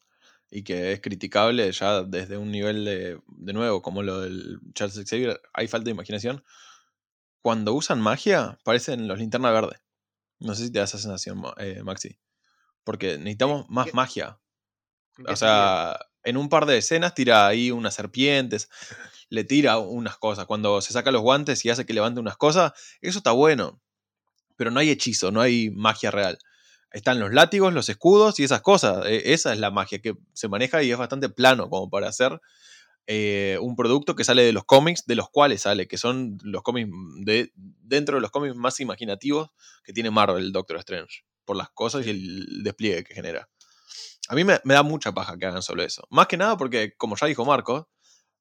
y 0.49 0.63
que 0.63 0.93
es 0.93 1.01
criticable 1.01 1.69
ya 1.73 2.03
desde 2.03 2.37
un 2.37 2.51
nivel 2.51 2.85
de, 2.85 3.19
de 3.27 3.53
nuevo, 3.53 3.81
como 3.81 4.01
lo 4.01 4.21
del 4.21 4.59
Charles 4.73 5.03
Xavier, 5.05 5.41
hay 5.53 5.67
falta 5.67 5.85
de 5.85 5.91
imaginación. 5.91 6.43
Cuando 7.41 7.73
usan 7.73 8.01
magia, 8.01 8.59
parecen 8.63 9.07
los 9.07 9.19
linterna 9.19 9.51
verde. 9.51 9.77
No 10.39 10.55
sé 10.55 10.65
si 10.65 10.71
te 10.71 10.79
da 10.79 10.85
esa 10.85 10.99
sensación, 10.99 11.43
eh, 11.57 11.83
Maxi. 11.83 12.19
Porque 12.83 13.17
necesitamos 13.17 13.69
más 13.69 13.87
¿Qué- 13.87 13.93
magia. 13.93 14.39
¿En 15.17 15.25
qué 15.25 15.33
O 15.33 15.35
sea, 15.35 15.99
en 16.23 16.37
un 16.37 16.49
par 16.49 16.65
de 16.65 16.77
escenas 16.77 17.13
tira 17.15 17.47
ahí 17.47 17.71
unas 17.71 17.95
serpientes, 17.95 18.69
le 19.29 19.43
tira 19.43 19.77
unas 19.79 20.17
cosas. 20.17 20.45
Cuando 20.45 20.81
se 20.81 20.93
saca 20.93 21.11
los 21.11 21.21
guantes 21.21 21.63
y 21.65 21.69
hace 21.69 21.85
que 21.85 21.93
levante 21.93 22.19
unas 22.19 22.37
cosas, 22.37 22.73
eso 23.01 23.19
está 23.19 23.31
bueno. 23.31 23.81
Pero 24.55 24.71
no 24.71 24.79
hay 24.79 24.89
hechizo, 24.89 25.31
no 25.31 25.41
hay 25.41 25.69
magia 25.71 26.11
real. 26.11 26.37
Están 26.91 27.19
los 27.19 27.33
látigos, 27.33 27.73
los 27.73 27.89
escudos 27.89 28.39
y 28.39 28.43
esas 28.43 28.61
cosas. 28.61 29.05
E- 29.05 29.33
Esa 29.33 29.53
es 29.53 29.59
la 29.59 29.71
magia 29.71 29.99
que 29.99 30.15
se 30.33 30.47
maneja 30.47 30.83
y 30.83 30.91
es 30.91 30.97
bastante 30.97 31.29
plano 31.29 31.69
como 31.69 31.89
para 31.89 32.07
hacer 32.09 32.39
eh, 33.07 33.57
un 33.61 33.75
producto 33.75 34.15
que 34.15 34.23
sale 34.23 34.43
de 34.43 34.53
los 34.53 34.65
cómics, 34.65 35.05
de 35.05 35.15
los 35.15 35.29
cuales 35.29 35.61
sale, 35.63 35.87
que 35.87 35.97
son 35.97 36.37
los 36.43 36.63
cómics 36.63 36.89
de, 37.23 37.51
dentro 37.55 38.15
de 38.17 38.21
los 38.21 38.31
cómics 38.31 38.55
más 38.55 38.79
imaginativos 38.79 39.49
que 39.83 39.93
tiene 39.93 40.11
Marvel, 40.11 40.51
Doctor 40.51 40.77
Strange, 40.79 41.23
por 41.45 41.55
las 41.57 41.69
cosas 41.71 42.05
y 42.05 42.09
el 42.11 42.63
despliegue 42.63 43.03
que 43.03 43.13
genera. 43.15 43.49
A 44.29 44.35
mí 44.35 44.43
me, 44.43 44.59
me 44.63 44.73
da 44.73 44.83
mucha 44.83 45.13
paja 45.13 45.37
que 45.37 45.45
hagan 45.45 45.61
solo 45.61 45.83
eso. 45.83 46.05
Más 46.09 46.27
que 46.27 46.37
nada 46.37 46.57
porque, 46.57 46.93
como 46.97 47.15
ya 47.15 47.27
dijo 47.27 47.45
Marco, 47.45 47.89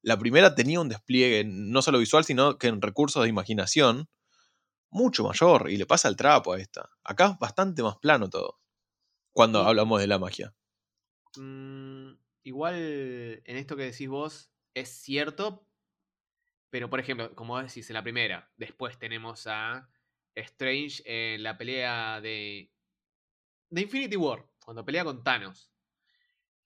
la 0.01 0.17
primera 0.17 0.55
tenía 0.55 0.79
un 0.81 0.89
despliegue 0.89 1.43
no 1.45 1.81
solo 1.81 1.99
visual, 1.99 2.23
sino 2.23 2.57
que 2.57 2.67
en 2.67 2.81
recursos 2.81 3.23
de 3.23 3.29
imaginación 3.29 4.09
mucho 4.89 5.23
mayor 5.25 5.69
y 5.69 5.77
le 5.77 5.85
pasa 5.85 6.07
el 6.09 6.15
trapo 6.15 6.53
a 6.53 6.59
esta. 6.59 6.89
Acá 7.03 7.31
es 7.33 7.39
bastante 7.39 7.83
más 7.83 7.97
plano 7.97 8.29
todo. 8.29 8.59
Cuando 9.33 9.63
Y- 9.63 9.65
hablamos 9.67 10.01
de 10.01 10.07
la 10.07 10.19
magia. 10.19 10.55
Mm, 11.35 12.13
igual 12.43 12.75
en 13.45 13.57
esto 13.57 13.75
que 13.75 13.83
decís 13.83 14.09
vos 14.09 14.51
es 14.73 14.89
cierto, 14.89 15.67
pero 16.69 16.89
por 16.89 16.99
ejemplo, 16.99 17.33
como 17.35 17.53
vos 17.53 17.63
decís 17.63 17.89
en 17.89 17.93
la 17.95 18.03
primera, 18.03 18.51
después 18.57 18.97
tenemos 18.99 19.47
a 19.47 19.89
Strange 20.35 21.01
en 21.05 21.43
la 21.43 21.57
pelea 21.57 22.21
de, 22.21 22.71
de 23.69 23.81
Infinity 23.81 24.17
War, 24.17 24.45
cuando 24.63 24.85
pelea 24.85 25.03
con 25.03 25.23
Thanos, 25.23 25.71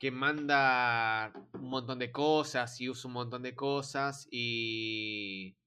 que 0.02 0.10
manda 0.10 1.32
un 1.54 1.70
montón 1.70 2.00
de 2.00 2.12
cosas 2.12 2.82
y 2.82 2.90
usa 2.90 3.08
un 3.08 3.14
montón 3.14 3.44
de 3.44 3.54
cosas 3.54 4.28
y... 4.32 5.60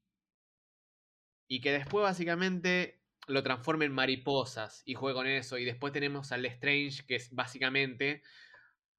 Y 1.46 1.60
que 1.60 1.70
después 1.70 2.02
básicamente 2.02 3.00
lo 3.28 3.44
transforma 3.44 3.84
en 3.84 3.92
mariposas 3.92 4.82
y 4.84 4.94
juega 4.94 5.18
con 5.18 5.28
eso. 5.28 5.56
Y 5.56 5.64
después 5.64 5.92
tenemos 5.92 6.32
al 6.32 6.44
Strange, 6.46 7.06
que 7.06 7.14
es 7.14 7.32
básicamente 7.32 8.24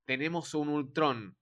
tenemos 0.05 0.53
un 0.53 0.69
Ultron 0.69 1.37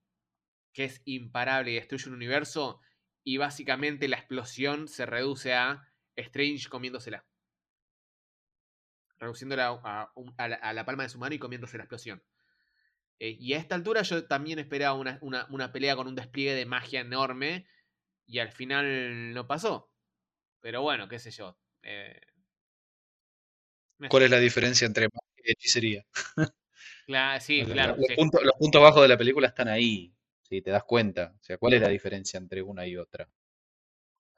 que 0.74 0.86
es 0.86 1.04
imparable 1.06 1.70
y 1.70 1.76
destruye 1.76 2.10
un 2.10 2.16
universo, 2.16 2.80
y 3.24 3.38
básicamente 3.38 4.08
la 4.08 4.18
explosión 4.18 4.88
se 4.88 5.06
reduce 5.06 5.54
a 5.54 5.88
Strange 6.16 6.68
comiéndosela. 6.68 7.28
Reduciéndola 9.20 9.80
a, 9.84 10.12
a 10.38 10.74
la 10.74 10.84
palma 10.84 11.04
de 11.04 11.10
su 11.10 11.20
mano 11.20 11.36
y 11.36 11.40
comiéndose 11.40 11.78
la 11.78 11.84
explosión. 11.84 12.24
Eh, 13.20 13.38
y 13.40 13.54
a 13.54 13.58
esta 13.60 13.76
altura 13.76 14.02
yo 14.04 14.26
también 14.28 14.60
esperaba 14.60 14.94
una, 15.00 15.18
una- 15.22 15.48
una 15.50 15.72
pelea 15.72 15.96
con 15.96 16.08
un 16.08 16.16
despliegue 16.16 16.56
de 16.56 16.66
magia 16.66 17.02
enorme, 17.02 17.68
y 18.28 18.40
al 18.40 18.52
final 18.52 19.34
no 19.34 19.48
pasó. 19.48 19.92
Pero 20.62 20.82
bueno, 20.84 21.10
qué 21.10 21.20
sé 21.20 21.32
yo. 21.32 21.58
eh, 21.84 22.20
¿Cuál 24.08 24.24
sé. 24.24 24.26
es 24.26 24.32
la 24.32 24.40
diferencia 24.40 24.86
entre 24.86 25.08
magia 25.08 25.44
y 25.44 25.52
hechicería? 25.52 26.06
Cla- 27.08 27.40
sí, 27.40 27.64
O 27.64 27.66
sea, 27.66 27.76
claro. 27.76 27.96
los, 27.98 27.98
sí. 28.08 28.16
puntos, 28.16 28.44
los 28.44 28.54
puntos 28.60 28.82
bajos 28.82 29.02
de 29.02 29.08
la 29.08 29.18
película 29.18 29.48
están 29.48 29.68
ahí, 29.68 30.14
si 30.44 30.62
te 30.62 30.70
das 30.72 30.84
cuenta. 30.84 31.34
O 31.40 31.44
sea, 31.44 31.58
¿cuál 31.58 31.74
es 31.74 31.82
la 31.82 31.90
diferencia 31.90 32.38
entre 32.38 32.62
una 32.62 32.86
y 32.86 32.96
otra? 32.96 33.28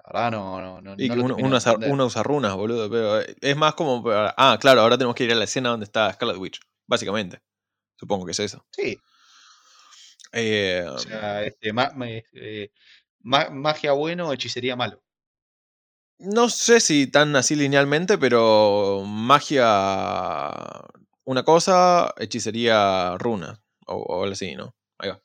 La 0.05 0.13
verdad 0.13 0.31
no, 0.31 0.61
no, 0.61 0.81
no, 0.81 0.95
Y 0.97 1.09
no 1.09 1.23
uno, 1.23 1.35
uno 1.37 1.57
usa, 1.57 1.75
uno 1.83 2.05
usa 2.05 2.23
runas, 2.23 2.55
boludo. 2.55 2.89
Pero 2.89 3.21
eh, 3.21 3.35
es 3.41 3.55
más 3.57 3.73
como. 3.75 4.03
Ah, 4.09 4.57
claro, 4.61 4.81
ahora 4.81 4.97
tenemos 4.97 5.15
que 5.15 5.25
ir 5.25 5.31
a 5.31 5.35
la 5.35 5.43
escena 5.45 5.69
donde 5.69 5.85
está 5.85 6.11
Scarlet 6.13 6.37
Witch. 6.37 6.59
Básicamente. 6.87 7.41
Supongo 7.97 8.25
que 8.25 8.31
es 8.31 8.39
eso. 8.39 8.65
Sí, 8.71 8.97
Eh, 10.31 10.83
o 10.87 10.97
sea, 10.99 11.43
este, 11.43 11.71
ma- 11.73 11.91
eh, 12.33 12.71
ma- 13.21 13.49
magia 13.49 13.93
bueno, 13.93 14.31
hechicería 14.33 14.75
malo. 14.75 15.01
no 16.19 16.49
sé 16.49 16.79
si 16.79 17.07
tan 17.07 17.35
así 17.35 17.55
linealmente, 17.55 18.17
pero 18.17 19.03
magia. 19.05 20.51
Una 21.25 21.43
cosa, 21.43 22.13
hechicería 22.17 23.17
runa. 23.17 23.61
O, 23.87 23.95
o 23.95 24.23
algo 24.23 24.33
así, 24.33 24.55
¿no? 24.55 24.75
Ahí 24.97 25.09
va. 25.09 25.21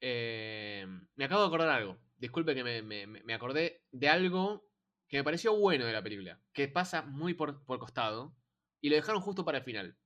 Eh, 0.00 0.86
me 1.16 1.24
acabo 1.24 1.42
de 1.42 1.46
acordar 1.48 1.68
algo. 1.70 1.98
Disculpe 2.16 2.54
que 2.54 2.64
me, 2.64 2.82
me- 2.82 3.06
me- 3.06 3.22
me 3.22 3.34
acordé 3.34 3.82
de 3.92 4.08
algo 4.08 4.66
que 5.08 5.18
me 5.18 5.24
pareció 5.24 5.54
bueno 5.56 5.84
de 5.86 5.92
la 5.92 6.02
película. 6.02 6.40
Que 6.52 6.68
pasa 6.68 7.02
muy 7.02 7.34
por, 7.34 7.64
por 7.64 7.78
costado. 7.78 8.34
Y 8.80 8.88
lo 8.90 8.96
dejaron 8.96 9.20
justo 9.22 9.44
para 9.44 9.58
el 9.58 9.64
final. 9.64 9.96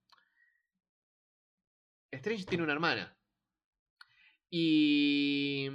Strange 2.15 2.45
tiene 2.45 2.65
una 2.65 2.73
hermana. 2.73 3.17
Y 4.51 5.69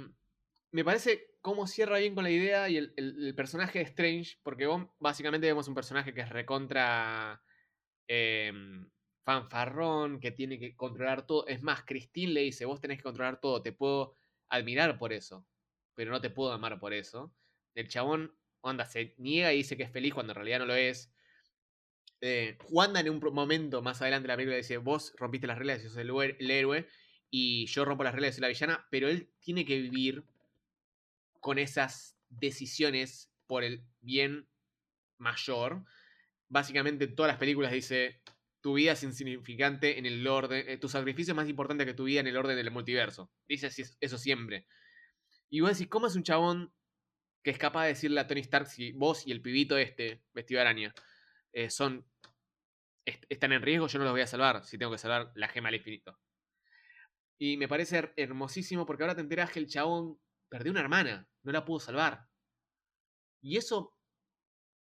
me 0.72 0.84
parece 0.84 1.36
cómo 1.40 1.66
cierra 1.66 1.98
bien 1.98 2.14
con 2.14 2.24
la 2.24 2.30
idea 2.30 2.68
y 2.68 2.76
el, 2.76 3.34
personaje 3.36 3.78
de 3.80 3.84
Strange. 3.84 4.38
Porque 4.42 4.66
vos 4.66 4.86
básicamente 4.98 5.46
vemos 5.46 5.68
un 5.68 5.74
personaje 5.74 6.14
que 6.14 6.22
es 6.22 6.28
recontra 6.28 7.42
em, 8.08 8.88
fanfarrón, 9.24 10.20
que 10.20 10.30
tiene 10.32 10.58
que 10.58 10.76
controlar 10.76 11.26
todo. 11.26 11.46
Es 11.46 11.62
más, 11.62 11.84
Christine 11.84 12.32
le 12.32 12.40
dice, 12.42 12.64
vos 12.64 12.80
tenés 12.80 12.98
que 12.98 13.04
controlar 13.04 13.40
todo, 13.40 13.62
te 13.62 13.72
puedo 13.72 14.16
admirar 14.48 14.98
por 14.98 15.12
eso, 15.12 15.46
pero 15.94 16.10
no 16.10 16.20
te 16.20 16.30
puedo 16.30 16.52
amar 16.52 16.78
por 16.80 16.92
eso. 16.92 17.34
El 17.74 17.88
chabón, 17.88 18.34
onda, 18.60 18.84
se 18.86 19.14
niega 19.18 19.52
y 19.52 19.58
dice 19.58 19.76
que 19.76 19.84
es 19.84 19.92
feliz 19.92 20.14
cuando 20.14 20.32
en 20.32 20.36
realidad 20.36 20.60
no 20.60 20.66
lo 20.66 20.74
es. 20.74 21.12
Eh, 22.20 22.58
Wanda 22.68 23.00
en 23.00 23.08
un 23.08 23.20
momento 23.32 23.80
más 23.82 24.02
adelante 24.02 24.24
de 24.24 24.28
la 24.28 24.36
película 24.36 24.56
dice, 24.56 24.76
vos 24.76 25.14
rompiste 25.16 25.46
las 25.46 25.58
reglas 25.58 25.80
y 25.80 25.88
sos 25.88 25.96
el, 25.96 26.10
el 26.38 26.50
héroe, 26.50 26.86
y 27.30 27.66
yo 27.66 27.84
rompo 27.84 28.04
las 28.04 28.14
reglas 28.14 28.30
y 28.30 28.34
soy 28.34 28.42
la 28.42 28.48
villana, 28.48 28.86
pero 28.90 29.08
él 29.08 29.30
tiene 29.40 29.64
que 29.64 29.80
vivir 29.80 30.24
con 31.40 31.58
esas 31.58 32.18
decisiones 32.28 33.32
por 33.46 33.64
el 33.64 33.84
bien 34.00 34.48
mayor. 35.18 35.84
Básicamente 36.48 37.04
en 37.04 37.14
todas 37.14 37.30
las 37.32 37.38
películas 37.38 37.72
dice, 37.72 38.20
tu 38.60 38.74
vida 38.74 38.92
es 38.92 39.02
insignificante 39.02 39.98
en 39.98 40.06
el 40.06 40.26
orden, 40.26 40.68
eh, 40.68 40.76
tu 40.76 40.88
sacrificio 40.88 41.32
es 41.32 41.36
más 41.36 41.48
importante 41.48 41.86
que 41.86 41.94
tu 41.94 42.04
vida 42.04 42.20
en 42.20 42.26
el 42.26 42.36
orden 42.36 42.56
del 42.56 42.70
multiverso. 42.70 43.32
Dice 43.48 43.68
así- 43.68 43.84
eso 44.00 44.18
siempre. 44.18 44.66
Y 45.48 45.60
vos 45.60 45.70
decís, 45.70 45.88
¿cómo 45.88 46.06
es 46.08 46.16
un 46.16 46.22
chabón 46.22 46.72
que 47.42 47.50
es 47.50 47.58
capaz 47.58 47.84
de 47.84 47.88
decirle 47.90 48.20
a 48.20 48.26
Tony 48.26 48.40
Stark 48.40 48.66
si 48.66 48.92
vos 48.92 49.26
y 49.26 49.32
el 49.32 49.40
pibito 49.40 49.78
este, 49.78 50.22
vestido 50.34 50.58
de 50.58 50.62
araña, 50.62 50.94
eh, 51.52 51.70
son 51.70 52.04
est- 53.04 53.24
están 53.28 53.52
en 53.52 53.60
riesgo, 53.62 53.88
yo 53.88 53.98
no 53.98 54.04
los 54.06 54.12
voy 54.14 54.22
a 54.22 54.26
salvar 54.26 54.64
si 54.64 54.78
tengo 54.78 54.92
que 54.92 54.98
salvar 54.98 55.32
la 55.34 55.48
gema 55.48 55.68
al 55.68 55.74
infinito? 55.76 56.18
Y 57.38 57.56
me 57.56 57.66
parece 57.66 57.98
her- 57.98 58.12
hermosísimo 58.16 58.86
porque 58.86 59.02
ahora 59.02 59.16
te 59.16 59.20
enterás 59.22 59.50
que 59.50 59.58
el 59.58 59.66
chabón 59.66 60.20
perdió 60.48 60.70
una 60.70 60.80
hermana, 60.80 61.28
no 61.42 61.50
la 61.50 61.64
pudo 61.64 61.80
salvar. 61.80 62.28
Y 63.42 63.56
eso 63.58 63.96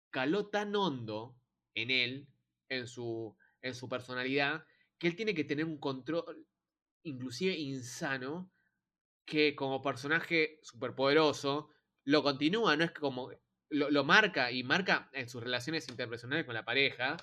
caló 0.10 0.48
tan 0.50 0.76
hondo 0.76 1.38
en 1.74 1.92
él, 1.92 2.28
en 2.70 2.88
su, 2.88 3.36
en 3.62 3.76
su 3.76 3.90
personalidad, 3.90 4.66
que 4.98 5.08
él 5.08 5.16
tiene 5.16 5.34
que 5.36 5.44
tener 5.44 5.66
un 5.66 5.78
control, 5.78 6.48
inclusive 7.04 7.56
insano, 7.58 8.52
que 9.26 9.56
como 9.56 9.82
personaje 9.82 10.60
superpoderoso 10.64 11.72
lo 12.06 12.24
continúa, 12.24 12.78
no 12.78 12.86
es 12.86 12.92
como 12.92 13.32
lo, 13.70 14.04
marca 14.04 14.52
y 14.52 14.64
marca 14.64 15.10
en 15.14 15.30
sus 15.30 15.44
relaciones 15.44 15.88
interpersonales 15.90 16.46
con 16.46 16.54
la 16.54 16.66
pareja, 16.66 17.18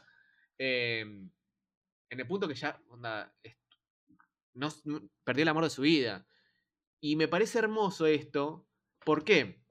eh, 0.59 1.01
en 1.01 2.21
el 2.21 2.27
punto 2.27 2.49
que 2.49 2.55
ya 2.55 2.81
onda, 2.89 3.35
no, 4.55 4.69
perdió 5.25 5.43
el 5.43 5.49
amor 5.49 5.65
de 5.65 5.71
su 5.71 5.83
vida. 5.83 6.27
Y 7.01 7.17
me 7.17 7.29
parece 7.29 7.59
hermoso 7.59 8.07
esto, 8.07 8.69
¿por 9.05 9.25
qué? 9.25 9.65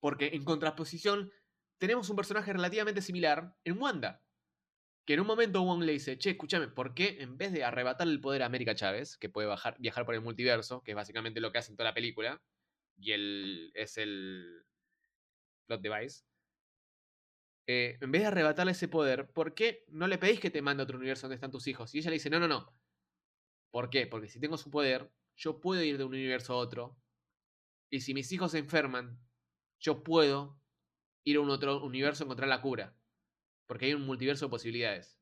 Porque 0.00 0.28
en 0.28 0.44
contraposición 0.44 1.32
tenemos 1.78 2.08
un 2.08 2.16
personaje 2.16 2.52
relativamente 2.52 3.02
similar 3.02 3.54
en 3.64 3.80
Wanda. 3.80 4.22
Que 5.04 5.14
en 5.14 5.20
un 5.20 5.26
momento 5.26 5.62
Wong 5.62 5.82
le 5.82 5.92
dice, 5.92 6.18
che, 6.18 6.30
escúchame, 6.30 6.68
¿por 6.68 6.94
qué 6.94 7.18
en 7.20 7.36
vez 7.36 7.52
de 7.52 7.62
arrebatarle 7.62 8.12
el 8.12 8.20
poder 8.20 8.42
a 8.42 8.46
América 8.46 8.74
Chávez, 8.74 9.16
que 9.16 9.28
puede 9.28 9.48
viajar 9.78 10.04
por 10.04 10.14
el 10.14 10.20
multiverso, 10.20 10.82
que 10.82 10.92
es 10.92 10.96
básicamente 10.96 11.40
lo 11.40 11.52
que 11.52 11.58
hace 11.58 11.70
en 11.70 11.76
toda 11.76 11.90
la 11.90 11.94
película, 11.94 12.42
y 12.98 13.12
él 13.12 13.70
es 13.74 13.98
el 13.98 14.64
plot 15.66 15.82
device, 15.82 16.24
eh, 17.68 17.98
en 18.00 18.12
vez 18.12 18.22
de 18.22 18.28
arrebatarle 18.28 18.72
ese 18.72 18.88
poder, 18.88 19.32
¿por 19.32 19.54
qué 19.54 19.84
no 19.88 20.06
le 20.06 20.18
pedís 20.18 20.38
que 20.38 20.50
te 20.50 20.62
mande 20.62 20.82
a 20.82 20.84
otro 20.84 20.98
universo 20.98 21.22
donde 21.22 21.34
están 21.34 21.50
tus 21.50 21.66
hijos? 21.66 21.94
Y 21.94 21.98
ella 21.98 22.10
le 22.10 22.14
dice, 22.14 22.30
no, 22.30 22.38
no, 22.38 22.46
no. 22.46 22.78
¿Por 23.72 23.90
qué? 23.90 24.06
Porque 24.06 24.28
si 24.28 24.38
tengo 24.38 24.56
su 24.56 24.70
poder, 24.70 25.12
yo 25.36 25.60
puedo 25.60 25.82
ir 25.82 25.98
de 25.98 26.04
un 26.04 26.14
universo 26.14 26.54
a 26.54 26.58
otro. 26.58 26.96
Y 27.90 28.00
si 28.00 28.14
mis 28.14 28.30
hijos 28.32 28.52
se 28.52 28.58
enferman, 28.58 29.20
yo 29.80 30.04
puedo 30.04 30.60
ir 31.24 31.36
a 31.36 31.40
un 31.40 31.50
otro 31.50 31.84
universo 31.84 32.22
a 32.22 32.26
encontrar 32.26 32.48
la 32.48 32.62
cura. 32.62 32.96
Porque 33.66 33.86
hay 33.86 33.94
un 33.94 34.06
multiverso 34.06 34.46
de 34.46 34.50
posibilidades. 34.50 35.18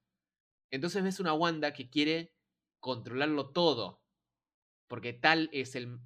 Entonces 0.70 1.02
ves 1.02 1.20
una 1.20 1.32
Wanda 1.32 1.72
que 1.72 1.88
quiere 1.88 2.36
controlarlo 2.78 3.52
todo. 3.52 4.04
Porque 4.86 5.14
tal 5.14 5.48
es 5.52 5.74
el, 5.76 5.98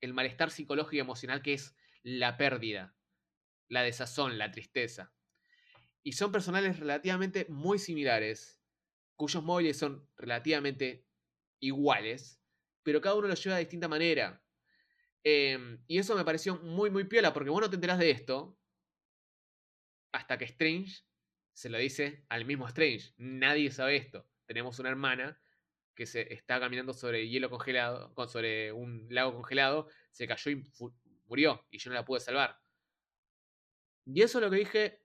el 0.00 0.14
malestar 0.14 0.50
psicológico 0.50 0.96
y 0.96 1.00
emocional 1.00 1.42
que 1.42 1.52
es 1.52 1.76
la 2.02 2.38
pérdida, 2.38 2.97
la 3.68 3.82
desazón, 3.82 4.38
la 4.38 4.50
tristeza. 4.50 5.14
Y 6.02 6.12
son 6.12 6.32
personales 6.32 6.78
relativamente 6.78 7.46
muy 7.48 7.78
similares, 7.78 8.60
cuyos 9.16 9.42
móviles 9.42 9.76
son 9.78 10.08
relativamente 10.16 11.06
iguales, 11.60 12.40
pero 12.82 13.00
cada 13.00 13.16
uno 13.16 13.28
lo 13.28 13.34
lleva 13.34 13.56
de 13.56 13.62
distinta 13.62 13.88
manera. 13.88 14.44
Em, 15.24 15.82
y 15.86 15.98
eso 15.98 16.14
me 16.16 16.24
pareció 16.24 16.56
muy, 16.56 16.90
muy 16.90 17.04
piola, 17.04 17.32
porque 17.32 17.50
vos 17.50 17.60
no 17.60 17.68
te 17.70 17.76
enterás 17.76 17.98
de 17.98 18.10
esto 18.10 18.58
hasta 20.12 20.38
que 20.38 20.44
Strange 20.46 21.02
se 21.52 21.68
lo 21.68 21.78
dice 21.78 22.24
al 22.28 22.44
mismo 22.44 22.66
Strange. 22.68 23.12
Nadie 23.16 23.70
sabe 23.70 23.96
esto. 23.96 24.30
Tenemos 24.46 24.78
una 24.78 24.88
hermana 24.90 25.40
que 25.94 26.06
se 26.06 26.32
está 26.32 26.60
caminando 26.60 26.94
sobre 26.94 27.28
hielo 27.28 27.50
congelado, 27.50 28.14
con- 28.14 28.28
sobre 28.28 28.72
un 28.72 29.08
lago 29.10 29.34
congelado, 29.34 29.88
se 30.12 30.28
cayó 30.28 30.52
y 30.52 30.62
murió, 31.26 31.66
y 31.70 31.78
yo 31.78 31.90
no 31.90 31.94
la 31.94 32.04
pude 32.04 32.20
salvar. 32.20 32.58
Y 34.12 34.22
eso 34.22 34.38
es 34.38 34.44
lo 34.44 34.50
que 34.50 34.56
dije. 34.56 35.02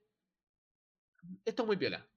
Esto 1.44 1.62
es 1.62 1.66
muy 1.66 1.76
piola. 1.76 2.08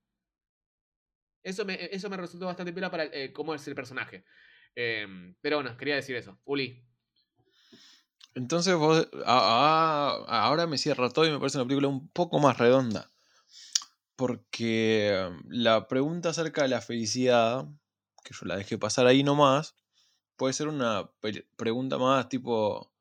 Eso 1.43 1.65
me, 1.65 1.77
eso 1.91 2.09
me 2.09 2.17
resultó 2.17 2.45
bastante 2.45 2.73
piola 2.73 2.89
para 2.89 3.05
eh, 3.05 3.31
cómo 3.33 3.53
es 3.53 3.67
el 3.67 3.75
personaje. 3.75 4.25
Em, 4.75 5.35
pero 5.41 5.57
bueno, 5.57 5.75
quería 5.77 5.95
decir 5.95 6.15
eso. 6.15 6.39
Uli. 6.45 6.83
Entonces 8.35 8.75
vos, 8.75 9.09
ahora 9.25 10.67
me 10.67 10.77
cierra 10.77 11.09
todo 11.09 11.25
y 11.25 11.31
me 11.31 11.39
parece 11.39 11.57
una 11.57 11.67
película 11.67 11.87
un 11.87 12.09
poco 12.09 12.39
más 12.39 12.57
redonda. 12.57 13.11
Porque 14.15 15.29
la 15.47 15.87
pregunta 15.87 16.29
acerca 16.29 16.63
de 16.63 16.69
la 16.69 16.81
felicidad, 16.81 17.65
que 18.23 18.33
yo 18.33 18.45
la 18.45 18.57
dejé 18.57 18.77
pasar 18.77 19.07
ahí 19.07 19.23
nomás, 19.23 19.75
puede 20.35 20.53
ser 20.53 20.67
una 20.67 21.11
pregunta 21.55 21.97
más 21.97 22.29
tipo 22.29 22.93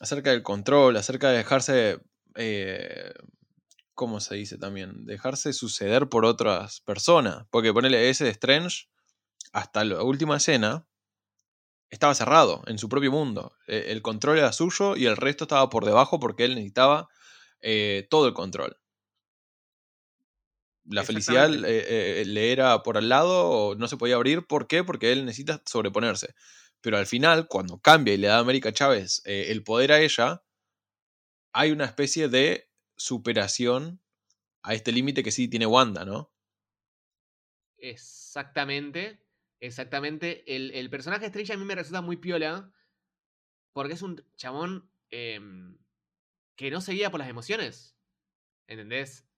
acerca 0.00 0.30
del 0.30 0.42
control, 0.42 0.96
acerca 0.96 1.30
de 1.30 1.38
dejarse, 1.38 2.00
eh, 2.36 3.12
¿cómo 3.94 4.20
se 4.20 4.34
dice 4.36 4.58
también? 4.58 5.04
Dejarse 5.04 5.52
suceder 5.52 6.08
por 6.08 6.24
otras 6.24 6.80
personas. 6.80 7.46
Porque 7.50 7.72
ponele 7.72 8.10
ese 8.10 8.24
de 8.24 8.30
Strange, 8.30 8.86
hasta 9.52 9.84
la 9.84 10.02
última 10.02 10.36
escena, 10.38 10.86
estaba 11.90 12.14
cerrado 12.14 12.62
en 12.66 12.78
su 12.78 12.88
propio 12.88 13.10
mundo. 13.10 13.52
Eh, 13.66 13.86
El 13.88 14.02
control 14.02 14.38
era 14.38 14.52
suyo 14.52 14.96
y 14.96 15.06
el 15.06 15.16
resto 15.16 15.44
estaba 15.44 15.68
por 15.70 15.84
debajo 15.84 16.20
porque 16.20 16.44
él 16.44 16.54
necesitaba 16.54 17.08
eh, 17.60 18.06
todo 18.10 18.26
el 18.26 18.34
control. 18.34 18.76
La 20.84 21.04
felicidad 21.04 21.52
eh, 21.52 22.20
eh, 22.20 22.24
le 22.24 22.52
era 22.52 22.82
por 22.82 22.96
al 22.96 23.08
lado 23.08 23.48
o 23.48 23.74
no 23.76 23.86
se 23.86 23.96
podía 23.96 24.16
abrir. 24.16 24.46
¿Por 24.46 24.66
qué? 24.66 24.82
Porque 24.82 25.12
él 25.12 25.24
necesita 25.24 25.62
sobreponerse. 25.66 26.34
Pero 26.80 26.96
al 26.96 27.06
final, 27.06 27.46
cuando 27.48 27.78
cambia 27.78 28.14
y 28.14 28.16
le 28.16 28.28
da 28.28 28.36
a 28.36 28.40
América 28.40 28.72
Chávez 28.72 29.20
el 29.24 29.62
poder 29.62 29.92
a 29.92 30.00
ella, 30.00 30.42
hay 31.52 31.72
una 31.72 31.84
especie 31.86 32.28
de 32.28 32.70
superación 32.96 34.02
a 34.62 34.74
este 34.74 34.92
límite 34.92 35.22
que 35.22 35.32
sí 35.32 35.48
tiene 35.48 35.66
Wanda, 35.66 36.04
¿no? 36.04 36.32
Exactamente. 37.78 39.20
Exactamente. 39.60 40.44
El, 40.54 40.70
el 40.72 40.90
personaje 40.90 41.26
estrella 41.26 41.54
a 41.54 41.58
mí 41.58 41.64
me 41.64 41.74
resulta 41.74 42.00
muy 42.00 42.16
piola. 42.16 42.72
Porque 43.72 43.94
es 43.94 44.02
un 44.02 44.24
chabón 44.36 44.90
em, 45.10 45.78
que 46.56 46.70
no 46.70 46.80
se 46.80 46.92
guía 46.92 47.10
por 47.10 47.20
las 47.20 47.28
emociones. 47.28 47.98
¿Entendés? 48.68 49.28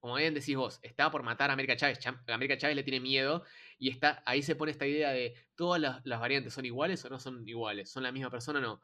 Como 0.00 0.16
bien 0.16 0.34
decís 0.34 0.56
vos, 0.56 0.80
está 0.82 1.10
por 1.10 1.22
matar 1.22 1.50
a 1.50 1.54
América 1.54 1.76
Chávez. 1.76 1.98
Cham- 2.00 2.22
América 2.28 2.58
Chávez 2.58 2.76
le 2.76 2.84
tiene 2.84 3.00
miedo. 3.00 3.44
Y 3.78 3.90
está, 3.90 4.22
ahí 4.26 4.42
se 4.42 4.56
pone 4.56 4.72
esta 4.72 4.86
idea 4.86 5.10
de 5.12 5.34
todas 5.56 5.80
las, 5.80 6.02
las 6.06 6.20
variantes 6.20 6.54
son 6.54 6.66
iguales 6.66 7.04
o 7.04 7.10
no 7.10 7.18
son 7.20 7.48
iguales. 7.48 7.90
¿Son 7.90 8.02
la 8.04 8.12
misma 8.12 8.30
persona 8.30 8.60
o 8.60 8.62
no? 8.62 8.82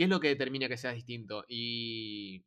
¿Qué 0.00 0.04
es 0.04 0.10
lo 0.10 0.18
que 0.18 0.28
determina 0.28 0.66
que 0.66 0.78
seas 0.78 0.94
distinto? 0.94 1.44
Y. 1.46 2.42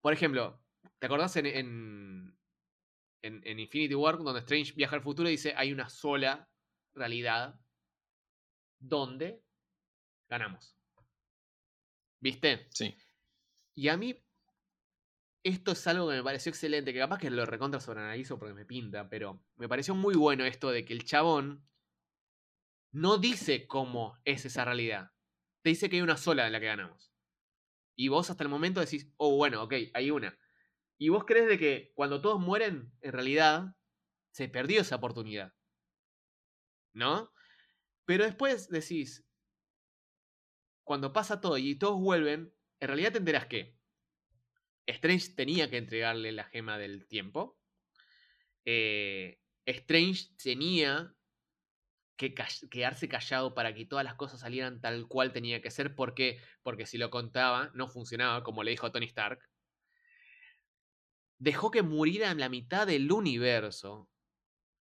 Por 0.00 0.14
ejemplo, 0.14 0.64
¿te 0.98 1.04
acordás 1.04 1.36
en, 1.36 1.44
en, 1.44 2.38
en, 3.20 3.42
en 3.44 3.58
Infinity 3.58 3.94
War, 3.94 4.16
donde 4.16 4.40
Strange 4.40 4.72
viaja 4.72 4.96
al 4.96 5.02
futuro 5.02 5.28
y 5.28 5.32
dice 5.32 5.52
hay 5.54 5.74
una 5.74 5.90
sola 5.90 6.48
realidad 6.94 7.60
donde 8.80 9.42
ganamos? 10.30 10.74
¿Viste? 12.18 12.66
Sí. 12.70 12.96
Y 13.74 13.88
a 13.88 13.98
mí, 13.98 14.16
esto 15.44 15.72
es 15.72 15.86
algo 15.86 16.08
que 16.08 16.16
me 16.16 16.24
pareció 16.24 16.48
excelente, 16.48 16.94
que 16.94 16.98
capaz 16.98 17.18
que 17.18 17.28
lo 17.28 17.44
recontra 17.44 17.78
sobreanalizo 17.78 18.38
porque 18.38 18.54
me 18.54 18.64
pinta, 18.64 19.06
pero 19.10 19.44
me 19.56 19.68
pareció 19.68 19.94
muy 19.94 20.14
bueno 20.14 20.46
esto 20.46 20.70
de 20.70 20.86
que 20.86 20.94
el 20.94 21.04
chabón 21.04 21.68
no 22.90 23.18
dice 23.18 23.66
cómo 23.66 24.18
es 24.24 24.46
esa 24.46 24.64
realidad. 24.64 25.12
Te 25.62 25.70
dice 25.70 25.88
que 25.88 25.96
hay 25.96 26.02
una 26.02 26.16
sola 26.16 26.46
en 26.46 26.52
la 26.52 26.60
que 26.60 26.66
ganamos. 26.66 27.12
Y 27.96 28.08
vos 28.08 28.30
hasta 28.30 28.42
el 28.42 28.48
momento 28.48 28.80
decís, 28.80 29.12
oh, 29.16 29.36
bueno, 29.36 29.62
ok, 29.62 29.74
hay 29.94 30.10
una. 30.10 30.38
Y 30.98 31.08
vos 31.08 31.24
crees 31.24 31.48
de 31.48 31.58
que 31.58 31.92
cuando 31.94 32.20
todos 32.20 32.40
mueren, 32.40 32.92
en 33.00 33.12
realidad, 33.12 33.76
se 34.32 34.48
perdió 34.48 34.80
esa 34.80 34.96
oportunidad. 34.96 35.54
¿No? 36.94 37.32
Pero 38.04 38.24
después 38.24 38.68
decís, 38.68 39.24
cuando 40.84 41.12
pasa 41.12 41.40
todo 41.40 41.58
y 41.58 41.76
todos 41.76 42.00
vuelven, 42.00 42.54
en 42.80 42.88
realidad 42.88 43.12
te 43.12 43.18
enterás 43.18 43.46
que 43.46 43.78
Strange 44.86 45.34
tenía 45.34 45.70
que 45.70 45.78
entregarle 45.78 46.32
la 46.32 46.44
gema 46.44 46.78
del 46.78 47.06
tiempo. 47.06 47.58
eh, 48.64 49.40
Strange 49.64 50.34
tenía 50.42 51.14
quedarse 52.30 53.08
callado 53.08 53.54
para 53.54 53.74
que 53.74 53.84
todas 53.84 54.04
las 54.04 54.14
cosas 54.14 54.40
salieran 54.40 54.80
tal 54.80 55.08
cual 55.08 55.32
tenía 55.32 55.60
que 55.60 55.70
ser. 55.70 55.94
¿Por 55.94 56.14
qué? 56.14 56.40
Porque 56.62 56.86
si 56.86 56.98
lo 56.98 57.10
contaba, 57.10 57.70
no 57.74 57.88
funcionaba, 57.88 58.42
como 58.42 58.62
le 58.62 58.70
dijo 58.70 58.92
Tony 58.92 59.06
Stark. 59.06 59.40
Dejó 61.38 61.70
que 61.70 61.82
murieran 61.82 62.38
la 62.38 62.48
mitad 62.48 62.86
del 62.86 63.10
universo. 63.10 64.08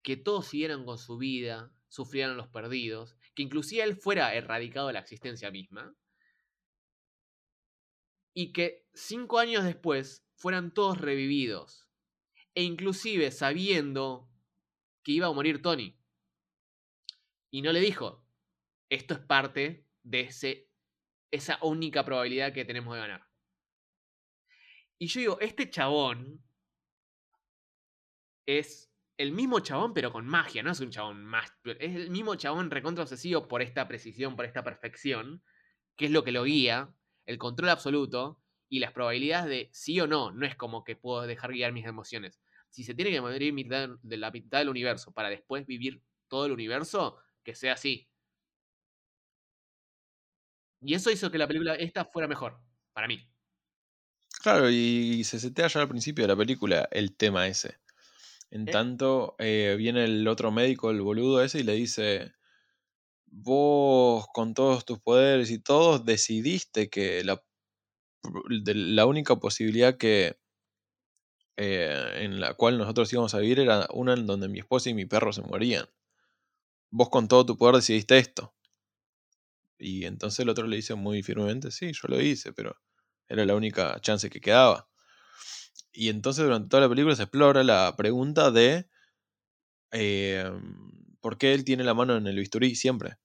Que 0.02 0.16
todos 0.16 0.47
siguieran 0.47 0.85
con 0.85 0.98
su 0.98 1.19
vida, 1.19 1.73
sufrieran 1.89 2.36
los 2.36 2.48
perdidos. 2.48 3.16
Que 3.35 3.43
inclusive 3.43 3.82
él 3.82 3.97
fuera 3.97 4.35
erradicado 4.35 4.86
de 4.86 4.93
la 4.93 5.01
existencia 5.01 5.51
misma. 5.51 5.94
Y 8.32 8.52
que 8.52 8.86
cinco 8.94 9.39
años 9.39 9.65
después 9.65 10.24
fueran 10.36 10.73
todos 10.73 11.01
revividos. 11.01 11.89
E 12.55 12.62
inclusive 12.62 13.31
sabiendo 13.32 14.28
que 15.02 15.12
iba 15.12 15.27
a 15.27 15.32
morir 15.32 15.61
Tony. 15.61 15.98
Y 17.55 17.62
no 17.62 17.70
le 17.70 17.78
dijo, 17.78 18.26
esto 18.90 19.14
es 19.14 19.20
parte 19.20 19.86
de 20.02 20.22
ese, 20.22 20.68
esa 21.31 21.56
única 21.62 22.05
probabilidad 22.05 22.52
que 22.52 22.64
tenemos 22.64 22.93
de 22.93 23.01
ganar. 23.01 23.28
Y 24.98 25.06
yo 25.06 25.20
digo, 25.20 25.39
este 25.40 25.70
chabón 25.70 26.43
es 28.44 28.93
el 29.18 29.31
mismo 29.31 29.60
chabón, 29.60 29.94
pero 29.94 30.10
con 30.10 30.26
magia, 30.26 30.64
no 30.64 30.72
es 30.72 30.81
un 30.81 30.90
chabón 30.90 31.24
más. 31.24 31.48
Es 31.78 31.94
el 31.94 32.10
mismo 32.10 32.35
chabón 32.35 32.72
recontra 32.72 33.05
obsesivo 33.05 33.47
por 33.47 33.62
esta 33.62 33.86
precisión, 33.86 34.35
por 34.35 34.47
esta 34.47 34.64
perfección, 34.64 35.40
que 35.97 36.06
es 36.06 36.10
lo 36.10 36.24
que 36.24 36.32
lo 36.32 36.43
guía, 36.43 36.93
el 37.24 37.39
control 37.39 37.70
absoluto 37.70 38.43
y 38.68 38.81
las 38.81 38.90
probabilidades 38.90 39.48
de 39.48 39.70
sí 39.72 40.01
o 40.01 40.09
no. 40.09 40.32
No 40.32 40.44
es 40.44 40.56
como 40.56 40.82
que 40.82 40.97
puedo 40.97 41.24
dejar 41.24 41.52
guiar 41.52 41.72
mis 41.72 41.86
emociones. 41.86 42.40
Si 42.68 42.82
se 42.82 42.94
tiene 42.97 43.12
que 43.12 43.20
morir 43.20 43.52
mitad 43.52 43.90
de 44.02 44.16
la 44.16 44.32
mitad 44.32 44.59
del 44.59 44.70
universo 44.70 45.12
para 45.12 45.31
después 45.31 45.64
vivir 45.68 46.02
todo 46.26 46.47
el 46.47 46.52
universo, 46.52 47.20
que 47.44 47.54
sea 47.54 47.74
así. 47.74 48.08
Y 50.80 50.94
eso 50.94 51.10
hizo 51.10 51.30
que 51.30 51.38
la 51.38 51.46
película 51.48 51.74
esta 51.74 52.04
fuera 52.04 52.28
mejor, 52.28 52.60
para 52.92 53.08
mí. 53.08 53.26
Claro, 54.42 54.68
y 54.70 55.24
se 55.24 55.38
setea 55.40 55.68
ya 55.68 55.80
al 55.80 55.88
principio 55.88 56.24
de 56.24 56.28
la 56.28 56.36
película 56.36 56.88
el 56.90 57.16
tema 57.16 57.46
ese. 57.48 57.78
En 58.50 58.68
¿Eh? 58.68 58.72
tanto, 58.72 59.36
eh, 59.38 59.74
viene 59.78 60.04
el 60.04 60.28
otro 60.28 60.50
médico, 60.52 60.90
el 60.90 61.00
boludo 61.00 61.42
ese, 61.42 61.60
y 61.60 61.62
le 61.62 61.72
dice, 61.74 62.32
vos 63.26 64.26
con 64.32 64.54
todos 64.54 64.84
tus 64.84 65.00
poderes 65.00 65.50
y 65.50 65.58
todos 65.58 66.04
decidiste 66.04 66.90
que 66.90 67.24
la, 67.24 67.42
la 68.48 69.06
única 69.06 69.36
posibilidad 69.36 69.96
que 69.96 70.38
eh, 71.56 72.24
en 72.24 72.40
la 72.40 72.54
cual 72.54 72.78
nosotros 72.78 73.12
íbamos 73.12 73.34
a 73.34 73.38
vivir 73.38 73.60
era 73.60 73.86
una 73.92 74.14
en 74.14 74.26
donde 74.26 74.48
mi 74.48 74.58
esposa 74.58 74.90
y 74.90 74.94
mi 74.94 75.06
perro 75.06 75.32
se 75.32 75.42
morían. 75.42 75.86
Vos 76.98 77.10
con 77.10 77.28
todo 77.28 77.44
tu 77.44 77.58
poder 77.58 77.74
decidiste 77.76 78.16
esto. 78.16 78.54
Y 79.78 80.04
entonces 80.04 80.40
el 80.40 80.48
otro 80.48 80.66
le 80.66 80.74
dice 80.76 80.96
muy 80.96 81.22
firmemente, 81.22 81.70
sí, 81.70 81.92
yo 81.92 82.08
lo 82.08 82.20
hice, 82.20 82.52
pero 82.52 82.74
era 83.28 83.44
la 83.44 83.54
única 83.54 84.00
chance 84.00 84.28
que 84.28 84.40
quedaba. 84.40 84.88
Y 85.92 86.08
entonces 86.08 86.44
durante 86.44 86.68
toda 86.68 86.82
la 86.82 86.88
película 86.88 87.16
se 87.16 87.22
explora 87.22 87.62
la 87.64 87.94
pregunta 87.96 88.50
de 88.50 88.88
eh, 89.92 90.50
por 91.20 91.38
qué 91.38 91.54
él 91.54 91.64
tiene 91.64 91.84
la 91.84 91.94
mano 91.94 92.16
en 92.16 92.26
el 92.26 92.36
bisturí 92.36 92.74
siempre. 92.74 93.16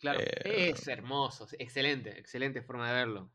Claro, 0.00 0.20
Eh, 0.20 0.40
es 0.42 0.88
hermoso, 0.88 1.46
excelente, 1.58 2.18
excelente 2.18 2.62
forma 2.62 2.88
de 2.88 2.94
verlo. 2.94 3.32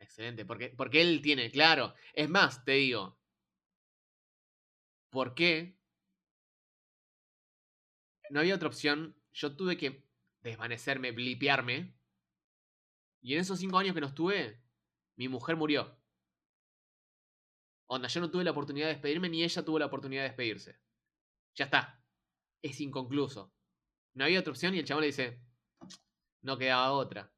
Excelente, 0.00 0.44
porque, 0.44 0.70
porque 0.76 1.00
él 1.00 1.22
tiene, 1.22 1.50
claro. 1.52 1.94
Es 2.12 2.28
más, 2.28 2.64
te 2.64 2.72
digo, 2.72 3.18
¿por 5.10 5.34
qué? 5.34 5.77
No 8.30 8.40
había 8.40 8.54
otra 8.54 8.68
opción. 8.68 9.16
Yo 9.32 9.56
tuve 9.56 9.76
que 9.76 10.08
desvanecerme, 10.40 11.12
blipearme. 11.12 11.96
Y 13.20 13.34
en 13.34 13.40
esos 13.40 13.58
cinco 13.58 13.78
años 13.78 13.94
que 13.94 14.00
no 14.00 14.08
estuve, 14.08 14.62
mi 15.16 15.28
mujer 15.28 15.56
murió. 15.56 15.98
Onda, 17.86 18.08
yo 18.08 18.20
no 18.20 18.30
tuve 18.30 18.44
la 18.44 18.50
oportunidad 18.50 18.86
de 18.86 18.92
despedirme, 18.94 19.28
ni 19.28 19.42
ella 19.42 19.64
tuvo 19.64 19.78
la 19.78 19.86
oportunidad 19.86 20.22
de 20.22 20.28
despedirse. 20.28 20.78
Ya 21.54 21.66
está. 21.66 22.04
Es 22.62 22.80
inconcluso. 22.80 23.54
No 24.14 24.24
había 24.24 24.40
otra 24.40 24.52
opción 24.52 24.74
y 24.74 24.78
el 24.78 24.84
chabón 24.84 25.02
le 25.02 25.08
dice, 25.08 25.40
no 26.42 26.58
quedaba 26.58 26.92
otra. 26.92 27.32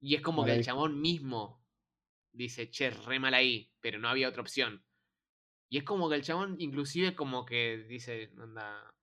Y 0.00 0.14
es 0.14 0.22
como 0.22 0.44
que 0.44 0.54
el 0.54 0.64
chabón 0.64 1.00
mismo 1.00 1.62
dice, 2.32 2.70
che, 2.70 2.90
re 2.90 3.18
mal 3.18 3.34
ahí, 3.34 3.72
pero 3.80 3.98
no 3.98 4.08
había 4.08 4.28
otra 4.28 4.42
opción. 4.42 4.84
Y 5.68 5.78
es 5.78 5.84
como 5.84 6.08
que 6.08 6.16
el 6.16 6.22
chabón 6.22 6.56
inclusive 6.58 7.14
como 7.14 7.44
que 7.44 7.84
dice, 7.88 8.32
onda, 8.38 8.94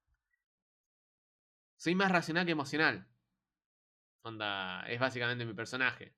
soy 1.77 1.95
más 1.95 2.11
racional 2.11 2.45
que 2.45 2.51
emocional. 2.53 3.07
Onda, 4.23 4.85
es 4.89 4.99
básicamente 4.99 5.45
mi 5.45 5.53
personaje. 5.53 6.15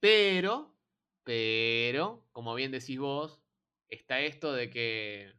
Pero, 0.00 0.78
pero, 1.24 2.28
como 2.32 2.54
bien 2.54 2.72
decís 2.72 2.98
vos, 2.98 3.42
está 3.88 4.20
esto 4.20 4.52
de 4.52 4.70
que 4.70 5.34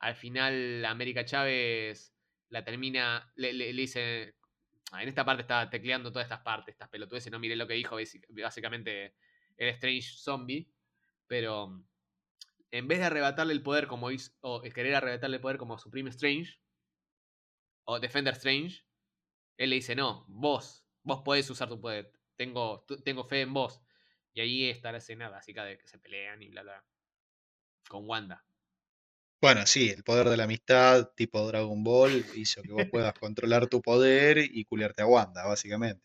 al 0.00 0.16
final 0.16 0.84
América 0.86 1.24
Chávez 1.24 2.16
la 2.50 2.64
termina, 2.64 3.32
le, 3.36 3.52
le- 3.54 3.72
dice, 3.72 4.36
ah, 4.92 5.02
en 5.02 5.08
esta 5.08 5.24
parte 5.24 5.42
estaba 5.42 5.70
tecleando 5.70 6.12
todas 6.12 6.26
estas 6.26 6.42
partes, 6.42 6.74
estas 6.74 6.90
pelotudeces, 6.90 7.32
no 7.32 7.40
miré 7.40 7.56
lo 7.56 7.68
que 7.68 7.74
dijo, 7.74 7.98
básicamente 8.42 9.16
el 9.56 9.68
Strange 9.70 10.02
Zombie, 10.18 10.72
pero 11.26 11.84
en 12.70 12.88
vez 12.88 12.98
de 12.98 13.04
arrebatarle 13.06 13.52
el 13.52 13.62
poder 13.62 13.86
como 13.86 14.10
hizo, 14.10 14.32
o 14.40 14.60
querer 14.62 14.94
arrebatarle 14.94 15.36
el 15.36 15.42
poder 15.42 15.58
como 15.58 15.78
Supreme 15.78 16.10
Strange, 16.10 16.60
o 17.90 18.00
Defender 18.00 18.34
Strange, 18.34 18.84
él 19.56 19.70
le 19.70 19.76
dice, 19.76 19.94
no, 19.96 20.24
vos, 20.28 20.84
vos 21.02 21.22
podés 21.24 21.48
usar 21.50 21.68
tu 21.68 21.80
poder, 21.80 22.12
tengo, 22.36 22.84
tengo 23.04 23.24
fe 23.24 23.42
en 23.42 23.54
vos. 23.54 23.80
Y 24.34 24.40
ahí 24.40 24.70
está 24.70 24.92
la 24.92 24.98
escena 24.98 25.30
básica 25.30 25.64
de 25.64 25.78
que 25.78 25.88
se 25.88 25.98
pelean 25.98 26.42
y 26.42 26.48
bla, 26.50 26.62
bla. 26.62 26.84
Con 27.88 28.06
Wanda. 28.08 28.44
Bueno, 29.40 29.66
sí, 29.66 29.88
el 29.90 30.02
poder 30.02 30.28
de 30.28 30.36
la 30.36 30.44
amistad, 30.44 31.10
tipo 31.14 31.46
Dragon 31.46 31.82
Ball, 31.84 32.24
hizo 32.36 32.62
que 32.62 32.72
vos 32.72 32.86
puedas 32.90 33.14
controlar 33.14 33.68
tu 33.68 33.80
poder 33.80 34.38
y 34.38 34.64
culiarte 34.64 35.02
a 35.02 35.06
Wanda, 35.06 35.46
básicamente. 35.46 36.04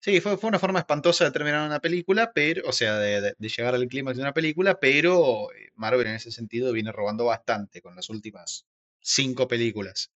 Sí, 0.00 0.20
fue, 0.20 0.38
fue 0.38 0.48
una 0.48 0.58
forma 0.58 0.78
espantosa 0.80 1.24
de 1.26 1.30
terminar 1.32 1.66
una 1.66 1.80
película, 1.80 2.32
pero, 2.34 2.68
o 2.68 2.72
sea, 2.72 2.96
de, 2.98 3.20
de- 3.20 3.34
de 3.38 3.48
llegar 3.48 3.74
al 3.74 3.86
clímax 3.88 4.16
de 4.16 4.22
una 4.22 4.32
película, 4.34 4.80
pero 4.80 5.52
eh, 5.52 5.70
Marvel 5.74 6.06
en 6.06 6.14
ese 6.14 6.32
sentido 6.32 6.72
viene 6.72 6.92
robando 6.92 7.26
bastante 7.26 7.82
con 7.82 7.94
las 7.96 8.08
últimas 8.10 8.66
cinco 9.00 9.46
películas. 9.48 10.10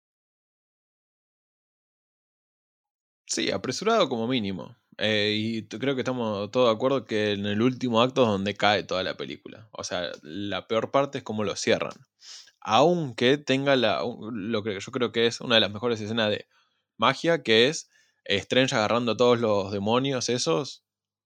Sí, 3.32 3.50
apresurado 3.50 4.10
como 4.10 4.28
mínimo. 4.28 4.76
Eh, 4.98 5.32
y 5.38 5.62
creo 5.66 5.94
que 5.94 6.02
estamos 6.02 6.50
todos 6.50 6.68
de 6.68 6.74
acuerdo 6.74 7.06
que 7.06 7.32
en 7.32 7.46
el 7.46 7.62
último 7.62 8.02
acto 8.02 8.24
es 8.24 8.28
donde 8.28 8.54
cae 8.54 8.82
toda 8.82 9.02
la 9.02 9.16
película. 9.16 9.70
O 9.72 9.84
sea, 9.84 10.12
la 10.20 10.68
peor 10.68 10.90
parte 10.90 11.18
es 11.18 11.24
cómo 11.24 11.42
lo 11.42 11.56
cierran. 11.56 11.94
Aunque 12.60 13.38
tenga 13.38 13.74
la, 13.76 14.02
lo 14.32 14.62
que 14.62 14.78
yo 14.78 14.92
creo 14.92 15.12
que 15.12 15.26
es 15.26 15.40
una 15.40 15.54
de 15.54 15.62
las 15.62 15.72
mejores 15.72 15.98
escenas 15.98 16.28
de 16.28 16.46
magia, 16.98 17.42
que 17.42 17.68
es 17.68 17.88
Strange 18.24 18.74
agarrando 18.74 19.12
a 19.12 19.16
todos 19.16 19.40
los 19.40 19.72
demonios 19.72 20.28
esos 20.28 20.84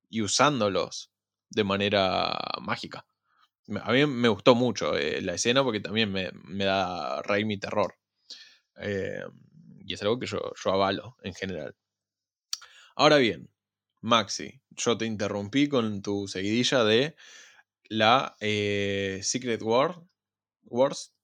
y 0.08 0.22
usándolos 0.22 1.10
de 1.50 1.64
manera 1.64 2.38
mágica. 2.62 3.04
A 3.82 3.90
mí 3.92 4.06
me 4.06 4.28
gustó 4.28 4.54
mucho 4.54 4.96
eh, 4.96 5.20
la 5.22 5.34
escena 5.34 5.64
porque 5.64 5.80
también 5.80 6.12
me, 6.12 6.64
da 6.64 7.20
Raimi 7.22 7.58
terror. 7.58 7.96
Eh, 8.80 9.24
y 9.84 9.94
es 9.94 10.02
algo 10.02 10.20
que 10.20 10.26
yo 10.26 10.40
avalo 10.66 11.16
en 11.24 11.34
general. 11.34 11.74
Ahora 12.98 13.18
bien, 13.18 13.50
Maxi, 14.00 14.62
yo 14.70 14.96
te 14.96 15.04
interrumpí 15.04 15.68
con 15.68 16.00
tu 16.00 16.28
seguidilla 16.28 16.82
de 16.82 17.14
la 17.90 18.36
eh, 18.40 19.20
Secret 19.22 19.60
War, 19.60 20.00
Wars. 20.64 21.14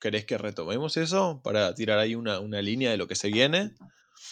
¿Querés 0.00 0.24
que 0.24 0.38
retomemos 0.38 0.96
eso 0.96 1.40
para 1.44 1.72
tirar 1.76 2.00
ahí 2.00 2.16
una, 2.16 2.40
una 2.40 2.60
línea 2.60 2.90
de 2.90 2.96
lo 2.96 3.06
que 3.06 3.14
se 3.14 3.30
viene? 3.30 3.76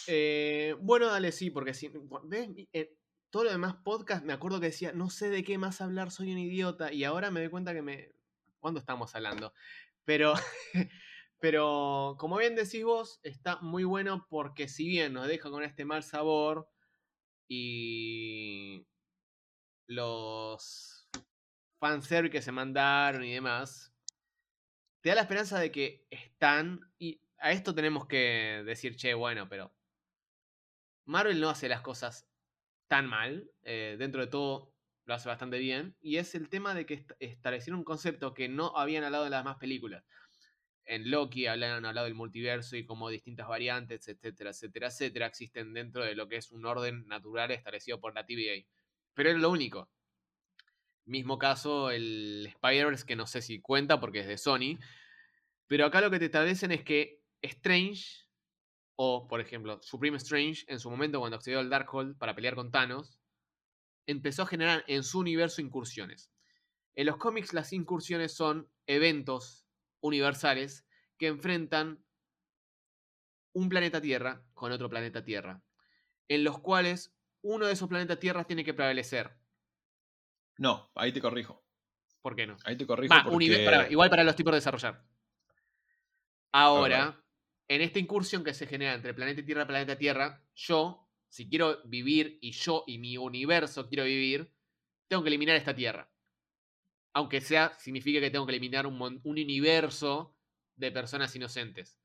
Eh, 0.09 0.75
bueno, 0.81 1.07
dale, 1.07 1.31
sí, 1.31 1.51
porque 1.51 1.73
si. 1.73 1.89
¿Ves? 2.25 2.49
Eh, 2.73 2.97
todo 3.31 3.45
lo 3.45 3.53
demás 3.53 3.77
podcast, 3.85 4.25
me 4.25 4.33
acuerdo 4.33 4.59
que 4.59 4.67
decía, 4.67 4.91
no 4.93 5.09
sé 5.09 5.31
de 5.31 5.45
qué 5.45 5.57
más 5.57 5.81
hablar, 5.81 6.11
soy 6.11 6.33
un 6.33 6.39
idiota. 6.39 6.93
Y 6.93 7.05
ahora 7.05 7.31
me 7.31 7.39
doy 7.39 7.49
cuenta 7.49 7.75
que 7.75 7.83
me. 7.83 8.11
¿Cuándo 8.59 8.81
estamos 8.81 9.15
hablando? 9.15 9.55
Pero. 10.05 10.35
Pero, 11.41 12.17
como 12.19 12.37
bien 12.39 12.57
decís 12.57 12.83
vos, 12.83 13.21
está 13.23 13.61
muy 13.61 13.85
bueno 13.85 14.27
porque 14.29 14.67
si 14.67 14.89
bien 14.89 15.13
nos 15.13 15.29
deja 15.29 15.51
con 15.51 15.63
este 15.63 15.85
mal 15.85 16.03
sabor 16.03 16.69
y 17.49 18.87
los 19.87 21.09
fanservice 21.81 22.33
que 22.33 22.43
se 22.43 22.53
mandaron 22.53 23.25
y 23.25 23.33
demás, 23.35 23.93
te 25.01 25.09
da 25.11 25.15
la 25.17 25.23
esperanza 25.23 25.59
de 25.59 25.73
que 25.73 26.07
están, 26.11 26.81
y 26.99 27.21
a 27.39 27.53
esto 27.53 27.75
tenemos 27.75 28.07
que 28.07 28.63
decir, 28.65 28.97
che, 28.97 29.15
bueno, 29.15 29.49
pero 29.49 29.75
Marvel 31.07 31.41
no 31.41 31.49
hace 31.51 31.69
las 31.69 31.81
cosas 31.81 32.29
tan 32.89 33.07
mal, 33.07 33.51
eh, 33.63 33.97
dentro 33.99 34.21
de 34.23 34.29
todo 34.29 34.75
lo 35.07 35.15
hace 35.15 35.29
bastante 35.29 35.59
bien, 35.59 35.97
y 36.01 36.17
es 36.19 36.35
el 36.35 36.49
tema 36.51 36.75
de 36.75 36.87
que 36.87 36.95
est- 36.95 37.13
establecieron 37.21 37.81
un 37.81 37.85
concepto 37.85 38.35
que 38.35 38.49
no 38.49 38.77
habían 38.77 39.05
hablado 39.05 39.25
en 39.25 39.31
las 39.33 39.41
demás 39.43 39.57
películas. 39.59 40.05
En 40.89 41.11
Loki 41.11 41.47
hablan 41.47 41.85
hablado 41.85 42.07
del 42.07 42.15
multiverso 42.15 42.75
y 42.75 42.87
cómo 42.87 43.11
distintas 43.11 43.47
variantes, 43.47 44.09
etcétera, 44.09 44.51
etcétera, 44.51 44.87
etcétera, 44.87 45.27
existen 45.27 45.75
dentro 45.75 46.03
de 46.03 46.15
lo 46.15 46.29
que 46.29 46.37
es 46.37 46.51
un 46.51 46.65
orden 46.65 47.07
natural 47.07 47.51
establecido 47.51 48.01
por 48.01 48.15
la 48.15 48.25
TVA. 48.25 48.67
Pero 49.13 49.29
era 49.29 49.39
lo 49.39 49.51
único. 49.51 49.91
Mismo 51.05 51.39
caso 51.39 51.91
el 51.91 52.47
Spider-Verse, 52.55 53.05
que 53.05 53.17
no 53.17 53.27
sé 53.27 53.43
si 53.43 53.61
cuenta 53.61 54.01
porque 54.01 54.21
es 54.21 54.29
de 54.29 54.39
Sony. 54.39 54.79
Pero 55.67 55.85
acá 55.85 56.01
lo 56.01 56.11
que 56.11 56.19
te 56.19 56.25
establecen 56.25 56.73
es 56.73 56.83
que 56.85 57.23
Strange, 57.43 58.25
o 58.97 59.29
por 59.29 59.43
ejemplo, 59.43 59.83
Supreme 59.83 60.17
Strange, 60.17 60.65
en 60.69 60.81
su 60.81 60.91
momento 60.91 61.21
cuando 61.21 61.37
accedió 61.37 61.59
al 61.59 61.69
Darkhold 61.69 62.17
para 62.17 62.35
pelear 62.35 62.55
con 62.55 62.71
Thanos, 62.71 63.21
empezó 64.07 64.45
a 64.45 64.47
generar 64.47 64.85
en 64.87 65.03
su 65.05 65.19
universo 65.19 65.61
incursiones. 65.61 66.33
En 66.95 67.05
los 67.05 67.19
cómics 67.19 67.53
las 67.53 67.75
incursiones 67.75 68.33
son 68.33 68.71
eventos 68.87 69.68
universales 70.01 70.87
que 71.17 71.27
enfrentan 71.27 72.05
un 73.53 73.69
planeta 73.69 74.01
Tierra 74.01 74.45
con 74.55 74.73
otro 74.73 74.89
planeta 74.89 75.25
Tierra, 75.25 75.63
en 76.29 76.45
los 76.45 76.61
cuales 76.61 77.15
uno 77.43 77.67
de 77.67 77.73
esos 77.73 77.89
planetas 77.89 78.21
Tierras 78.21 78.47
tiene 78.47 78.65
que 78.65 78.75
prevalecer. 78.75 79.37
No, 80.59 80.91
ahí 80.95 81.13
te 81.13 81.21
corrijo. 81.21 81.65
¿Por 82.21 82.37
qué 82.37 82.47
no? 82.47 82.57
Ahí 82.65 82.77
te 82.77 82.87
corrijo 82.87 83.15
Va, 83.15 83.25
porque... 83.25 83.65
pará, 83.65 83.91
igual 83.91 84.11
para 84.11 84.25
los 84.25 84.37
tipos 84.37 84.53
de 84.53 84.57
desarrollar. 84.57 85.05
Ahora, 86.53 87.23
en 87.69 87.83
esta 87.83 87.99
incursión 87.99 88.43
que 88.43 88.55
se 88.55 88.67
genera 88.67 88.95
entre 88.95 89.15
planeta 89.15 89.45
Tierra 89.45 89.63
y 89.63 89.67
planeta 89.67 89.99
Tierra, 89.99 90.45
yo, 90.55 91.09
si 91.29 91.49
quiero 91.49 91.83
vivir 91.85 92.39
y 92.41 92.53
yo 92.53 92.85
y 92.87 92.99
mi 92.99 93.17
universo 93.17 93.89
quiero 93.89 94.05
vivir, 94.05 94.53
tengo 95.07 95.23
que 95.23 95.29
eliminar 95.29 95.57
esta 95.57 95.75
Tierra. 95.75 96.11
Aunque 97.15 97.41
sea, 97.41 97.73
significa 97.79 98.21
que 98.21 98.31
tengo 98.31 98.47
que 98.47 98.53
eliminar 98.53 98.87
un, 98.87 99.21
universo 99.25 100.37
de 100.77 100.93
personas 100.93 101.35
inocentes. 101.35 101.99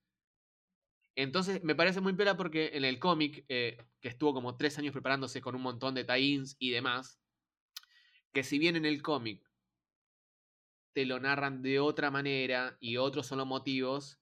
Entonces, 1.16 1.64
me 1.64 1.76
parece 1.76 2.02
muy 2.02 2.14
pela 2.14 2.36
porque 2.36 2.72
en 2.74 2.86
el 2.86 2.98
cómic, 3.00 3.46
eh, 3.48 3.78
que 4.02 4.08
estuvo 4.08 4.34
como 4.34 4.58
tres 4.58 4.78
años 4.80 4.94
preparándose 4.94 5.42
con 5.42 5.56
un 5.56 5.62
montón 5.62 5.94
de 5.94 6.06
tie-ins 6.06 6.56
y 6.58 6.72
demás, 6.72 7.20
que 8.32 8.44
si 8.44 8.58
bien 8.58 8.76
en 8.76 8.86
el 8.86 9.02
cómic 9.02 9.48
te 10.94 11.06
lo 11.06 11.20
narran 11.20 11.62
de 11.62 11.80
otra 11.80 12.12
manera 12.12 12.78
y 12.80 12.98
otros 12.98 13.28
son 13.28 13.40
los 13.40 13.48
motivos, 13.48 14.20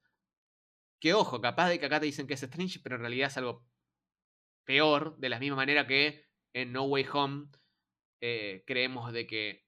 que 0.99 1.13
ojo, 1.13 1.41
capaz 1.41 1.69
de 1.69 1.79
que 1.79 1.85
acá 1.85 1.99
te 1.99 2.05
dicen 2.05 2.27
que 2.27 2.35
es 2.35 2.43
Strange, 2.43 2.79
pero 2.81 2.95
en 2.95 3.01
realidad 3.01 3.27
es 3.27 3.37
algo 3.37 3.65
peor, 4.65 5.17
de 5.17 5.29
la 5.29 5.39
misma 5.39 5.57
manera 5.57 5.87
que 5.87 6.25
en 6.53 6.71
No 6.71 6.83
Way 6.83 7.05
Home 7.13 7.47
eh, 8.21 8.63
creemos 8.67 9.11
de 9.11 9.27
que 9.27 9.65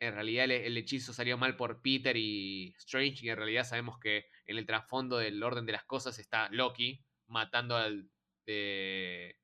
en 0.00 0.14
realidad 0.14 0.50
el, 0.50 0.76
hechizo 0.76 1.12
salió 1.12 1.38
mal 1.38 1.56
por 1.56 1.80
Peter 1.80 2.16
y 2.16 2.74
Strange 2.78 3.24
y 3.24 3.30
en 3.30 3.36
realidad 3.36 3.64
sabemos 3.64 3.98
que 3.98 4.26
en 4.46 4.58
el 4.58 4.66
trasfondo 4.66 5.18
del 5.18 5.42
orden 5.42 5.66
de 5.66 5.72
las 5.72 5.84
cosas 5.84 6.18
está 6.18 6.48
Loki 6.50 7.04
matando 7.28 7.76
al, 7.76 8.10
de- 8.46 9.38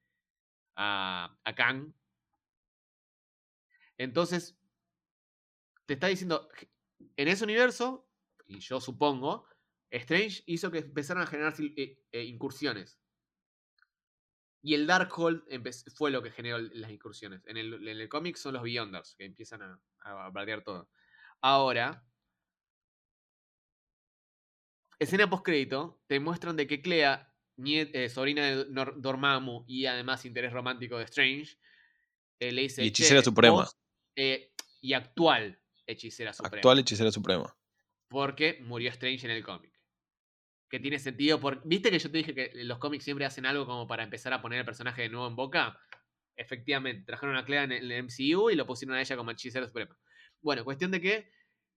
a, 0.77 1.39
a 1.45 1.55
Kang. 1.55 1.93
Entonces, 3.99 4.59
te 5.87 5.95
está 5.95 6.07
diciendo, 6.07 6.49
en 7.17 7.29
ese 7.29 7.45
universo, 7.45 8.11
y 8.47 8.61
yo 8.61 8.81
supongo, 8.81 9.47
Strange 9.91 10.43
hizo 10.47 10.71
que 10.71 10.79
empezaran 10.79 11.23
a 11.23 11.27
generar 11.27 11.55
eh, 11.77 12.03
eh, 12.13 12.25
incursiones. 12.25 13.01
Y 14.63 14.75
el 14.75 14.87
Darkhold 14.87 15.43
fue 15.95 16.11
lo 16.11 16.23
que 16.23 16.31
generó 16.31 16.59
las 16.59 16.91
incursiones. 16.91 17.47
En 17.47 17.57
el, 17.57 17.89
en 17.89 18.01
el 18.01 18.09
cómic 18.09 18.37
son 18.37 18.55
los 18.55 18.63
Beyonders 18.63 19.15
que 19.17 19.25
empiezan 19.25 19.63
a, 19.63 19.81
a 20.03 20.31
bardear 20.31 20.63
todo. 20.63 20.89
Ahora, 21.41 22.05
escena 24.99 25.29
postcrédito, 25.29 26.01
te 26.07 26.21
muestran 26.21 26.57
de 26.57 26.67
que 26.67 26.83
Clea, 26.83 27.33
eh, 27.65 28.09
sobrina 28.09 28.45
de 28.45 28.69
Nor- 28.71 29.01
Dormammu 29.01 29.65
y 29.67 29.87
además 29.87 30.25
interés 30.25 30.53
romántico 30.53 30.99
de 30.99 31.05
Strange, 31.05 31.59
eh, 32.39 32.53
le 32.53 32.63
dice... 32.63 32.83
Y 32.85 32.89
hechicera 32.89 33.21
"Che, 33.21 33.25
suprema". 33.25 33.55
vos, 33.55 33.77
eh, 34.17 34.53
y 34.81 34.93
actual 34.95 35.61
hechicera 35.87 36.33
suprema. 36.33 36.57
Actual 36.57 36.79
hechicera 36.79 37.11
suprema. 37.11 37.57
Porque 38.09 38.59
murió 38.63 38.91
Strange 38.91 39.27
en 39.27 39.33
el 39.33 39.45
cómic. 39.45 39.73
Que 40.69 40.79
tiene 40.79 40.99
sentido 41.01 41.41
por. 41.41 41.67
¿Viste 41.67 41.91
que 41.91 41.99
yo 41.99 42.11
te 42.11 42.19
dije 42.19 42.35
que 42.35 42.53
los 42.65 42.79
cómics 42.79 43.03
siempre 43.05 43.25
hacen 43.27 43.45
algo 43.45 43.67
como 43.67 43.89
para 43.89 44.05
empezar 44.05 44.33
a 44.33 44.41
poner 44.41 44.61
el 44.61 44.65
personaje 44.65 45.03
de 45.03 45.09
nuevo 45.09 45.27
en 45.27 45.35
boca? 45.35 45.79
Efectivamente, 46.41 47.05
trajeron 47.05 47.37
a 47.37 47.45
Clea 47.45 47.65
en 47.65 47.73
el 47.73 47.93
MCU 47.93 48.49
y 48.49 48.55
lo 48.55 48.67
pusieron 48.67 48.97
a 48.97 49.01
ella 49.03 49.15
como 49.15 49.31
hechicera 49.31 49.67
suprema. 49.67 49.95
Bueno, 50.41 50.65
cuestión 50.65 50.91
de 50.91 50.99
que 50.99 51.31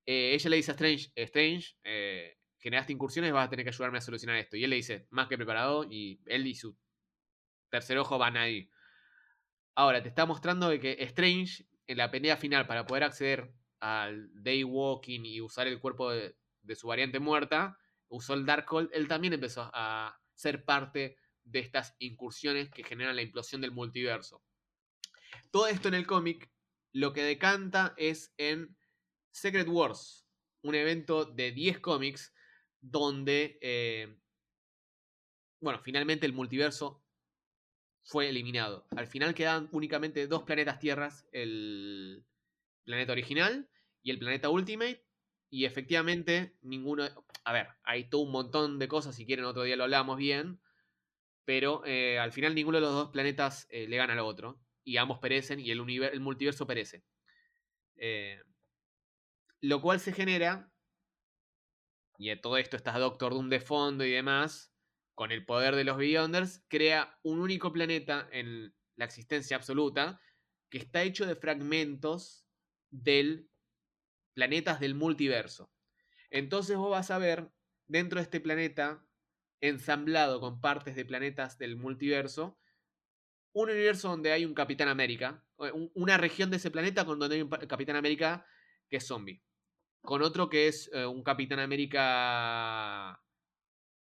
eh, 0.05 0.33
ella 0.33 0.49
le 0.49 0.55
dice 0.55 0.71
a 0.71 0.75
Strange, 0.75 1.11
Strange, 1.15 1.75
eh, 1.83 2.37
generaste 2.59 2.93
incursiones, 2.93 3.33
vas 3.33 3.47
a 3.47 3.49
tener 3.49 3.65
que 3.65 3.71
ayudarme 3.71 3.97
a 3.97 4.01
solucionar 4.01 4.37
esto. 4.37 4.55
Y 4.55 4.63
él 4.63 4.69
le 4.69 4.77
dice, 4.77 5.05
más 5.09 5.27
que 5.27 5.35
preparado, 5.35 5.83
y 5.83 6.21
él 6.27 6.47
y 6.47 6.55
su 6.55 6.77
tercer 7.69 7.97
ojo 7.97 8.17
van 8.17 8.37
ahí. 8.37 8.69
Ahora, 9.75 10.01
te 10.01 10.07
está 10.07 10.25
mostrando 10.25 10.69
de 10.69 10.79
que 10.79 10.95
Strange, 10.99 11.67
en 11.85 11.97
la 11.97 12.09
pelea 12.09 12.37
final, 12.37 12.65
para 12.65 12.85
poder 12.85 13.03
acceder 13.03 13.53
al 13.81 14.29
Daywalking 14.41 15.25
y 15.25 15.41
usar 15.41 15.67
el 15.67 15.81
cuerpo 15.81 16.11
de, 16.11 16.37
de 16.61 16.75
su 16.77 16.87
variante 16.87 17.19
muerta, 17.19 17.77
usó 18.07 18.33
el 18.33 18.45
Darkhold, 18.45 18.91
él 18.93 19.09
también 19.09 19.33
empezó 19.33 19.69
a 19.73 20.17
ser 20.35 20.63
parte 20.63 21.17
de 21.43 21.59
estas 21.59 21.97
incursiones 21.99 22.69
que 22.69 22.85
generan 22.85 23.17
la 23.17 23.23
implosión 23.23 23.59
del 23.59 23.71
multiverso. 23.71 24.41
Todo 25.51 25.67
esto 25.67 25.87
en 25.87 25.93
el 25.93 26.07
cómic 26.07 26.49
lo 26.93 27.13
que 27.13 27.23
decanta 27.23 27.93
es 27.97 28.33
en 28.37 28.77
Secret 29.31 29.67
Wars, 29.67 30.27
un 30.61 30.75
evento 30.75 31.25
de 31.25 31.51
10 31.51 31.79
cómics 31.79 32.33
donde, 32.81 33.57
eh, 33.61 34.15
bueno, 35.59 35.79
finalmente 35.79 36.25
el 36.25 36.33
multiverso 36.33 37.03
fue 38.03 38.29
eliminado. 38.29 38.85
Al 38.91 39.07
final 39.07 39.33
quedan 39.33 39.69
únicamente 39.71 40.27
dos 40.27 40.43
planetas 40.43 40.79
tierras, 40.79 41.25
el 41.31 42.25
planeta 42.83 43.13
original 43.13 43.69
y 44.03 44.11
el 44.11 44.19
planeta 44.19 44.49
Ultimate. 44.49 45.03
Y 45.49 45.65
efectivamente, 45.65 46.57
ninguno. 46.61 47.05
A 47.43 47.53
ver, 47.53 47.69
hay 47.83 48.09
todo 48.09 48.21
un 48.21 48.31
montón 48.31 48.79
de 48.79 48.87
cosas. 48.87 49.15
Si 49.15 49.25
quieren, 49.25 49.45
otro 49.45 49.63
día 49.63 49.75
lo 49.75 49.83
hablamos 49.83 50.17
bien. 50.17 50.59
Pero 51.45 51.83
eh, 51.85 52.19
al 52.19 52.31
final, 52.31 52.55
ninguno 52.55 52.77
de 52.77 52.81
los 52.81 52.93
dos 52.93 53.09
planetas 53.09 53.67
eh, 53.69 53.87
le 53.87 53.97
gana 53.97 54.13
al 54.13 54.19
otro. 54.19 54.59
Y 54.83 54.97
ambos 54.97 55.19
perecen 55.19 55.59
y 55.59 55.71
el, 55.71 55.79
univer- 55.81 56.11
el 56.13 56.19
multiverso 56.19 56.67
perece. 56.67 57.05
Eh, 57.95 58.41
lo 59.61 59.81
cual 59.81 59.99
se 59.99 60.13
genera. 60.13 60.73
Y 62.17 62.29
eh, 62.29 62.37
todo 62.37 62.57
esto 62.57 62.75
está 62.75 62.97
Doctor 62.99 63.33
Doom 63.33 63.49
de 63.49 63.59
fondo 63.59 64.03
y 64.05 64.11
demás. 64.11 64.73
con 65.15 65.31
el 65.31 65.45
poder 65.45 65.75
de 65.75 65.83
los 65.83 65.97
Beyonders, 65.97 66.65
crea 66.67 67.19
un 67.23 67.39
único 67.39 67.71
planeta 67.71 68.27
en 68.31 68.75
la 68.95 69.05
existencia 69.05 69.57
absoluta 69.57 70.19
que 70.69 70.79
está 70.79 71.03
hecho 71.03 71.25
de 71.25 71.35
fragmentos 71.35 72.47
del 72.89 73.49
planetas 74.33 74.79
del 74.79 74.95
multiverso. 74.95 75.71
Entonces 76.31 76.77
vos 76.77 76.89
vas 76.89 77.11
a 77.11 77.19
ver 77.19 77.51
dentro 77.85 78.17
de 78.19 78.23
este 78.23 78.39
planeta, 78.39 79.05
ensamblado 79.61 80.39
con 80.39 80.61
partes 80.61 80.95
de 80.95 81.05
planetas 81.05 81.59
del 81.59 81.77
multiverso, 81.77 82.57
un 83.53 83.69
universo 83.69 84.09
donde 84.09 84.31
hay 84.31 84.45
un 84.45 84.53
Capitán 84.53 84.87
América, 84.87 85.43
una 85.93 86.17
región 86.17 86.49
de 86.49 86.57
ese 86.57 86.71
planeta 86.71 87.05
con 87.05 87.19
donde 87.19 87.35
hay 87.35 87.41
un 87.41 87.49
Capitán 87.49 87.95
América 87.95 88.45
que 88.89 88.97
es 88.97 89.07
zombie, 89.07 89.41
con 90.01 90.21
otro 90.21 90.49
que 90.49 90.67
es 90.67 90.89
eh, 90.93 91.05
un 91.05 91.23
Capitán 91.23 91.59
América 91.59 93.19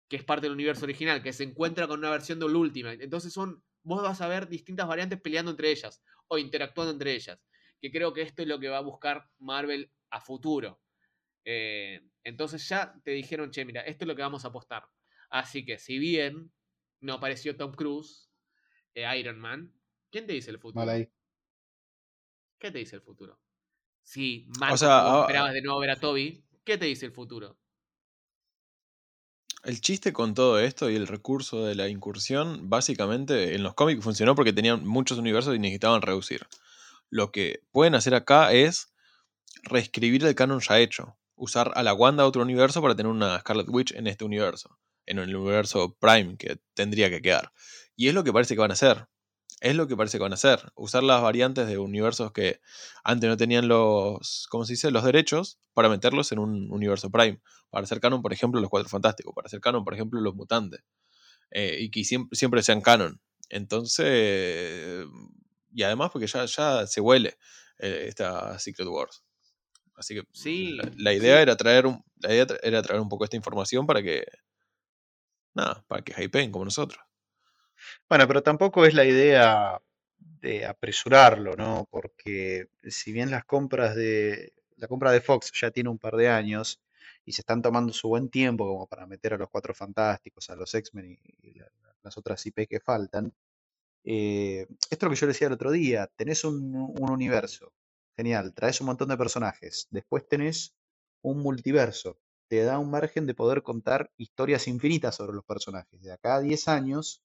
que 0.09 0.17
es 0.17 0.25
parte 0.25 0.47
del 0.47 0.53
universo 0.53 0.85
original, 0.85 1.23
que 1.23 1.33
se 1.33 1.45
encuentra 1.45 1.89
con 1.89 1.99
una 1.99 2.11
versión 2.11 2.39
del 2.39 2.55
Ultimate. 2.55 3.03
Entonces 3.03 3.33
son, 3.33 3.65
vos 3.83 4.03
vas 4.03 4.21
a 4.21 4.29
ver 4.29 4.49
distintas 4.49 4.87
variantes 4.87 5.21
peleando 5.21 5.51
entre 5.51 5.71
ellas 5.71 6.03
o 6.29 6.39
interactuando 6.39 6.93
entre 6.93 7.15
ellas, 7.15 7.41
que 7.81 7.91
creo 7.91 8.13
que 8.13 8.23
esto 8.23 8.43
es 8.43 8.49
lo 8.49 8.61
que 8.61 8.69
va 8.69 8.79
a 8.79 8.83
buscar 8.83 9.29
Marvel 9.39 9.91
a 10.11 10.21
futuro. 10.21 10.81
Eh, 11.45 12.03
entonces 12.25 12.69
ya 12.69 12.95
te 13.05 13.13
dijeron, 13.13 13.51
che, 13.51 13.65
mira, 13.65 13.83
esto 13.83 14.05
es 14.05 14.09
lo 14.09 14.17
que 14.17 14.23
vamos 14.23 14.45
a 14.45 14.49
apostar. 14.49 14.85
Así 15.31 15.65
que 15.65 15.79
si 15.79 15.99
bien 15.99 16.53
no 17.01 17.15
apareció 17.15 17.57
Tom 17.57 17.73
Cruise, 17.73 18.26
eh, 18.97 19.19
Iron 19.19 19.39
Man, 19.39 19.73
¿quién 20.11 20.27
te 20.27 20.33
dice 20.33 20.51
el 20.51 20.59
futuro? 20.59 20.85
¿Qué 22.59 22.71
te 22.71 22.79
dice 22.79 22.97
el 22.97 23.03
futuro? 23.03 23.39
Si 24.03 24.49
Marco, 24.59 24.85
ah, 24.87 25.21
esperabas 25.23 25.53
de 25.53 25.63
nuevo 25.63 25.79
ver 25.81 25.91
a 25.91 25.97
Toby, 25.97 26.43
¿qué 26.65 26.79
te 26.79 26.87
dice 26.87 27.07
el 27.07 27.13
futuro? 27.13 27.59
El 29.65 29.81
chiste 29.81 30.13
con 30.13 30.33
todo 30.33 30.59
esto 30.61 30.89
y 30.89 30.97
el 30.97 31.07
recurso 31.07 31.65
de 31.65 31.75
la 31.75 31.89
incursión, 31.89 32.71
básicamente 32.71 33.55
en 33.55 33.63
los 33.63 33.75
cómics 33.75 34.03
funcionó 34.03 34.35
porque 34.35 34.53
tenían 34.53 34.87
muchos 34.87 35.19
universos 35.19 35.55
y 35.55 35.59
necesitaban 35.59 36.03
reducir. 36.03 36.47
Lo 37.11 37.33
que 37.33 37.61
pueden 37.73 37.95
hacer 37.95 38.15
acá 38.15 38.53
es 38.53 38.95
reescribir 39.65 40.25
el 40.25 40.35
canon 40.35 40.61
ya 40.61 40.79
hecho. 40.79 41.19
Usar 41.35 41.73
a 41.75 41.83
la 41.83 41.93
Wanda 41.93 42.23
a 42.23 42.27
otro 42.27 42.43
universo 42.43 42.81
para 42.81 42.97
tener 42.97 43.11
una 43.11 43.41
Scarlet 43.41 43.69
Witch 43.69 43.93
en 43.93 44.07
este 44.07 44.25
universo. 44.25 44.79
En 45.07 45.19
el 45.19 45.35
universo 45.35 45.97
Prime 45.99 46.37
que 46.37 46.59
tendría 46.75 47.11
que 47.11 47.23
quedar. 47.23 47.53
Y 47.97 48.09
es 48.09 48.15
lo 48.15 48.25
que 48.25 48.33
parece 48.33 48.55
que 48.55 48.61
van 48.61 48.71
a 48.71 48.75
hacer. 48.75 49.09
Es 49.61 49.75
lo 49.75 49.89
que 49.89 49.97
parece 49.97 50.19
que 50.19 50.23
van 50.23 50.33
a 50.33 50.35
hacer. 50.35 50.71
Usar 50.75 51.03
las 51.03 51.23
variantes 51.23 51.67
de 51.67 51.79
universos 51.79 52.33
que 52.33 52.61
antes 53.05 53.29
no 53.29 53.37
tenían 53.37 53.69
los. 53.69 54.47
¿Cómo 54.51 54.65
se 54.65 54.75
dice? 54.75 54.91
Los 54.91 55.05
derechos 55.05 55.59
para 55.73 55.89
meterlos 55.89 56.31
en 56.33 56.39
un 56.41 56.71
universo 56.71 57.11
Prime. 57.11 57.41
Para 57.71 57.85
hacer 57.85 58.01
canon, 58.01 58.21
por 58.21 58.33
ejemplo, 58.33 58.61
los 58.61 58.69
Cuatro 58.69 58.89
Fantásticos. 58.89 59.35
Para 59.35 59.47
hacer 59.47 59.61
canon, 59.61 59.85
por 59.85 59.95
ejemplo, 59.95 60.21
los 60.21 60.35
Mutantes. 60.35 60.81
Eh, 61.51 61.79
y 61.81 61.91
que 61.91 62.05
siempre, 62.05 62.37
siempre 62.37 62.63
sean 62.63 62.83
canon. 62.83 63.21
Entonces. 63.49 65.07
Y 65.73 65.83
además, 65.83 66.11
porque 66.13 66.27
ya, 66.27 66.45
ya 66.45 66.87
se 66.87 67.01
huele 67.01 67.39
eh, 67.79 68.07
esta 68.09 68.59
Secret 68.59 68.89
Wars. 68.89 69.23
Así 69.95 70.15
que 70.15 70.23
sí, 70.33 70.77
la, 70.97 71.15
idea 71.15 71.41
era 71.41 71.57
traer 71.57 71.87
un, 71.87 72.05
la 72.21 72.33
idea 72.33 72.47
era 72.63 72.83
traer 72.83 73.01
un 73.01 73.09
poco 73.09 73.25
esta 73.25 73.37
información 73.37 73.87
para 73.87 74.03
que. 74.03 74.27
Nada, 75.57 75.83
para 75.89 76.03
que 76.03 76.13
hypeen 76.23 76.53
como 76.53 76.67
nosotros. 76.67 77.01
Bueno, 78.09 78.29
pero 78.29 78.43
tampoco 78.43 78.85
es 78.85 78.95
la 78.95 79.05
idea 79.07 79.81
de 80.19 80.67
apresurarlo, 80.67 81.57
¿no? 81.57 81.89
Porque 81.91 82.69
si 82.85 83.13
bien 83.13 83.31
las 83.31 83.45
compras 83.45 83.97
de. 83.97 84.53
La 84.77 84.89
compra 84.89 85.11
de 85.13 85.23
Fox 85.23 85.53
ya 85.59 85.71
tiene 85.71 85.89
un 85.89 85.99
par 85.99 86.17
de 86.17 86.29
años 86.29 86.83
y 87.25 87.33
se 87.33 87.41
están 87.41 87.63
tomando 87.63 87.95
su 87.95 88.09
buen 88.09 88.29
tiempo 88.29 88.67
como 88.67 88.87
para 88.87 89.07
meter 89.07 89.33
a 89.35 89.39
los 89.39 89.49
cuatro 89.49 89.75
fantásticos, 89.75 90.51
a 90.51 90.57
los 90.57 90.75
X-Men 90.75 91.19
y, 91.43 91.59
las 92.03 92.19
otras 92.19 92.45
IP 92.45 92.69
que 92.69 92.81
faltan. 92.81 93.33
Eh, 94.05 94.67
esto 94.91 94.97
es 94.97 95.03
lo 95.05 95.11
que 95.11 95.17
yo 95.17 95.27
decía 95.27 95.47
el 95.49 95.55
otro 95.55 95.73
día, 95.73 96.07
tenés 96.17 96.45
un, 96.45 96.75
un 96.75 97.11
universo, 97.11 97.73
genial, 98.17 98.55
traes 98.55 98.81
un 98.81 98.89
montón 98.89 99.09
de 99.09 99.17
personajes, 99.17 99.89
después 99.91 100.29
tenés 100.29 100.75
un 101.23 101.39
multiverso, 101.39 102.21
te 102.49 102.63
da 102.63 102.79
un 102.79 102.91
margen 102.91 103.27
de 103.27 103.35
poder 103.35 103.63
contar 103.63 104.11
historias 104.17 104.69
infinitas 104.69 105.17
sobre 105.17 105.35
los 105.35 105.45
personajes. 105.45 106.01
De 106.03 106.13
acá 106.13 106.37
a 106.37 106.41
10 106.41 106.69
años 106.69 107.23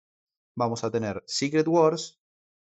vamos 0.56 0.84
a 0.84 0.92
tener 0.92 1.24
Secret 1.28 1.68
Wars, 1.68 2.20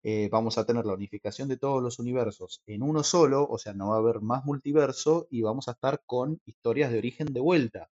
eh, 0.04 0.30
vamos 0.32 0.58
a 0.58 0.66
tener 0.66 0.86
la 0.86 0.94
unificación 0.94 1.48
de 1.48 1.58
todos 1.58 1.82
los 1.82 2.00
universos 2.00 2.62
en 2.66 2.84
uno 2.84 3.04
solo, 3.04 3.48
o 3.48 3.58
sea, 3.58 3.74
no 3.74 3.90
va 3.90 3.96
a 3.96 4.00
haber 4.00 4.22
más 4.22 4.46
multiverso 4.46 5.28
y 5.30 5.42
vamos 5.42 5.68
a 5.68 5.72
estar 5.72 6.02
con 6.06 6.42
historias 6.46 6.92
de 6.92 6.98
origen 6.98 7.28
de 7.28 7.40
vuelta. 7.42 7.90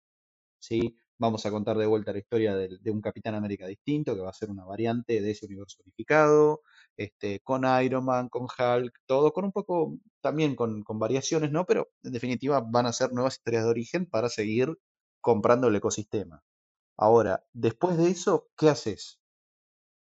¿sí? 0.59 0.97
Vamos 1.19 1.47
a 1.47 1.51
contar 1.51 1.77
de 1.79 1.87
vuelta 1.87 2.12
la 2.12 2.19
historia 2.19 2.57
de, 2.57 2.91
un 2.91 3.01
Capitán 3.01 3.35
América 3.35 3.66
distinto, 3.66 4.15
que 4.15 4.23
va 4.23 4.31
a 4.31 4.33
ser 4.33 4.51
una 4.51 4.65
variante 4.65 5.20
de 5.20 5.31
ese 5.31 5.47
universo 5.47 5.79
unificado, 5.85 6.62
este, 6.97 7.40
con 7.40 7.64
Iron 7.82 8.05
Man, 8.05 8.28
con 8.28 8.43
Hulk, 8.44 9.01
todo 9.06 9.32
con 9.32 9.44
un 9.44 9.52
poco, 9.52 9.97
también 10.20 10.56
con, 10.56 10.85
variaciones, 10.98 11.51
¿no? 11.52 11.66
Pero 11.66 11.90
en 12.02 12.12
definitiva 12.12 12.60
van 12.60 12.86
a 12.86 12.93
ser 12.93 13.12
nuevas 13.12 13.35
historias 13.35 13.64
de 13.64 13.70
origen 13.70 14.06
para 14.06 14.28
seguir 14.28 14.78
comprando 15.20 15.69
el 15.69 15.77
ecosistema. 15.77 16.43
Ahora, 16.97 17.44
después 17.52 17.97
de 17.97 18.10
eso, 18.10 18.48
¿qué 18.56 18.69
haces? 18.70 19.23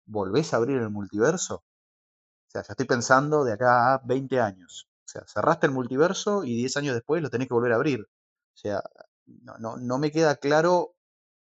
¿volvés 0.09 0.53
a 0.53 0.57
abrir 0.57 0.77
el 0.77 0.89
multiverso? 0.89 1.55
O 1.55 2.51
sea, 2.51 2.63
ya 2.63 2.73
estoy 2.73 2.87
pensando 2.87 3.43
de 3.43 3.53
acá 3.53 3.93
a 3.93 4.01
20 4.03 4.39
años. 4.39 4.89
O 5.05 5.07
sea, 5.07 5.23
cerraste 5.27 5.67
el 5.67 5.73
multiverso 5.73 6.43
y 6.43 6.55
10 6.55 6.77
años 6.77 6.95
después 6.95 7.21
lo 7.21 7.29
tenés 7.29 7.47
que 7.47 7.53
volver 7.53 7.71
a 7.71 7.75
abrir. 7.75 8.01
O 8.01 8.57
sea, 8.57 8.81
no, 9.25 9.77
no, 9.77 9.99
me 9.99 10.11
queda 10.11 10.35
claro 10.35 10.95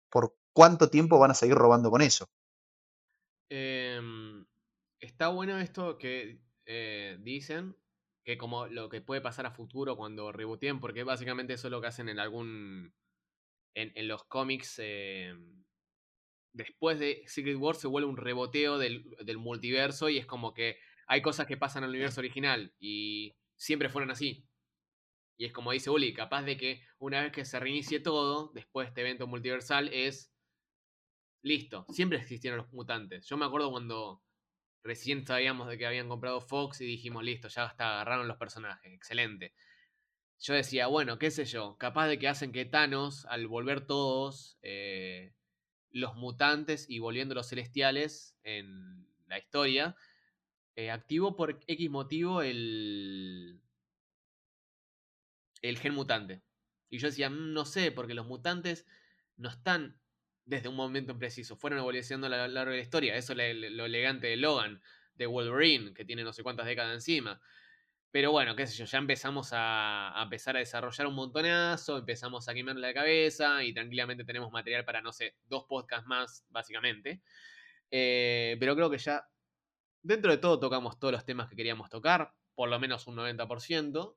por 0.09 0.35
cuánto 0.53 0.89
tiempo 0.89 1.19
van 1.19 1.31
a 1.31 1.35
seguir 1.35 1.55
robando 1.55 1.91
con 1.91 2.01
eso. 2.01 2.27
Em, 3.49 4.44
está 5.05 5.29
bueno 5.29 5.57
esto 5.59 5.97
que 5.97 6.41
eh, 6.65 7.17
dicen, 7.21 7.77
que 8.25 8.37
como 8.37 8.67
lo 8.67 8.89
que 8.89 9.01
puede 9.01 9.21
pasar 9.21 9.45
a 9.45 9.51
futuro 9.51 9.95
cuando 9.95 10.31
rebooten, 10.31 10.79
porque 10.79 11.03
básicamente 11.03 11.53
eso 11.53 11.67
es 11.67 11.71
lo 11.71 11.79
que 11.79 11.87
hacen 11.87 12.09
en 12.09 12.19
algún. 12.19 12.93
En, 13.75 14.07
los 14.07 14.23
cómics 14.23 14.79
em, 14.79 15.65
después 16.53 16.97
de 16.97 17.23
Secret 17.27 17.57
Wars 17.57 17.79
se 17.79 17.87
vuelve 17.87 18.07
un 18.09 18.17
reboteo 18.17 18.77
del, 18.77 19.03
multiverso 19.37 20.09
y 20.09 20.17
es 20.17 20.25
como 20.25 20.53
que 20.53 20.77
hay 21.07 21.21
cosas 21.21 21.45
que 21.45 21.57
pasan 21.57 21.83
en 21.83 21.89
el 21.89 21.95
universo 21.95 22.21
original 22.21 22.73
y 22.79 23.35
siempre 23.57 23.89
fueron 23.89 24.11
así. 24.11 24.47
Y 25.37 25.45
es 25.45 25.51
como 25.51 25.73
dice 25.73 25.89
Uli, 25.89 26.13
capaz 26.13 26.43
de 26.43 26.55
que 26.55 26.81
una 26.97 27.21
vez 27.21 27.33
que 27.33 27.43
se 27.43 27.59
reinicie 27.59 27.99
todo, 27.99 28.51
después 28.53 28.85
de 28.85 28.89
este 28.89 29.01
evento 29.01 29.27
multiversal, 29.27 29.89
es 29.93 30.33
listo. 31.43 31.85
Siempre 31.89 32.17
existieron 32.17 32.59
los 32.59 32.71
mutantes. 32.71 33.27
Yo 33.27 33.35
me 33.35 33.45
acuerdo 33.45 33.69
cuando 33.69 34.23
recién 34.85 35.25
sabíamos 35.25 35.67
de 35.67 35.77
que 35.77 35.87
habían 35.87 36.07
comprado 36.07 36.39
Fox 36.39 36.79
y 36.79 36.85
dijimos, 36.85 37.23
listo, 37.23 37.47
ya 37.47 37.65
hasta 37.65 37.95
agarraron 37.95 38.27
los 38.27 38.37
personajes. 38.37 38.93
Excelente. 38.93 39.53
Yo 40.39 40.53
decía, 40.53 40.87
bueno, 40.87 41.17
qué 41.17 41.31
sé 41.31 41.45
yo, 41.45 41.75
capaz 41.77 42.07
de 42.07 42.19
que 42.19 42.27
hacen 42.27 42.51
que 42.51 42.65
Thanos, 42.65 43.25
al 43.25 43.47
volver 43.47 43.87
todos, 43.87 44.59
eh, 44.61 45.33
los 45.89 46.15
mutantes 46.15 46.87
y 46.87 46.99
volviendo 46.99 47.33
los 47.33 47.49
celestiales 47.49 48.37
en 48.43 49.07
la 49.25 49.39
historia, 49.39 49.95
eh, 50.75 50.91
activó 50.91 51.35
por 51.35 51.59
X 51.67 51.89
motivo 51.89 52.43
el, 52.43 53.61
el 55.63 55.79
gen 55.79 55.95
mutante. 55.95 56.43
Y 56.89 56.99
yo 56.99 57.07
decía, 57.07 57.29
mm, 57.31 57.53
no 57.53 57.65
sé, 57.65 57.91
porque 57.91 58.13
los 58.13 58.27
mutantes 58.27 58.85
no 59.35 59.49
están 59.49 59.99
desde 60.45 60.69
un 60.69 60.75
momento 60.75 61.17
preciso, 61.17 61.55
fueron 61.55 61.79
evolucionando 61.79 62.27
a 62.27 62.47
lo 62.47 62.53
largo 62.53 62.71
de 62.71 62.77
la 62.77 62.83
historia. 62.83 63.15
Eso 63.15 63.33
es 63.33 63.55
lo 63.71 63.85
elegante 63.85 64.27
de 64.27 64.37
Logan, 64.37 64.81
de 65.15 65.25
Wolverine, 65.25 65.93
que 65.93 66.05
tiene 66.05 66.23
no 66.23 66.33
sé 66.33 66.43
cuántas 66.43 66.65
décadas 66.65 66.93
encima. 66.93 67.41
Pero 68.11 68.31
bueno, 68.31 68.55
qué 68.55 68.65
sé 68.65 68.77
yo, 68.77 68.85
ya 68.85 68.99
empezamos 68.99 69.49
a, 69.51 70.13
empezar 70.23 70.55
a 70.55 70.59
desarrollar 70.59 71.07
un 71.07 71.15
montonazo, 71.15 71.97
empezamos 71.97 72.47
a 72.47 72.53
quemarle 72.53 72.81
la 72.81 72.93
cabeza 72.93 73.61
y 73.63 73.73
tranquilamente 73.73 74.23
tenemos 74.23 74.51
material 74.51 74.85
para, 74.85 75.01
no 75.01 75.11
sé, 75.11 75.35
dos 75.47 75.65
podcasts 75.65 76.07
más, 76.07 76.45
básicamente. 76.49 77.21
Eh, 77.91 78.55
pero 78.59 78.75
creo 78.75 78.89
que 78.89 78.99
ya, 78.99 79.27
dentro 80.01 80.31
de 80.31 80.37
todo, 80.37 80.59
tocamos 80.59 80.97
todos 80.97 81.11
los 81.11 81.25
temas 81.25 81.49
que 81.49 81.57
queríamos 81.57 81.89
tocar, 81.89 82.33
por 82.53 82.69
lo 82.69 82.79
menos 82.79 83.05
un 83.07 83.17
90%. 83.17 84.15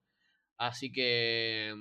Así 0.59 0.93
que 0.93 1.75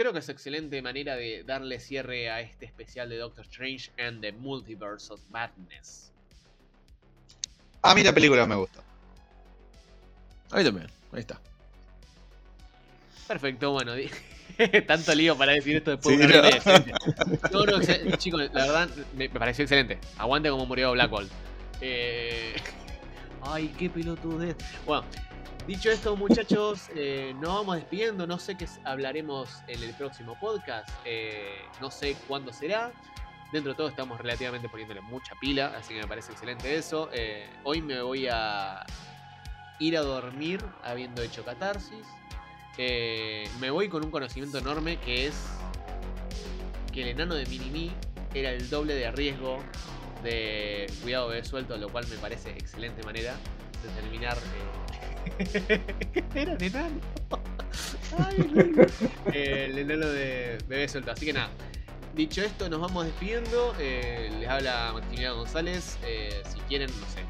creo 0.00 0.14
que 0.14 0.20
es 0.20 0.30
excelente 0.30 0.80
manera 0.80 1.14
de 1.14 1.44
darle 1.44 1.78
cierre 1.78 2.30
a 2.30 2.40
este 2.40 2.64
especial 2.64 3.10
de 3.10 3.18
Doctor 3.18 3.44
Strange 3.44 3.90
and 3.98 4.22
the 4.22 4.32
Multiverse 4.32 5.12
of 5.12 5.20
Madness. 5.28 6.10
A 7.82 7.94
mí 7.94 8.02
la 8.02 8.14
película 8.14 8.46
me 8.46 8.54
gusta. 8.54 8.80
A 10.52 10.56
mí 10.56 10.64
también. 10.64 10.86
Ahí 11.12 11.20
está. 11.20 11.38
Perfecto, 13.28 13.72
bueno. 13.72 13.92
Tanto 14.86 15.14
lío 15.14 15.36
para 15.36 15.52
decir 15.52 15.76
esto 15.76 15.90
después 15.90 16.18
de 16.18 16.24
una 16.24 16.50
no. 17.52 17.66
no, 17.66 17.78
no, 17.78 18.16
chicos, 18.16 18.40
la 18.54 18.66
verdad 18.66 18.88
me, 19.14 19.28
pareció 19.28 19.64
excelente. 19.64 19.98
Aguante 20.16 20.48
como 20.48 20.64
murió 20.64 20.92
Blackwall. 20.92 21.28
Eh... 21.82 22.56
Ay, 23.42 23.68
qué 23.78 23.88
de. 23.88 24.56
Bueno, 24.86 25.04
dicho 25.70 25.88
esto, 25.88 26.16
muchachos, 26.16 26.90
eh, 26.96 27.32
nos 27.40 27.54
vamos 27.54 27.76
despidiendo. 27.76 28.26
No 28.26 28.40
sé 28.40 28.56
qué 28.56 28.66
hablaremos 28.82 29.62
en 29.68 29.80
el 29.84 29.94
próximo 29.94 30.36
podcast. 30.40 30.88
Eh, 31.04 31.60
no 31.80 31.92
sé 31.92 32.16
cuándo 32.26 32.52
será. 32.52 32.92
dentro 33.52 33.72
de 33.72 33.76
todo 33.76 33.88
estamos 33.88 34.20
relativamente 34.20 34.68
poniéndole 34.68 35.00
mucha 35.00 35.34
pila, 35.40 35.72
así 35.76 35.94
que 35.94 36.00
me 36.00 36.08
parece 36.08 36.32
excelente 36.32 36.76
eso. 36.76 37.08
Eh, 37.12 37.48
hoy 37.62 37.82
me 37.82 38.02
voy 38.02 38.26
a 38.30 38.84
ir 39.78 39.96
a 39.96 40.00
dormir 40.00 40.60
habiendo 40.82 41.22
hecho 41.22 41.44
catarsis. 41.44 42.04
Me 43.60 43.70
voy 43.70 43.88
con 43.88 44.04
un 44.04 44.10
conocimiento 44.10 44.58
enorme 44.58 44.98
que 44.98 45.28
es 45.28 45.34
que 46.92 47.02
el 47.02 47.08
enano 47.08 47.34
de 47.34 47.46
Minimi 47.46 47.92
era 48.34 48.50
el 48.50 48.68
doble 48.70 48.94
de 48.94 49.10
riesgo 49.12 49.58
de 50.24 50.90
cuidado 51.02 51.28
bebé 51.28 51.44
suelto, 51.44 51.76
lo 51.76 51.88
cual 51.90 52.08
me 52.08 52.16
parece 52.16 52.50
excelente 52.50 53.04
manera 53.04 53.36
de 53.82 54.00
terminar. 54.00 54.36
era 56.34 56.52
un 56.52 56.62
enano. 56.62 57.00
El 59.32 59.78
enano 59.78 60.06
de 60.06 60.58
bebé 60.66 60.88
suelto. 60.88 61.12
Así 61.12 61.26
que 61.26 61.32
nada. 61.32 61.50
Dicho 62.14 62.42
esto, 62.42 62.68
nos 62.68 62.80
vamos 62.80 63.06
despidiendo. 63.06 63.74
Eh, 63.78 64.30
les 64.38 64.48
habla 64.48 64.90
Maximiliano 64.92 65.36
González. 65.36 65.98
Eh, 66.04 66.42
si 66.48 66.58
quieren, 66.60 66.90
no 67.00 67.06
sé, 67.06 67.20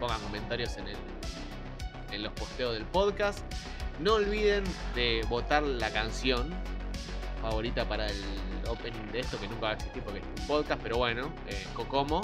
pongan 0.00 0.20
comentarios 0.22 0.76
en, 0.78 0.88
el, 0.88 0.96
en 2.12 2.22
los 2.22 2.32
posteos 2.32 2.74
del 2.74 2.84
podcast. 2.86 3.40
No 4.00 4.14
olviden 4.14 4.64
de 4.94 5.24
votar 5.28 5.62
la 5.62 5.90
canción 5.90 6.50
favorita 7.40 7.88
para 7.88 8.06
el 8.06 8.22
opening 8.68 9.12
de 9.12 9.20
esto, 9.20 9.38
que 9.38 9.48
nunca 9.48 9.60
va 9.62 9.70
a 9.70 9.74
existir 9.74 10.02
porque 10.02 10.20
es 10.20 10.40
un 10.40 10.46
podcast, 10.46 10.82
pero 10.82 10.98
bueno, 10.98 11.32
eh, 11.48 11.64
Kokomo. 11.74 12.22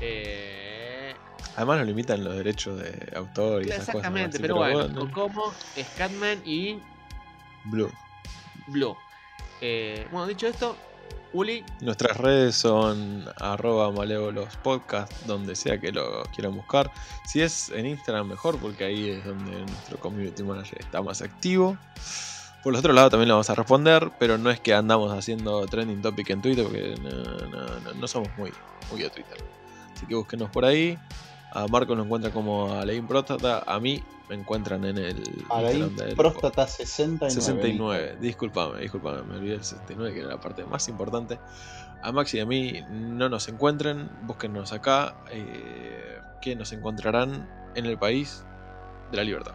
Eh, 0.00 0.77
Además 1.56 1.78
nos 1.78 1.86
limitan 1.86 2.22
los 2.24 2.36
derechos 2.36 2.78
de 2.78 3.12
autor 3.16 3.62
y 3.64 3.68
esas 3.70 3.78
cosas. 3.86 3.94
exactamente, 3.96 4.38
Maxi, 4.38 4.42
pero 4.42 4.56
bueno, 4.56 5.00
Kokomo, 5.12 5.52
Scatman 5.94 6.40
y 6.44 6.78
Blue. 7.64 7.90
Blue. 8.68 8.96
Eh, 9.60 10.06
bueno, 10.12 10.26
dicho 10.28 10.46
esto, 10.46 10.76
Uli, 11.32 11.64
Nuestras 11.80 12.16
redes 12.16 12.54
son 12.54 13.24
arroba 13.38 13.90
malévolos 13.92 14.56
podcast, 14.62 15.12
donde 15.26 15.56
sea 15.56 15.78
que 15.78 15.92
lo 15.92 16.22
quieran 16.34 16.54
buscar. 16.56 16.90
Si 17.26 17.40
es 17.42 17.68
en 17.70 17.86
Instagram 17.86 18.28
mejor, 18.28 18.56
porque 18.58 18.84
ahí 18.84 19.10
es 19.10 19.24
donde 19.24 19.50
nuestro 19.60 19.98
community 19.98 20.42
manager 20.42 20.78
está 20.80 21.02
más 21.02 21.20
activo. 21.20 21.76
Por 22.62 22.72
los 22.72 22.80
otros 22.80 22.94
lados 22.94 23.10
también 23.10 23.28
lo 23.28 23.34
vamos 23.34 23.50
a 23.50 23.54
responder, 23.54 24.10
pero 24.18 24.38
no 24.38 24.50
es 24.50 24.58
que 24.60 24.74
andamos 24.74 25.12
haciendo 25.12 25.66
trending 25.66 26.00
topic 26.02 26.30
en 26.30 26.40
Twitter, 26.42 26.64
porque 26.64 26.94
no, 27.02 27.10
no- 27.48 27.80
no- 27.80 27.94
no 27.94 28.08
somos 28.08 28.28
muy, 28.38 28.52
muy 28.90 29.02
de 29.02 29.10
Twitter. 29.10 29.36
Así 29.94 30.06
que 30.06 30.14
búsquenos 30.14 30.48
por 30.50 30.64
ahí. 30.64 30.98
A 31.52 31.66
Marco 31.66 31.94
lo 31.94 32.04
encuentran 32.04 32.32
como 32.32 32.72
Aleín 32.72 33.06
Próstata. 33.06 33.62
A 33.66 33.80
mí 33.80 34.02
me 34.28 34.34
encuentran 34.34 34.84
en 34.84 34.98
el 34.98 35.22
Alain 35.50 35.96
del 35.96 36.14
Próstata 36.14 36.66
69. 36.66 37.30
69, 37.30 38.18
disculpame, 38.20 38.80
disculpame, 38.80 39.22
me 39.22 39.36
olvidé 39.36 39.54
el 39.54 39.64
69, 39.64 40.14
que 40.14 40.20
era 40.20 40.28
la 40.28 40.40
parte 40.40 40.64
más 40.64 40.88
importante. 40.88 41.38
A 42.02 42.12
Maxi 42.12 42.36
y 42.36 42.40
a 42.40 42.46
mí 42.46 42.80
no 42.90 43.28
nos 43.28 43.48
encuentren, 43.48 44.08
búsquennos 44.22 44.72
acá, 44.72 45.16
eh, 45.30 46.20
que 46.40 46.54
nos 46.54 46.72
encontrarán 46.72 47.48
en 47.74 47.86
el 47.86 47.98
país 47.98 48.44
de 49.10 49.16
la 49.16 49.24
libertad. 49.24 49.54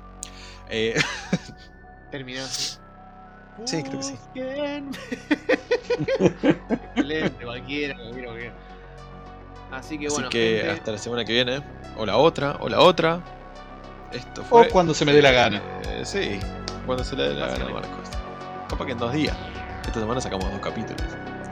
Eh, 0.69 0.95
terminó 2.11 2.41
así. 2.41 2.77
Sí, 3.65 3.83
creo 3.83 3.99
que 3.99 4.03
sí. 4.03 4.15
Excelente, 4.33 4.99
cualquiera, 7.45 7.95
cualquiera, 7.95 8.27
cualquiera. 8.27 8.72
Así 9.73 9.97
que 9.97 10.05
así 10.05 10.13
bueno, 10.15 10.29
que 10.29 10.57
gente, 10.57 10.71
hasta 10.71 10.91
la 10.91 10.97
semana 10.99 11.25
que 11.25 11.33
viene, 11.33 11.63
o 11.97 12.05
la 12.05 12.17
otra, 12.17 12.57
o 12.59 12.69
la 12.69 12.79
otra. 12.81 13.21
Esto 14.11 14.43
fue. 14.43 14.67
O 14.67 14.69
cuando 14.69 14.93
se 14.93 15.03
me 15.03 15.13
dé 15.13 15.21
la 15.21 15.31
gana. 15.31 15.61
eh, 15.87 16.03
sí, 16.05 16.39
cuando 16.85 17.03
se 17.03 17.15
le 17.15 17.29
dé 17.29 17.33
la 17.33 17.47
gana. 17.47 17.65
Marcos. 17.69 18.09
Capaz 18.69 18.85
que 18.85 18.91
en 18.91 18.97
dos 18.99 19.11
días. 19.13 19.35
Esta 19.83 19.99
semana 19.99 20.21
sacamos 20.21 20.49
dos 20.51 20.59
capítulos. 20.59 21.01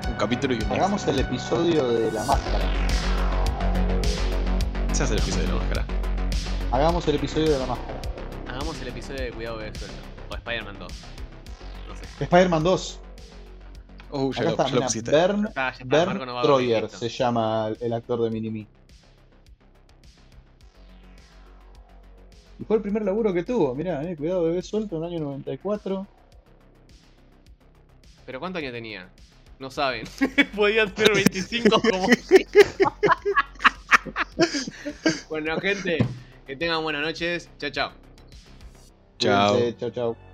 Un 0.07 0.13
capítulo 0.15 0.53
y 0.53 0.57
un 0.63 0.71
Hagamos 0.71 1.07
el 1.07 1.19
episodio 1.19 1.87
de 1.89 2.11
la 2.11 2.23
máscara. 2.25 2.65
Se 4.93 5.03
hace 5.03 5.13
el 5.13 5.19
episodio 5.19 5.47
de 5.47 5.53
la 5.53 5.59
máscara. 5.59 5.85
Hagamos 6.71 7.07
el 7.07 7.15
episodio 7.15 7.51
de 7.51 7.59
la 7.59 7.65
máscara. 7.65 8.01
hagamos 8.47 8.81
el 8.81 8.87
episodio 8.87 9.21
de 9.21 9.31
Cuidado 9.31 9.57
Bebé 9.57 9.77
Suelto. 9.77 9.97
O 10.29 10.35
Spider-Man 10.35 10.77
2. 10.77 10.93
No 11.89 11.95
sé. 11.95 12.23
Spider-Man 12.23 12.63
2. 12.63 13.00
Uh, 14.11 14.33
ya 14.33 14.41
Acá 14.41 14.43
lo, 14.43 14.49
está, 14.51 14.67
ya 14.67 14.75
lo 14.75 14.81
pusiste. 14.81 15.11
Bern, 15.11 15.47
Está, 15.47 15.71
ya 15.71 15.71
está, 15.71 15.85
Bern 15.85 16.09
Marco 16.09 16.25
no 16.25 16.41
Troyer 16.41 16.89
se 16.89 17.09
llama 17.09 17.71
el 17.79 17.93
actor 17.93 18.21
de 18.21 18.29
Minimi. 18.29 18.67
Y 22.59 22.63
fue 22.65 22.75
el 22.75 22.81
primer 22.81 23.03
laburo 23.03 23.33
que 23.33 23.43
tuvo, 23.43 23.73
mirá, 23.73 24.03
eh, 24.03 24.15
cuidado, 24.15 24.43
bebé 24.43 24.61
suelto 24.61 24.97
en 24.97 25.03
el 25.03 25.13
año 25.13 25.19
94. 25.21 26.05
Pero 28.25 28.39
¿cuántos 28.39 28.61
años 28.61 28.73
tenía? 28.73 29.09
No 29.59 29.71
saben. 29.71 30.05
Podía 30.55 30.85
tener 30.85 31.13
25 31.13 31.81
como. 31.81 32.07
bueno, 35.29 35.59
gente, 35.59 35.97
que 36.45 36.55
tengan 36.55 36.83
buenas 36.83 37.01
noches. 37.01 37.49
Chao, 37.57 37.69
chao. 37.69 37.91
Chao. 39.17 39.71
Chao, 39.79 39.89
chao. 39.91 40.30